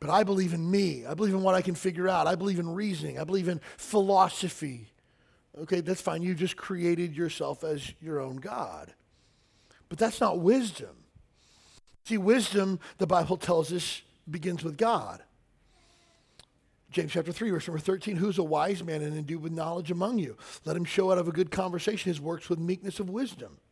But 0.00 0.10
I 0.10 0.24
believe 0.24 0.52
in 0.52 0.70
me. 0.70 1.06
I 1.06 1.14
believe 1.14 1.32
in 1.32 1.42
what 1.42 1.54
I 1.54 1.62
can 1.62 1.74
figure 1.74 2.08
out. 2.08 2.26
I 2.26 2.34
believe 2.34 2.58
in 2.58 2.68
reasoning. 2.68 3.18
I 3.18 3.24
believe 3.24 3.48
in 3.48 3.60
philosophy. 3.76 4.90
Okay, 5.60 5.80
that's 5.80 6.00
fine. 6.00 6.22
You 6.22 6.34
just 6.34 6.56
created 6.56 7.16
yourself 7.16 7.62
as 7.64 7.92
your 8.00 8.20
own 8.20 8.36
God. 8.36 8.92
But 9.88 9.98
that's 9.98 10.20
not 10.20 10.40
wisdom. 10.40 10.96
See, 12.04 12.18
wisdom, 12.18 12.80
the 12.98 13.06
Bible 13.06 13.36
tells 13.36 13.72
us, 13.72 14.02
begins 14.30 14.64
with 14.64 14.76
God. 14.76 15.22
James 16.90 17.12
chapter 17.12 17.32
3, 17.32 17.50
verse 17.50 17.66
number 17.66 17.80
13 17.80 18.16
Who's 18.16 18.38
a 18.38 18.44
wise 18.44 18.84
man 18.84 19.02
and 19.02 19.16
endued 19.16 19.42
with 19.42 19.52
knowledge 19.52 19.90
among 19.90 20.18
you? 20.18 20.36
Let 20.64 20.76
him 20.76 20.84
show 20.84 21.10
out 21.10 21.18
of 21.18 21.26
a 21.26 21.32
good 21.32 21.50
conversation 21.50 22.10
his 22.10 22.20
works 22.20 22.48
with 22.48 22.58
meekness 22.58 23.00
of 23.00 23.10
wisdom. 23.10 23.58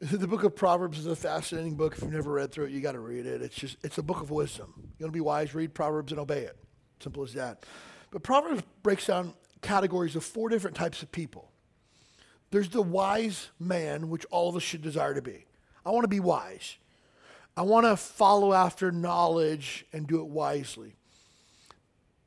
The 0.00 0.28
book 0.28 0.44
of 0.44 0.54
Proverbs 0.54 0.98
is 0.98 1.06
a 1.06 1.16
fascinating 1.16 1.76
book. 1.76 1.96
If 1.96 2.02
you've 2.02 2.12
never 2.12 2.32
read 2.32 2.52
through 2.52 2.66
it, 2.66 2.72
you 2.72 2.80
got 2.80 2.92
to 2.92 3.00
read 3.00 3.26
it. 3.26 3.40
It's 3.40 3.54
just, 3.54 3.78
it's 3.82 3.96
a 3.96 4.02
book 4.02 4.20
of 4.20 4.30
wisdom. 4.30 4.74
You 4.76 5.04
want 5.04 5.12
to 5.12 5.16
be 5.16 5.20
wise, 5.20 5.54
read 5.54 5.72
Proverbs 5.72 6.12
and 6.12 6.20
obey 6.20 6.40
it. 6.40 6.58
Simple 7.00 7.22
as 7.22 7.32
that. 7.34 7.64
But 8.10 8.22
Proverbs 8.22 8.62
breaks 8.82 9.06
down 9.06 9.32
categories 9.62 10.14
of 10.14 10.24
four 10.24 10.50
different 10.50 10.76
types 10.76 11.02
of 11.02 11.10
people. 11.10 11.50
There's 12.50 12.68
the 12.68 12.82
wise 12.82 13.50
man, 13.58 14.10
which 14.10 14.26
all 14.30 14.48
of 14.48 14.56
us 14.56 14.62
should 14.62 14.82
desire 14.82 15.14
to 15.14 15.22
be. 15.22 15.46
I 15.84 15.90
want 15.90 16.04
to 16.04 16.08
be 16.08 16.20
wise. 16.20 16.76
I 17.56 17.62
want 17.62 17.86
to 17.86 17.96
follow 17.96 18.52
after 18.52 18.90
knowledge 18.90 19.86
and 19.92 20.06
do 20.06 20.20
it 20.20 20.26
wisely. 20.26 20.96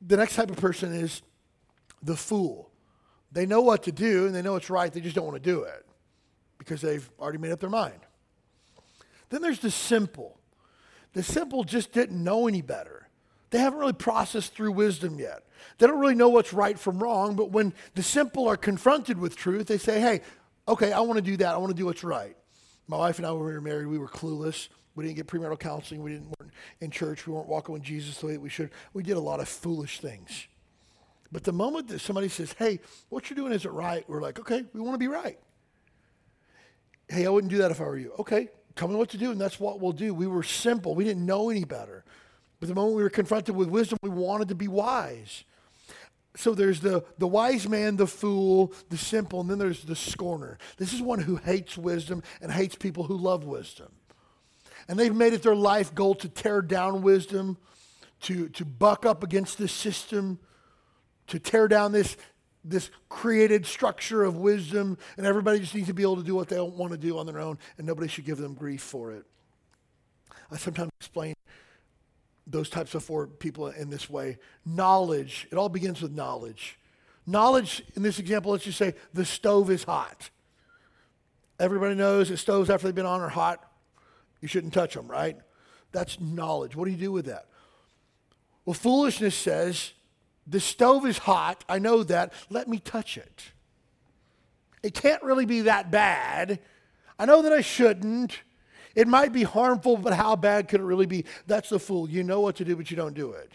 The 0.00 0.16
next 0.16 0.36
type 0.36 0.50
of 0.50 0.56
person 0.56 0.92
is 0.92 1.22
the 2.02 2.16
fool. 2.16 2.70
They 3.30 3.44
know 3.44 3.60
what 3.60 3.82
to 3.84 3.92
do 3.92 4.26
and 4.26 4.34
they 4.34 4.42
know 4.42 4.56
it's 4.56 4.70
right, 4.70 4.92
they 4.92 5.00
just 5.00 5.14
don't 5.14 5.26
want 5.26 5.42
to 5.42 5.50
do 5.50 5.62
it 5.62 5.84
because 6.58 6.80
they've 6.80 7.08
already 7.20 7.38
made 7.38 7.52
up 7.52 7.60
their 7.60 7.70
mind. 7.70 8.00
Then 9.28 9.42
there's 9.42 9.58
the 9.58 9.70
simple. 9.70 10.38
The 11.12 11.22
simple 11.22 11.64
just 11.64 11.92
didn't 11.92 12.22
know 12.22 12.48
any 12.48 12.62
better. 12.62 13.08
They 13.50 13.58
haven't 13.58 13.78
really 13.78 13.92
processed 13.92 14.54
through 14.54 14.72
wisdom 14.72 15.18
yet. 15.18 15.44
They 15.78 15.86
don't 15.86 15.98
really 15.98 16.14
know 16.14 16.28
what's 16.28 16.52
right 16.52 16.78
from 16.78 17.02
wrong, 17.02 17.34
but 17.34 17.50
when 17.50 17.72
the 17.94 18.02
simple 18.02 18.48
are 18.48 18.56
confronted 18.56 19.18
with 19.18 19.36
truth, 19.36 19.66
they 19.66 19.78
say, 19.78 20.00
hey, 20.00 20.20
okay, 20.66 20.92
I 20.92 21.00
want 21.00 21.16
to 21.16 21.22
do 21.22 21.36
that. 21.38 21.54
I 21.54 21.58
want 21.58 21.70
to 21.70 21.76
do 21.76 21.86
what's 21.86 22.04
right. 22.04 22.36
My 22.86 22.98
wife 22.98 23.18
and 23.18 23.26
I, 23.26 23.32
when 23.32 23.44
we 23.44 23.52
were 23.52 23.60
married, 23.60 23.86
we 23.86 23.98
were 23.98 24.08
clueless. 24.08 24.68
We 24.98 25.04
didn't 25.04 25.14
get 25.14 25.28
premarital 25.28 25.60
counseling. 25.60 26.02
We 26.02 26.10
didn't 26.10 26.34
weren't 26.40 26.52
in 26.80 26.90
church. 26.90 27.24
We 27.24 27.32
weren't 27.32 27.46
walking 27.46 27.72
with 27.72 27.84
Jesus 27.84 28.18
the 28.18 28.26
way 28.26 28.36
we 28.36 28.48
should. 28.48 28.70
We 28.92 29.04
did 29.04 29.16
a 29.16 29.20
lot 29.20 29.38
of 29.38 29.48
foolish 29.48 30.00
things. 30.00 30.48
But 31.30 31.44
the 31.44 31.52
moment 31.52 31.86
that 31.88 32.00
somebody 32.00 32.28
says, 32.28 32.52
"Hey, 32.58 32.80
what 33.08 33.30
you're 33.30 33.36
doing 33.36 33.52
isn't 33.52 33.72
right," 33.72 34.04
we're 34.08 34.20
like, 34.20 34.40
"Okay, 34.40 34.64
we 34.72 34.80
want 34.80 34.94
to 34.94 34.98
be 34.98 35.06
right." 35.06 35.38
Hey, 37.08 37.26
I 37.26 37.28
wouldn't 37.28 37.52
do 37.52 37.58
that 37.58 37.70
if 37.70 37.80
I 37.80 37.84
were 37.84 37.96
you. 37.96 38.12
Okay, 38.18 38.48
tell 38.74 38.88
me 38.88 38.96
what 38.96 39.08
to 39.10 39.18
do, 39.18 39.30
and 39.30 39.40
that's 39.40 39.60
what 39.60 39.78
we'll 39.78 39.92
do. 39.92 40.12
We 40.12 40.26
were 40.26 40.42
simple. 40.42 40.96
We 40.96 41.04
didn't 41.04 41.24
know 41.24 41.48
any 41.48 41.62
better. 41.62 42.04
But 42.58 42.68
the 42.68 42.74
moment 42.74 42.96
we 42.96 43.04
were 43.04 43.08
confronted 43.08 43.54
with 43.54 43.68
wisdom, 43.68 43.98
we 44.02 44.10
wanted 44.10 44.48
to 44.48 44.56
be 44.56 44.66
wise. 44.66 45.44
So 46.34 46.54
there's 46.54 46.80
the, 46.80 47.04
the 47.18 47.28
wise 47.28 47.68
man, 47.68 47.98
the 47.98 48.08
fool, 48.08 48.72
the 48.88 48.98
simple, 48.98 49.40
and 49.42 49.48
then 49.48 49.58
there's 49.58 49.84
the 49.84 49.94
scorner. 49.94 50.58
This 50.76 50.92
is 50.92 51.00
one 51.00 51.20
who 51.20 51.36
hates 51.36 51.78
wisdom 51.78 52.24
and 52.42 52.50
hates 52.50 52.74
people 52.74 53.04
who 53.04 53.16
love 53.16 53.44
wisdom. 53.44 53.92
And 54.88 54.98
they've 54.98 55.14
made 55.14 55.34
it 55.34 55.42
their 55.42 55.54
life 55.54 55.94
goal 55.94 56.14
to 56.16 56.28
tear 56.28 56.62
down 56.62 57.02
wisdom, 57.02 57.58
to, 58.22 58.48
to 58.50 58.64
buck 58.64 59.04
up 59.04 59.22
against 59.22 59.58
this 59.58 59.72
system, 59.72 60.38
to 61.26 61.38
tear 61.38 61.68
down 61.68 61.92
this, 61.92 62.16
this 62.64 62.90
created 63.08 63.66
structure 63.66 64.24
of 64.24 64.36
wisdom. 64.36 64.96
And 65.16 65.26
everybody 65.26 65.60
just 65.60 65.74
needs 65.74 65.88
to 65.88 65.94
be 65.94 66.02
able 66.02 66.16
to 66.16 66.22
do 66.22 66.34
what 66.34 66.48
they 66.48 66.58
want 66.58 66.92
to 66.92 66.98
do 66.98 67.18
on 67.18 67.26
their 67.26 67.38
own, 67.38 67.58
and 67.76 67.86
nobody 67.86 68.08
should 68.08 68.24
give 68.24 68.38
them 68.38 68.54
grief 68.54 68.82
for 68.82 69.12
it. 69.12 69.24
I 70.50 70.56
sometimes 70.56 70.90
explain 70.98 71.34
those 72.46 72.70
types 72.70 72.94
of 72.94 73.04
four 73.04 73.26
people 73.26 73.68
in 73.68 73.90
this 73.90 74.08
way. 74.08 74.38
Knowledge, 74.64 75.46
it 75.52 75.58
all 75.58 75.68
begins 75.68 76.00
with 76.00 76.12
knowledge. 76.12 76.78
Knowledge, 77.26 77.82
in 77.94 78.02
this 78.02 78.18
example, 78.18 78.52
let's 78.52 78.64
just 78.64 78.78
say 78.78 78.94
the 79.12 79.26
stove 79.26 79.70
is 79.70 79.84
hot. 79.84 80.30
Everybody 81.60 81.94
knows 81.94 82.30
that 82.30 82.38
stoves, 82.38 82.70
after 82.70 82.86
they've 82.86 82.94
been 82.94 83.04
on, 83.04 83.20
are 83.20 83.28
hot. 83.28 83.67
You 84.40 84.48
shouldn't 84.48 84.74
touch 84.74 84.94
them, 84.94 85.08
right? 85.08 85.36
That's 85.92 86.20
knowledge. 86.20 86.76
What 86.76 86.84
do 86.84 86.90
you 86.90 86.96
do 86.96 87.12
with 87.12 87.26
that? 87.26 87.46
Well, 88.64 88.74
foolishness 88.74 89.34
says, 89.34 89.92
the 90.46 90.60
stove 90.60 91.06
is 91.06 91.18
hot. 91.18 91.64
I 91.68 91.78
know 91.78 92.02
that. 92.04 92.32
Let 92.50 92.68
me 92.68 92.78
touch 92.78 93.16
it. 93.16 93.42
It 94.82 94.94
can't 94.94 95.22
really 95.22 95.46
be 95.46 95.62
that 95.62 95.90
bad. 95.90 96.60
I 97.18 97.24
know 97.24 97.42
that 97.42 97.52
I 97.52 97.60
shouldn't. 97.60 98.40
It 98.94 99.08
might 99.08 99.32
be 99.32 99.42
harmful, 99.42 99.96
but 99.96 100.14
how 100.14 100.36
bad 100.36 100.68
could 100.68 100.80
it 100.80 100.84
really 100.84 101.06
be? 101.06 101.24
That's 101.46 101.68
the 101.68 101.78
fool. 101.78 102.08
You 102.08 102.22
know 102.22 102.40
what 102.40 102.56
to 102.56 102.64
do, 102.64 102.76
but 102.76 102.90
you 102.90 102.96
don't 102.96 103.14
do 103.14 103.32
it. 103.32 103.52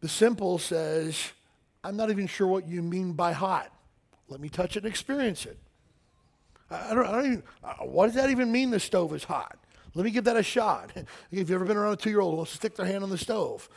The 0.00 0.08
simple 0.08 0.58
says, 0.58 1.32
I'm 1.82 1.96
not 1.96 2.10
even 2.10 2.26
sure 2.26 2.46
what 2.46 2.68
you 2.68 2.82
mean 2.82 3.12
by 3.12 3.32
hot. 3.32 3.72
Let 4.28 4.40
me 4.40 4.48
touch 4.48 4.76
it 4.76 4.84
and 4.84 4.90
experience 4.90 5.44
it. 5.44 5.58
I 6.70 6.94
don't, 6.94 7.06
I 7.06 7.12
don't 7.12 7.26
even, 7.26 7.42
uh, 7.64 7.74
what 7.84 8.06
does 8.06 8.14
that 8.16 8.30
even 8.30 8.52
mean 8.52 8.70
the 8.70 8.80
stove 8.80 9.14
is 9.14 9.24
hot? 9.24 9.58
Let 9.94 10.04
me 10.04 10.10
give 10.10 10.24
that 10.24 10.36
a 10.36 10.42
shot. 10.42 10.90
if 10.96 11.06
you've 11.30 11.50
ever 11.50 11.64
been 11.64 11.76
around 11.76 11.94
a 11.94 11.96
two 11.96 12.10
year 12.10 12.20
old 12.20 12.32
who 12.32 12.36
wants 12.36 12.52
to 12.52 12.56
stick 12.56 12.76
their 12.76 12.86
hand 12.86 13.02
on 13.02 13.10
the 13.10 13.18
stove, 13.18 13.68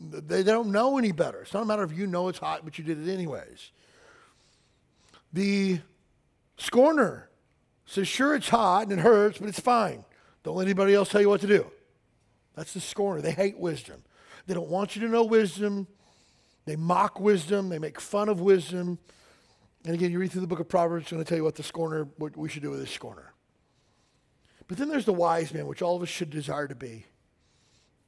they 0.00 0.42
don't 0.42 0.72
know 0.72 0.98
any 0.98 1.12
better. 1.12 1.42
It's 1.42 1.54
not 1.54 1.62
a 1.62 1.66
matter 1.66 1.82
of 1.82 1.96
you 1.96 2.06
know 2.06 2.28
it's 2.28 2.38
hot, 2.38 2.62
but 2.64 2.78
you 2.78 2.84
did 2.84 3.06
it 3.06 3.12
anyways. 3.12 3.70
The 5.32 5.80
scorner 6.58 7.28
says, 7.86 8.08
sure, 8.08 8.34
it's 8.34 8.48
hot 8.48 8.88
and 8.88 8.92
it 8.92 8.98
hurts, 8.98 9.38
but 9.38 9.48
it's 9.48 9.60
fine. 9.60 10.04
Don't 10.42 10.56
let 10.56 10.64
anybody 10.64 10.94
else 10.94 11.08
tell 11.08 11.20
you 11.20 11.28
what 11.28 11.40
to 11.40 11.46
do. 11.46 11.66
That's 12.54 12.74
the 12.74 12.80
scorner. 12.80 13.20
They 13.20 13.32
hate 13.32 13.58
wisdom. 13.58 14.02
They 14.46 14.54
don't 14.54 14.68
want 14.68 14.94
you 14.94 15.02
to 15.02 15.08
know 15.08 15.24
wisdom. 15.24 15.86
They 16.66 16.76
mock 16.76 17.18
wisdom. 17.18 17.68
They 17.68 17.78
make 17.78 18.00
fun 18.00 18.28
of 18.28 18.40
wisdom. 18.40 18.98
And 19.84 19.94
again, 19.94 20.10
you 20.10 20.18
read 20.18 20.32
through 20.32 20.40
the 20.40 20.46
book 20.46 20.60
of 20.60 20.68
Proverbs, 20.68 21.04
it's 21.04 21.12
going 21.12 21.22
to 21.22 21.28
tell 21.28 21.36
you 21.36 21.44
what 21.44 21.56
the 21.56 21.62
scorner, 21.62 22.08
what 22.16 22.36
we 22.36 22.48
should 22.48 22.62
do 22.62 22.70
with 22.70 22.80
this 22.80 22.90
scorner. 22.90 23.34
But 24.66 24.78
then 24.78 24.88
there's 24.88 25.04
the 25.04 25.12
wise 25.12 25.52
man, 25.52 25.66
which 25.66 25.82
all 25.82 25.96
of 25.96 26.02
us 26.02 26.08
should 26.08 26.30
desire 26.30 26.66
to 26.66 26.74
be. 26.74 27.04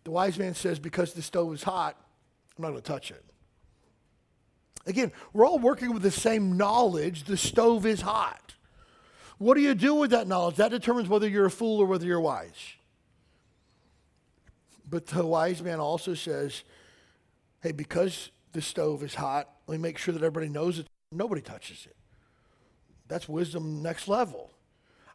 The 0.04 0.10
wise 0.10 0.38
man 0.38 0.54
says, 0.54 0.78
because 0.78 1.12
the 1.12 1.20
stove 1.20 1.52
is 1.52 1.62
hot, 1.62 1.96
I'm 2.56 2.62
not 2.62 2.70
going 2.70 2.80
to 2.80 2.86
touch 2.86 3.10
it. 3.10 3.22
Again, 4.86 5.12
we're 5.32 5.44
all 5.44 5.58
working 5.58 5.92
with 5.92 6.02
the 6.02 6.10
same 6.10 6.56
knowledge. 6.56 7.24
The 7.24 7.36
stove 7.36 7.84
is 7.84 8.00
hot. 8.00 8.54
What 9.38 9.56
do 9.56 9.60
you 9.60 9.74
do 9.74 9.94
with 9.94 10.12
that 10.12 10.28
knowledge? 10.28 10.56
That 10.56 10.70
determines 10.70 11.08
whether 11.08 11.28
you're 11.28 11.46
a 11.46 11.50
fool 11.50 11.80
or 11.80 11.86
whether 11.86 12.06
you're 12.06 12.20
wise. 12.20 12.74
But 14.88 15.08
the 15.08 15.26
wise 15.26 15.60
man 15.60 15.80
also 15.80 16.14
says, 16.14 16.62
hey, 17.60 17.72
because 17.72 18.30
the 18.52 18.62
stove 18.62 19.02
is 19.02 19.16
hot, 19.16 19.50
let 19.66 19.78
me 19.78 19.82
make 19.82 19.98
sure 19.98 20.14
that 20.14 20.22
everybody 20.22 20.48
knows 20.48 20.78
it. 20.78 20.86
Nobody 21.16 21.40
touches 21.40 21.86
it. 21.86 21.96
That's 23.08 23.28
wisdom 23.28 23.82
next 23.82 24.08
level. 24.08 24.50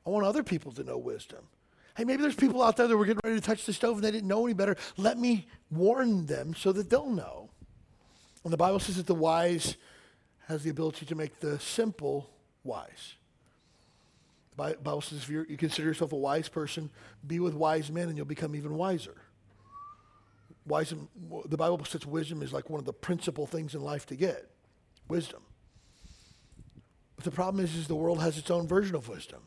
I 0.05 0.09
want 0.09 0.25
other 0.25 0.43
people 0.43 0.71
to 0.73 0.83
know 0.83 0.97
wisdom. 0.97 1.47
Hey, 1.95 2.05
maybe 2.05 2.21
there's 2.21 2.35
people 2.35 2.63
out 2.63 2.77
there 2.77 2.87
that 2.87 2.97
were 2.97 3.05
getting 3.05 3.21
ready 3.23 3.39
to 3.39 3.45
touch 3.45 3.65
the 3.65 3.73
stove 3.73 3.95
and 3.95 4.03
they 4.03 4.11
didn't 4.11 4.27
know 4.27 4.45
any 4.45 4.53
better. 4.53 4.77
Let 4.97 5.17
me 5.17 5.47
warn 5.69 6.25
them 6.25 6.53
so 6.55 6.71
that 6.71 6.89
they'll 6.89 7.09
know. 7.09 7.49
And 8.43 8.51
the 8.51 8.57
Bible 8.57 8.79
says 8.79 8.95
that 8.97 9.07
the 9.07 9.15
wise 9.15 9.75
has 10.47 10.63
the 10.63 10.69
ability 10.69 11.05
to 11.05 11.15
make 11.15 11.39
the 11.39 11.59
simple 11.59 12.29
wise. 12.63 13.15
The 14.57 14.77
Bible 14.81 15.01
says 15.01 15.19
if 15.19 15.29
you 15.29 15.57
consider 15.57 15.87
yourself 15.87 16.11
a 16.11 16.17
wise 16.17 16.49
person, 16.49 16.89
be 17.25 17.39
with 17.39 17.53
wise 17.53 17.91
men 17.91 18.07
and 18.07 18.17
you'll 18.17 18.25
become 18.25 18.55
even 18.55 18.75
wiser. 18.75 19.15
Wise, 20.65 20.93
the 21.45 21.57
Bible 21.57 21.83
says 21.85 22.05
wisdom 22.05 22.41
is 22.41 22.53
like 22.53 22.69
one 22.69 22.79
of 22.79 22.85
the 22.85 22.93
principal 22.93 23.45
things 23.45 23.75
in 23.75 23.81
life 23.81 24.05
to 24.07 24.15
get. 24.15 24.49
Wisdom. 25.07 25.41
But 27.21 27.29
the 27.29 27.35
problem 27.35 27.63
is, 27.63 27.75
is 27.75 27.87
the 27.87 27.93
world 27.93 28.19
has 28.19 28.39
its 28.39 28.49
own 28.49 28.67
version 28.67 28.95
of 28.95 29.07
wisdom 29.07 29.41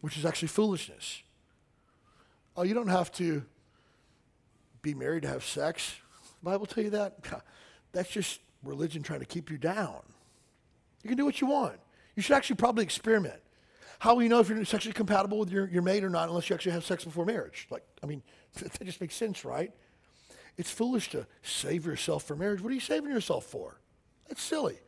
which 0.00 0.16
is 0.18 0.24
actually 0.24 0.48
foolishness. 0.48 1.22
Oh, 2.58 2.62
you 2.62 2.74
don't 2.74 2.88
have 2.88 3.10
to 3.12 3.42
be 4.80 4.94
married 4.94 5.24
to 5.24 5.28
have 5.28 5.44
sex. 5.44 5.94
The 6.42 6.50
Bible 6.50 6.64
tell 6.64 6.84
you 6.84 6.90
that? 6.90 7.16
That's 7.92 8.10
just 8.10 8.40
religion 8.62 9.02
trying 9.02 9.20
to 9.20 9.26
keep 9.26 9.50
you 9.50 9.56
down. 9.56 10.00
You 11.02 11.08
can 11.08 11.16
do 11.16 11.24
what 11.24 11.40
you 11.42 11.46
want. 11.46 11.76
You 12.16 12.22
should 12.22 12.34
actually 12.34 12.56
probably 12.56 12.84
experiment. 12.84 13.40
How 13.98 14.14
will 14.14 14.22
you 14.22 14.30
know 14.30 14.40
if 14.40 14.48
you're 14.48 14.64
sexually 14.66 14.94
compatible 14.94 15.38
with 15.38 15.50
your, 15.50 15.68
your 15.68 15.82
mate 15.82 16.02
or 16.02 16.10
not 16.10 16.30
unless 16.30 16.48
you 16.48 16.54
actually 16.54 16.72
have 16.72 16.84
sex 16.84 17.04
before 17.04 17.26
marriage? 17.26 17.66
Like, 17.70 17.84
I 18.02 18.06
mean, 18.06 18.22
that 18.54 18.84
just 18.84 19.02
makes 19.02 19.16
sense, 19.16 19.44
right? 19.44 19.70
It's 20.56 20.70
foolish 20.70 21.10
to 21.10 21.26
save 21.42 21.84
yourself 21.84 22.24
for 22.24 22.36
marriage. 22.36 22.62
What 22.62 22.70
are 22.72 22.74
you 22.74 22.80
saving 22.80 23.10
yourself 23.10 23.44
for? 23.44 23.80
That's 24.28 24.42
silly. 24.42 24.78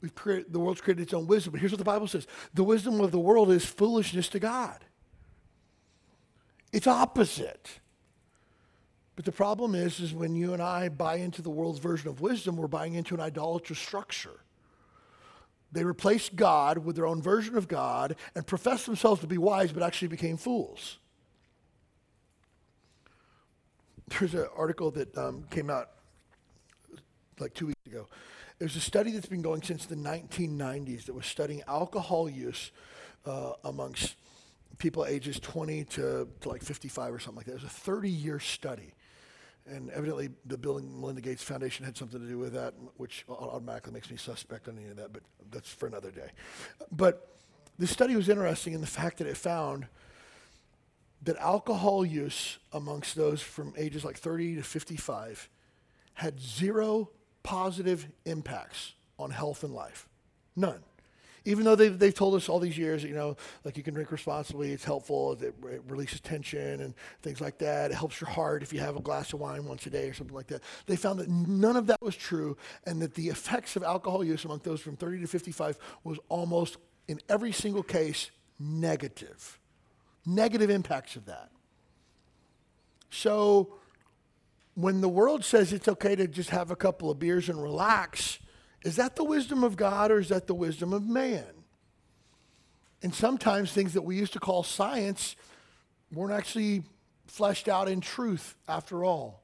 We've 0.00 0.14
created, 0.14 0.52
the 0.52 0.60
world's 0.60 0.80
created 0.80 1.02
its 1.02 1.14
own 1.14 1.26
wisdom. 1.26 1.52
But 1.52 1.60
here's 1.60 1.72
what 1.72 1.78
the 1.78 1.84
Bible 1.84 2.06
says 2.06 2.26
the 2.54 2.64
wisdom 2.64 3.00
of 3.00 3.10
the 3.10 3.18
world 3.18 3.50
is 3.50 3.64
foolishness 3.64 4.28
to 4.30 4.38
God. 4.38 4.84
It's 6.72 6.86
opposite. 6.86 7.80
But 9.16 9.24
the 9.24 9.32
problem 9.32 9.74
is, 9.74 9.98
is 9.98 10.14
when 10.14 10.36
you 10.36 10.52
and 10.52 10.62
I 10.62 10.88
buy 10.90 11.16
into 11.16 11.42
the 11.42 11.50
world's 11.50 11.80
version 11.80 12.08
of 12.08 12.20
wisdom, 12.20 12.56
we're 12.56 12.68
buying 12.68 12.94
into 12.94 13.14
an 13.14 13.20
idolatrous 13.20 13.78
structure. 13.78 14.44
They 15.72 15.82
replaced 15.82 16.36
God 16.36 16.78
with 16.78 16.94
their 16.94 17.06
own 17.06 17.20
version 17.20 17.56
of 17.56 17.66
God 17.66 18.14
and 18.36 18.46
professed 18.46 18.86
themselves 18.86 19.20
to 19.22 19.26
be 19.26 19.36
wise, 19.36 19.72
but 19.72 19.82
actually 19.82 20.08
became 20.08 20.36
fools. 20.36 20.98
There's 24.06 24.34
an 24.34 24.46
article 24.56 24.92
that 24.92 25.16
um, 25.18 25.44
came 25.50 25.68
out 25.68 25.90
like 27.40 27.54
two 27.54 27.66
weeks 27.66 27.86
ago 27.86 28.06
there's 28.58 28.76
a 28.76 28.80
study 28.80 29.12
that's 29.12 29.28
been 29.28 29.42
going 29.42 29.62
since 29.62 29.86
the 29.86 29.94
1990s 29.94 31.04
that 31.04 31.14
was 31.14 31.26
studying 31.26 31.62
alcohol 31.68 32.28
use 32.28 32.72
uh, 33.24 33.52
amongst 33.64 34.16
people 34.78 35.04
ages 35.06 35.38
20 35.40 35.84
to, 35.84 36.28
to 36.40 36.48
like 36.48 36.62
55 36.62 37.14
or 37.14 37.18
something 37.18 37.36
like 37.36 37.46
that. 37.46 37.52
It 37.52 37.62
was 37.62 37.64
a 37.64 37.68
30 37.68 38.10
year 38.10 38.40
study. 38.40 38.94
And 39.66 39.90
evidently, 39.90 40.30
the 40.46 40.56
Bill 40.56 40.78
and 40.78 41.00
Melinda 41.00 41.20
Gates 41.20 41.42
Foundation 41.42 41.84
had 41.84 41.96
something 41.96 42.18
to 42.18 42.26
do 42.26 42.38
with 42.38 42.54
that, 42.54 42.72
which 42.96 43.26
automatically 43.28 43.92
makes 43.92 44.10
me 44.10 44.16
suspect 44.16 44.66
on 44.66 44.78
any 44.78 44.88
of 44.88 44.96
that, 44.96 45.12
but 45.12 45.22
that's 45.50 45.68
for 45.68 45.86
another 45.86 46.10
day. 46.10 46.30
But 46.90 47.36
the 47.78 47.86
study 47.86 48.16
was 48.16 48.30
interesting 48.30 48.72
in 48.72 48.80
the 48.80 48.86
fact 48.86 49.18
that 49.18 49.26
it 49.26 49.36
found 49.36 49.86
that 51.22 51.36
alcohol 51.36 52.04
use 52.04 52.58
amongst 52.72 53.14
those 53.14 53.42
from 53.42 53.74
ages 53.76 54.04
like 54.04 54.16
30 54.16 54.56
to 54.56 54.62
55 54.62 55.50
had 56.14 56.40
zero 56.40 57.10
positive 57.42 58.06
impacts 58.24 58.94
on 59.18 59.30
health 59.30 59.64
and 59.64 59.74
life. 59.74 60.08
None. 60.56 60.80
Even 61.44 61.64
though 61.64 61.76
they've, 61.76 61.98
they've 61.98 62.14
told 62.14 62.34
us 62.34 62.48
all 62.48 62.58
these 62.58 62.76
years, 62.76 63.02
you 63.02 63.14
know, 63.14 63.36
like 63.64 63.76
you 63.76 63.82
can 63.82 63.94
drink 63.94 64.12
responsibly, 64.12 64.72
it's 64.72 64.84
helpful, 64.84 65.32
it, 65.32 65.54
it 65.70 65.82
releases 65.88 66.20
tension 66.20 66.80
and 66.80 66.94
things 67.22 67.40
like 67.40 67.58
that. 67.58 67.90
It 67.90 67.94
helps 67.94 68.20
your 68.20 68.28
heart 68.28 68.62
if 68.62 68.72
you 68.72 68.80
have 68.80 68.96
a 68.96 69.00
glass 69.00 69.32
of 69.32 69.40
wine 69.40 69.64
once 69.64 69.86
a 69.86 69.90
day 69.90 70.08
or 70.08 70.14
something 70.14 70.36
like 70.36 70.48
that. 70.48 70.62
They 70.86 70.96
found 70.96 71.20
that 71.20 71.28
none 71.28 71.76
of 71.76 71.86
that 71.86 72.02
was 72.02 72.16
true 72.16 72.56
and 72.84 73.00
that 73.00 73.14
the 73.14 73.28
effects 73.28 73.76
of 73.76 73.82
alcohol 73.82 74.22
use 74.22 74.44
among 74.44 74.60
those 74.62 74.80
from 74.80 74.96
30 74.96 75.20
to 75.20 75.26
55 75.26 75.78
was 76.04 76.18
almost, 76.28 76.76
in 77.06 77.18
every 77.28 77.52
single 77.52 77.82
case, 77.82 78.30
negative. 78.58 79.58
Negative 80.26 80.68
impacts 80.68 81.16
of 81.16 81.24
that. 81.26 81.50
So, 83.10 83.77
when 84.78 85.00
the 85.00 85.08
world 85.08 85.44
says 85.44 85.72
it's 85.72 85.88
okay 85.88 86.14
to 86.14 86.28
just 86.28 86.50
have 86.50 86.70
a 86.70 86.76
couple 86.76 87.10
of 87.10 87.18
beers 87.18 87.48
and 87.48 87.60
relax, 87.60 88.38
is 88.84 88.94
that 88.94 89.16
the 89.16 89.24
wisdom 89.24 89.64
of 89.64 89.76
God 89.76 90.12
or 90.12 90.20
is 90.20 90.28
that 90.28 90.46
the 90.46 90.54
wisdom 90.54 90.92
of 90.92 91.04
man? 91.04 91.64
And 93.02 93.12
sometimes 93.12 93.72
things 93.72 93.94
that 93.94 94.02
we 94.02 94.14
used 94.14 94.34
to 94.34 94.38
call 94.38 94.62
science 94.62 95.34
weren't 96.12 96.32
actually 96.32 96.84
fleshed 97.26 97.66
out 97.66 97.88
in 97.88 98.00
truth 98.00 98.54
after 98.68 99.04
all. 99.04 99.42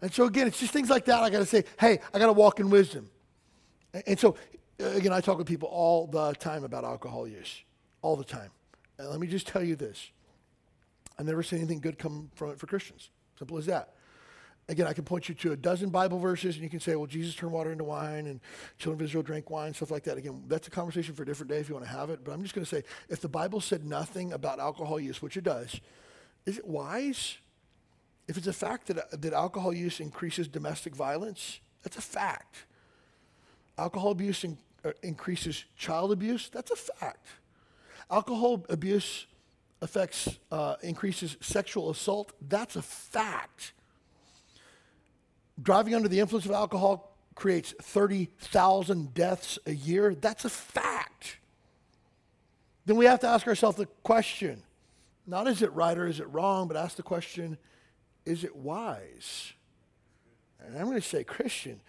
And 0.00 0.14
so, 0.14 0.24
again, 0.24 0.46
it's 0.46 0.60
just 0.60 0.72
things 0.72 0.88
like 0.88 1.06
that. 1.06 1.20
I 1.20 1.30
got 1.30 1.40
to 1.40 1.46
say, 1.46 1.64
hey, 1.80 1.98
I 2.12 2.20
got 2.20 2.26
to 2.26 2.32
walk 2.32 2.60
in 2.60 2.70
wisdom. 2.70 3.10
And 4.06 4.20
so, 4.20 4.36
again, 4.78 5.12
I 5.12 5.20
talk 5.20 5.36
with 5.36 5.48
people 5.48 5.68
all 5.68 6.06
the 6.06 6.32
time 6.34 6.62
about 6.62 6.84
alcohol 6.84 7.26
use, 7.26 7.60
all 8.02 8.14
the 8.14 8.22
time. 8.22 8.50
And 8.98 9.08
let 9.08 9.18
me 9.18 9.26
just 9.26 9.48
tell 9.48 9.64
you 9.64 9.74
this 9.74 10.10
I've 11.18 11.26
never 11.26 11.42
seen 11.42 11.58
anything 11.58 11.80
good 11.80 11.98
come 11.98 12.30
from 12.36 12.50
it 12.50 12.60
for 12.60 12.68
Christians. 12.68 13.10
Simple 13.36 13.58
as 13.58 13.66
that. 13.66 13.93
Again, 14.68 14.86
I 14.86 14.94
can 14.94 15.04
point 15.04 15.28
you 15.28 15.34
to 15.34 15.52
a 15.52 15.56
dozen 15.56 15.90
Bible 15.90 16.18
verses, 16.18 16.54
and 16.54 16.64
you 16.64 16.70
can 16.70 16.80
say, 16.80 16.96
well, 16.96 17.06
Jesus 17.06 17.34
turned 17.34 17.52
water 17.52 17.70
into 17.70 17.84
wine, 17.84 18.26
and 18.26 18.40
children 18.78 19.00
of 19.00 19.04
Israel 19.04 19.22
drank 19.22 19.50
wine, 19.50 19.74
stuff 19.74 19.90
like 19.90 20.04
that. 20.04 20.16
Again, 20.16 20.42
that's 20.46 20.68
a 20.68 20.70
conversation 20.70 21.14
for 21.14 21.22
a 21.22 21.26
different 21.26 21.50
day 21.50 21.58
if 21.58 21.68
you 21.68 21.74
want 21.74 21.84
to 21.84 21.92
have 21.92 22.08
it. 22.08 22.24
But 22.24 22.32
I'm 22.32 22.42
just 22.42 22.54
going 22.54 22.64
to 22.64 22.68
say, 22.68 22.82
if 23.10 23.20
the 23.20 23.28
Bible 23.28 23.60
said 23.60 23.84
nothing 23.84 24.32
about 24.32 24.58
alcohol 24.60 24.98
use, 24.98 25.20
which 25.20 25.36
it 25.36 25.44
does, 25.44 25.80
is 26.46 26.56
it 26.56 26.66
wise? 26.66 27.36
If 28.26 28.38
it's 28.38 28.46
a 28.46 28.54
fact 28.54 28.86
that, 28.86 29.20
that 29.20 29.32
alcohol 29.34 29.74
use 29.74 30.00
increases 30.00 30.48
domestic 30.48 30.96
violence, 30.96 31.60
that's 31.82 31.98
a 31.98 32.02
fact. 32.02 32.64
Alcohol 33.76 34.12
abuse 34.12 34.44
in, 34.44 34.56
uh, 34.82 34.92
increases 35.02 35.66
child 35.76 36.10
abuse, 36.10 36.48
that's 36.50 36.70
a 36.70 36.76
fact. 36.76 37.26
Alcohol 38.10 38.64
abuse 38.70 39.26
affects, 39.82 40.38
uh, 40.50 40.76
increases 40.82 41.36
sexual 41.42 41.90
assault, 41.90 42.32
that's 42.48 42.76
a 42.76 42.82
fact 42.82 43.74
driving 45.62 45.94
under 45.94 46.08
the 46.08 46.20
influence 46.20 46.46
of 46.46 46.52
alcohol 46.52 47.16
creates 47.34 47.74
30,000 47.82 49.14
deaths 49.14 49.58
a 49.66 49.74
year. 49.74 50.14
That's 50.14 50.44
a 50.44 50.50
fact. 50.50 51.38
Then 52.86 52.96
we 52.96 53.06
have 53.06 53.20
to 53.20 53.26
ask 53.26 53.46
ourselves 53.46 53.76
the 53.76 53.86
question 54.02 54.62
not 55.26 55.48
is 55.48 55.62
it 55.62 55.72
right 55.72 55.96
or 55.96 56.06
is 56.06 56.20
it 56.20 56.30
wrong, 56.30 56.68
but 56.68 56.76
ask 56.76 56.96
the 56.96 57.02
question 57.02 57.56
is 58.24 58.44
it 58.44 58.56
wise? 58.56 59.52
And 60.60 60.78
I'm 60.78 60.86
going 60.86 61.00
to 61.00 61.06
say, 61.06 61.24
Christian, 61.24 61.80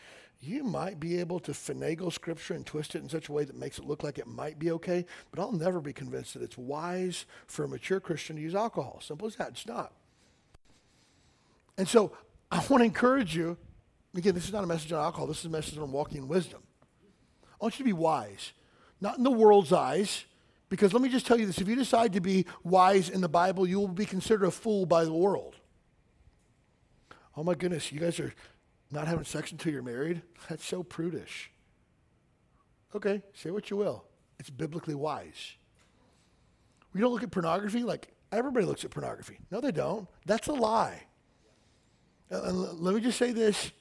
you 0.41 0.63
might 0.63 0.99
be 0.99 1.19
able 1.19 1.39
to 1.41 1.53
finagle 1.53 2.11
scripture 2.11 2.53
and 2.53 2.65
twist 2.65 2.95
it 2.95 3.01
in 3.01 3.09
such 3.09 3.29
a 3.29 3.31
way 3.31 3.45
that 3.45 3.57
makes 3.57 3.79
it 3.79 3.85
look 3.85 4.03
like 4.03 4.17
it 4.17 4.27
might 4.27 4.59
be 4.59 4.71
okay, 4.71 5.05
but 5.31 5.39
I'll 5.39 5.53
never 5.53 5.79
be 5.79 5.93
convinced 5.93 6.33
that 6.33 6.43
it's 6.43 6.57
wise 6.57 7.25
for 7.47 7.63
a 7.63 7.67
mature 7.67 7.99
Christian 7.99 8.35
to 8.35 8.41
use 8.41 8.55
alcohol. 8.55 8.99
Simple 9.01 9.27
as 9.27 9.37
that. 9.37 9.49
It's 9.49 9.65
not. 9.65 9.93
And 11.77 11.87
so 11.87 12.11
I 12.51 12.57
want 12.69 12.81
to 12.81 12.85
encourage 12.85 13.35
you 13.35 13.57
Again, 14.15 14.33
this 14.33 14.45
is 14.45 14.53
not 14.53 14.63
a 14.63 14.67
message 14.67 14.91
on 14.93 15.03
alcohol. 15.03 15.27
This 15.27 15.39
is 15.39 15.45
a 15.45 15.49
message 15.49 15.77
on 15.77 15.91
walking 15.91 16.19
in 16.19 16.27
wisdom. 16.27 16.61
I 17.43 17.65
want 17.65 17.77
you 17.77 17.83
to 17.83 17.89
be 17.89 17.93
wise, 17.93 18.53
not 19.01 19.17
in 19.17 19.23
the 19.23 19.31
world's 19.31 19.73
eyes, 19.73 20.25
because 20.69 20.93
let 20.93 21.01
me 21.01 21.09
just 21.09 21.25
tell 21.25 21.39
you 21.39 21.45
this 21.45 21.59
if 21.59 21.67
you 21.67 21.75
decide 21.75 22.13
to 22.13 22.21
be 22.21 22.45
wise 22.63 23.09
in 23.09 23.21
the 23.21 23.29
Bible, 23.29 23.67
you 23.67 23.79
will 23.79 23.87
be 23.87 24.05
considered 24.05 24.45
a 24.45 24.51
fool 24.51 24.85
by 24.85 25.03
the 25.03 25.13
world. 25.13 25.55
Oh 27.35 27.43
my 27.43 27.55
goodness, 27.55 27.91
you 27.91 27.99
guys 27.99 28.19
are 28.19 28.33
not 28.91 29.07
having 29.07 29.25
sex 29.25 29.51
until 29.51 29.73
you're 29.73 29.83
married? 29.83 30.21
That's 30.49 30.65
so 30.65 30.81
prudish. 30.81 31.51
Okay, 32.95 33.21
say 33.33 33.51
what 33.51 33.69
you 33.69 33.75
will. 33.75 34.05
It's 34.39 34.49
biblically 34.49 34.95
wise. 34.95 35.55
We 36.93 37.01
don't 37.01 37.11
look 37.11 37.23
at 37.23 37.31
pornography 37.31 37.83
like 37.83 38.13
everybody 38.31 38.65
looks 38.65 38.85
at 38.85 38.91
pornography. 38.91 39.39
No, 39.51 39.59
they 39.59 39.73
don't. 39.73 40.07
That's 40.25 40.47
a 40.47 40.53
lie. 40.53 41.03
Uh, 42.31 42.41
and 42.43 42.79
let 42.79 42.95
me 42.95 43.01
just 43.01 43.17
say 43.17 43.31
this. 43.31 43.71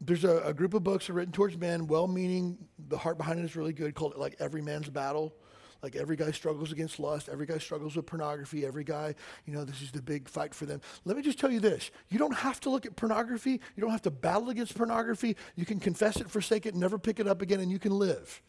There's 0.00 0.24
a, 0.24 0.38
a 0.44 0.54
group 0.54 0.74
of 0.74 0.84
books 0.84 1.10
written 1.10 1.32
towards 1.32 1.56
men, 1.56 1.86
well-meaning. 1.86 2.58
The 2.88 2.98
heart 2.98 3.18
behind 3.18 3.40
it 3.40 3.44
is 3.44 3.56
really 3.56 3.72
good, 3.72 3.94
called 3.94 4.16
like 4.16 4.36
Every 4.38 4.62
Man's 4.62 4.88
Battle. 4.88 5.34
Like 5.82 5.94
every 5.94 6.16
guy 6.16 6.32
struggles 6.32 6.72
against 6.72 6.98
lust, 6.98 7.28
every 7.28 7.46
guy 7.46 7.58
struggles 7.58 7.94
with 7.94 8.04
pornography, 8.04 8.66
every 8.66 8.82
guy, 8.82 9.14
you 9.46 9.52
know, 9.52 9.64
this 9.64 9.80
is 9.80 9.92
the 9.92 10.02
big 10.02 10.28
fight 10.28 10.52
for 10.52 10.66
them. 10.66 10.80
Let 11.04 11.16
me 11.16 11.22
just 11.22 11.38
tell 11.38 11.52
you 11.52 11.60
this 11.60 11.92
you 12.08 12.18
don't 12.18 12.34
have 12.34 12.58
to 12.60 12.70
look 12.70 12.84
at 12.84 12.96
pornography, 12.96 13.60
you 13.76 13.80
don't 13.80 13.92
have 13.92 14.02
to 14.02 14.10
battle 14.10 14.50
against 14.50 14.76
pornography. 14.76 15.36
You 15.54 15.64
can 15.64 15.78
confess 15.78 16.20
it, 16.20 16.28
forsake 16.28 16.66
it, 16.66 16.74
never 16.74 16.98
pick 16.98 17.20
it 17.20 17.28
up 17.28 17.42
again, 17.42 17.60
and 17.60 17.70
you 17.70 17.78
can 17.78 17.92
live. 17.92 18.42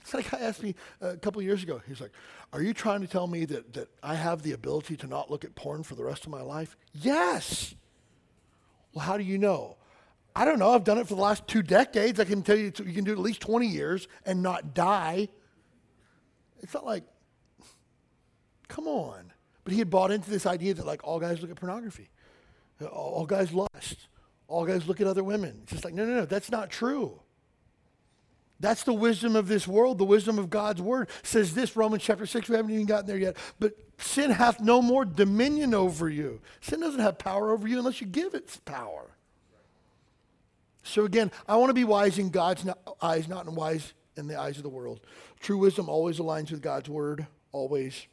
It's 0.00 0.14
like 0.14 0.32
asked 0.32 0.62
me 0.62 0.74
a 1.00 1.16
couple 1.16 1.42
years 1.42 1.62
ago. 1.62 1.80
He's 1.86 2.00
like, 2.00 2.12
Are 2.52 2.62
you 2.62 2.74
trying 2.74 3.00
to 3.00 3.06
tell 3.06 3.26
me 3.26 3.44
that, 3.46 3.72
that 3.74 3.88
I 4.02 4.14
have 4.14 4.42
the 4.42 4.52
ability 4.52 4.96
to 4.98 5.06
not 5.06 5.30
look 5.30 5.44
at 5.44 5.54
porn 5.54 5.82
for 5.82 5.94
the 5.94 6.04
rest 6.04 6.24
of 6.24 6.30
my 6.30 6.42
life? 6.42 6.76
Yes. 6.92 7.74
Well, 8.92 9.04
how 9.04 9.16
do 9.16 9.24
you 9.24 9.38
know? 9.38 9.76
I 10.34 10.44
don't 10.44 10.58
know. 10.58 10.70
I've 10.70 10.84
done 10.84 10.98
it 10.98 11.08
for 11.08 11.14
the 11.14 11.20
last 11.20 11.46
two 11.46 11.62
decades. 11.62 12.20
I 12.20 12.24
can 12.24 12.42
tell 12.42 12.56
you 12.56 12.72
you 12.78 12.92
can 12.92 13.04
do 13.04 13.10
it 13.12 13.14
at 13.14 13.18
least 13.18 13.40
20 13.40 13.66
years 13.66 14.08
and 14.24 14.42
not 14.42 14.74
die. 14.74 15.28
It's 16.62 16.74
not 16.74 16.84
like, 16.84 17.04
come 18.68 18.86
on. 18.86 19.32
But 19.64 19.72
he 19.72 19.78
had 19.78 19.90
bought 19.90 20.10
into 20.10 20.30
this 20.30 20.46
idea 20.46 20.74
that 20.74 20.86
like 20.86 21.04
all 21.04 21.18
guys 21.20 21.40
look 21.40 21.50
at 21.50 21.56
pornography, 21.56 22.10
all 22.90 23.26
guys 23.26 23.52
lust, 23.52 24.08
all 24.48 24.64
guys 24.64 24.86
look 24.88 25.00
at 25.00 25.06
other 25.06 25.24
women. 25.24 25.60
It's 25.62 25.72
just 25.72 25.84
like, 25.84 25.94
no, 25.94 26.04
no, 26.04 26.14
no, 26.14 26.24
that's 26.24 26.50
not 26.50 26.70
true. 26.70 27.20
That's 28.60 28.82
the 28.82 28.92
wisdom 28.92 29.36
of 29.36 29.48
this 29.48 29.66
world. 29.66 29.96
The 29.98 30.04
wisdom 30.04 30.38
of 30.38 30.50
God's 30.50 30.82
word 30.82 31.08
says 31.22 31.54
this, 31.54 31.76
Romans 31.76 32.02
chapter 32.02 32.26
6. 32.26 32.48
We 32.48 32.56
haven't 32.56 32.70
even 32.70 32.86
gotten 32.86 33.06
there 33.06 33.16
yet. 33.16 33.36
But 33.58 33.72
sin 33.98 34.30
hath 34.30 34.60
no 34.60 34.82
more 34.82 35.06
dominion 35.06 35.72
over 35.72 36.10
you. 36.10 36.40
Sin 36.60 36.80
doesn't 36.80 37.00
have 37.00 37.18
power 37.18 37.52
over 37.52 37.66
you 37.66 37.78
unless 37.78 38.02
you 38.02 38.06
give 38.06 38.34
it 38.34 38.58
power. 38.66 39.16
So 40.82 41.04
again, 41.06 41.30
I 41.48 41.56
want 41.56 41.70
to 41.70 41.74
be 41.74 41.84
wise 41.84 42.18
in 42.18 42.28
God's 42.30 42.66
eyes, 43.00 43.28
not 43.28 43.46
in 43.46 43.54
wise 43.54 43.94
in 44.16 44.26
the 44.26 44.38
eyes 44.38 44.58
of 44.58 44.62
the 44.62 44.68
world. 44.68 45.00
True 45.40 45.58
wisdom 45.58 45.88
always 45.88 46.18
aligns 46.18 46.50
with 46.50 46.60
God's 46.60 46.88
word, 46.88 47.26
always. 47.52 48.06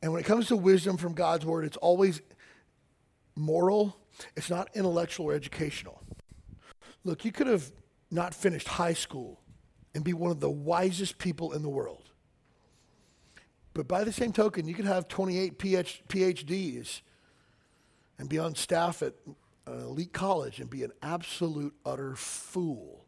And 0.00 0.12
when 0.12 0.20
it 0.20 0.26
comes 0.26 0.46
to 0.48 0.56
wisdom 0.56 0.96
from 0.96 1.14
God's 1.14 1.44
word, 1.44 1.64
it's 1.64 1.76
always 1.76 2.20
moral, 3.34 3.96
it's 4.36 4.50
not 4.50 4.68
intellectual 4.74 5.26
or 5.26 5.34
educational. 5.34 6.00
Look, 7.04 7.24
you 7.24 7.32
could 7.32 7.46
have 7.46 7.70
not 8.10 8.34
finished 8.34 8.68
high 8.68 8.92
school 8.92 9.40
and 9.94 10.04
be 10.04 10.12
one 10.12 10.30
of 10.30 10.40
the 10.40 10.50
wisest 10.50 11.18
people 11.18 11.52
in 11.52 11.62
the 11.62 11.68
world. 11.68 12.10
But 13.74 13.86
by 13.86 14.04
the 14.04 14.12
same 14.12 14.32
token, 14.32 14.66
you 14.66 14.74
could 14.74 14.86
have 14.86 15.08
28 15.08 15.58
PhDs 15.58 17.00
and 18.18 18.28
be 18.28 18.38
on 18.38 18.54
staff 18.54 19.02
at 19.02 19.14
uh, 19.26 19.72
an 19.72 19.80
elite 19.82 20.12
college 20.12 20.58
and 20.60 20.68
be 20.68 20.82
an 20.82 20.92
absolute, 21.02 21.74
utter 21.84 22.16
fool. 22.16 23.04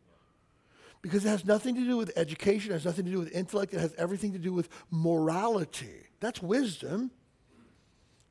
Because 1.03 1.25
it 1.25 1.29
has 1.29 1.45
nothing 1.45 1.75
to 1.77 1.85
do 1.85 1.97
with 1.97 2.13
education, 2.17 2.71
it 2.71 2.75
has 2.75 2.85
nothing 2.85 3.07
to 3.07 3.11
do 3.11 3.19
with 3.19 3.33
intellect, 3.33 3.73
it 3.73 3.81
has 3.81 3.95
everything 3.97 4.33
to 4.33 4.39
do 4.39 4.53
with 4.53 4.69
morality. 4.91 6.07
That's 6.21 6.43
wisdom. 6.43 7.11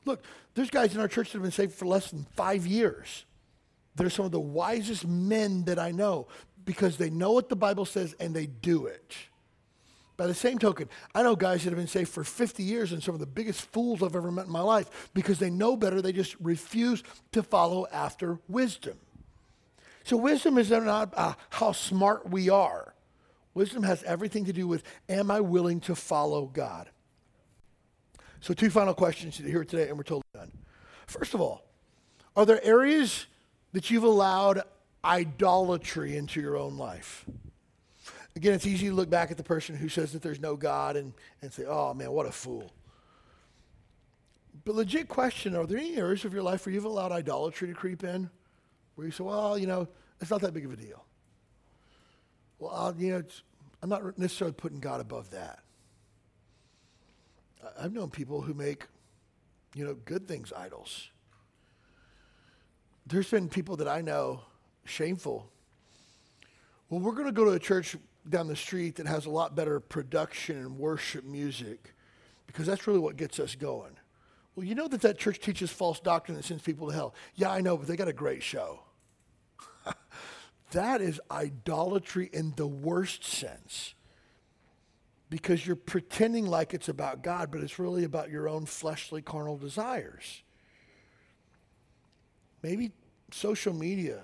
Look, 0.05 0.23
there's 0.53 0.69
guys 0.69 0.93
in 0.93 1.01
our 1.01 1.07
church 1.07 1.31
that 1.31 1.39
have 1.39 1.41
been 1.41 1.51
saved 1.51 1.73
for 1.73 1.87
less 1.87 2.11
than 2.11 2.25
five 2.35 2.65
years. 2.65 3.25
They're 3.99 4.09
some 4.09 4.25
of 4.25 4.31
the 4.31 4.39
wisest 4.39 5.05
men 5.05 5.65
that 5.65 5.77
I 5.77 5.91
know 5.91 6.27
because 6.63 6.95
they 6.95 7.09
know 7.09 7.33
what 7.33 7.49
the 7.49 7.55
Bible 7.55 7.83
says 7.83 8.15
and 8.19 8.33
they 8.33 8.45
do 8.45 8.85
it. 8.85 9.13
By 10.15 10.27
the 10.27 10.33
same 10.33 10.57
token, 10.57 10.87
I 11.13 11.21
know 11.21 11.35
guys 11.35 11.63
that 11.63 11.71
have 11.71 11.77
been 11.77 11.87
saved 11.87 12.09
for 12.09 12.23
50 12.23 12.63
years 12.63 12.93
and 12.93 13.03
some 13.03 13.13
of 13.13 13.19
the 13.19 13.25
biggest 13.25 13.61
fools 13.71 14.01
I've 14.01 14.15
ever 14.15 14.31
met 14.31 14.45
in 14.45 14.51
my 14.51 14.61
life 14.61 15.09
because 15.13 15.37
they 15.37 15.49
know 15.49 15.75
better. 15.75 16.01
They 16.01 16.13
just 16.13 16.35
refuse 16.39 17.03
to 17.33 17.43
follow 17.43 17.87
after 17.91 18.39
wisdom. 18.47 18.97
So, 20.03 20.15
wisdom 20.15 20.57
is 20.57 20.71
not 20.71 21.13
uh, 21.15 21.33
how 21.49 21.73
smart 21.73 22.29
we 22.29 22.49
are. 22.49 22.93
Wisdom 23.53 23.83
has 23.83 24.01
everything 24.03 24.45
to 24.45 24.53
do 24.53 24.67
with 24.67 24.83
am 25.09 25.29
I 25.29 25.41
willing 25.41 25.81
to 25.81 25.95
follow 25.95 26.45
God? 26.45 26.89
So, 28.39 28.53
two 28.53 28.69
final 28.69 28.93
questions 28.93 29.37
to 29.37 29.43
hear 29.43 29.65
today, 29.65 29.89
and 29.89 29.97
we're 29.97 30.03
totally 30.03 30.23
done. 30.33 30.51
First 31.05 31.33
of 31.33 31.41
all, 31.41 31.63
are 32.35 32.45
there 32.45 32.63
areas 32.63 33.25
that 33.73 33.89
you've 33.89 34.03
allowed 34.03 34.61
idolatry 35.03 36.17
into 36.17 36.41
your 36.41 36.57
own 36.57 36.77
life? 36.77 37.25
Again, 38.35 38.53
it's 38.53 38.65
easy 38.65 38.87
to 38.87 38.93
look 38.93 39.09
back 39.09 39.31
at 39.31 39.37
the 39.37 39.43
person 39.43 39.75
who 39.75 39.89
says 39.89 40.13
that 40.13 40.21
there's 40.21 40.39
no 40.39 40.55
God 40.55 40.95
and, 40.95 41.13
and 41.41 41.51
say, 41.51 41.65
oh 41.65 41.93
man, 41.93 42.11
what 42.11 42.25
a 42.25 42.31
fool. 42.31 42.71
But 44.65 44.75
legit 44.75 45.07
question, 45.07 45.55
are 45.55 45.65
there 45.65 45.77
any 45.77 45.97
areas 45.97 46.25
of 46.25 46.33
your 46.33 46.43
life 46.43 46.65
where 46.65 46.73
you've 46.73 46.85
allowed 46.85 47.11
idolatry 47.11 47.67
to 47.67 47.73
creep 47.73 48.03
in? 48.03 48.29
Where 48.95 49.07
you 49.07 49.11
say, 49.11 49.23
well, 49.23 49.57
you 49.57 49.67
know, 49.67 49.87
it's 50.21 50.29
not 50.29 50.41
that 50.41 50.53
big 50.53 50.65
of 50.65 50.73
a 50.73 50.75
deal. 50.75 51.05
Well, 52.59 52.71
I'll, 52.71 52.95
you 52.95 53.13
know, 53.13 53.23
I'm 53.81 53.89
not 53.89 54.17
necessarily 54.17 54.53
putting 54.53 54.79
God 54.79 55.01
above 55.01 55.31
that. 55.31 55.59
I've 57.79 57.93
known 57.93 58.09
people 58.09 58.41
who 58.41 58.53
make, 58.53 58.85
you 59.73 59.85
know, 59.85 59.95
good 60.05 60.27
things 60.27 60.51
idols. 60.55 61.09
There's 63.09 63.29
been 63.29 63.49
people 63.49 63.75
that 63.77 63.87
I 63.87 64.01
know, 64.01 64.41
shameful. 64.85 65.49
Well, 66.89 66.99
we're 67.01 67.13
going 67.13 67.25
to 67.25 67.31
go 67.31 67.43
to 67.43 67.51
a 67.51 67.59
church 67.59 67.95
down 68.27 68.47
the 68.47 68.55
street 68.55 68.97
that 68.97 69.07
has 69.07 69.25
a 69.25 69.31
lot 69.31 69.55
better 69.55 69.79
production 69.79 70.57
and 70.57 70.77
worship 70.77 71.25
music 71.25 71.95
because 72.45 72.67
that's 72.67 72.85
really 72.85 72.99
what 72.99 73.17
gets 73.17 73.39
us 73.39 73.55
going. 73.55 73.93
Well, 74.55 74.63
you 74.63 74.75
know 74.75 74.87
that 74.87 75.01
that 75.01 75.17
church 75.17 75.39
teaches 75.39 75.71
false 75.71 75.99
doctrine 75.99 76.37
that 76.37 76.45
sends 76.45 76.61
people 76.61 76.87
to 76.87 76.93
hell. 76.93 77.15
Yeah, 77.33 77.49
I 77.49 77.61
know, 77.61 77.77
but 77.77 77.87
they 77.87 77.95
got 77.95 78.07
a 78.07 78.13
great 78.13 78.43
show. 78.43 78.81
that 80.71 81.01
is 81.01 81.19
idolatry 81.31 82.29
in 82.31 82.53
the 82.57 82.67
worst 82.67 83.23
sense 83.23 83.95
because 85.31 85.65
you're 85.65 85.75
pretending 85.75 86.45
like 86.45 86.75
it's 86.75 86.89
about 86.89 87.23
God, 87.23 87.49
but 87.51 87.61
it's 87.61 87.79
really 87.79 88.03
about 88.03 88.29
your 88.29 88.47
own 88.47 88.67
fleshly 88.67 89.23
carnal 89.23 89.57
desires. 89.57 90.43
Maybe 92.61 92.91
social 93.33 93.73
media 93.73 94.21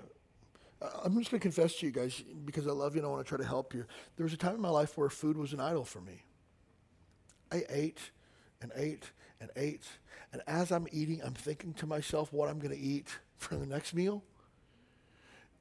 I'm 0.80 1.18
just 1.18 1.30
going 1.30 1.40
to 1.40 1.42
confess 1.42 1.76
to 1.76 1.86
you 1.86 1.92
guys 1.92 2.22
because 2.44 2.66
I 2.66 2.72
love 2.72 2.94
you 2.94 3.00
and 3.00 3.06
I 3.06 3.10
want 3.10 3.24
to 3.24 3.28
try 3.28 3.38
to 3.38 3.48
help 3.48 3.72
you. 3.72 3.86
There 4.16 4.24
was 4.24 4.34
a 4.34 4.36
time 4.36 4.54
in 4.54 4.60
my 4.60 4.68
life 4.68 4.98
where 4.98 5.08
food 5.08 5.36
was 5.36 5.52
an 5.52 5.60
idol 5.60 5.84
for 5.84 6.00
me. 6.00 6.24
I 7.50 7.64
ate 7.70 8.10
and 8.60 8.72
ate 8.76 9.10
and 9.40 9.50
ate. 9.56 9.86
And 10.32 10.42
as 10.46 10.70
I'm 10.72 10.86
eating, 10.92 11.22
I'm 11.24 11.32
thinking 11.32 11.72
to 11.74 11.86
myself 11.86 12.32
what 12.32 12.50
I'm 12.50 12.58
going 12.58 12.74
to 12.74 12.80
eat 12.80 13.08
for 13.38 13.56
the 13.56 13.66
next 13.66 13.94
meal. 13.94 14.22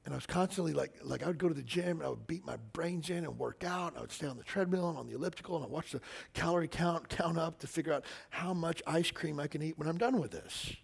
And 0.04 0.14
I 0.14 0.18
was 0.18 0.26
constantly 0.28 0.74
like, 0.74 0.94
like 1.02 1.24
I 1.24 1.28
would 1.28 1.40
go 1.40 1.48
to 1.48 1.54
the 1.54 1.64
gym 1.64 1.98
and 1.98 2.04
I 2.04 2.10
would 2.10 2.28
beat 2.28 2.46
my 2.46 2.58
brains 2.74 3.10
in 3.10 3.24
and 3.24 3.40
work 3.40 3.64
out. 3.64 3.94
And 3.94 3.98
I 3.98 4.02
would 4.02 4.12
stay 4.12 4.28
on 4.28 4.38
the 4.38 4.44
treadmill 4.44 4.90
and 4.90 4.98
on 4.98 5.08
the 5.08 5.16
elliptical 5.16 5.56
and 5.56 5.66
I 5.66 5.68
watch 5.68 5.92
the 5.92 6.02
calorie 6.34 6.68
count 6.68 7.08
count 7.10 7.38
up 7.38 7.60
to 7.60 7.68
figure 7.68 7.94
out 7.94 8.04
how 8.30 8.54
much 8.54 8.84
ice 8.86 9.12
cream 9.12 9.40
I 9.40 9.48
can 9.48 9.64
eat 9.64 9.80
when 9.80 9.88
I'm 9.88 9.98
done 9.98 10.20
with 10.20 10.32
this. 10.32 10.76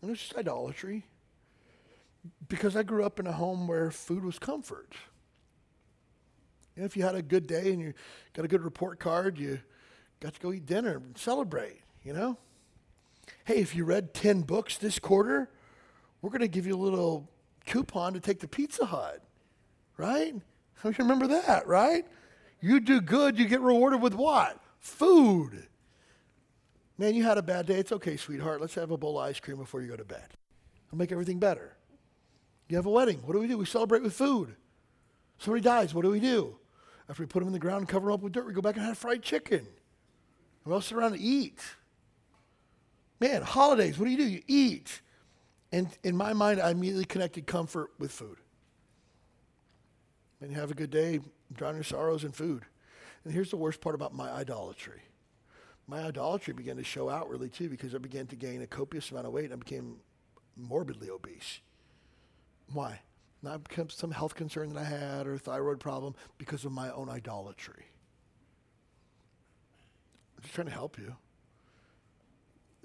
And 0.00 0.10
it's 0.10 0.20
just 0.20 0.36
idolatry 0.36 1.04
because 2.48 2.76
I 2.76 2.82
grew 2.82 3.04
up 3.04 3.20
in 3.20 3.26
a 3.26 3.32
home 3.32 3.66
where 3.68 3.90
food 3.90 4.24
was 4.24 4.38
comfort. 4.38 4.94
If 6.76 6.96
you 6.96 7.02
had 7.02 7.14
a 7.14 7.22
good 7.22 7.46
day 7.46 7.72
and 7.72 7.80
you 7.80 7.94
got 8.34 8.44
a 8.44 8.48
good 8.48 8.62
report 8.62 9.00
card, 9.00 9.38
you 9.38 9.58
got 10.20 10.34
to 10.34 10.40
go 10.40 10.52
eat 10.52 10.66
dinner 10.66 10.96
and 10.96 11.18
celebrate, 11.18 11.80
you 12.04 12.12
know? 12.12 12.38
Hey, 13.44 13.56
if 13.56 13.74
you 13.74 13.84
read 13.84 14.14
10 14.14 14.42
books 14.42 14.78
this 14.78 14.98
quarter, 14.98 15.50
we're 16.22 16.30
going 16.30 16.40
to 16.40 16.48
give 16.48 16.66
you 16.66 16.74
a 16.74 16.78
little 16.80 17.28
coupon 17.66 18.14
to 18.14 18.20
take 18.20 18.40
the 18.40 18.48
Pizza 18.48 18.86
Hut, 18.86 19.22
right? 19.96 20.34
You 20.84 20.94
remember 20.96 21.26
that, 21.26 21.66
right? 21.66 22.06
You 22.60 22.78
do 22.78 23.00
good, 23.00 23.36
you 23.36 23.46
get 23.48 23.60
rewarded 23.60 24.00
with 24.00 24.14
what? 24.14 24.62
Food. 24.78 25.66
Man, 26.96 27.16
you 27.16 27.24
had 27.24 27.36
a 27.36 27.42
bad 27.42 27.66
day. 27.66 27.78
It's 27.78 27.90
okay, 27.90 28.16
sweetheart. 28.16 28.60
Let's 28.60 28.76
have 28.76 28.92
a 28.92 28.96
bowl 28.96 29.18
of 29.18 29.26
ice 29.26 29.40
cream 29.40 29.56
before 29.56 29.82
you 29.82 29.88
go 29.88 29.96
to 29.96 30.04
bed. 30.04 30.26
It'll 30.86 30.98
make 30.98 31.10
everything 31.10 31.40
better. 31.40 31.77
You 32.68 32.76
have 32.76 32.86
a 32.86 32.90
wedding. 32.90 33.18
What 33.24 33.32
do 33.32 33.40
we 33.40 33.48
do? 33.48 33.58
We 33.58 33.64
celebrate 33.64 34.02
with 34.02 34.14
food. 34.14 34.54
Somebody 35.38 35.62
dies. 35.62 35.94
What 35.94 36.02
do 36.02 36.10
we 36.10 36.20
do? 36.20 36.56
After 37.08 37.22
we 37.22 37.26
put 37.26 37.38
them 37.40 37.48
in 37.48 37.52
the 37.52 37.58
ground 37.58 37.80
and 37.80 37.88
cover 37.88 38.06
them 38.06 38.14
up 38.14 38.20
with 38.20 38.32
dirt, 38.32 38.46
we 38.46 38.52
go 38.52 38.60
back 38.60 38.76
and 38.76 38.84
have 38.84 38.98
fried 38.98 39.22
chicken. 39.22 39.66
We 40.64 40.72
all 40.72 40.80
sit 40.80 40.96
around 40.96 41.14
and 41.14 41.22
eat. 41.22 41.60
Man, 43.20 43.42
holidays, 43.42 43.98
what 43.98 44.04
do 44.04 44.10
you 44.10 44.18
do? 44.18 44.28
You 44.28 44.42
eat. 44.46 45.00
And 45.72 45.88
in 46.04 46.16
my 46.16 46.34
mind, 46.34 46.60
I 46.60 46.70
immediately 46.70 47.04
connected 47.04 47.46
comfort 47.46 47.90
with 47.98 48.12
food. 48.12 48.36
And 50.40 50.50
you 50.50 50.58
have 50.58 50.70
a 50.70 50.74
good 50.74 50.90
day, 50.90 51.20
drown 51.52 51.74
your 51.74 51.84
sorrows 51.84 52.24
in 52.24 52.32
food. 52.32 52.64
And 53.24 53.32
here's 53.32 53.50
the 53.50 53.56
worst 53.56 53.80
part 53.80 53.94
about 53.94 54.14
my 54.14 54.30
idolatry. 54.30 55.02
My 55.86 56.02
idolatry 56.02 56.52
began 56.52 56.76
to 56.76 56.84
show 56.84 57.08
outwardly 57.08 57.48
too 57.48 57.68
because 57.68 57.94
I 57.94 57.98
began 57.98 58.26
to 58.28 58.36
gain 58.36 58.60
a 58.62 58.66
copious 58.66 59.10
amount 59.10 59.26
of 59.26 59.32
weight 59.32 59.46
and 59.46 59.54
I 59.54 59.56
became 59.56 59.96
morbidly 60.56 61.10
obese. 61.10 61.60
Why? 62.72 63.00
Not 63.42 63.64
because 63.64 63.94
some 63.94 64.10
health 64.10 64.34
concern 64.34 64.72
that 64.74 64.80
I 64.80 64.84
had 64.84 65.26
or 65.26 65.38
thyroid 65.38 65.80
problem, 65.80 66.14
because 66.38 66.64
of 66.64 66.72
my 66.72 66.90
own 66.90 67.08
idolatry. 67.08 67.84
I'm 70.36 70.42
just 70.42 70.54
trying 70.54 70.66
to 70.66 70.72
help 70.72 70.98
you. 70.98 71.14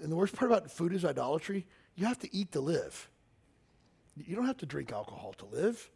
And 0.00 0.10
the 0.10 0.16
worst 0.16 0.34
part 0.34 0.50
about 0.50 0.70
food 0.70 0.92
is 0.92 1.04
idolatry. 1.04 1.66
You 1.96 2.06
have 2.06 2.18
to 2.20 2.34
eat 2.34 2.52
to 2.52 2.60
live. 2.60 3.08
You 4.16 4.36
don't 4.36 4.46
have 4.46 4.58
to 4.58 4.66
drink 4.66 4.92
alcohol 4.92 5.34
to 5.38 5.46
live, 5.46 5.90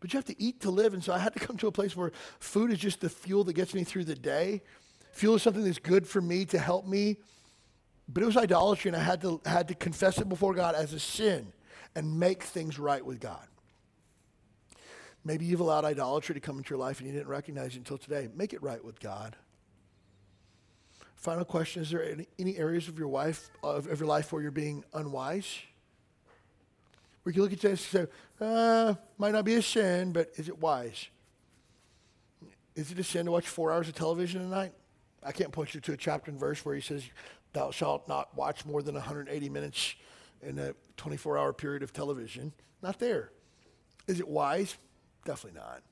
but 0.00 0.12
you 0.12 0.18
have 0.18 0.26
to 0.26 0.42
eat 0.42 0.60
to 0.60 0.70
live. 0.70 0.94
And 0.94 1.04
so 1.04 1.12
I 1.12 1.18
had 1.18 1.34
to 1.34 1.40
come 1.40 1.56
to 1.58 1.66
a 1.66 1.72
place 1.72 1.94
where 1.94 2.12
food 2.40 2.70
is 2.72 2.78
just 2.78 3.00
the 3.00 3.10
fuel 3.10 3.44
that 3.44 3.54
gets 3.54 3.74
me 3.74 3.84
through 3.84 4.04
the 4.04 4.14
day. 4.14 4.62
Fuel 5.12 5.34
is 5.34 5.42
something 5.42 5.64
that's 5.64 5.78
good 5.78 6.06
for 6.06 6.20
me 6.20 6.44
to 6.46 6.58
help 6.58 6.86
me. 6.86 7.16
But 8.08 8.22
it 8.22 8.26
was 8.26 8.38
idolatry, 8.38 8.88
and 8.88 8.96
I 8.96 9.02
had 9.02 9.20
to, 9.20 9.40
had 9.44 9.68
to 9.68 9.74
confess 9.74 10.18
it 10.18 10.28
before 10.30 10.54
God 10.54 10.74
as 10.74 10.94
a 10.94 11.00
sin 11.00 11.52
and 11.98 12.20
make 12.20 12.44
things 12.44 12.78
right 12.78 13.04
with 13.04 13.18
God. 13.18 13.44
Maybe 15.24 15.44
you've 15.44 15.58
allowed 15.58 15.84
idolatry 15.84 16.32
to 16.32 16.40
come 16.40 16.58
into 16.58 16.70
your 16.70 16.78
life 16.78 17.00
and 17.00 17.08
you 17.08 17.12
didn't 17.12 17.26
recognize 17.26 17.74
it 17.74 17.78
until 17.78 17.98
today. 17.98 18.28
Make 18.36 18.52
it 18.52 18.62
right 18.62 18.82
with 18.84 19.00
God. 19.00 19.34
Final 21.16 21.44
question 21.44 21.82
Is 21.82 21.90
there 21.90 22.04
any, 22.04 22.28
any 22.38 22.56
areas 22.56 22.86
of 22.86 23.00
your, 23.00 23.08
wife, 23.08 23.50
of, 23.64 23.88
of, 23.88 23.98
your 23.98 24.06
life 24.06 24.32
where 24.32 24.40
you're 24.40 24.52
being 24.52 24.84
unwise? 24.94 25.58
Where 27.24 27.32
you 27.32 27.42
look 27.42 27.52
at 27.52 27.58
this 27.58 27.92
and 27.92 28.06
say, 28.06 28.14
uh, 28.40 28.94
might 29.18 29.32
not 29.32 29.44
be 29.44 29.54
a 29.54 29.62
sin, 29.62 30.12
but 30.12 30.30
is 30.36 30.48
it 30.48 30.56
wise? 30.60 31.08
Is 32.76 32.92
it 32.92 32.98
a 33.00 33.04
sin 33.04 33.26
to 33.26 33.32
watch 33.32 33.48
four 33.48 33.72
hours 33.72 33.88
of 33.88 33.96
television 33.96 34.40
a 34.40 34.46
night? 34.46 34.72
I 35.24 35.32
can't 35.32 35.50
point 35.50 35.74
you 35.74 35.80
to 35.80 35.92
a 35.94 35.96
chapter 35.96 36.30
and 36.30 36.38
verse 36.38 36.64
where 36.64 36.76
he 36.76 36.80
says, 36.80 37.02
Thou 37.54 37.72
shalt 37.72 38.06
not 38.06 38.36
watch 38.36 38.64
more 38.64 38.82
than 38.82 38.94
180 38.94 39.48
minutes 39.48 39.96
in 40.42 40.58
a 40.58 40.74
24 40.96 41.38
hour 41.38 41.52
period 41.52 41.82
of 41.82 41.92
television. 41.92 42.52
Not 42.82 42.98
there. 42.98 43.30
Is 44.06 44.20
it 44.20 44.28
wise? 44.28 44.76
Definitely 45.24 45.60
not. 45.60 45.82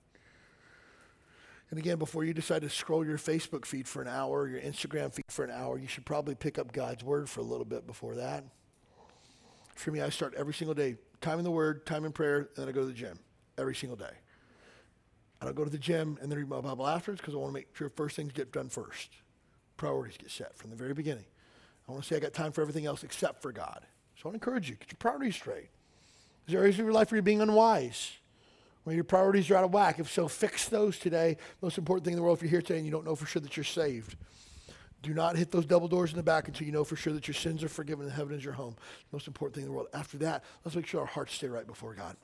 And 1.71 1.79
again, 1.79 1.99
before 1.99 2.25
you 2.25 2.33
decide 2.33 2.63
to 2.63 2.71
scroll 2.71 3.05
your 3.05 3.19
Facebook 3.19 3.65
feed 3.65 3.89
for 3.89 4.01
an 4.01 4.09
hour, 4.09 4.49
your 4.49 4.61
Instagram 4.61 5.13
feed 5.13 5.25
for 5.29 5.45
an 5.45 5.51
hour, 5.51 5.79
you 5.79 5.89
should 5.89 6.07
probably 6.07 6.37
pick 6.37 6.59
up 6.59 6.73
God's 6.73 7.03
word 7.03 7.29
for 7.29 7.41
a 7.41 7.45
little 7.45 7.65
bit 7.65 7.87
before 7.87 8.15
that. 8.15 8.45
For 9.75 9.91
me, 9.91 10.01
I 10.01 10.09
start 10.09 10.35
every 10.37 10.55
single 10.55 10.75
day, 10.75 10.97
time 11.21 11.39
in 11.39 11.45
the 11.45 11.51
word, 11.51 11.85
time 11.85 12.05
in 12.05 12.13
prayer, 12.13 12.39
and 12.39 12.49
then 12.57 12.69
I 12.69 12.73
go 12.73 12.81
to 12.81 12.87
the 12.87 12.93
gym 12.93 13.19
every 13.59 13.75
single 13.75 13.97
day. 13.97 14.13
I 15.41 15.45
don't 15.45 15.57
go 15.57 15.65
to 15.65 15.71
the 15.71 15.79
gym 15.79 16.19
and 16.23 16.31
then 16.31 16.39
read 16.39 16.49
my 16.49 16.61
Bible 16.61 16.87
afterwards 16.87 17.21
because 17.21 17.35
I 17.35 17.39
want 17.39 17.51
to 17.51 17.55
make 17.55 17.75
sure 17.77 17.89
first 17.91 18.17
things 18.17 18.33
get 18.33 18.53
done 18.53 18.69
first. 18.69 19.11
Priorities 19.77 20.17
get 20.17 20.31
set 20.31 20.57
from 20.57 20.71
the 20.71 20.77
very 20.77 20.95
beginning. 20.95 21.27
I 21.87 21.93
want 21.93 22.05
to 22.05 22.09
say 22.09 22.17
I 22.17 22.21
got 22.21 22.33
time 22.33 22.53
for 22.53 22.63
everything 22.63 22.87
else 22.87 23.05
except 23.05 23.43
for 23.43 23.53
God. 23.53 23.85
So 24.27 24.31
I 24.31 24.33
want 24.33 24.43
to 24.43 24.49
encourage 24.49 24.69
you, 24.69 24.75
get 24.75 24.91
your 24.91 24.97
priorities 24.99 25.37
straight. 25.37 25.69
Is 26.49 26.53
there 26.53 26.59
areas 26.59 26.81
of 26.81 26.85
your 26.85 26.93
life 26.93 27.13
where 27.13 27.17
you're 27.17 27.23
being 27.23 27.41
unwise? 27.41 28.15
Where 28.83 28.93
your 28.93 29.05
priorities 29.05 29.49
are 29.53 29.55
out 29.55 29.63
of 29.63 29.73
whack? 29.73 30.01
If 30.01 30.11
so, 30.11 30.27
fix 30.27 30.69
those 30.69 30.99
today. 30.99 31.37
Most 31.63 31.79
important 31.79 32.05
thing 32.05 32.15
in 32.15 32.17
the 32.17 32.25
world 32.25 32.39
if 32.39 32.43
you're 32.43 32.51
here 32.51 32.61
today 32.61 32.79
and 32.79 32.85
you 32.85 32.91
don't 32.91 33.05
know 33.05 33.15
for 33.15 33.25
sure 33.25 33.41
that 33.41 33.57
you're 33.57 33.63
saved. 33.63 34.17
Do 35.01 35.15
not 35.15 35.37
hit 35.37 35.53
those 35.53 35.65
double 35.65 35.87
doors 35.87 36.11
in 36.11 36.17
the 36.17 36.25
back 36.25 36.49
until 36.49 36.67
you 36.67 36.73
know 36.73 36.83
for 36.83 36.97
sure 36.97 37.13
that 37.13 37.29
your 37.29 37.37
sins 37.37 37.63
are 37.63 37.69
forgiven 37.69 38.07
and 38.07 38.13
heaven 38.13 38.37
is 38.37 38.43
your 38.43 38.55
home. 38.55 38.75
Most 39.13 39.29
important 39.29 39.55
thing 39.55 39.63
in 39.63 39.69
the 39.69 39.77
world. 39.77 39.87
After 39.95 40.19
that, 40.19 40.43
let's 40.65 40.75
make 40.75 40.89
sure 40.89 41.03
our 41.03 41.07
hearts 41.07 41.33
stay 41.33 41.47
right 41.47 41.65
before 41.65 41.95
God. 41.95 42.17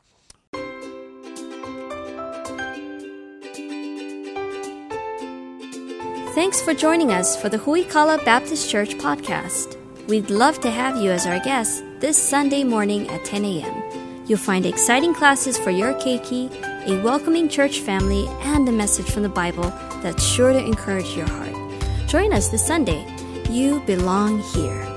Thanks 6.35 6.61
for 6.61 6.75
joining 6.75 7.13
us 7.13 7.41
for 7.41 7.49
the 7.49 7.59
Huikala 7.59 8.25
Baptist 8.25 8.69
Church 8.69 8.97
podcast. 8.97 9.79
We'd 10.09 10.31
love 10.31 10.61
to 10.63 10.71
have 10.71 10.97
you 10.97 11.13
as 11.13 11.27
our 11.27 11.39
guest 11.39 11.85
this 12.03 12.21
Sunday 12.21 12.65
morning 12.65 13.09
at 13.11 13.25
10 13.25 13.45
a.m. 13.45 14.25
You'll 14.27 14.37
find 14.37 14.67
exciting 14.67 15.15
classes 15.15 15.57
for 15.57 15.71
your 15.71 15.95
keiki, 15.95 16.51
a 16.89 17.01
welcoming 17.01 17.49
church 17.49 17.79
family, 17.79 18.27
and 18.41 18.69
a 18.69 18.73
message 18.73 19.09
from 19.09 19.23
the 19.23 19.29
Bible 19.29 19.73
that's 20.03 20.27
sure 20.27 20.53
to 20.53 20.59
encourage 20.59 21.17
your 21.17 21.29
heart. 21.29 21.55
Join 22.09 22.33
us 22.33 22.49
this 22.49 22.67
Sunday. 22.67 23.07
You 23.49 23.79
belong 23.87 24.41
here. 24.41 24.92